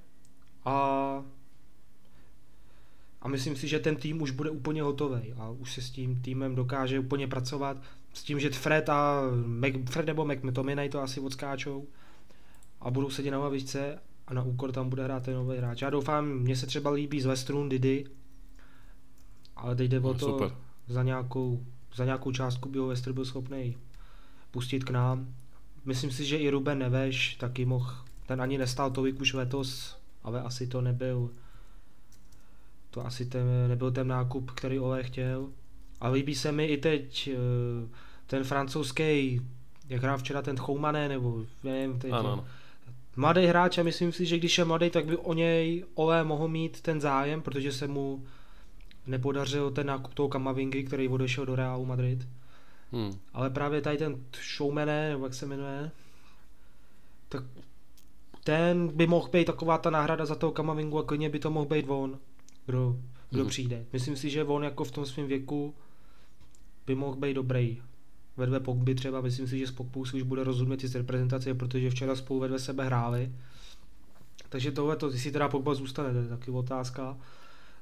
a 0.65 1.25
a 3.23 3.29
myslím 3.29 3.57
si, 3.57 3.69
že 3.69 3.79
ten 3.79 3.97
tým 3.97 4.23
už 4.23 4.31
bude 4.31 4.51
úplně 4.51 4.83
hotový 4.83 5.33
a 5.39 5.51
už 5.51 5.75
se 5.75 5.83
s 5.83 5.91
tím 5.91 6.23
týmem 6.23 6.55
dokáže 6.55 6.99
úplně 6.99 7.29
pracovat 7.29 7.77
s 8.13 8.23
tím, 8.23 8.41
že 8.41 8.51
Fred 8.51 8.89
a 8.89 9.23
Mac, 9.47 9.73
Fred 9.91 10.07
nebo 10.07 10.25
McTominay 10.25 10.89
to 10.89 11.03
asi 11.03 11.21
odskáčou 11.21 11.87
a 12.81 12.91
budou 12.91 13.11
sedět 13.11 13.31
na 13.31 13.39
lavičce 13.39 13.99
a 14.27 14.35
na 14.35 14.43
úkor 14.43 14.73
tam 14.73 14.89
bude 14.89 15.05
hrát 15.05 15.23
ten 15.23 15.35
nový 15.35 15.59
hráč. 15.59 15.83
Já 15.83 15.91
doufám, 15.91 16.29
mně 16.29 16.57
se 16.57 16.67
třeba 16.67 16.91
líbí 16.91 17.21
z 17.21 17.27
Westrun 17.27 17.69
Didi, 17.69 18.07
ale 19.57 19.77
teď 19.77 19.91
jde 19.91 20.01
o 20.01 20.03
no, 20.03 20.15
to, 20.15 20.27
super. 20.27 20.51
za 20.89 21.03
nějakou, 21.03 21.67
za 21.95 22.05
nějakou 22.05 22.33
částku 22.33 22.69
by 22.69 22.79
ho 22.79 22.87
Wester 22.87 23.13
byl 23.13 23.25
schopný 23.25 23.77
pustit 24.51 24.85
k 24.85 24.91
nám 24.91 25.35
Myslím 25.87 26.11
si, 26.11 26.25
že 26.25 26.37
i 26.37 26.51
Ruben 26.51 26.79
Neveš 26.79 27.35
taky 27.35 27.65
mohl, 27.65 27.95
ten 28.27 28.43
ani 28.43 28.59
nestál 28.59 28.91
tolik 28.91 29.21
už 29.21 29.33
letos, 29.33 29.97
ale 30.25 30.43
asi 30.43 30.67
to 30.67 30.81
nebyl, 30.81 31.31
to 32.91 33.07
asi 33.07 33.27
ten, 33.27 33.47
nebyl 33.69 33.91
ten 33.91 34.09
nákup, 34.09 34.51
který 34.51 34.79
Ole 34.79 35.03
chtěl. 35.03 35.49
A 36.01 36.09
líbí 36.09 36.35
se 36.35 36.53
mi 36.53 36.65
i 36.65 36.77
teď 36.77 37.31
eh, 37.33 37.89
ten 38.27 38.45
francouzský, 38.45 39.41
jak 39.89 40.03
hrál 40.03 40.19
včera 40.19 40.43
ten 40.43 40.57
Choumané, 40.57 41.09
nebo 41.09 41.45
nevím, 41.65 41.99
teď, 41.99 42.13
ano. 42.13 42.45
Mladý 43.17 43.47
hráč 43.47 43.79
a 43.79 43.83
myslím 43.83 44.13
si, 44.13 44.27
že 44.27 44.39
když 44.39 44.59
je 44.59 44.65
mladý, 44.65 44.91
tak 44.91 45.07
by 45.07 45.17
o 45.17 45.35
něj 45.35 45.85
Ole 45.95 46.25
mohl 46.25 46.49
mít 46.49 46.81
ten 46.81 47.01
zájem, 47.01 47.43
protože 47.43 47.73
se 47.73 47.89
mu 47.89 48.25
nepodařil 49.07 49.71
ten 49.71 49.87
nákup 49.87 50.15
toho 50.15 50.29
Kamavingy, 50.29 50.85
který 50.85 51.09
odešel 51.09 51.47
do 51.47 51.57
Realu 51.57 51.85
Madrid. 51.87 52.29
Hmm. 52.93 53.19
Ale 53.33 53.51
právě 53.51 53.81
tady 53.81 53.97
ten 53.97 54.17
showmane, 54.57 55.09
nebo 55.09 55.25
jak 55.25 55.35
se 55.35 55.47
jmenuje, 55.47 55.91
tak 57.29 57.45
ten 58.45 58.89
by 58.89 59.07
mohl 59.07 59.29
být 59.29 59.45
taková 59.45 59.79
ta 59.79 59.91
náhrada 59.91 60.27
za 60.27 60.35
toho 60.35 60.53
Kamavingu 60.53 60.99
a 60.99 61.05
klidně 61.05 61.31
by 61.31 61.39
to 61.39 61.51
mohl 61.51 61.67
být 61.67 61.87
on, 61.89 62.19
kdo, 62.67 62.97
kdo 63.31 63.41
hmm. 63.41 63.49
přijde. 63.49 63.85
Myslím 63.93 64.17
si, 64.17 64.31
že 64.31 64.45
on 64.45 64.65
jako 64.65 64.85
v 64.85 64.91
tom 64.91 65.07
svém 65.07 65.27
věku 65.27 65.75
by 66.87 66.95
mohl 66.95 67.17
být 67.17 67.35
dobrý. 67.35 67.83
Vedle 68.37 68.61
Pogby 68.61 68.95
třeba, 68.95 69.21
myslím 69.21 69.49
si, 69.49 69.59
že 69.59 69.67
s 69.67 69.71
Pogbou 69.71 70.05
si 70.05 70.17
už 70.17 70.23
bude 70.23 70.45
rozumět 70.45 70.85
i 70.85 70.89
z 70.89 70.95
reprezentace, 70.95 71.55
protože 71.55 71.91
včera 71.91 72.17
spolu 72.17 72.41
vedle 72.41 72.59
sebe 72.59 72.85
hráli. 72.85 73.33
Takže 74.49 74.73
tohle, 74.73 74.97
to, 74.97 75.11
jestli 75.11 75.33
teda 75.33 75.49
Pogba 75.49 75.75
zůstane, 75.75 76.13
to 76.13 76.19
je 76.19 76.29
taky 76.29 76.51
otázka. 76.51 77.17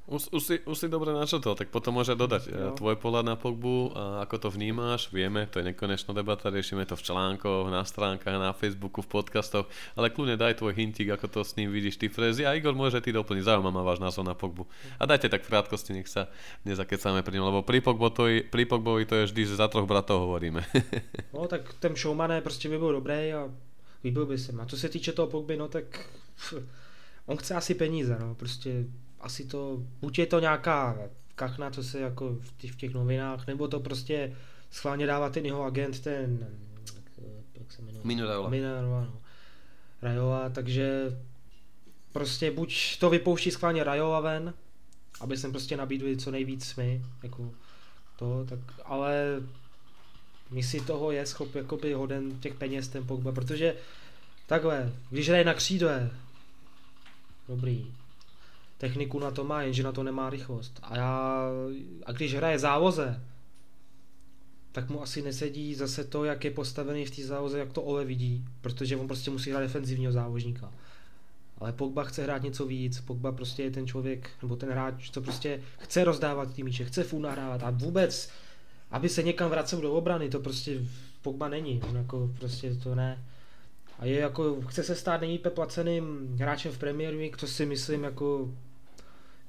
Už, 0.04 0.28
už, 0.36 0.42
si, 0.44 0.56
už 0.68 0.76
si 0.76 0.86
dobre 0.92 1.16
načrtol, 1.16 1.56
tak 1.56 1.72
potom 1.72 1.96
môže 1.96 2.12
dodať 2.12 2.42
jo. 2.52 2.76
tvoj 2.76 3.00
pohľad 3.00 3.24
na 3.24 3.40
Pogbu 3.40 3.88
a 3.96 4.20
ako 4.28 4.36
to 4.36 4.48
vnímáš, 4.52 5.08
vieme, 5.08 5.48
to 5.48 5.64
je 5.64 5.72
nekonečná 5.72 6.12
debata, 6.12 6.52
riešime 6.52 6.84
to 6.84 6.92
v 6.92 7.08
článkoch, 7.08 7.72
na 7.72 7.80
stránkach, 7.88 8.36
na 8.36 8.52
Facebooku, 8.52 9.00
v 9.00 9.08
podcastoch, 9.08 9.64
ale 9.96 10.12
kľudne 10.12 10.36
daj 10.36 10.60
tvoj 10.60 10.76
hintík, 10.76 11.08
ako 11.08 11.26
to 11.32 11.40
s 11.40 11.56
ním 11.56 11.72
vidíš 11.72 11.96
ty 11.96 12.12
Frezi 12.12 12.44
a 12.44 12.52
Igor 12.52 12.76
môže 12.76 13.00
ty 13.00 13.16
doplniť, 13.16 13.48
zaujímavá 13.48 13.80
váš 13.80 14.04
názor 14.04 14.28
na 14.28 14.36
Pogbu. 14.36 14.68
A 15.00 15.08
dajte 15.08 15.32
tak 15.32 15.48
v 15.48 15.56
krátkosti, 15.56 15.96
nech 15.96 16.12
sa 16.12 16.28
nezakecáme 16.68 17.24
pri 17.24 17.40
ňom, 17.40 17.48
lebo 17.48 17.60
pri, 17.64 17.80
Pogbovi, 17.80 18.44
pri 18.44 18.68
Pogbovi 18.68 19.08
to 19.08 19.16
je 19.24 19.32
vždy, 19.32 19.56
že 19.56 19.56
za 19.56 19.72
troch 19.72 19.88
bratov 19.88 20.28
hovoríme. 20.28 20.60
no 21.32 21.48
tak 21.48 21.64
ten 21.80 21.96
showman 21.96 22.44
prostě 22.44 22.68
by 22.68 22.78
byl 22.78 22.92
dobrý 22.92 23.32
a 23.32 23.48
líbil 24.04 24.26
by 24.26 24.38
se 24.38 24.52
A 24.52 24.66
co 24.66 24.76
se 24.76 24.88
týče 24.88 25.12
toho 25.12 25.28
Pogby, 25.28 25.56
no 25.56 25.68
tak 25.68 26.12
on 27.26 27.36
chce 27.36 27.54
asi 27.54 27.74
peníze, 27.74 28.18
no, 28.20 28.34
prostě 28.34 28.84
asi 29.24 29.44
to, 29.44 29.82
buď 30.00 30.18
je 30.18 30.26
to 30.26 30.40
nějaká 30.40 30.98
kachna, 31.34 31.70
co 31.70 31.82
se 31.82 32.00
jako 32.00 32.34
v 32.40 32.56
těch, 32.58 32.72
v 32.72 32.76
těch 32.76 32.94
novinách, 32.94 33.46
nebo 33.46 33.68
to 33.68 33.80
prostě 33.80 34.36
schválně 34.70 35.06
dává 35.06 35.30
ten 35.30 35.46
jeho 35.46 35.64
agent, 35.64 36.00
ten, 36.00 36.46
jak 37.54 37.72
se 37.72 37.82
jmenuje? 37.82 38.04
Mino 38.04 38.26
Rajola. 38.26 38.48
Mino 38.48 38.74
Rajola, 38.74 39.00
no. 39.00 39.20
Rajola, 40.02 40.48
takže 40.48 41.18
prostě 42.12 42.50
buď 42.50 42.98
to 42.98 43.10
vypouští 43.10 43.50
schválně 43.50 43.84
Rajola 43.84 44.20
ven, 44.20 44.54
aby 45.20 45.36
jsme 45.36 45.50
prostě 45.50 45.76
nabídli 45.76 46.16
co 46.16 46.30
nejvíc 46.30 46.76
my, 46.76 47.02
jako 47.22 47.50
to, 48.18 48.46
tak, 48.48 48.58
ale 48.84 49.42
si 50.60 50.80
toho 50.80 51.10
je 51.10 51.26
schop 51.26 51.54
jakoby 51.54 51.92
hoden 51.92 52.40
těch 52.40 52.54
peněz 52.54 52.88
ten 52.88 53.06
Pogba, 53.06 53.32
protože 53.32 53.76
takhle, 54.46 54.92
když 55.10 55.28
hraje 55.28 55.44
na 55.44 55.54
křídle, 55.54 56.10
dobrý, 57.48 57.92
techniku 58.84 59.18
na 59.18 59.30
to 59.30 59.44
má, 59.44 59.62
jenže 59.62 59.82
na 59.82 59.92
to 59.92 60.02
nemá 60.02 60.30
rychlost. 60.30 60.80
A, 60.82 60.96
já, 60.96 61.48
a 62.06 62.12
když 62.12 62.34
hraje 62.34 62.58
závoze, 62.58 63.22
tak 64.72 64.90
mu 64.90 65.02
asi 65.02 65.22
nesedí 65.22 65.74
zase 65.74 66.04
to, 66.04 66.24
jak 66.24 66.44
je 66.44 66.50
postavený 66.50 67.04
v 67.04 67.16
té 67.16 67.22
závoze, 67.22 67.58
jak 67.58 67.72
to 67.72 67.82
Ole 67.82 68.04
vidí, 68.04 68.44
protože 68.60 68.96
on 68.96 69.06
prostě 69.06 69.30
musí 69.30 69.50
hrát 69.50 69.60
defenzivního 69.60 70.12
závožníka. 70.12 70.72
Ale 71.58 71.72
Pogba 71.72 72.04
chce 72.04 72.22
hrát 72.22 72.42
něco 72.42 72.66
víc, 72.66 73.00
Pogba 73.00 73.32
prostě 73.32 73.62
je 73.62 73.70
ten 73.70 73.86
člověk, 73.86 74.30
nebo 74.42 74.56
ten 74.56 74.70
hráč, 74.70 75.10
co 75.10 75.22
prostě 75.22 75.62
chce 75.78 76.04
rozdávat 76.04 76.54
ty 76.54 76.62
míče, 76.62 76.84
chce 76.84 77.04
fůl 77.04 77.22
nahrávat 77.22 77.62
a 77.62 77.70
vůbec, 77.70 78.30
aby 78.90 79.08
se 79.08 79.22
někam 79.22 79.50
vracel 79.50 79.80
do 79.80 79.92
obrany, 79.92 80.28
to 80.28 80.40
prostě 80.40 80.78
Pogba 81.22 81.48
není, 81.48 81.80
on 81.88 81.96
jako 81.96 82.30
prostě 82.38 82.74
to 82.74 82.94
ne. 82.94 83.24
A 83.98 84.04
je 84.06 84.20
jako, 84.20 84.60
chce 84.60 84.82
se 84.82 84.94
stát 84.94 85.20
nejlépe 85.20 85.50
placeným 85.50 86.36
hráčem 86.38 86.72
v 86.72 86.78
Premier 86.78 87.14
League, 87.14 87.36
to 87.36 87.46
si 87.46 87.66
myslím 87.66 88.04
jako, 88.04 88.50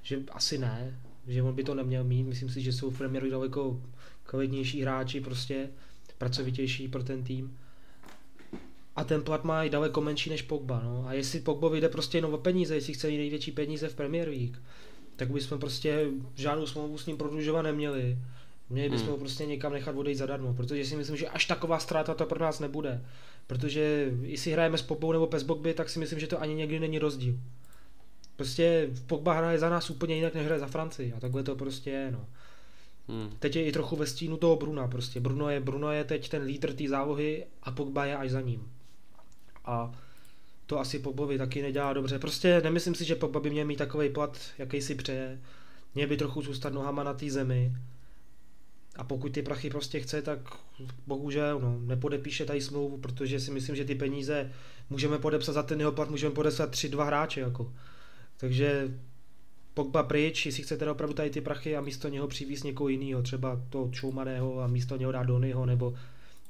že 0.05 0.19
asi 0.31 0.57
ne, 0.57 0.99
že 1.27 1.43
on 1.43 1.55
by 1.55 1.63
to 1.63 1.75
neměl 1.75 2.03
mít, 2.03 2.23
myslím 2.23 2.49
si, 2.49 2.61
že 2.61 2.73
jsou 2.73 2.89
v 2.89 2.97
Premier 2.97 3.29
daleko 3.29 3.81
kvalitnější 4.23 4.81
hráči 4.81 5.21
prostě, 5.21 5.69
pracovitější 6.17 6.87
pro 6.87 7.03
ten 7.03 7.23
tým. 7.23 7.57
A 8.95 9.03
ten 9.03 9.21
plat 9.21 9.43
má 9.43 9.63
i 9.63 9.69
daleko 9.69 10.01
menší 10.01 10.29
než 10.29 10.41
Pogba, 10.41 10.81
no. 10.83 11.05
A 11.07 11.13
jestli 11.13 11.39
Pogba 11.39 11.69
vyjde 11.69 11.89
prostě 11.89 12.17
jenom 12.17 12.33
o 12.33 12.37
peníze, 12.37 12.75
jestli 12.75 12.93
chce 12.93 13.07
největší 13.07 13.51
peníze 13.51 13.89
v 13.89 13.95
Premier 13.95 14.29
League, 14.29 14.57
tak 15.15 15.31
bychom 15.31 15.59
prostě 15.59 16.07
žádnou 16.35 16.67
smlouvu 16.67 16.97
s 16.97 17.05
ním 17.05 17.17
prodlužovat 17.17 17.61
neměli. 17.61 18.17
Měli 18.69 18.89
bychom 18.89 19.05
hmm. 19.05 19.13
ho 19.13 19.19
prostě 19.19 19.45
někam 19.45 19.73
nechat 19.73 19.95
odejít 19.95 20.17
zadarmo, 20.17 20.53
protože 20.53 20.85
si 20.85 20.95
myslím, 20.95 21.17
že 21.17 21.27
až 21.27 21.45
taková 21.45 21.79
ztráta 21.79 22.13
to 22.13 22.25
pro 22.25 22.39
nás 22.39 22.59
nebude. 22.59 23.05
Protože 23.47 24.11
jestli 24.21 24.51
hrajeme 24.51 24.77
s 24.77 24.81
Pogbou 24.81 25.11
nebo 25.11 25.27
bez 25.27 25.43
Bogby, 25.43 25.73
tak 25.73 25.89
si 25.89 25.99
myslím, 25.99 26.19
že 26.19 26.27
to 26.27 26.41
ani 26.41 26.55
někdy 26.55 26.79
není 26.79 26.99
rozdíl. 26.99 27.35
Prostě 28.35 28.89
Pogba 29.07 29.33
hraje 29.33 29.59
za 29.59 29.69
nás 29.69 29.89
úplně 29.89 30.15
jinak, 30.15 30.33
než 30.33 30.45
hraje 30.45 30.59
za 30.59 30.67
Francii 30.67 31.13
a 31.13 31.19
takhle 31.19 31.43
to 31.43 31.55
prostě 31.55 31.89
je, 31.89 32.11
no. 32.11 32.25
Hmm. 33.07 33.29
Teď 33.39 33.55
je 33.55 33.65
i 33.65 33.71
trochu 33.71 33.95
ve 33.95 34.07
stínu 34.07 34.37
toho 34.37 34.55
Bruna 34.55 34.87
prostě. 34.87 35.19
Bruno 35.19 35.49
je, 35.49 35.59
Bruno 35.59 35.91
je 35.91 36.03
teď 36.03 36.29
ten 36.29 36.41
lídr 36.41 36.73
té 36.73 36.89
zálohy 36.89 37.45
a 37.63 37.71
Pogba 37.71 38.05
je 38.05 38.17
až 38.17 38.31
za 38.31 38.41
ním. 38.41 38.71
A 39.65 39.91
to 40.65 40.79
asi 40.79 40.99
Pogbovi 40.99 41.37
taky 41.37 41.61
nedělá 41.61 41.93
dobře. 41.93 42.19
Prostě 42.19 42.61
nemyslím 42.63 42.95
si, 42.95 43.05
že 43.05 43.15
Pogba 43.15 43.39
by 43.39 43.49
měl 43.49 43.65
mít 43.65 43.75
takový 43.75 44.09
plat, 44.09 44.39
jaký 44.57 44.81
si 44.81 44.95
přeje. 44.95 45.41
Měl 45.95 46.07
by 46.07 46.17
trochu 46.17 46.41
zůstat 46.41 46.73
nohama 46.73 47.03
na 47.03 47.13
té 47.13 47.29
zemi. 47.29 47.75
A 48.95 49.03
pokud 49.03 49.31
ty 49.31 49.41
prachy 49.41 49.69
prostě 49.69 49.99
chce, 49.99 50.21
tak 50.21 50.39
bohužel 51.07 51.59
no, 51.59 51.79
nepodepíše 51.79 52.45
tady 52.45 52.61
smlouvu, 52.61 52.97
protože 52.97 53.39
si 53.39 53.51
myslím, 53.51 53.75
že 53.75 53.85
ty 53.85 53.95
peníze 53.95 54.51
můžeme 54.89 55.19
podepsat 55.19 55.53
za 55.53 55.63
ten 55.63 55.79
jeho 55.79 55.91
plat, 55.91 56.09
můžeme 56.09 56.35
podepsat 56.35 56.71
tři, 56.71 56.89
dva 56.89 57.03
hráče. 57.03 57.39
Jako. 57.39 57.73
Takže 58.37 58.97
Pogba 59.73 60.03
pryč, 60.03 60.45
jestli 60.45 60.63
chcete 60.63 60.91
opravdu 60.91 61.13
tady 61.13 61.29
ty 61.29 61.41
prachy 61.41 61.77
a 61.77 61.81
místo 61.81 62.09
něho 62.09 62.27
přivíz 62.27 62.63
někoho 62.63 62.87
jiného, 62.87 63.21
třeba 63.21 63.61
to 63.69 63.89
Čoumaného 63.91 64.61
a 64.61 64.67
místo 64.67 64.97
něho 64.97 65.11
dát 65.11 65.23
Donyho, 65.23 65.65
nebo 65.65 65.93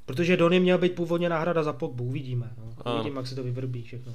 Protože 0.05 0.37
Dony 0.37 0.59
měl 0.59 0.77
být 0.77 0.95
původně 0.95 1.29
náhrada 1.29 1.63
za 1.63 1.73
Pogbu, 1.73 2.03
uvidíme. 2.03 2.53
No. 2.57 2.93
Uvidíme, 2.93 3.19
jak 3.19 3.27
se 3.27 3.35
to 3.35 3.43
vyvrbí 3.43 3.83
všechno. 3.83 4.13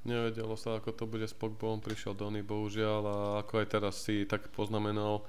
Nevedelo 0.00 0.56
sa, 0.56 0.80
ako 0.80 0.96
to 0.96 1.04
bude 1.04 1.28
s 1.28 1.36
Pogbom, 1.36 1.76
prišiel 1.84 2.16
Donny 2.16 2.40
bohužiaľ 2.40 3.02
a 3.04 3.16
ako 3.44 3.60
aj 3.60 3.66
teraz 3.68 4.00
si 4.00 4.24
tak 4.24 4.48
poznamenal, 4.48 5.20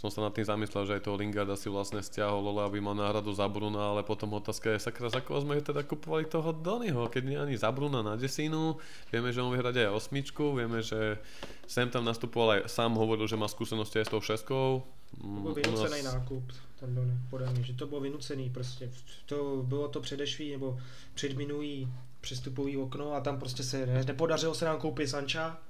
som 0.00 0.08
sa 0.08 0.24
nad 0.24 0.32
tým 0.32 0.48
zamyslel, 0.48 0.88
že 0.88 0.96
aj 0.96 1.04
toho 1.04 1.20
Lingarda 1.20 1.60
si 1.60 1.68
vlastne 1.68 2.00
stiahol, 2.00 2.40
aby 2.64 2.80
mal 2.80 2.96
náhradu 2.96 3.36
za 3.36 3.44
Bruna, 3.52 3.92
ale 3.92 4.00
potom 4.00 4.32
otázka 4.32 4.72
je, 4.72 4.88
sakra, 4.88 5.12
za 5.12 5.20
koho 5.20 5.44
sme 5.44 5.60
teda 5.60 5.84
kupovali 5.84 6.24
toho 6.24 6.56
Donnyho, 6.56 7.12
keď 7.12 7.22
nie 7.28 7.36
ani 7.36 7.60
za 7.60 7.68
Bruna 7.68 8.00
na 8.00 8.16
desinu, 8.16 8.80
vieme, 9.12 9.28
že 9.28 9.44
on 9.44 9.52
vyhrať 9.52 9.84
aj 9.84 9.92
osmičku, 9.92 10.56
vieme, 10.56 10.80
že 10.80 11.20
sem 11.68 11.84
tam 11.92 12.08
nastupoval 12.08 12.64
aj 12.64 12.72
sám 12.72 12.96
hovoril, 12.96 13.28
že 13.28 13.36
má 13.36 13.44
skúsenosti 13.44 14.00
aj 14.00 14.08
s 14.08 14.12
tou 14.16 14.24
šeskou. 14.24 14.88
To 15.20 15.40
byl 15.44 15.54
vynucený 15.54 16.00
nás... 16.00 16.14
nákup, 16.16 16.44
ten 16.80 16.94
Donny, 16.94 17.14
podle 17.30 17.52
mě, 17.52 17.62
že 17.62 17.72
to 17.76 17.86
bylo 17.86 18.00
vynucený 18.00 18.50
prostě, 18.50 18.90
to 19.26 19.62
bylo 19.68 19.88
to 19.88 20.00
předešví 20.00 20.52
nebo 20.52 20.80
předminulý 21.14 21.92
přestupový 22.20 22.76
okno 22.76 23.12
a 23.12 23.20
tam 23.20 23.38
prostě 23.38 23.62
se 23.62 23.86
nepodařilo 23.86 24.54
se 24.54 24.64
nám 24.64 24.78
koupit 24.78 25.08
Sancha, 25.08 25.60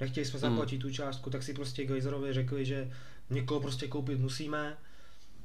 nechtěli 0.00 0.26
jsme 0.26 0.38
zaplatit 0.38 0.76
hmm. 0.76 0.82
tu 0.82 0.90
částku, 0.90 1.30
tak 1.30 1.42
si 1.42 1.54
prostě 1.54 1.84
Gejzerovi 1.84 2.32
řekli, 2.32 2.64
že 2.64 2.90
někoho 3.30 3.60
prostě 3.60 3.88
koupit 3.88 4.20
musíme, 4.20 4.76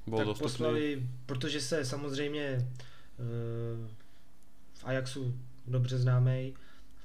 Byl 0.07 0.17
tak 0.17 0.27
dostupný. 0.27 0.51
poslali, 0.51 1.03
protože 1.25 1.61
se 1.61 1.85
samozřejmě 1.85 2.67
uh, 3.19 3.87
v 4.73 4.85
Ajaxu 4.85 5.35
dobře 5.67 5.97
známý 5.97 6.53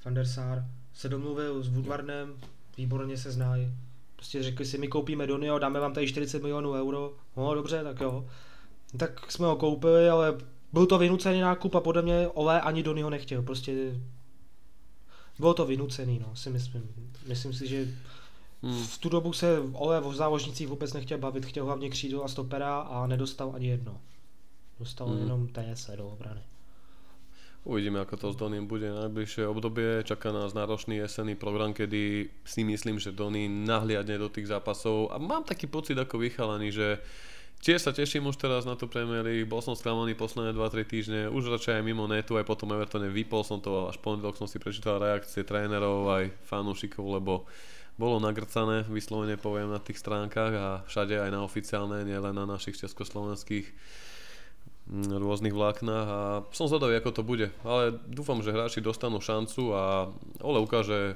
Van 0.05 0.13
der 0.13 0.25
Sar 0.27 0.65
se 0.93 1.09
domluvil 1.09 1.63
s 1.63 1.67
Woodwardem, 1.67 2.33
výborně 2.77 3.17
se 3.17 3.31
znají. 3.31 3.69
Prostě 4.15 4.43
řekli 4.43 4.65
si, 4.65 4.77
my 4.77 4.87
koupíme 4.87 5.27
Donio, 5.27 5.59
dáme 5.59 5.79
vám 5.79 5.93
tady 5.93 6.07
40 6.07 6.41
milionů 6.41 6.71
euro. 6.71 7.13
No 7.37 7.55
dobře, 7.55 7.83
tak 7.83 8.01
jo. 8.01 8.25
Tak 8.97 9.31
jsme 9.31 9.45
ho 9.45 9.55
koupili, 9.55 10.09
ale 10.09 10.37
byl 10.73 10.85
to 10.85 10.97
vynucený 10.97 11.41
nákup 11.41 11.75
a 11.75 11.79
podle 11.79 12.01
mě 12.01 12.27
Ole 12.27 12.61
ani 12.61 12.83
Donio 12.83 13.09
nechtěl. 13.09 13.41
Prostě 13.41 13.99
bylo 15.39 15.53
to 15.53 15.65
vynucený, 15.65 16.19
no, 16.19 16.35
si 16.35 16.49
myslím. 16.49 17.11
Myslím 17.27 17.53
si, 17.53 17.67
že 17.67 17.87
Hmm. 18.65 18.83
V 18.83 18.97
tu 18.97 19.09
dobu 19.09 19.33
se 19.33 19.61
Ole 19.73 20.01
o 20.01 20.13
záložnicích 20.13 20.67
vůbec 20.67 20.93
nechtěl 20.93 21.17
bavit, 21.17 21.45
chtěl 21.45 21.65
hlavně 21.65 21.89
křídlo 21.89 22.23
a 22.23 22.27
stopera 22.27 22.79
a 22.79 23.07
nedostal 23.07 23.51
ani 23.55 23.67
jedno. 23.67 24.01
Dostal 24.79 25.07
hmm. 25.07 25.19
jenom 25.19 25.47
TS 25.47 25.89
do 25.95 26.07
obrany. 26.09 26.41
Uvidíme, 27.65 27.97
ako 27.97 28.17
to 28.17 28.27
s 28.29 28.37
Doným 28.37 28.69
bude 28.69 28.85
najbližšie 28.85 29.49
obdobie. 29.49 30.05
Čaká 30.05 30.29
nás 30.29 30.53
náročný 30.53 31.01
jesenný 31.01 31.33
program, 31.33 31.73
kedy 31.73 32.29
si 32.45 32.61
myslím, 32.61 33.01
že 33.01 33.09
Donny 33.09 33.49
nahliadne 33.49 34.21
do 34.21 34.29
tých 34.29 34.53
zápasov 34.53 35.09
a 35.09 35.17
mám 35.17 35.41
taký 35.41 35.65
pocit 35.65 35.97
ako 35.97 36.21
vychalaný, 36.21 36.69
že 36.69 37.01
Tiež 37.65 37.81
sa 37.81 37.95
teším 37.95 38.29
už 38.29 38.37
teraz 38.37 38.61
na 38.61 38.77
tú 38.77 38.85
Premier 38.85 39.25
League, 39.25 39.49
bol 39.49 39.57
som 39.57 39.73
sklamaný 39.73 40.13
posledné 40.13 40.53
2-3 40.53 40.85
týždne, 40.85 41.21
už 41.33 41.49
radšej 41.49 41.81
aj 41.81 41.87
mimo 41.87 42.05
netu, 42.05 42.37
aj 42.37 42.45
potom 42.45 42.69
Evertone 42.75 43.09
vypol 43.09 43.41
som 43.41 43.57
to, 43.57 43.89
až 43.89 43.97
pondelok 44.05 44.37
som 44.37 44.45
si 44.45 44.61
prečítal 44.61 45.01
reakcie 45.01 45.41
trénerov 45.41 46.05
aj 46.13 46.29
fanúšikov, 46.45 47.17
lebo 47.17 47.49
bolo 47.95 48.19
nagrcané, 48.19 48.83
vyslovene 48.91 49.39
poviem 49.39 49.71
na 49.71 49.79
tých 49.79 50.03
stránkach 50.03 50.51
a 50.51 50.67
všade 50.87 51.15
aj 51.15 51.31
na 51.31 51.41
oficiálne, 51.47 52.03
nielen 52.03 52.35
na 52.35 52.43
našich 52.43 52.75
československých 52.75 53.71
mm, 54.91 55.15
rôznych 55.15 55.55
vláknach 55.55 56.07
a 56.07 56.21
som 56.51 56.67
zvedavý, 56.67 56.99
ako 56.99 57.11
to 57.15 57.23
bude. 57.23 57.47
Ale 57.63 57.95
dúfam, 58.03 58.43
že 58.43 58.51
hráči 58.51 58.83
dostanú 58.83 59.23
šancu 59.23 59.71
a 59.71 60.11
Ole 60.43 60.59
ukáže 60.59 61.15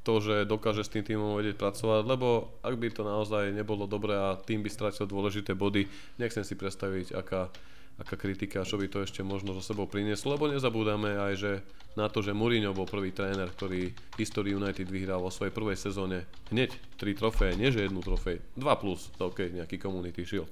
to, 0.00 0.22
že 0.22 0.48
dokáže 0.48 0.86
s 0.86 0.92
tým 0.92 1.04
týmom 1.04 1.36
vedieť 1.36 1.60
pracovať, 1.60 2.02
lebo 2.08 2.56
ak 2.64 2.74
by 2.80 2.88
to 2.88 3.02
naozaj 3.04 3.52
nebolo 3.52 3.84
dobré 3.84 4.16
a 4.16 4.38
tým 4.40 4.64
by 4.64 4.70
stratil 4.72 5.04
dôležité 5.04 5.52
body, 5.52 5.84
nechcem 6.16 6.40
si 6.40 6.56
predstaviť, 6.56 7.12
aká 7.12 7.52
aká 8.00 8.16
kritika, 8.16 8.64
čo 8.64 8.80
by 8.80 8.88
to 8.88 9.04
ešte 9.04 9.20
možno 9.20 9.52
so 9.52 9.60
sebou 9.60 9.84
prinieslo, 9.84 10.32
lebo 10.32 10.48
nezabúdame 10.48 11.20
aj, 11.20 11.32
že 11.36 11.52
na 11.92 12.08
to, 12.08 12.24
že 12.24 12.32
Mourinho 12.32 12.72
bol 12.72 12.88
prvý 12.88 13.12
tréner, 13.12 13.52
ktorý 13.52 13.92
History 14.16 14.56
United 14.56 14.88
vyhral 14.88 15.20
vo 15.20 15.28
svojej 15.28 15.52
prvej 15.52 15.76
sezóne 15.76 16.24
hneď 16.48 16.72
tri 16.96 17.12
trofeje, 17.12 17.60
nie 17.60 17.68
že 17.68 17.84
jednu 17.84 18.00
trofej, 18.00 18.40
dva 18.56 18.80
plus, 18.80 19.12
OK, 19.20 19.52
nejaký 19.52 19.76
Community 19.76 20.24
Shield. 20.24 20.48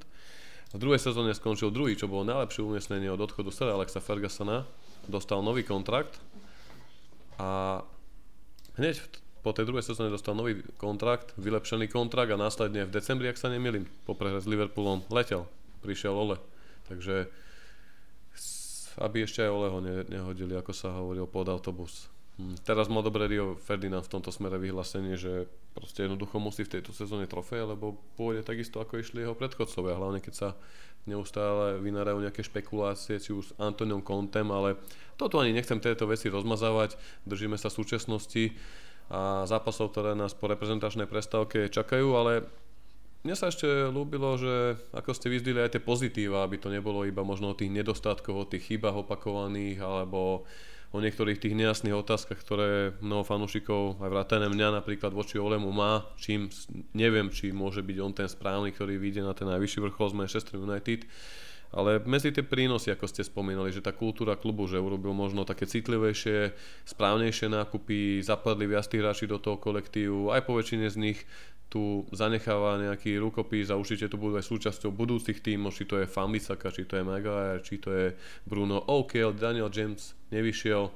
V 0.69 0.77
druhej 0.77 1.01
sezóne 1.01 1.33
skončil 1.33 1.73
druhý, 1.73 1.97
čo 1.97 2.05
bolo 2.05 2.29
najlepšie 2.29 2.61
umiestnenie 2.61 3.09
od 3.09 3.25
odchodu 3.25 3.49
Sir 3.49 3.73
Alexa 3.73 4.05
Fergusona, 4.05 4.69
dostal 5.09 5.41
nový 5.41 5.65
kontrakt 5.65 6.21
a 7.41 7.81
hneď 8.77 9.01
po 9.41 9.57
tej 9.57 9.65
druhej 9.65 9.89
sezóne 9.89 10.13
dostal 10.13 10.37
nový 10.37 10.61
kontrakt, 10.77 11.33
vylepšený 11.41 11.89
kontrakt 11.89 12.29
a 12.29 12.37
následne 12.37 12.85
v 12.85 12.93
decembri, 12.93 13.33
ak 13.33 13.41
sa 13.41 13.49
nemýlim, 13.49 13.89
po 14.05 14.13
prehre 14.13 14.37
s 14.37 14.45
Liverpoolom 14.45 15.09
letel, 15.09 15.49
prišiel 15.81 16.13
Ole 16.13 16.37
Takže 16.89 17.29
aby 18.99 19.25
ešte 19.25 19.47
aj 19.47 19.51
Oleho 19.55 19.79
ne, 19.79 20.03
nehodili, 20.11 20.59
ako 20.59 20.73
sa 20.75 20.91
hovoril, 20.91 21.31
pod 21.31 21.47
autobus. 21.47 22.11
Hm. 22.39 22.59
Teraz 22.63 22.91
má 22.91 23.03
dobré 23.03 23.31
Rio 23.31 23.59
Ferdinand 23.59 24.03
v 24.07 24.13
tomto 24.19 24.31
smere 24.35 24.59
vyhlásenie, 24.59 25.15
že 25.19 25.47
proste 25.75 26.07
jednoducho 26.07 26.43
musí 26.43 26.67
v 26.67 26.79
tejto 26.79 26.91
sezóne 26.91 27.31
trofeje, 27.31 27.75
lebo 27.75 27.99
pôjde 28.19 28.43
takisto 28.47 28.83
ako 28.83 28.99
išli 28.99 29.23
jeho 29.23 29.39
predchodcovia, 29.39 29.99
hlavne 29.99 30.19
keď 30.23 30.35
sa 30.35 30.49
neustále 31.07 31.79
vynárajú 31.79 32.21
nejaké 32.21 32.43
špekulácie, 32.43 33.23
či 33.23 33.31
už 33.33 33.45
s 33.51 33.57
Antoniom 33.57 34.03
Contem, 34.03 34.47
ale 34.51 34.77
toto 35.15 35.39
ani 35.39 35.55
nechcem 35.55 35.79
tieto 35.79 36.05
veci 36.07 36.29
rozmazávať, 36.29 36.99
držíme 37.25 37.57
sa 37.57 37.71
súčasnosti 37.73 38.55
a 39.09 39.49
zápasov, 39.49 39.97
ktoré 39.97 40.13
nás 40.13 40.37
po 40.37 40.53
reprezentačnej 40.53 41.09
prestávke 41.09 41.73
čakajú, 41.73 42.13
ale 42.13 42.45
mne 43.27 43.35
sa 43.35 43.51
ešte 43.51 43.67
ľúbilo, 43.91 44.39
že 44.39 44.79
ako 44.95 45.11
ste 45.11 45.33
vyzdili 45.33 45.59
aj 45.59 45.75
tie 45.75 45.83
pozitíva, 45.83 46.47
aby 46.47 46.57
to 46.61 46.71
nebolo 46.71 47.03
iba 47.03 47.27
možno 47.27 47.51
o 47.51 47.59
tých 47.59 47.75
nedostatkoch, 47.75 48.37
o 48.37 48.49
tých 48.49 48.71
chybách 48.71 49.07
opakovaných, 49.07 49.83
alebo 49.83 50.47
o 50.89 50.99
niektorých 51.05 51.37
tých 51.37 51.53
nejasných 51.53 51.93
otázkach, 51.93 52.41
ktoré 52.41 52.97
mnoho 53.05 53.21
fanúšikov, 53.21 54.01
aj 54.01 54.09
vrátane 54.09 54.49
mňa 54.49 54.81
napríklad 54.81 55.13
voči 55.13 55.37
Olemu 55.37 55.69
má, 55.69 56.09
čím 56.17 56.49
neviem, 56.97 57.29
či 57.29 57.53
môže 57.53 57.85
byť 57.85 57.97
on 58.01 58.13
ten 58.17 58.29
správny, 58.29 58.73
ktorý 58.73 58.97
vyjde 58.97 59.21
na 59.21 59.37
ten 59.37 59.51
najvyšší 59.53 59.85
vrchol 59.85 60.17
z 60.17 60.19
Manchester 60.25 60.57
United. 60.57 61.05
Ale 61.69 62.01
medzi 62.09 62.33
tie 62.33 62.41
prínosy, 62.41 62.89
ako 62.97 63.05
ste 63.05 63.21
spomínali, 63.21 63.69
že 63.69 63.85
tá 63.85 63.93
kultúra 63.93 64.41
klubu, 64.41 64.65
že 64.65 64.81
urobil 64.81 65.13
možno 65.13 65.45
také 65.45 65.69
citlivejšie, 65.69 66.57
správnejšie 66.89 67.53
nákupy, 67.53 68.25
zapadli 68.25 68.65
viac 68.65 68.89
tých 68.89 69.05
hráči 69.05 69.25
do 69.29 69.37
toho 69.37 69.61
kolektívu, 69.61 70.33
aj 70.33 70.49
po 70.49 70.57
väčšine 70.57 70.89
z 70.89 70.97
nich 70.97 71.21
tu 71.69 72.09
zanecháva 72.17 72.81
nejaký 72.81 73.21
rukopis 73.21 73.69
a 73.69 73.77
určite 73.77 74.09
tu 74.09 74.17
budú 74.17 74.41
aj 74.41 74.49
súčasťou 74.49 74.89
budúcich 74.89 75.45
tímov, 75.45 75.77
či 75.77 75.85
to 75.85 76.01
je 76.01 76.09
Fambisaka, 76.09 76.73
či 76.73 76.89
to 76.89 76.97
je 76.97 77.05
Maguire, 77.05 77.61
či 77.61 77.77
to 77.77 77.93
je 77.93 78.07
Bruno. 78.49 78.81
O'Kell, 78.89 79.37
Daniel 79.37 79.69
James 79.69 80.17
nevyšiel, 80.33 80.89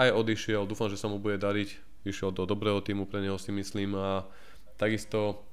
aj 0.00 0.10
odišiel, 0.10 0.64
dúfam, 0.64 0.88
že 0.88 0.96
sa 0.96 1.12
mu 1.12 1.20
bude 1.20 1.36
dariť, 1.36 2.02
vyšiel 2.02 2.32
do 2.32 2.48
dobrého 2.48 2.80
týmu 2.80 3.04
pre 3.04 3.20
neho 3.20 3.36
si 3.36 3.52
myslím. 3.52 3.92
A 3.94 4.24
takisto 4.80 5.44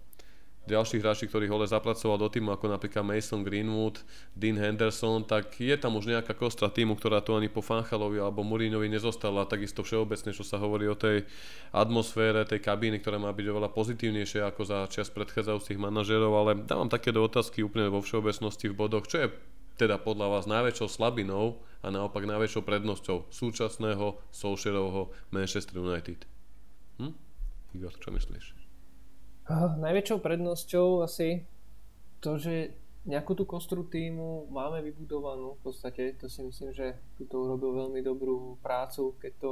ďalších 0.69 1.01
hráči, 1.01 1.25
ktorých 1.25 1.49
Ole 1.49 1.65
zapracoval 1.65 2.21
do 2.21 2.29
týmu, 2.29 2.53
ako 2.53 2.69
napríklad 2.69 3.01
Mason 3.01 3.41
Greenwood, 3.41 4.05
Dean 4.37 4.53
Henderson, 4.61 5.25
tak 5.25 5.57
je 5.57 5.73
tam 5.73 5.97
už 5.97 6.05
nejaká 6.13 6.37
kostra 6.37 6.69
týmu, 6.69 6.93
ktorá 6.93 7.25
tu 7.25 7.33
ani 7.33 7.49
po 7.49 7.65
Fanchalovi 7.65 8.21
alebo 8.21 8.45
Mourinhovi 8.45 8.85
nezostala. 8.85 9.49
Takisto 9.49 9.81
všeobecne, 9.81 10.29
čo 10.29 10.45
sa 10.45 10.61
hovorí 10.61 10.85
o 10.85 10.93
tej 10.93 11.25
atmosfére, 11.73 12.45
tej 12.45 12.61
kabíny, 12.61 13.01
ktorá 13.01 13.17
má 13.17 13.33
byť 13.33 13.45
oveľa 13.49 13.69
pozitívnejšia 13.73 14.53
ako 14.53 14.61
za 14.61 14.77
čas 14.85 15.09
predchádzajúcich 15.09 15.81
manažérov, 15.81 16.29
ale 16.29 16.51
dávam 16.61 16.87
také 16.87 17.09
do 17.09 17.25
otázky 17.25 17.65
úplne 17.65 17.89
vo 17.89 18.05
všeobecnosti 18.05 18.69
v 18.69 18.77
bodoch, 18.77 19.09
čo 19.09 19.17
je 19.17 19.27
teda 19.81 19.97
podľa 19.97 20.29
vás 20.29 20.45
najväčšou 20.45 20.93
slabinou 20.93 21.57
a 21.81 21.89
naopak 21.89 22.29
najväčšou 22.29 22.61
prednosťou 22.61 23.33
súčasného 23.33 24.13
Solskjaerovho 24.29 25.09
Manchester 25.33 25.81
United? 25.81 26.21
Hm? 27.01 27.17
Igor, 27.73 27.97
čo 27.97 28.13
myslíš? 28.13 28.60
Najväčšou 29.49 30.19
prednosťou 30.21 31.01
asi 31.01 31.47
to, 32.21 32.37
že 32.37 32.77
nejakú 33.09 33.33
tú 33.33 33.49
kostru 33.49 33.81
týmu 33.81 34.45
máme 34.53 34.85
vybudovanú. 34.85 35.57
V 35.57 35.73
podstate, 35.73 36.13
to 36.21 36.29
si 36.29 36.45
myslím, 36.45 36.69
že 36.69 36.93
tu 37.17 37.33
urobil 37.33 37.73
veľmi 37.73 38.05
dobrú 38.05 38.61
prácu, 38.61 39.17
keď 39.17 39.33
to, 39.41 39.51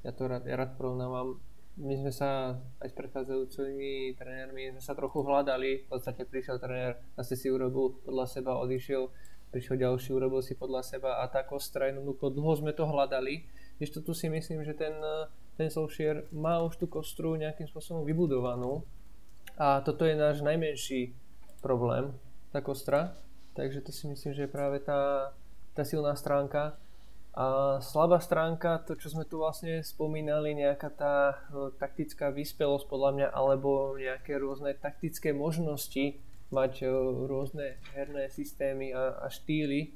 ja 0.00 0.12
to 0.16 0.22
rád, 0.24 0.48
ja 0.48 0.56
rád 0.56 0.80
porovnávam, 0.80 1.36
my 1.76 1.92
sme 1.92 2.08
sa 2.08 2.56
aj 2.80 2.88
s 2.88 2.94
predchádzajúcimi 2.96 4.16
trénermi 4.16 4.72
sme 4.72 4.80
sa 4.80 4.96
trochu 4.96 5.20
hľadali, 5.20 5.84
v 5.84 5.88
podstate 5.92 6.24
prišiel 6.24 6.56
tréner, 6.56 6.96
asi 7.20 7.36
si 7.36 7.52
urobil 7.52 8.00
podľa 8.00 8.26
seba, 8.32 8.56
odišiel, 8.64 9.12
prišiel 9.52 9.76
ďalší, 9.84 10.16
urobil 10.16 10.40
si 10.40 10.56
podľa 10.56 10.80
seba 10.80 11.20
a 11.20 11.28
tá 11.28 11.44
kostra 11.44 11.92
jednoducho 11.92 12.32
dlho 12.32 12.56
sme 12.56 12.72
to 12.72 12.88
hľadali, 12.88 13.44
ešte 13.76 14.00
tu 14.00 14.16
si 14.16 14.32
myslím, 14.32 14.64
že 14.64 14.72
ten, 14.72 14.96
ten 15.60 15.68
Solskjaer 15.68 16.32
má 16.32 16.64
už 16.64 16.80
tú 16.80 16.88
kostru 16.88 17.36
nejakým 17.36 17.68
spôsobom 17.68 18.08
vybudovanú, 18.08 18.88
a 19.56 19.80
toto 19.80 20.04
je 20.04 20.12
náš 20.12 20.44
najmenší 20.44 21.16
problém, 21.64 22.12
tá 22.52 22.60
kostra. 22.60 23.16
Takže 23.56 23.80
to 23.80 23.88
si 23.88 24.04
myslím, 24.04 24.36
že 24.36 24.44
je 24.44 24.52
práve 24.52 24.84
tá, 24.84 25.32
tá 25.72 25.80
silná 25.80 26.12
stránka. 26.12 26.76
A 27.36 27.76
slabá 27.84 28.20
stránka, 28.20 28.80
to 28.84 28.96
čo 28.96 29.12
sme 29.12 29.24
tu 29.28 29.40
vlastne 29.40 29.84
spomínali, 29.84 30.56
nejaká 30.56 30.88
tá 30.92 31.16
no, 31.52 31.68
taktická 31.72 32.32
vyspelosť 32.32 32.88
podľa 32.88 33.10
mňa, 33.12 33.28
alebo 33.32 33.96
nejaké 33.96 34.40
rôzne 34.40 34.72
taktické 34.76 35.36
možnosti 35.36 36.16
mať 36.48 36.88
o, 36.88 37.28
rôzne 37.28 37.76
herné 37.92 38.32
systémy 38.32 38.92
a, 38.96 39.20
a 39.20 39.28
štýly, 39.28 39.92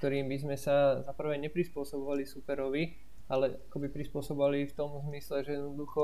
ktorým 0.00 0.32
by 0.32 0.36
sme 0.40 0.56
sa 0.56 1.04
za 1.04 1.12
prvé 1.12 1.36
neprispôsobovali 1.44 2.24
superovi 2.24 3.01
ale 3.28 3.62
akoby 3.70 3.88
prispôsobovali 3.88 4.70
v 4.70 4.76
tom 4.76 4.92
zmysle, 5.08 5.46
že 5.46 5.58
jednoducho 5.58 6.02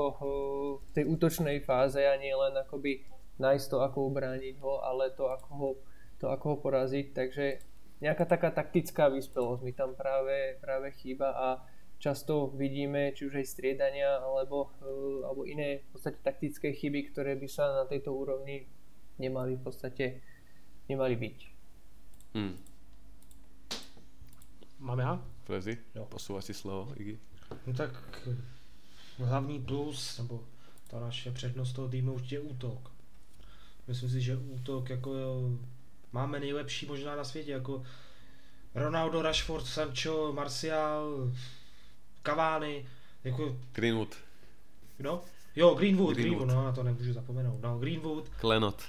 v 0.85 0.89
tej 0.95 1.05
útočnej 1.07 1.59
fáze 1.63 1.99
a 1.99 2.15
nie 2.15 2.31
len 2.31 2.55
akoby 2.55 3.05
nájsť 3.39 3.65
to, 3.71 3.77
ako 3.83 4.11
ubrániť 4.11 4.55
ho, 4.59 4.83
ale 4.83 5.11
to, 5.15 5.31
ako 5.31 5.49
ho, 5.55 5.69
to, 6.19 6.25
ako 6.27 6.45
ho 6.53 6.57
poraziť. 6.59 7.07
Takže 7.15 7.45
nejaká 8.03 8.27
taká 8.27 8.51
taktická 8.51 9.07
vyspelosť 9.11 9.61
mi 9.63 9.71
tam 9.75 9.95
práve, 9.95 10.59
práve 10.59 10.91
chýba 10.99 11.31
a 11.35 11.47
často 11.99 12.55
vidíme 12.55 13.11
či 13.11 13.27
už 13.27 13.43
aj 13.43 13.47
striedania 13.47 14.23
alebo, 14.23 14.71
alebo 15.27 15.43
iné 15.43 15.83
v 15.83 15.87
podstate 15.91 16.19
taktické 16.23 16.71
chyby, 16.71 17.11
ktoré 17.11 17.35
by 17.35 17.47
sa 17.51 17.75
na 17.75 17.85
tejto 17.87 18.15
úrovni 18.15 18.71
nemali 19.19 19.59
v 19.59 19.63
podstate 19.63 20.23
nemali 20.87 21.15
byť. 21.19 21.39
Hmm. 22.39 22.55
Mám 24.79 24.99
ja? 25.03 25.13
Prezi, 25.49 25.81
posúva 26.13 26.45
si 26.45 26.53
slovo, 26.53 26.93
Iggy. 26.93 27.17
No 27.65 27.73
tak 27.73 27.89
hlavní 29.17 29.59
plus, 29.59 30.17
nebo 30.17 30.45
ta 30.87 30.99
naše 30.99 31.31
přednost 31.31 31.73
toho 31.73 31.89
týmu 31.89 32.13
určitě 32.13 32.35
je 32.35 32.39
útok. 32.39 32.91
Myslím 33.87 34.09
si, 34.09 34.21
že 34.21 34.37
útok 34.37 34.89
jako 34.89 35.11
máme 36.11 36.39
nejlepší 36.39 36.85
možná 36.85 37.15
na 37.15 37.23
světě, 37.23 37.51
jako 37.51 37.83
Ronaldo, 38.75 39.21
Rashford, 39.21 39.65
Sancho, 39.65 40.33
Martial, 40.33 41.31
Cavani, 42.23 42.85
jako... 43.23 43.57
Greenwood. 43.73 44.15
No? 44.99 45.21
Jo, 45.55 45.75
Greenwood, 45.75 46.15
Greenwood, 46.15 46.17
Greenwood, 46.17 46.47
no 46.47 46.63
na 46.63 46.71
to 46.71 46.83
nemůžu 46.83 47.13
zapomenout. 47.13 47.61
No, 47.61 47.79
Greenwood. 47.79 48.29
Klenot. 48.29 48.83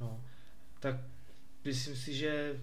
No, 0.00 0.20
tak 0.80 0.96
myslím 1.64 1.96
si, 1.96 2.14
že 2.14 2.60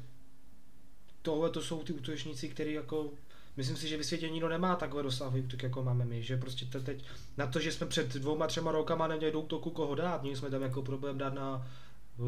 tohle 1.21 1.49
to 1.49 1.61
jsou 1.61 1.83
ty 1.83 1.93
útočníci, 1.93 2.49
který 2.49 2.73
jako 2.73 3.09
myslím 3.57 3.77
si, 3.77 3.87
že 3.87 3.97
ve 3.97 4.03
světě 4.03 4.29
nikdo 4.29 4.49
nemá 4.49 4.75
takhle 4.75 5.01
rozsahový 5.01 5.41
útok, 5.41 5.63
jako 5.63 5.83
máme 5.83 6.05
my, 6.05 6.23
že 6.23 6.37
prostě 6.37 6.65
to 6.65 6.81
teď, 6.81 7.05
na 7.37 7.47
to, 7.47 7.59
že 7.59 7.71
jsme 7.71 7.87
před 7.87 8.13
dvouma, 8.13 8.47
třema 8.47 8.71
rokama 8.71 9.07
neměli 9.07 9.31
do 9.31 9.39
útoku 9.41 9.69
koho 9.69 9.95
dát, 9.95 10.21
měli 10.21 10.37
jsme 10.37 10.49
tam 10.49 10.61
jako 10.61 10.81
problém 10.81 11.17
dát 11.17 11.33
na 11.33 11.67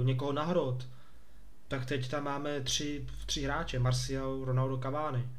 někoho 0.03 0.31
na 0.33 0.43
hrot, 0.43 0.87
tak 1.67 1.85
teď 1.85 2.09
tam 2.09 2.23
máme 2.23 2.61
tři, 2.61 3.07
tři 3.25 3.41
hráče, 3.41 3.79
Marcial, 3.79 4.45
Ronaldo, 4.45 4.77
Cavani. 4.77 5.29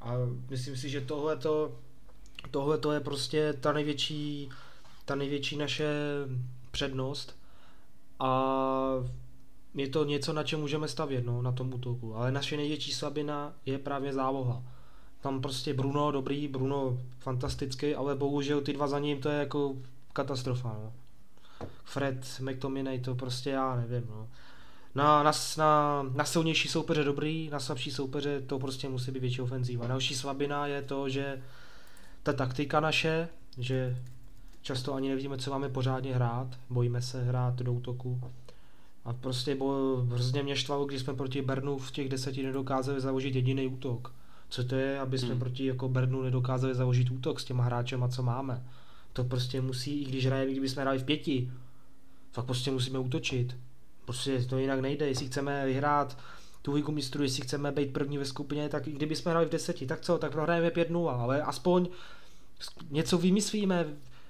A 0.00 0.12
myslím 0.50 0.76
si, 0.76 0.88
že 0.88 1.00
tohle 1.00 2.78
to 2.78 2.92
je 2.92 3.00
prostě 3.00 3.52
ta 3.52 3.72
největší, 3.72 4.48
ta 5.04 5.14
největší 5.14 5.56
naše 5.56 5.92
přednost 6.70 7.36
a 8.18 8.54
je 9.74 9.88
to 9.88 10.04
něco, 10.04 10.32
na 10.32 10.42
čem 10.42 10.60
můžeme 10.60 10.88
stavět, 10.88 11.26
no, 11.26 11.42
na 11.42 11.52
tom 11.52 11.74
útoku. 11.74 12.16
Ale 12.16 12.32
naše 12.32 12.56
největší 12.56 12.92
slabina 12.92 13.52
je 13.66 13.78
právě 13.78 14.12
záloha. 14.12 14.62
Tam 15.20 15.40
prostě 15.40 15.74
Bruno 15.74 16.10
dobrý, 16.10 16.48
Bruno 16.48 16.98
fantastický, 17.18 17.94
ale 17.94 18.14
bohužel 18.14 18.60
ty 18.60 18.72
dva 18.72 18.86
za 18.86 18.98
ním 18.98 19.20
to 19.20 19.28
je 19.28 19.38
jako 19.38 19.74
katastrofa. 20.12 20.76
No. 20.84 20.92
Fred, 21.84 22.40
McTominay, 22.40 22.98
to 22.98 23.14
prostě 23.14 23.50
já 23.50 23.76
nevím. 23.76 24.06
No. 24.10 24.28
Na, 24.94 25.22
na, 25.22 25.32
na, 25.58 26.02
na 26.14 26.24
silnější 26.24 26.68
soupeře 26.68 27.04
dobrý, 27.04 27.50
na 27.50 27.60
slabší 27.60 27.90
soupeře 27.90 28.40
to 28.40 28.58
prostě 28.58 28.88
musí 28.88 29.10
být 29.10 29.20
větší 29.20 29.42
ofenzíva. 29.42 29.86
Další 29.86 30.14
slabina 30.14 30.66
je 30.66 30.82
to, 30.82 31.08
že 31.08 31.42
ta 32.22 32.32
taktika 32.32 32.80
naše, 32.80 33.28
že 33.58 33.96
často 34.62 34.94
ani 34.94 35.08
nevíme, 35.08 35.38
co 35.38 35.50
máme 35.50 35.68
pořádně 35.68 36.14
hrát, 36.14 36.48
bojíme 36.70 37.02
se 37.02 37.24
hrát 37.24 37.54
do 37.54 37.72
útoku. 37.72 38.20
A 39.04 39.12
prostě 39.12 39.54
bo, 39.54 39.96
hrozně 39.96 40.42
mě 40.42 40.56
štvalo, 40.56 40.84
když 40.84 41.00
jsme 41.00 41.14
proti 41.14 41.42
Bernu 41.42 41.78
v 41.78 41.90
těch 41.90 42.08
deseti 42.08 42.42
nedokázali 42.42 43.00
založit 43.00 43.34
jediný 43.34 43.66
útok 43.66 44.12
co 44.50 44.64
to 44.64 44.74
je, 44.74 45.00
aby 45.00 45.18
jsme 45.18 45.28
hmm. 45.28 45.38
proti 45.38 45.66
jako 45.66 45.88
Bernu 45.88 46.22
nedokázali 46.22 46.74
založit 46.74 47.10
útok 47.10 47.40
s 47.40 47.44
těma 47.44 47.64
hráčema, 47.64 48.08
co 48.08 48.22
máme. 48.22 48.62
To 49.12 49.24
prostě 49.24 49.60
musí, 49.60 50.02
i 50.02 50.04
když 50.04 50.26
hrajeme, 50.26 50.52
kdyby 50.52 50.68
jsme 50.68 50.82
hráli 50.82 50.98
v 50.98 51.04
pěti, 51.04 51.52
tak 52.32 52.44
prostě 52.44 52.70
musíme 52.70 52.98
útočit. 52.98 53.56
Prostě 54.04 54.44
to 54.44 54.58
jinak 54.58 54.80
nejde, 54.80 55.08
jestli 55.08 55.26
chceme 55.26 55.66
vyhrát 55.66 56.18
tu 56.62 56.72
ligu 56.72 56.92
mistrů, 56.92 57.22
jestli 57.22 57.42
chceme 57.42 57.72
být 57.72 57.92
první 57.92 58.18
ve 58.18 58.24
skupině, 58.24 58.68
tak 58.68 58.88
i 58.88 58.92
kdyby 58.92 59.16
jsme 59.16 59.30
hráli 59.30 59.46
v 59.46 59.50
deseti, 59.50 59.86
tak 59.86 60.00
co, 60.00 60.18
tak 60.18 60.32
prohrajeme 60.32 60.68
5-0, 60.68 61.20
ale 61.20 61.42
aspoň 61.42 61.88
něco 62.90 63.18
vymyslíme, 63.18 63.86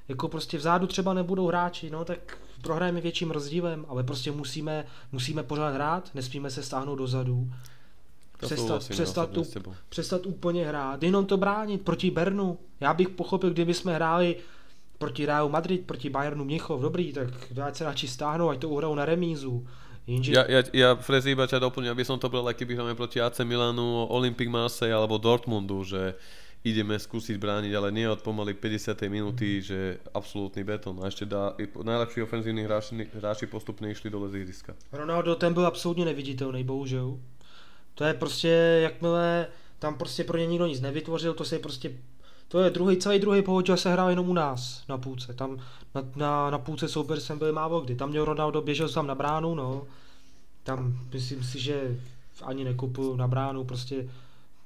jako 0.08 0.28
prostě 0.28 0.58
vzadu 0.58 0.86
třeba 0.86 1.14
nebudou 1.14 1.46
hráči, 1.46 1.90
no 1.90 2.04
tak 2.04 2.38
prohrajeme 2.62 3.00
větším 3.00 3.30
rozdílem, 3.30 3.86
ale 3.88 4.02
prostě 4.02 4.32
musíme, 4.32 4.86
musíme 5.12 5.42
pořád 5.42 5.74
hrát, 5.74 6.10
nesmíme 6.14 6.50
se 6.50 6.62
stáhnout 6.62 6.96
dozadu 6.96 7.52
přestat, 8.40 8.88
přestat, 8.88 9.30
tu, 9.30 9.44
přestat 9.88 10.26
úplně 10.26 10.66
hrát, 10.66 11.02
jenom 11.02 11.26
to 11.26 11.36
bránit 11.36 11.82
proti 11.82 12.10
Bernu. 12.10 12.58
Já 12.80 12.94
bych 12.94 13.08
pochopil, 13.08 13.50
kdyby 13.50 13.74
jsme 13.74 13.94
hráli 13.94 14.36
proti 14.98 15.26
Realu 15.26 15.48
Madrid, 15.48 15.86
proti 15.86 16.10
Bayernu 16.10 16.44
Mnichov, 16.44 16.80
dobrý, 16.80 17.12
tak 17.12 17.28
ať 17.62 17.76
se 17.76 17.84
radši 17.84 18.08
stáhnou, 18.08 18.48
ať 18.48 18.58
to 18.58 18.68
uhrajou 18.68 18.94
na 18.94 19.04
remízu. 19.04 19.66
Inže... 20.06 20.32
Ja, 20.32 20.44
ja, 20.48 20.60
ja 20.72 20.88
Frezi 20.98 21.36
iba 21.36 21.46
ťa 21.46 21.60
doplňujem, 21.60 21.94
aby 21.94 22.04
som 22.08 22.18
to 22.18 22.26
bral, 22.26 22.42
aký 22.48 22.66
by 22.66 22.74
hráme 22.74 22.98
proti 22.98 23.22
AC 23.22 23.46
Milanu, 23.46 24.10
Olympic 24.10 24.48
Marseille 24.50 24.96
alebo 24.96 25.22
Dortmundu, 25.22 25.86
že 25.86 26.18
ideme 26.66 26.98
skúsiť 26.98 27.40
brániť, 27.40 27.72
ale 27.72 27.88
nie 27.94 28.04
od 28.04 28.20
pomaly 28.20 28.52
50. 28.52 28.92
minúty, 29.08 29.64
že 29.64 30.02
absolútny 30.12 30.60
betón. 30.66 31.00
A 31.00 31.08
ešte 31.08 31.24
dá, 31.24 31.56
najlepší 31.78 32.26
ofenzívni 32.26 32.66
hráči, 32.66 33.08
hráči 33.16 33.46
postupne 33.48 33.88
išli 33.88 34.12
dole 34.12 34.28
z 34.28 34.44
ihriska. 34.44 34.76
Ronaldo 34.92 35.36
ten 35.36 35.54
byl 35.54 35.66
absolutně 35.66 36.04
neviditelný, 36.04 36.64
bohužel. 36.64 37.18
To 38.00 38.04
je 38.04 38.14
prostě, 38.14 38.48
jakmile 38.82 39.46
tam 39.78 39.94
prostě 39.94 40.24
pro 40.24 40.38
ně 40.38 40.46
nikdo 40.46 40.66
nic 40.66 40.80
nevytvořil, 40.80 41.34
to 41.34 41.44
se 41.44 41.58
prostě 41.58 41.92
to 42.48 42.60
je 42.60 42.70
druhý, 42.70 42.96
celý 42.96 43.18
druhý 43.18 43.42
pohodě 43.42 43.76
se 43.76 43.92
hrál 43.92 44.10
jenom 44.10 44.28
u 44.28 44.32
nás 44.32 44.82
na 44.88 44.98
půlce. 44.98 45.34
Tam 45.34 45.58
na, 45.94 46.02
na, 46.16 46.50
na 46.50 46.58
půlce 46.58 46.88
soupeř 46.88 47.22
jsem 47.22 47.38
byl 47.38 47.52
málo 47.52 47.80
kdy. 47.80 47.94
Tam 47.94 48.08
měl 48.08 48.24
Ronaldo, 48.24 48.60
běžel 48.60 48.88
tam 48.88 49.06
na 49.06 49.14
bránu, 49.14 49.54
no. 49.54 49.82
Tam 50.62 50.98
myslím 51.12 51.44
si, 51.44 51.60
že 51.60 51.96
ani 52.42 52.64
nekupuju 52.64 53.16
na 53.16 53.28
bránu, 53.28 53.64
prostě 53.64 54.08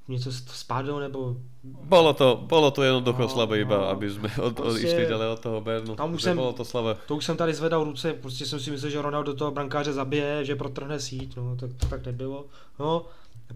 něco 0.09 0.33
spadlo, 0.33 1.01
nebo... 1.01 1.37
Bolo 1.65 2.13
to, 2.13 2.45
bolo 2.45 2.71
to 2.71 2.83
jednoducho 2.83 3.23
no, 3.23 3.29
slabé 3.29 3.59
iba, 3.65 3.77
no. 3.77 3.89
aby 3.89 4.11
sme 4.11 4.29
od, 4.37 4.53
prostě, 4.57 4.87
išli 4.87 5.07
ďalej 5.07 5.29
od 5.29 5.41
toho 5.41 5.61
Bernu. 5.61 5.97
Tam 5.97 6.15
už 6.15 6.23
jsem, 6.23 6.37
bolo 6.37 6.53
to 6.53 6.65
slabé. 6.65 6.97
To 7.09 7.17
už 7.17 7.25
jsem 7.25 7.37
tady 7.37 7.55
zvedal 7.55 7.85
ruce, 7.85 8.13
prostě 8.13 8.47
jsem 8.47 8.61
si 8.61 8.71
myslel, 8.71 8.91
že 8.91 9.03
Ronaldo 9.03 9.35
toho 9.35 9.51
brankáře 9.51 9.93
zabije, 9.93 10.45
že 10.45 10.57
protrhne 10.57 11.01
síť, 11.01 11.37
no 11.37 11.57
tak 11.57 11.71
to 11.73 11.87
tak 11.87 12.07
nebylo. 12.07 12.45
No, 12.79 13.05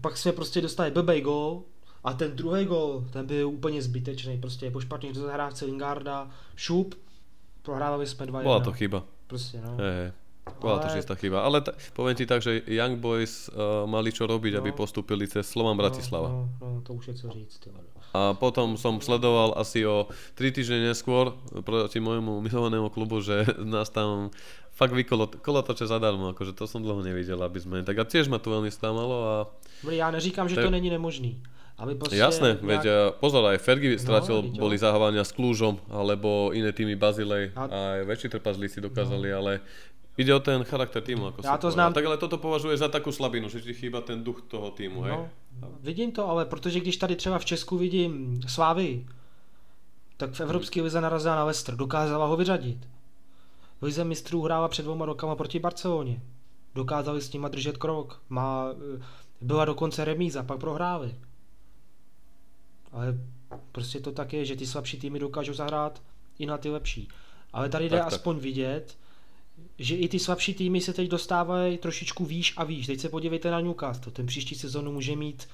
pak 0.01 0.17
jsme 0.17 0.31
prostě 0.31 0.61
dostali 0.61 0.91
blbej 0.91 1.21
gol, 1.21 1.63
a 2.03 2.13
ten 2.13 2.35
druhý 2.35 2.65
gol, 2.65 3.05
ten 3.11 3.25
byl 3.25 3.49
úplně 3.49 3.81
zbytečný, 3.81 4.37
prostě 4.37 4.71
po 4.71 4.79
špatných 4.79 5.15
rozehrávce 5.15 5.65
Lingarda, 5.65 6.29
šup, 6.55 6.95
prohrávali 7.61 8.07
jsme 8.07 8.25
2 8.25 8.43
Bola 8.43 8.59
to 8.59 8.71
chyba. 8.71 9.03
Prostě, 9.27 9.61
no. 9.61 9.83
Je, 9.83 10.13
bola 10.61 10.73
ale... 10.73 10.83
to 10.83 10.95
čistá 10.95 11.15
chyba. 11.15 11.41
Ale 11.41 11.61
t- 11.61 11.71
poviem 11.93 12.15
ti 12.15 12.25
tak, 12.25 12.41
že 12.41 12.65
Young 12.65 12.97
Boys 12.97 13.49
uh, 13.53 13.85
mali 13.85 14.09
čo 14.09 14.25
robiť, 14.25 14.53
no. 14.53 14.59
aby 14.59 14.71
postupili 14.71 15.29
cez 15.29 15.45
Slovan 15.45 15.77
Bratislava. 15.77 16.29
No, 16.29 16.49
no, 16.61 16.67
no, 16.75 16.81
to 16.81 16.93
už 16.93 17.07
je 17.07 17.13
co 17.13 17.27
říct. 17.29 17.69
A 18.13 18.33
potom 18.33 18.73
som 18.73 18.97
sledoval 18.97 19.53
asi 19.53 19.85
o 19.85 20.09
3 20.33 20.49
týždne 20.49 20.89
neskôr 20.89 21.37
proti 21.61 22.01
môjmu 22.01 22.41
milovanému 22.41 22.89
klubu, 22.89 23.21
že 23.21 23.45
nás 23.61 23.93
tam 23.93 24.33
fakt 24.79 24.95
vykolotoče 24.95 25.83
zadarmo, 25.83 26.31
akože 26.31 26.55
to 26.55 26.63
som 26.63 26.79
dlho 26.79 27.03
nevidel, 27.03 27.35
aby 27.43 27.59
sme, 27.59 27.83
tak 27.83 27.99
a 27.99 28.07
tiež 28.07 28.31
ma 28.31 28.39
to 28.39 28.55
veľmi 28.55 28.71
sklamalo 28.71 29.17
a... 29.27 29.35
Ja 29.91 30.07
neříkam, 30.07 30.47
že 30.47 30.55
tak... 30.55 30.63
to 30.63 30.71
není 30.71 30.87
nemožný. 30.87 31.35
Aby 31.79 31.95
proste 31.95 32.19
Jasné, 32.19 32.59
nejak... 32.59 32.63
veď 32.63 32.83
pozor, 33.23 33.43
aj 33.51 33.59
Fergie 33.59 33.95
no, 33.95 34.03
stratil, 34.03 34.43
no, 34.43 34.55
boli 34.55 34.75
zahávania 34.75 35.23
s 35.23 35.31
Klúžom, 35.31 35.79
alebo 35.87 36.51
iné 36.55 36.71
týmy 36.71 36.95
Bazilej, 36.95 37.55
a... 37.55 37.67
aj 37.67 37.99
väčší 38.07 38.27
trpazlíci 38.31 38.79
dokázali, 38.83 39.31
no. 39.31 39.35
ale 39.39 39.51
ide 40.19 40.31
o 40.35 40.43
ten 40.43 40.63
charakter 40.67 40.99
týmu, 40.99 41.31
ako 41.31 41.43
ja 41.43 41.55
to 41.55 41.71
znám. 41.71 41.95
Tak 41.95 42.03
ale 42.03 42.19
toto 42.19 42.35
považuje 42.35 42.75
za 42.75 42.91
takú 42.91 43.15
slabinu, 43.15 43.47
že 43.47 43.63
ti 43.63 43.71
chýba 43.71 44.03
ten 44.03 44.23
duch 44.23 44.43
toho 44.51 44.75
týmu, 44.75 45.07
hej? 45.07 45.15
No, 45.59 45.67
vidím 45.79 46.11
to, 46.11 46.27
ale 46.27 46.43
protože 46.47 46.79
když 46.79 46.99
tady 46.99 47.15
třeba 47.15 47.39
v 47.39 47.45
Česku 47.47 47.79
vidím 47.79 48.43
Slávy, 48.47 49.07
tak 50.19 50.35
v 50.35 50.39
Evropské 50.43 50.83
lize 50.83 50.99
narazila 50.99 51.35
na 51.35 51.43
Leicester, 51.47 51.75
dokázala 51.75 52.27
ho 52.27 52.35
vyřadit. 52.35 52.79
V 53.81 53.83
lize 53.83 54.03
mistrů 54.03 54.41
hrála 54.41 54.67
před 54.67 54.83
dvouma 54.83 55.05
rokama 55.05 55.35
proti 55.35 55.59
Barceloně. 55.59 56.21
Dokázali 56.75 57.21
s 57.21 57.33
nima 57.33 57.47
držet 57.47 57.77
krok. 57.77 58.21
Má, 58.29 58.65
byla 59.41 59.65
dokonce 59.65 60.05
remíza, 60.05 60.43
pak 60.43 60.59
prohráli. 60.59 61.15
Ale 62.91 63.17
prostě 63.71 63.99
to 63.99 64.11
tak 64.11 64.33
je, 64.33 64.45
že 64.45 64.55
ty 64.55 64.67
slabší 64.67 64.99
týmy 64.99 65.19
dokážou 65.19 65.53
zahrát 65.53 66.01
i 66.39 66.45
na 66.45 66.57
ty 66.57 66.69
lepší. 66.69 67.07
Ale 67.53 67.69
tady 67.69 67.89
jde 67.89 67.97
tak, 67.97 68.07
aspoň 68.07 68.35
tak. 68.35 68.43
vidět, 68.43 68.97
že 69.79 69.95
i 69.95 70.07
ty 70.07 70.19
slabší 70.19 70.53
týmy 70.53 70.81
se 70.81 70.93
teď 70.93 71.07
dostávají 71.07 71.77
trošičku 71.77 72.25
výš 72.25 72.53
a 72.57 72.63
výš. 72.63 72.87
Teď 72.87 72.99
se 72.99 73.09
podívejte 73.09 73.51
na 73.51 73.61
Newcastle. 73.61 74.11
Ten 74.11 74.25
příští 74.25 74.55
sezonu 74.55 74.91
může 74.91 75.15
mít 75.15 75.47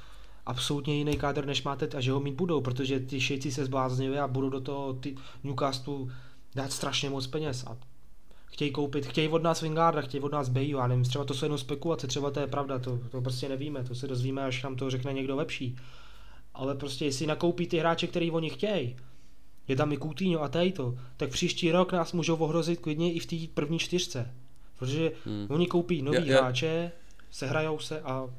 absolutně 0.45 0.97
jiný 0.97 1.17
kádr, 1.17 1.45
než 1.45 1.63
máte 1.63 1.87
a 1.87 2.01
že 2.01 2.11
ho 2.11 2.19
mít 2.19 2.35
budou, 2.35 2.61
protože 2.61 2.99
ty 2.99 3.21
šejci 3.21 3.51
se 3.51 3.65
zbláznili 3.65 4.19
a 4.19 4.27
budou 4.27 4.49
do 4.49 4.61
toho 4.61 4.93
ty 4.93 5.15
Newcastle 5.43 6.13
dát 6.55 6.71
strašně 6.71 7.09
moc 7.09 7.27
peněz 7.27 7.63
a 7.63 7.77
chtějí 8.55 8.71
koupit, 8.71 9.05
chtějí 9.05 9.27
od 9.27 9.43
nás 9.43 9.61
Wingarda, 9.61 10.01
chtějí 10.01 10.21
od 10.21 10.31
nás 10.31 10.49
Bayu, 10.49 10.77
já 10.77 10.87
nevím, 10.87 11.03
třeba 11.03 11.25
to 11.25 11.33
jsou 11.33 11.45
jenom 11.45 11.57
spekulace, 11.57 12.07
třeba 12.07 12.31
to 12.31 12.39
je 12.39 12.47
pravda, 12.47 12.79
to, 12.79 12.99
to 13.11 13.21
prostě 13.21 13.49
nevíme, 13.49 13.83
to 13.83 13.95
se 13.95 14.07
dozvíme, 14.07 14.45
až 14.45 14.63
nám 14.63 14.75
to 14.75 14.89
řekne 14.89 15.13
někdo 15.13 15.35
lepší 15.35 15.75
ale 16.55 16.75
prostě 16.75 17.05
jestli 17.05 17.27
nakoupí 17.27 17.67
ty 17.67 17.77
hráče, 17.77 18.07
který 18.07 18.31
oni 18.31 18.49
chtějí, 18.49 18.95
je 19.67 19.75
tam 19.75 19.91
i 19.91 19.97
Coutinho 19.97 20.43
a 20.43 20.51
to, 20.73 20.95
tak 21.17 21.29
příští 21.29 21.71
rok 21.71 21.93
nás 21.93 22.13
můžou 22.13 22.35
ohrozit 22.35 22.79
klidně 22.79 23.13
i 23.13 23.19
v 23.19 23.25
té 23.25 23.35
první 23.53 23.79
čtyřce. 23.79 24.33
Protože 24.79 25.11
hmm. 25.25 25.47
oni 25.49 25.67
koupí 25.67 26.01
nový 26.01 26.17
ja, 26.17 26.33
ja... 26.33 26.41
hráče, 26.41 26.91
sehrajou 27.31 27.79
se 27.79 28.01
a 28.01 28.29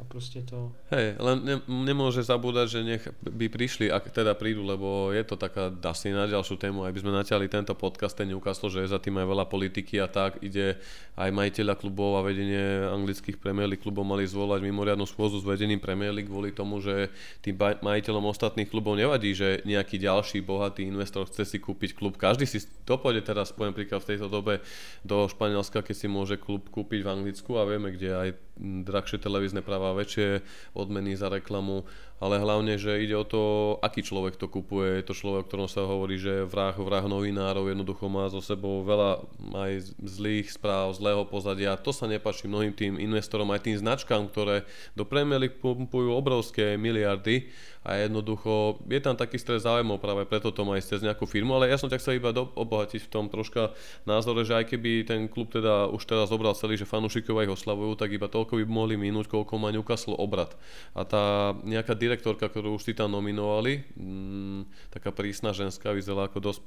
a 0.00 0.02
proste 0.08 0.40
to... 0.40 0.72
Hej, 0.88 1.20
len 1.20 1.36
ne, 1.44 1.56
nemôže 1.68 2.24
zabúdať, 2.24 2.66
že 2.72 2.80
nech 2.80 3.04
by 3.20 3.52
prišli, 3.52 3.92
ak 3.92 4.08
teda 4.08 4.32
prídu, 4.32 4.64
lebo 4.64 5.12
je 5.12 5.20
to 5.28 5.36
taká 5.36 5.68
asi 5.84 6.08
na 6.08 6.24
ďalšiu 6.24 6.56
tému, 6.56 6.88
aby 6.88 7.04
sme 7.04 7.12
natiali 7.12 7.52
tento 7.52 7.76
podcast, 7.76 8.16
ten 8.16 8.32
Newcastle, 8.32 8.72
že 8.72 8.88
je 8.88 8.92
za 8.96 8.96
tým 8.96 9.20
aj 9.20 9.28
veľa 9.28 9.44
politiky 9.52 10.00
a 10.00 10.08
tak, 10.08 10.40
ide 10.40 10.80
aj 11.20 11.28
majiteľa 11.28 11.76
klubov 11.76 12.16
a 12.16 12.24
vedenie 12.24 12.88
anglických 12.88 13.36
Premier 13.36 13.68
League 13.68 13.84
klubov 13.84 14.08
mali 14.08 14.24
zvolať 14.24 14.64
mimoriadnu 14.64 15.04
schôzu 15.04 15.36
s 15.36 15.44
vedením 15.44 15.84
Premier 15.84 16.16
League 16.16 16.32
kvôli 16.32 16.56
tomu, 16.56 16.80
že 16.80 17.12
tým 17.44 17.60
majiteľom 17.60 18.24
ostatných 18.24 18.72
klubov 18.72 18.96
nevadí, 18.96 19.36
že 19.36 19.60
nejaký 19.68 20.00
ďalší 20.00 20.40
bohatý 20.40 20.88
investor 20.88 21.28
chce 21.28 21.44
si 21.44 21.58
kúpiť 21.60 21.92
klub. 21.92 22.16
Každý 22.16 22.48
si 22.48 22.64
to 22.88 22.96
pôjde 22.96 23.28
teraz, 23.28 23.52
poviem 23.52 23.76
príklad 23.76 24.00
v 24.00 24.16
tejto 24.16 24.32
dobe 24.32 24.64
do 25.04 25.28
Španielska, 25.28 25.84
keď 25.84 25.96
si 25.96 26.08
môže 26.08 26.40
klub 26.40 26.72
kúpiť 26.72 27.04
v 27.04 27.12
Anglicku 27.12 27.60
a 27.60 27.68
vieme, 27.68 27.92
kde 27.92 28.10
aj 28.16 28.28
drahšie 28.60 29.16
televízne 29.20 29.64
práva, 29.64 29.89
väčšie 29.92 30.40
odmeny 30.74 31.16
za 31.16 31.28
reklamu, 31.28 31.84
ale 32.20 32.36
hlavne, 32.36 32.76
že 32.76 33.00
ide 33.00 33.16
o 33.16 33.24
to, 33.24 33.42
aký 33.80 34.04
človek 34.04 34.36
to 34.36 34.44
kupuje. 34.44 35.00
Je 35.00 35.08
to 35.08 35.16
človek, 35.16 35.44
o 35.44 35.48
ktorom 35.48 35.68
sa 35.72 35.88
hovorí, 35.88 36.20
že 36.20 36.44
vrah, 36.44 36.76
vrah 36.76 37.02
novinárov 37.08 37.64
jednoducho 37.72 38.12
má 38.12 38.28
so 38.28 38.44
sebou 38.44 38.84
veľa 38.84 39.24
aj 39.56 39.96
zlých 40.04 40.52
správ, 40.52 40.92
zlého 40.92 41.24
pozadia. 41.24 41.80
To 41.80 41.96
sa 41.96 42.04
nepačí 42.04 42.44
mnohým 42.44 42.76
tým 42.76 43.00
investorom, 43.00 43.48
aj 43.48 43.64
tým 43.64 43.80
značkám, 43.80 44.28
ktoré 44.28 44.68
do 44.92 45.08
Premier 45.08 45.40
pumpujú 45.48 46.12
obrovské 46.12 46.76
miliardy 46.76 47.48
a 47.80 47.96
jednoducho 47.96 48.76
je 48.92 49.00
tam 49.00 49.16
taký 49.16 49.40
stres 49.40 49.64
záujmov 49.64 50.04
práve 50.04 50.28
preto 50.28 50.52
to 50.52 50.68
má 50.68 50.76
ísť 50.76 50.88
cez 50.96 51.00
nejakú 51.00 51.24
firmu, 51.24 51.56
ale 51.56 51.72
ja 51.72 51.80
som 51.80 51.88
ťa 51.88 51.96
chcel 51.96 52.20
iba 52.20 52.28
do, 52.28 52.44
obohatiť 52.52 53.08
v 53.08 53.12
tom 53.12 53.32
troška 53.32 53.72
názore, 54.04 54.44
že 54.44 54.52
aj 54.52 54.68
keby 54.68 55.08
ten 55.08 55.24
klub 55.32 55.48
teda 55.48 55.88
už 55.88 56.04
teraz 56.04 56.28
zobral 56.28 56.52
celý, 56.52 56.76
že 56.76 56.84
fanúšikovia 56.84 57.48
ich 57.48 57.56
oslavujú, 57.56 57.96
tak 57.96 58.12
iba 58.12 58.28
toľko 58.28 58.60
by 58.60 58.64
mohli 58.68 59.00
minúť, 59.00 59.32
koľko 59.32 59.56
má 59.56 59.72
Newcastle 59.72 60.12
obrad. 60.12 60.52
A 60.92 61.08
tá 61.08 61.56
nejaká 61.64 61.96
direktorka, 62.10 62.50
ktorú 62.50 62.74
už 62.74 62.90
si 62.90 62.92
tam 62.98 63.14
nominovali, 63.14 63.86
mm, 63.94 64.90
taká 64.90 65.14
prísna 65.14 65.54
ženská, 65.54 65.94
vyzerá 65.94 66.26
ako 66.26 66.42
dosť 66.42 66.60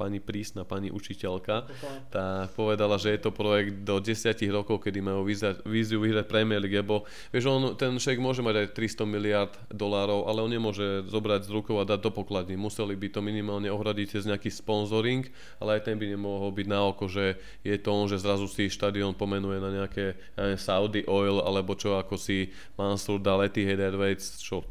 pani 0.00 0.16
prísna, 0.16 0.64
pani 0.64 0.88
učiteľka, 0.88 1.68
tá 2.08 2.48
povedala, 2.56 2.96
že 2.96 3.12
je 3.12 3.20
to 3.20 3.36
projekt 3.36 3.84
do 3.84 4.00
10 4.00 4.32
rokov, 4.48 4.80
kedy 4.80 5.04
majú 5.04 5.28
víziu 5.68 6.00
vyhrať 6.00 6.24
Premier 6.24 6.56
League, 6.56 6.80
lebo 6.80 7.04
vieš, 7.28 7.52
on, 7.52 7.76
ten 7.76 7.92
šejk 8.00 8.16
môže 8.16 8.40
mať 8.40 8.64
aj 8.64 8.66
300 8.72 9.04
miliard 9.04 9.52
dolárov, 9.68 10.24
ale 10.24 10.40
on 10.40 10.48
nemôže 10.48 11.04
zobrať 11.04 11.44
z 11.44 11.50
rukou 11.52 11.76
a 11.76 11.84
dať 11.84 12.08
do 12.08 12.10
pokladní. 12.16 12.56
Museli 12.56 12.96
by 12.96 13.12
to 13.12 13.20
minimálne 13.20 13.68
ohradiť 13.68 14.16
cez 14.16 14.24
nejaký 14.24 14.48
sponsoring, 14.48 15.28
ale 15.60 15.76
aj 15.76 15.92
ten 15.92 16.00
by 16.00 16.08
nemohol 16.16 16.48
byť 16.56 16.66
na 16.70 16.80
oko, 16.88 17.04
že 17.04 17.36
je 17.60 17.76
to 17.76 17.92
on, 17.92 18.08
že 18.08 18.24
zrazu 18.24 18.48
si 18.48 18.72
štadión 18.72 19.12
pomenuje 19.12 19.60
na 19.60 19.84
nejaké 19.84 20.16
ja 20.16 20.40
neviem, 20.48 20.60
Saudi 20.62 21.02
Oil, 21.04 21.44
alebo 21.44 21.76
čo 21.76 22.00
ako 22.00 22.16
si 22.16 22.48
Mansur 22.80 23.20
dal 23.20 23.44
Etihad 23.44 23.76
Airways, 23.76 24.40
čo 24.40 24.64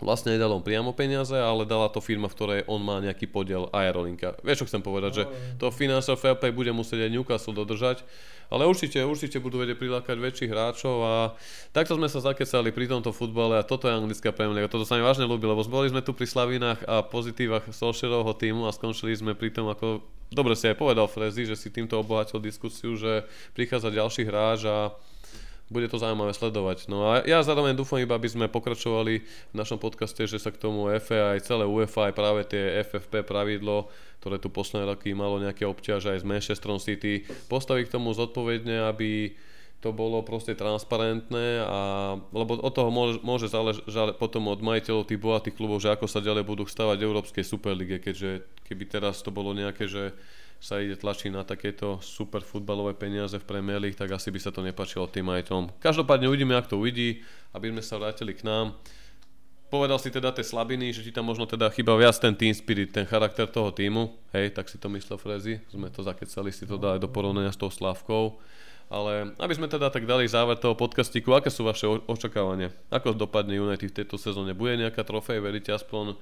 vlastne 0.00 0.34
nedala 0.34 0.56
on 0.56 0.64
priamo 0.64 0.92
peniaze, 0.96 1.36
ale 1.36 1.68
dala 1.68 1.92
to 1.92 2.00
firma, 2.00 2.28
v 2.28 2.36
ktorej 2.36 2.60
on 2.66 2.80
má 2.80 2.98
nejaký 3.00 3.28
podiel 3.28 3.68
Aerolinka. 3.72 4.36
Vieš, 4.40 4.64
čo 4.64 4.68
chcem 4.72 4.82
povedať, 4.82 5.12
že 5.22 5.24
to 5.60 5.68
financial 5.72 6.16
fair 6.16 6.36
play 6.36 6.52
bude 6.52 6.72
musieť 6.72 7.06
aj 7.06 7.10
Newcastle 7.12 7.56
dodržať, 7.56 8.02
ale 8.50 8.66
určite, 8.66 8.98
určite 9.06 9.38
budú 9.38 9.62
vedieť 9.62 9.78
prilákať 9.78 10.16
väčších 10.18 10.50
hráčov 10.50 10.96
a 11.06 11.14
takto 11.70 11.94
sme 11.94 12.10
sa 12.10 12.18
zakecali 12.18 12.74
pri 12.74 12.90
tomto 12.90 13.14
futbale 13.14 13.60
a 13.60 13.66
toto 13.66 13.86
je 13.86 13.94
anglická 13.94 14.34
Premier 14.34 14.58
League. 14.58 14.72
Toto 14.72 14.88
sa 14.88 14.98
mi 14.98 15.06
vážne 15.06 15.28
ľúbi, 15.28 15.46
lebo 15.46 15.62
boli 15.70 15.86
sme 15.86 16.02
tu 16.02 16.10
pri 16.10 16.26
Slavinách 16.26 16.82
a 16.88 17.06
pozitívach 17.06 17.70
Solskjaerovho 17.70 18.34
týmu 18.34 18.66
a 18.66 18.74
skončili 18.74 19.14
sme 19.14 19.38
pri 19.38 19.54
tom, 19.54 19.70
ako 19.70 20.02
dobre 20.34 20.58
si 20.58 20.66
aj 20.66 20.78
povedal 20.78 21.06
Frezi, 21.06 21.46
že 21.46 21.54
si 21.54 21.70
týmto 21.70 21.98
obohatil 21.98 22.42
diskusiu, 22.42 22.98
že 22.98 23.26
prichádza 23.54 23.94
ďalší 23.94 24.22
hráč 24.26 24.66
a 24.66 24.94
bude 25.70 25.86
to 25.86 26.02
zaujímavé 26.02 26.34
sledovať. 26.34 26.90
No 26.90 27.06
a 27.06 27.22
ja 27.22 27.38
zároveň 27.46 27.78
dúfam 27.78 28.02
iba, 28.02 28.18
aby 28.18 28.26
sme 28.26 28.50
pokračovali 28.50 29.22
v 29.22 29.54
našom 29.54 29.78
podcaste, 29.78 30.26
že 30.26 30.42
sa 30.42 30.50
k 30.50 30.58
tomu 30.58 30.90
FA 30.98 31.38
aj 31.38 31.46
celé 31.46 31.62
UEFA, 31.62 32.10
aj 32.10 32.14
práve 32.18 32.42
tie 32.50 32.82
FFP 32.82 33.22
pravidlo, 33.22 33.86
ktoré 34.18 34.42
tu 34.42 34.50
posledné 34.50 34.90
roky 34.90 35.14
malo 35.14 35.38
nejaké 35.38 35.62
obťaže 35.64 36.10
aj 36.10 36.20
s 36.20 36.28
Manchester 36.28 36.74
City, 36.82 37.22
postaví 37.46 37.86
k 37.86 37.94
tomu 37.94 38.10
zodpovedne, 38.10 38.90
aby 38.90 39.38
to 39.80 39.96
bolo 39.96 40.20
proste 40.20 40.52
transparentné 40.60 41.64
a 41.64 41.80
lebo 42.36 42.60
od 42.60 42.72
toho 42.76 42.92
môže, 42.92 43.16
môže 43.24 43.48
záležať 43.48 44.20
potom 44.20 44.52
od 44.52 44.60
majiteľov 44.60 45.08
tých 45.08 45.22
bohatých 45.22 45.56
klubov, 45.56 45.80
že 45.80 45.88
ako 45.88 46.04
sa 46.04 46.20
ďalej 46.20 46.44
budú 46.44 46.68
stavať 46.68 47.00
Európskej 47.00 47.44
Superlige, 47.48 47.96
keďže 47.96 48.44
keby 48.68 48.84
teraz 48.84 49.24
to 49.24 49.32
bolo 49.32 49.56
nejaké, 49.56 49.88
že 49.88 50.12
sa 50.60 50.76
ide 50.76 50.92
tlačiť 50.94 51.32
na 51.32 51.40
takéto 51.40 52.04
super 52.04 52.44
futbalové 52.44 52.92
peniaze 52.92 53.32
v 53.40 53.48
Premier 53.48 53.80
League, 53.80 53.96
tak 53.96 54.12
asi 54.12 54.28
by 54.28 54.36
sa 54.36 54.52
to 54.52 54.60
nepačilo 54.60 55.08
tým 55.08 55.32
majiteľom. 55.32 55.80
Každopádne 55.80 56.28
uvidíme, 56.28 56.52
ak 56.52 56.68
to 56.68 56.76
uvidí, 56.76 57.24
aby 57.56 57.72
sme 57.72 57.80
sa 57.80 57.96
vrátili 57.96 58.36
k 58.36 58.44
nám. 58.44 58.76
povedal 59.70 59.96
si 60.02 60.10
teda 60.10 60.34
tie 60.34 60.42
slabiny, 60.42 60.90
že 60.90 61.06
ti 61.06 61.14
tam 61.14 61.30
možno 61.30 61.46
teda 61.46 61.70
chýba 61.70 61.94
viac 61.94 62.18
ten 62.18 62.34
team 62.34 62.50
spirit, 62.52 62.90
ten 62.90 63.06
charakter 63.06 63.46
toho 63.46 63.70
týmu, 63.70 64.10
hej, 64.34 64.50
tak 64.50 64.66
si 64.66 64.76
to 64.76 64.90
myslel 64.90 65.16
Frezi, 65.16 65.62
sme 65.70 65.88
to 65.88 66.02
zakecali, 66.02 66.50
si 66.50 66.66
to 66.66 66.76
dali 66.76 66.98
do 66.98 67.06
porovnania 67.06 67.54
s 67.54 67.56
tou 67.56 67.70
Slavkou. 67.70 68.36
Ale 68.90 69.38
aby 69.38 69.54
sme 69.54 69.70
teda 69.70 69.86
tak 69.86 70.02
dali 70.02 70.26
záver 70.26 70.58
toho 70.58 70.74
podcastiku, 70.74 71.38
aké 71.38 71.46
sú 71.46 71.62
vaše 71.62 71.86
očakávania? 71.86 72.74
Ako 72.90 73.14
dopadne 73.14 73.54
United 73.54 73.94
v 73.94 73.98
tejto 74.02 74.18
sezóne? 74.18 74.50
Bude 74.50 74.74
nejaká 74.74 75.06
trofej, 75.06 75.38
veríte 75.38 75.70
aspoň 75.70 76.18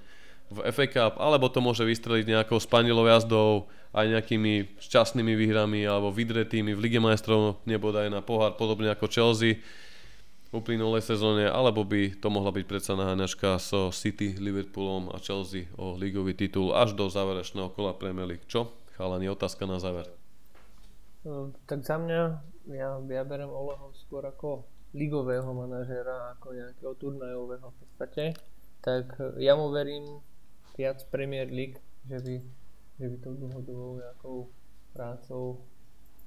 v 0.49 0.59
FA 0.73 0.87
Cup, 0.89 1.15
alebo 1.21 1.53
to 1.53 1.61
môže 1.61 1.85
vystreliť 1.85 2.25
nejakou 2.25 2.57
spanilou 2.57 3.05
jazdou, 3.05 3.69
aj 3.93 4.05
nejakými 4.09 4.81
šťastnými 4.81 5.33
výhrami 5.33 5.85
alebo 5.85 6.13
vydretými 6.13 6.77
v 6.77 6.83
Lige 6.83 7.01
majstrov, 7.01 7.61
nebodaj 7.65 8.13
na 8.13 8.21
pohár, 8.21 8.57
podobne 8.57 8.93
ako 8.93 9.09
Chelsea 9.09 9.61
uplynulej 10.49 11.05
sezóne, 11.05 11.45
alebo 11.45 11.85
by 11.85 12.17
to 12.17 12.29
mohla 12.33 12.49
byť 12.49 12.65
predsa 12.65 12.97
naháňačka 12.97 13.61
so 13.61 13.93
City, 13.93 14.33
Liverpoolom 14.41 15.13
a 15.13 15.21
Chelsea 15.21 15.69
o 15.77 15.93
ligový 15.93 16.33
titul 16.33 16.73
až 16.73 16.97
do 16.97 17.13
záverečného 17.13 17.69
kola 17.77 17.93
Premier 17.93 18.25
League. 18.25 18.49
Čo? 18.49 18.73
Chalani, 18.97 19.29
otázka 19.29 19.69
na 19.69 19.77
záver. 19.77 20.09
No, 21.29 21.53
tak 21.69 21.85
za 21.85 22.01
mňa, 22.01 22.21
ja, 22.73 22.97
ja 22.97 23.23
berem 23.29 23.53
Oleho 23.53 23.93
skôr 24.01 24.25
ako 24.25 24.65
ligového 24.97 25.53
manažera, 25.53 26.33
ako 26.33 26.57
nejakého 26.57 26.93
turnajového 26.97 27.69
v 27.69 27.77
podstate. 27.85 28.25
Tak 28.81 29.37
ja 29.37 29.53
mu 29.53 29.69
verím 29.69 30.25
viac 30.79 31.03
Premier 31.11 31.51
League, 31.51 31.83
že 32.07 32.23
by, 32.23 32.35
že 33.03 33.07
by 33.11 33.17
tou 33.19 33.35
dlhodobou 33.35 33.99
nejakou 33.99 34.39
prácou 34.95 35.67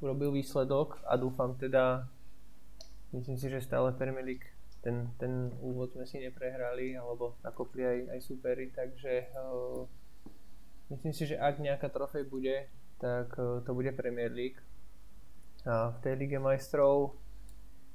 urobil 0.03 0.35
výsledok 0.35 0.99
a 1.07 1.15
dúfam 1.15 1.55
teda 1.55 2.03
myslím 3.15 3.39
si, 3.39 3.47
že 3.47 3.63
stále 3.63 3.95
Premier 3.95 4.27
League 4.27 4.51
ten, 4.81 5.13
ten 5.21 5.53
úvod 5.61 5.93
sme 5.93 6.09
si 6.09 6.17
neprehrali, 6.17 6.97
alebo 6.97 7.37
nakopli 7.45 7.85
aj, 7.85 7.99
aj 8.17 8.19
superi, 8.25 8.73
takže 8.73 9.29
uh, 9.37 9.85
myslím 10.89 11.13
si, 11.13 11.29
že 11.29 11.37
ak 11.37 11.61
nejaká 11.61 11.87
trofej 11.93 12.25
bude, 12.25 12.65
tak 12.97 13.29
uh, 13.37 13.61
to 13.61 13.77
bude 13.77 13.93
Premier 13.93 14.33
League. 14.33 14.57
A 15.69 15.93
v 15.93 15.97
tej 16.01 16.13
Lige 16.17 16.41
majstrov 16.41 17.13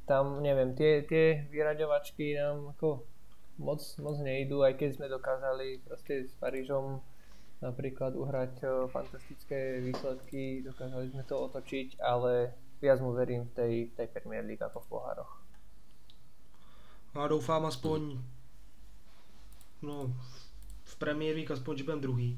tam, 0.07 0.39
neviem, 0.39 0.79
tie, 0.79 1.03
tie 1.03 1.51
vyraďovačky 1.51 2.39
nám 2.39 2.79
ako 2.79 3.03
moc, 3.59 3.81
moc 3.99 4.17
nejdú, 4.21 4.63
aj 4.63 4.77
keď 4.77 4.91
sme 4.97 5.07
dokázali 5.09 5.81
proste 5.85 6.29
s 6.29 6.35
Parížom 6.37 7.01
napríklad 7.65 8.13
uhrať 8.13 8.53
uh, 8.63 8.71
fantastické 8.93 9.81
výsledky, 9.81 10.61
dokázali 10.61 11.09
sme 11.09 11.25
to 11.25 11.41
otočiť, 11.41 12.01
ale 12.05 12.53
viac 12.81 13.01
mu 13.01 13.17
verím 13.17 13.49
v 13.49 13.53
tej, 13.57 13.75
tej 13.97 14.09
Premier 14.13 14.45
League 14.45 14.61
ako 14.61 14.85
v 14.85 14.91
pohároch. 14.93 15.33
No 17.17 17.25
a 17.25 17.29
doufám 17.29 17.65
aspoň 17.65 18.21
no, 19.83 20.13
v 20.85 20.95
Premier 21.01 21.33
League 21.33 21.51
aspoň, 21.51 21.77
že 21.77 21.85
budem 21.85 22.01
druhý. 22.01 22.31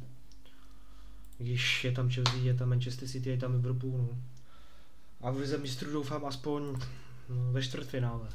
Když 1.39 1.85
je 1.85 1.93
tam 1.93 2.11
Chelsea, 2.11 2.47
je 2.47 2.55
tam 2.55 2.69
Manchester 2.69 3.09
City, 3.09 3.31
je 3.31 3.39
tam 3.39 3.55
Liverpool. 3.55 3.99
No. 3.99 4.15
A 5.20 5.31
v 5.31 5.36
Lize 5.36 5.59
mistrů 5.59 5.93
doufám 5.93 6.24
aspoň 6.24 6.62
no, 7.28 7.53
ve 7.53 7.62
čtvrtfinále. 7.62 8.28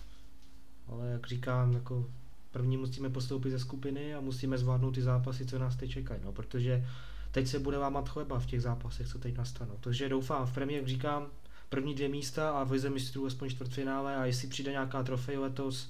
Ale 0.87 1.07
jak 1.07 1.27
říkám, 1.27 1.73
jako 1.73 2.09
první 2.53 2.77
musíme 2.77 3.09
postoupit 3.09 3.51
ze 3.51 3.59
skupiny 3.59 4.15
a 4.15 4.21
musíme 4.21 4.57
zvládnout 4.57 4.91
ty 4.91 5.01
zápasy, 5.01 5.45
co 5.45 5.59
nás 5.59 5.75
teď 5.75 5.91
čekají. 5.91 6.21
No, 6.23 6.31
protože 6.31 6.85
teď 7.31 7.47
se 7.47 7.59
bude 7.59 7.77
lámat 7.77 8.09
chleba 8.09 8.39
v 8.39 8.45
těch 8.45 8.61
zápasech, 8.61 9.07
co 9.07 9.19
teď 9.19 9.37
nastanou. 9.37 9.77
Takže 9.79 10.09
doufám, 10.09 10.45
v 10.45 10.53
Premier, 10.53 10.79
jak 10.79 10.87
říkám, 10.87 11.27
první 11.69 11.95
dvě 11.95 12.09
místa 12.09 12.51
a 12.51 12.63
v 12.63 12.71
Lize 12.71 12.89
mistrů 12.89 13.25
aspoň 13.25 13.49
čtvrtfinále 13.49 14.15
a 14.15 14.25
jestli 14.25 14.47
přijde 14.47 14.71
nějaká 14.71 15.03
trofej 15.03 15.37
letos, 15.37 15.89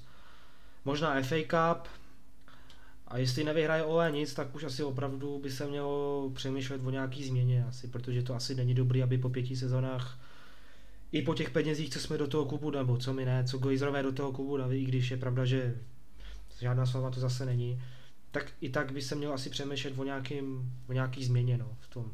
možná 0.84 1.22
FA 1.22 1.36
Cup, 1.36 1.88
a 3.08 3.18
jestli 3.18 3.44
nevyhraje 3.44 3.84
OE 3.84 4.12
nic, 4.12 4.34
tak 4.34 4.54
už 4.54 4.64
asi 4.64 4.82
opravdu 4.82 5.38
by 5.42 5.50
se 5.50 5.66
mělo 5.66 6.30
přemýšlet 6.34 6.80
o 6.84 6.90
nějaký 6.90 7.24
změně 7.24 7.64
asi, 7.68 7.88
protože 7.88 8.22
to 8.22 8.34
asi 8.34 8.54
není 8.54 8.74
dobrý, 8.74 9.02
aby 9.02 9.18
po 9.18 9.28
pěti 9.28 9.56
sezónách 9.56 10.18
i 11.12 11.22
po 11.22 11.34
těch 11.34 11.50
penězích, 11.50 11.90
co 11.90 12.00
jsme 12.00 12.18
do 12.18 12.26
toho 12.26 12.44
klubu, 12.44 12.70
nebo 12.70 12.96
co 12.96 13.12
my 13.12 13.24
ne, 13.24 13.44
co 13.44 13.58
Gojzrové 13.58 14.02
do 14.02 14.12
toho 14.12 14.32
klubu 14.32 14.56
dali, 14.56 14.78
i 14.78 14.84
když 14.84 15.10
je 15.10 15.16
pravda, 15.16 15.44
že 15.44 15.76
žádná 16.60 16.86
slova 16.86 17.10
to 17.10 17.20
zase 17.20 17.46
není, 17.46 17.82
tak 18.30 18.52
i 18.60 18.68
tak 18.68 18.92
by 18.92 19.02
se 19.02 19.14
měl 19.14 19.32
asi 19.32 19.50
přemýšlet 19.50 19.98
o, 19.98 20.04
nějakým, 20.04 20.72
o 20.88 20.92
nějaký 20.92 21.24
změně 21.24 21.58
no, 21.58 21.76
v 21.80 21.88
tom, 21.88 22.10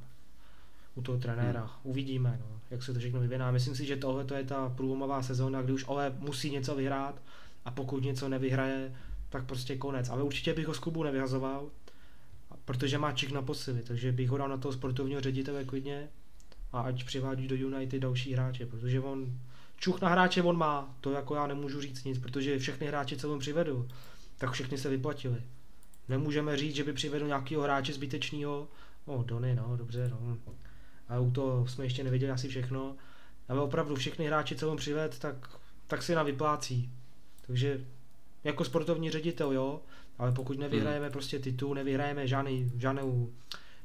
u 0.95 1.03
toho 1.03 1.19
trenéra. 1.19 1.61
Hmm. 1.61 1.71
Uvidíme, 1.83 2.39
no, 2.41 2.61
jak 2.71 2.83
se 2.83 2.93
to 2.93 2.99
všechno 2.99 3.21
vyviná. 3.21 3.51
Myslím 3.51 3.77
si, 3.77 3.87
že 3.87 3.97
tohle 3.97 4.25
to 4.25 4.35
je 4.35 4.45
ta 4.45 4.69
průlomová 4.69 5.23
sezóna, 5.23 5.63
kdy 5.63 5.73
už 5.73 5.85
Ole 5.87 6.15
musí 6.19 6.51
něco 6.51 6.75
vyhrát 6.75 7.23
a 7.65 7.71
pokud 7.71 8.05
něco 8.05 8.29
nevyhraje, 8.29 8.97
tak 9.29 9.45
prostě 9.45 9.77
konec. 9.77 10.09
Ale 10.09 10.23
určitě 10.23 10.55
bych 10.55 10.67
ho 10.67 10.75
z 10.75 10.79
klubu 10.79 11.03
nevyhazoval, 11.03 11.71
protože 12.65 12.99
má 12.99 13.13
čik 13.13 13.31
na 13.31 13.43
posily, 13.43 13.83
takže 13.83 14.13
bych 14.13 14.31
ho 14.31 14.39
dal 14.39 14.49
na 14.49 14.57
toho 14.57 14.73
sportovního 14.73 15.21
ředitele 15.21 15.65
klidně 15.65 16.09
a 16.73 16.81
ať 16.81 17.05
přivádí 17.05 17.49
do 17.49 17.57
United 17.57 18.03
další 18.03 18.33
hráče, 18.33 18.67
protože 18.67 19.01
on 19.01 19.39
čuch 19.77 20.01
na 20.01 20.09
hráče 20.09 20.43
on 20.43 20.57
má, 20.57 20.97
to 21.01 21.13
jako 21.13 21.35
já 21.35 21.47
nemůžu 21.47 21.81
říct 21.81 22.05
nic, 22.05 22.19
protože 22.19 22.59
všechny 22.59 22.87
hráče, 22.87 23.17
co 23.17 23.33
on 23.33 23.39
přivedl, 23.39 23.89
tak 24.41 24.51
všechny 24.51 24.79
se 24.79 24.89
vyplatili. 24.89 25.43
Nemůžeme 26.09 26.57
říct, 26.57 26.75
že 26.75 26.85
by 26.85 26.93
přivedl 26.93 27.27
nějakého 27.27 27.63
hráče 27.63 27.93
zbytečného, 27.93 28.69
o, 29.07 29.23
Dony, 29.23 29.55
no, 29.55 29.77
dobře, 29.77 30.11
no, 30.11 30.39
a 31.09 31.19
u 31.19 31.31
toho 31.31 31.67
jsme 31.69 31.85
ještě 31.85 32.05
neviděli 32.05 32.33
asi 32.33 32.49
všechno. 32.49 32.97
Ale 33.49 33.61
opravdu 33.61 33.97
všechny 33.97 34.27
hráči, 34.27 34.57
co 34.57 34.71
on 34.71 34.77
přived, 34.77 35.19
tak, 35.19 35.35
tak 35.87 36.03
si 36.03 36.15
na 36.15 36.23
vyplácí. 36.23 36.91
Takže 37.47 37.81
jako 38.45 38.65
sportovní 38.65 39.11
ředitel, 39.11 39.53
jo, 39.53 39.81
ale 40.19 40.33
pokud 40.33 40.59
nevyhrajeme 40.59 41.07
hmm. 41.07 41.13
prostě 41.13 41.39
titul, 41.39 41.75
nevyhrajeme 41.75 42.29
žádný, 42.29 42.73
žádný, 42.77 43.29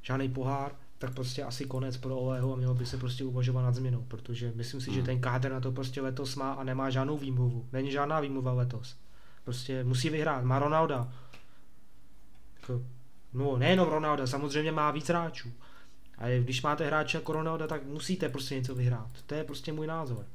žádný 0.02 0.30
pohár, 0.30 0.72
tak 0.98 1.14
prostě 1.14 1.44
asi 1.44 1.66
konec 1.66 1.98
pro 1.98 2.18
Oleho 2.18 2.54
a 2.54 2.56
mělo 2.56 2.74
by 2.74 2.86
se 2.86 2.98
prostě 2.98 3.24
uvažovat 3.24 3.62
nad 3.62 3.76
změnou, 3.76 4.06
protože 4.08 4.52
myslím 4.56 4.82
si, 4.82 4.90
hmm. 4.90 5.00
že 5.00 5.06
ten 5.06 5.22
kádr 5.22 5.52
na 5.52 5.60
to 5.60 5.72
prostě 5.72 6.02
letos 6.02 6.36
má 6.36 6.54
a 6.54 6.64
nemá 6.64 6.90
žádnou 6.90 7.18
výmluvu. 7.18 7.66
Není 7.74 7.92
žádná 7.92 8.20
výmluva 8.20 8.54
letos. 8.54 8.96
Prostě 9.46 9.84
musí 9.84 10.10
vyhrát. 10.10 10.44
Má 10.44 10.60
Ronalda. 10.60 11.14
Jako, 12.62 12.82
no, 13.34 13.58
nejenom 13.58 13.90
Ronalda, 13.90 14.28
samozřejmě 14.28 14.72
má 14.72 14.92
víc 14.92 15.10
hráčů. 15.10 15.54
A 16.18 16.40
když 16.40 16.62
máte 16.62 16.86
hráče 16.86 17.18
jako 17.18 17.34
Ronaldo, 17.34 17.68
tak 17.68 17.84
musíte 17.84 18.30
prostě 18.30 18.56
něco 18.56 18.76
vyhrát. 18.76 19.12
To 19.26 19.36
je 19.36 19.44
prostě 19.44 19.74
můj 19.74 19.88
názor. 19.88 20.26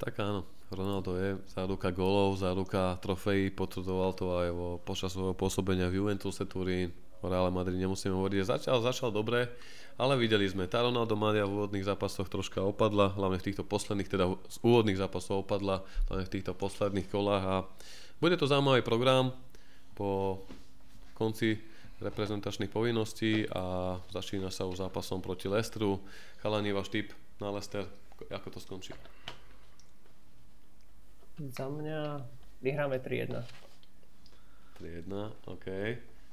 Tak 0.00 0.16
áno, 0.16 0.48
Ronaldo 0.72 1.12
je 1.20 1.36
záruka 1.52 1.92
golov, 1.92 2.40
záruka 2.40 2.96
trofejí, 3.04 3.52
potvrdoval 3.52 4.16
to 4.16 4.38
aj 4.40 4.48
vo, 4.48 4.68
počas 4.80 5.12
svojho 5.12 5.36
pôsobenia 5.36 5.92
v 5.92 6.00
Juventuse 6.00 6.48
Turín, 6.48 6.88
o 7.20 7.28
Real 7.28 7.52
Madrid 7.52 7.76
nemusíme 7.76 8.16
hovoriť, 8.16 8.48
začal, 8.48 8.80
začal 8.80 9.12
dobre, 9.12 9.52
ale 10.00 10.16
videli 10.16 10.48
sme, 10.48 10.64
tá 10.64 10.80
Ronaldo 10.80 11.12
Madia 11.12 11.44
v 11.44 11.60
úvodných 11.60 11.84
zápasoch 11.84 12.32
troška 12.32 12.64
opadla, 12.64 13.12
hlavne 13.12 13.36
v 13.36 13.52
týchto 13.52 13.68
posledných, 13.68 14.08
teda 14.08 14.32
z 14.48 14.56
úvodných 14.64 14.96
zápasov 14.96 15.44
opadla, 15.44 15.84
hlavne 16.08 16.24
v 16.24 16.32
týchto 16.40 16.56
posledných 16.56 17.12
kolách 17.12 17.44
a 17.44 17.56
bude 18.16 18.40
to 18.40 18.48
zaujímavý 18.48 18.80
program 18.80 19.36
po 19.92 20.40
konci 21.12 21.60
reprezentačných 22.00 22.72
povinností 22.72 23.44
a 23.52 23.96
začína 24.08 24.48
sa 24.48 24.64
už 24.64 24.80
zápasom 24.80 25.20
proti 25.20 25.52
Lestru. 25.52 26.00
Chalani, 26.40 26.72
váš 26.72 26.88
tip 26.88 27.12
na 27.36 27.52
Lester, 27.52 27.84
ako 28.32 28.56
to 28.56 28.58
skončí? 28.60 28.96
Za 31.36 31.68
mňa 31.68 32.24
vyhráme 32.64 33.04
3-1. 33.04 33.44
3-1, 34.80 35.12
OK. 35.44 35.66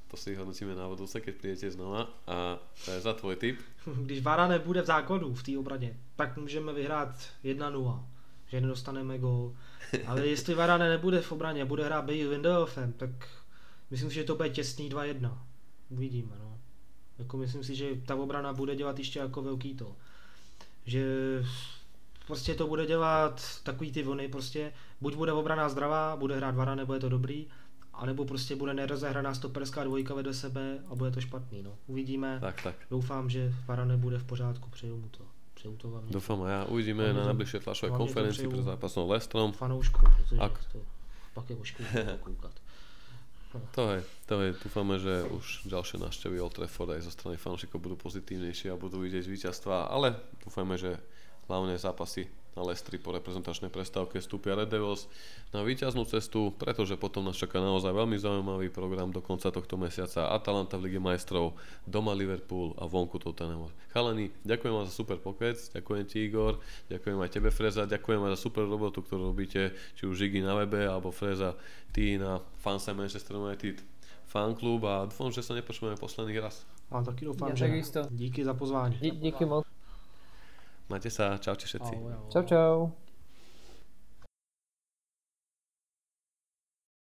To 0.08 0.18
si 0.18 0.36
hodnotíme 0.36 0.76
na 0.76 0.88
budúce, 0.88 1.20
keď 1.20 1.36
prídete 1.36 1.68
znova. 1.72 2.08
A 2.28 2.60
to 2.86 2.92
je 2.92 3.00
za 3.02 3.14
tvoj 3.14 3.36
tip? 3.36 3.60
Když 3.86 4.24
Vara 4.24 4.48
nebude 4.48 4.82
v 4.82 4.86
základu 4.86 5.34
v 5.34 5.44
té 5.44 5.58
obraně, 5.58 6.00
tak 6.16 6.38
můžeme 6.38 6.74
vyhrát 6.74 7.12
1-0, 7.44 8.06
že 8.48 8.62
nedostaneme 8.62 9.18
gól. 9.18 9.56
Ale 10.06 10.28
jestli 10.34 10.56
Varane 10.56 10.90
nebude 10.90 11.22
v 11.22 11.32
obraně, 11.32 11.66
bude 11.66 11.86
hrát 11.86 12.06
Bale 12.06 12.28
Windelfem, 12.28 12.94
tak 12.94 13.10
myslím 13.92 14.10
si, 14.10 14.16
že 14.16 14.24
to 14.24 14.36
bude 14.36 14.50
těsný 14.50 14.90
2-1 14.90 15.38
uvidíme, 15.90 16.36
no. 16.40 16.58
Jako 17.20 17.38
myslím 17.38 17.64
si, 17.64 17.76
že 17.76 17.96
ta 18.06 18.16
obrana 18.16 18.54
bude 18.54 18.76
dělat 18.76 19.00
ještě 19.00 19.20
jako 19.20 19.42
velký 19.42 19.76
to. 19.76 19.96
Že 20.86 21.04
prostě 22.28 22.56
to 22.56 22.68
bude 22.68 22.86
dělat 22.86 23.42
takový 23.64 23.92
ty 23.92 24.04
vlny 24.04 24.28
prostě, 24.28 24.74
buď 25.02 25.16
bude 25.16 25.32
obrana 25.32 25.70
zdravá, 25.70 26.16
bude 26.16 26.38
hrát 26.38 26.56
Vara, 26.56 26.76
nebo 26.76 26.94
je 26.94 27.00
to 27.00 27.10
dobrý, 27.10 27.48
anebo 27.98 28.26
prostě 28.26 28.56
bude 28.56 28.74
nerozehraná 28.74 29.34
stoperská 29.34 29.84
dvojka 29.84 30.14
vedle 30.14 30.34
sebe 30.34 30.80
a 30.90 30.96
bude 30.96 31.12
to 31.12 31.22
špatný, 31.22 31.64
no. 31.64 31.78
Uvidíme. 31.88 32.38
Tak, 32.42 32.62
tak. 32.62 32.76
Doufám, 32.92 33.30
že 33.30 33.54
Vara 33.68 33.86
nebude 33.86 34.18
v 34.20 34.24
pořádku, 34.24 34.70
přeju 34.70 34.98
mu 34.98 35.10
to. 35.10 35.24
Přeju 35.54 35.76
to 35.76 35.90
vám. 35.90 36.04
Doufám 36.10 36.42
a 36.42 36.50
já. 36.50 36.64
Uvidíme 36.66 37.14
na 37.14 37.26
najbližšej 37.26 37.60
tlačovej 37.60 37.98
konferenci 37.98 38.48
před 38.48 38.64
zápasom 38.64 39.10
Lestrom. 39.10 39.52
Fanoušku, 39.52 40.00
protože 40.00 40.38
Ak... 40.42 40.66
to 40.72 40.80
pak 41.38 41.50
je 41.50 41.56
ošklivý 41.56 41.90
koukat. 42.26 42.54
To 43.72 43.92
je, 43.92 44.04
to 44.26 44.42
je, 44.42 44.54
dúfame, 44.54 45.00
že 45.00 45.24
už 45.34 45.72
ďalšie 45.72 46.04
návštevy 46.04 46.36
Old 46.42 46.54
Trafford 46.54 46.94
aj 46.94 47.08
zo 47.10 47.14
strany 47.16 47.40
fanúšikov 47.40 47.80
budú 47.80 47.96
pozitívnejšie 47.96 48.70
a 48.70 48.78
budú 48.78 49.02
vidieť 49.02 49.24
víťazstva, 49.24 49.88
ale 49.88 50.20
dúfame, 50.44 50.78
že 50.78 51.00
hlavne 51.48 51.80
zápasy 51.80 52.28
na 52.58 52.66
Lestri 52.66 52.98
po 52.98 53.14
reprezentačnej 53.14 53.70
prestávke 53.70 54.18
vstúpia 54.18 54.58
Red 54.58 54.74
Devils 54.74 55.06
na 55.54 55.62
víťaznú 55.62 56.10
cestu, 56.10 56.50
pretože 56.58 56.98
potom 56.98 57.22
nás 57.22 57.38
čaká 57.38 57.62
naozaj 57.62 57.94
veľmi 57.94 58.18
zaujímavý 58.18 58.74
program 58.74 59.14
do 59.14 59.22
konca 59.22 59.54
tohto 59.54 59.78
mesiaca. 59.78 60.34
Atalanta 60.34 60.82
v 60.82 60.90
Lige 60.90 60.98
majstrov, 60.98 61.54
doma 61.86 62.18
Liverpool 62.18 62.74
a 62.82 62.90
vonku 62.90 63.22
Tottenham. 63.22 63.70
Chalani, 63.94 64.34
ďakujem 64.42 64.74
vám 64.74 64.90
za 64.90 64.94
super 64.98 65.22
pokec, 65.22 65.62
ďakujem 65.78 66.04
ti 66.10 66.26
Igor, 66.26 66.58
ďakujem 66.90 67.22
aj 67.22 67.30
tebe 67.30 67.54
Freza, 67.54 67.86
ďakujem 67.86 68.26
aj 68.26 68.34
za 68.34 68.40
super 68.50 68.66
robotu, 68.66 69.06
ktorú 69.06 69.30
robíte, 69.30 69.78
či 69.94 70.10
už 70.10 70.18
Žigi 70.18 70.42
na 70.42 70.58
webe, 70.58 70.82
alebo 70.90 71.14
Freza, 71.14 71.54
ty 71.94 72.18
na 72.18 72.42
fansa 72.58 72.98
Manchester 72.98 73.38
United 73.38 73.86
fanklub 74.28 74.84
a 74.84 75.08
dúfam, 75.08 75.32
že 75.32 75.40
sa 75.40 75.56
nepočujeme 75.56 75.96
posledný 75.96 76.36
raz. 76.38 76.68
A 76.92 77.04
taky 77.04 77.28
doufám, 77.28 77.52
ja 77.52 77.56
že 77.56 77.68
takisto. 77.68 78.00
díky 78.12 78.44
za 78.44 78.54
pozvání. 78.54 78.98
Dí, 79.02 79.12
díky 79.12 79.46
moc. 79.46 79.77
Majte 80.88 81.12
sa, 81.12 81.36
čaute 81.36 81.68
všetci. 81.68 81.96
Čau, 82.32 82.44
čau. 82.48 83.07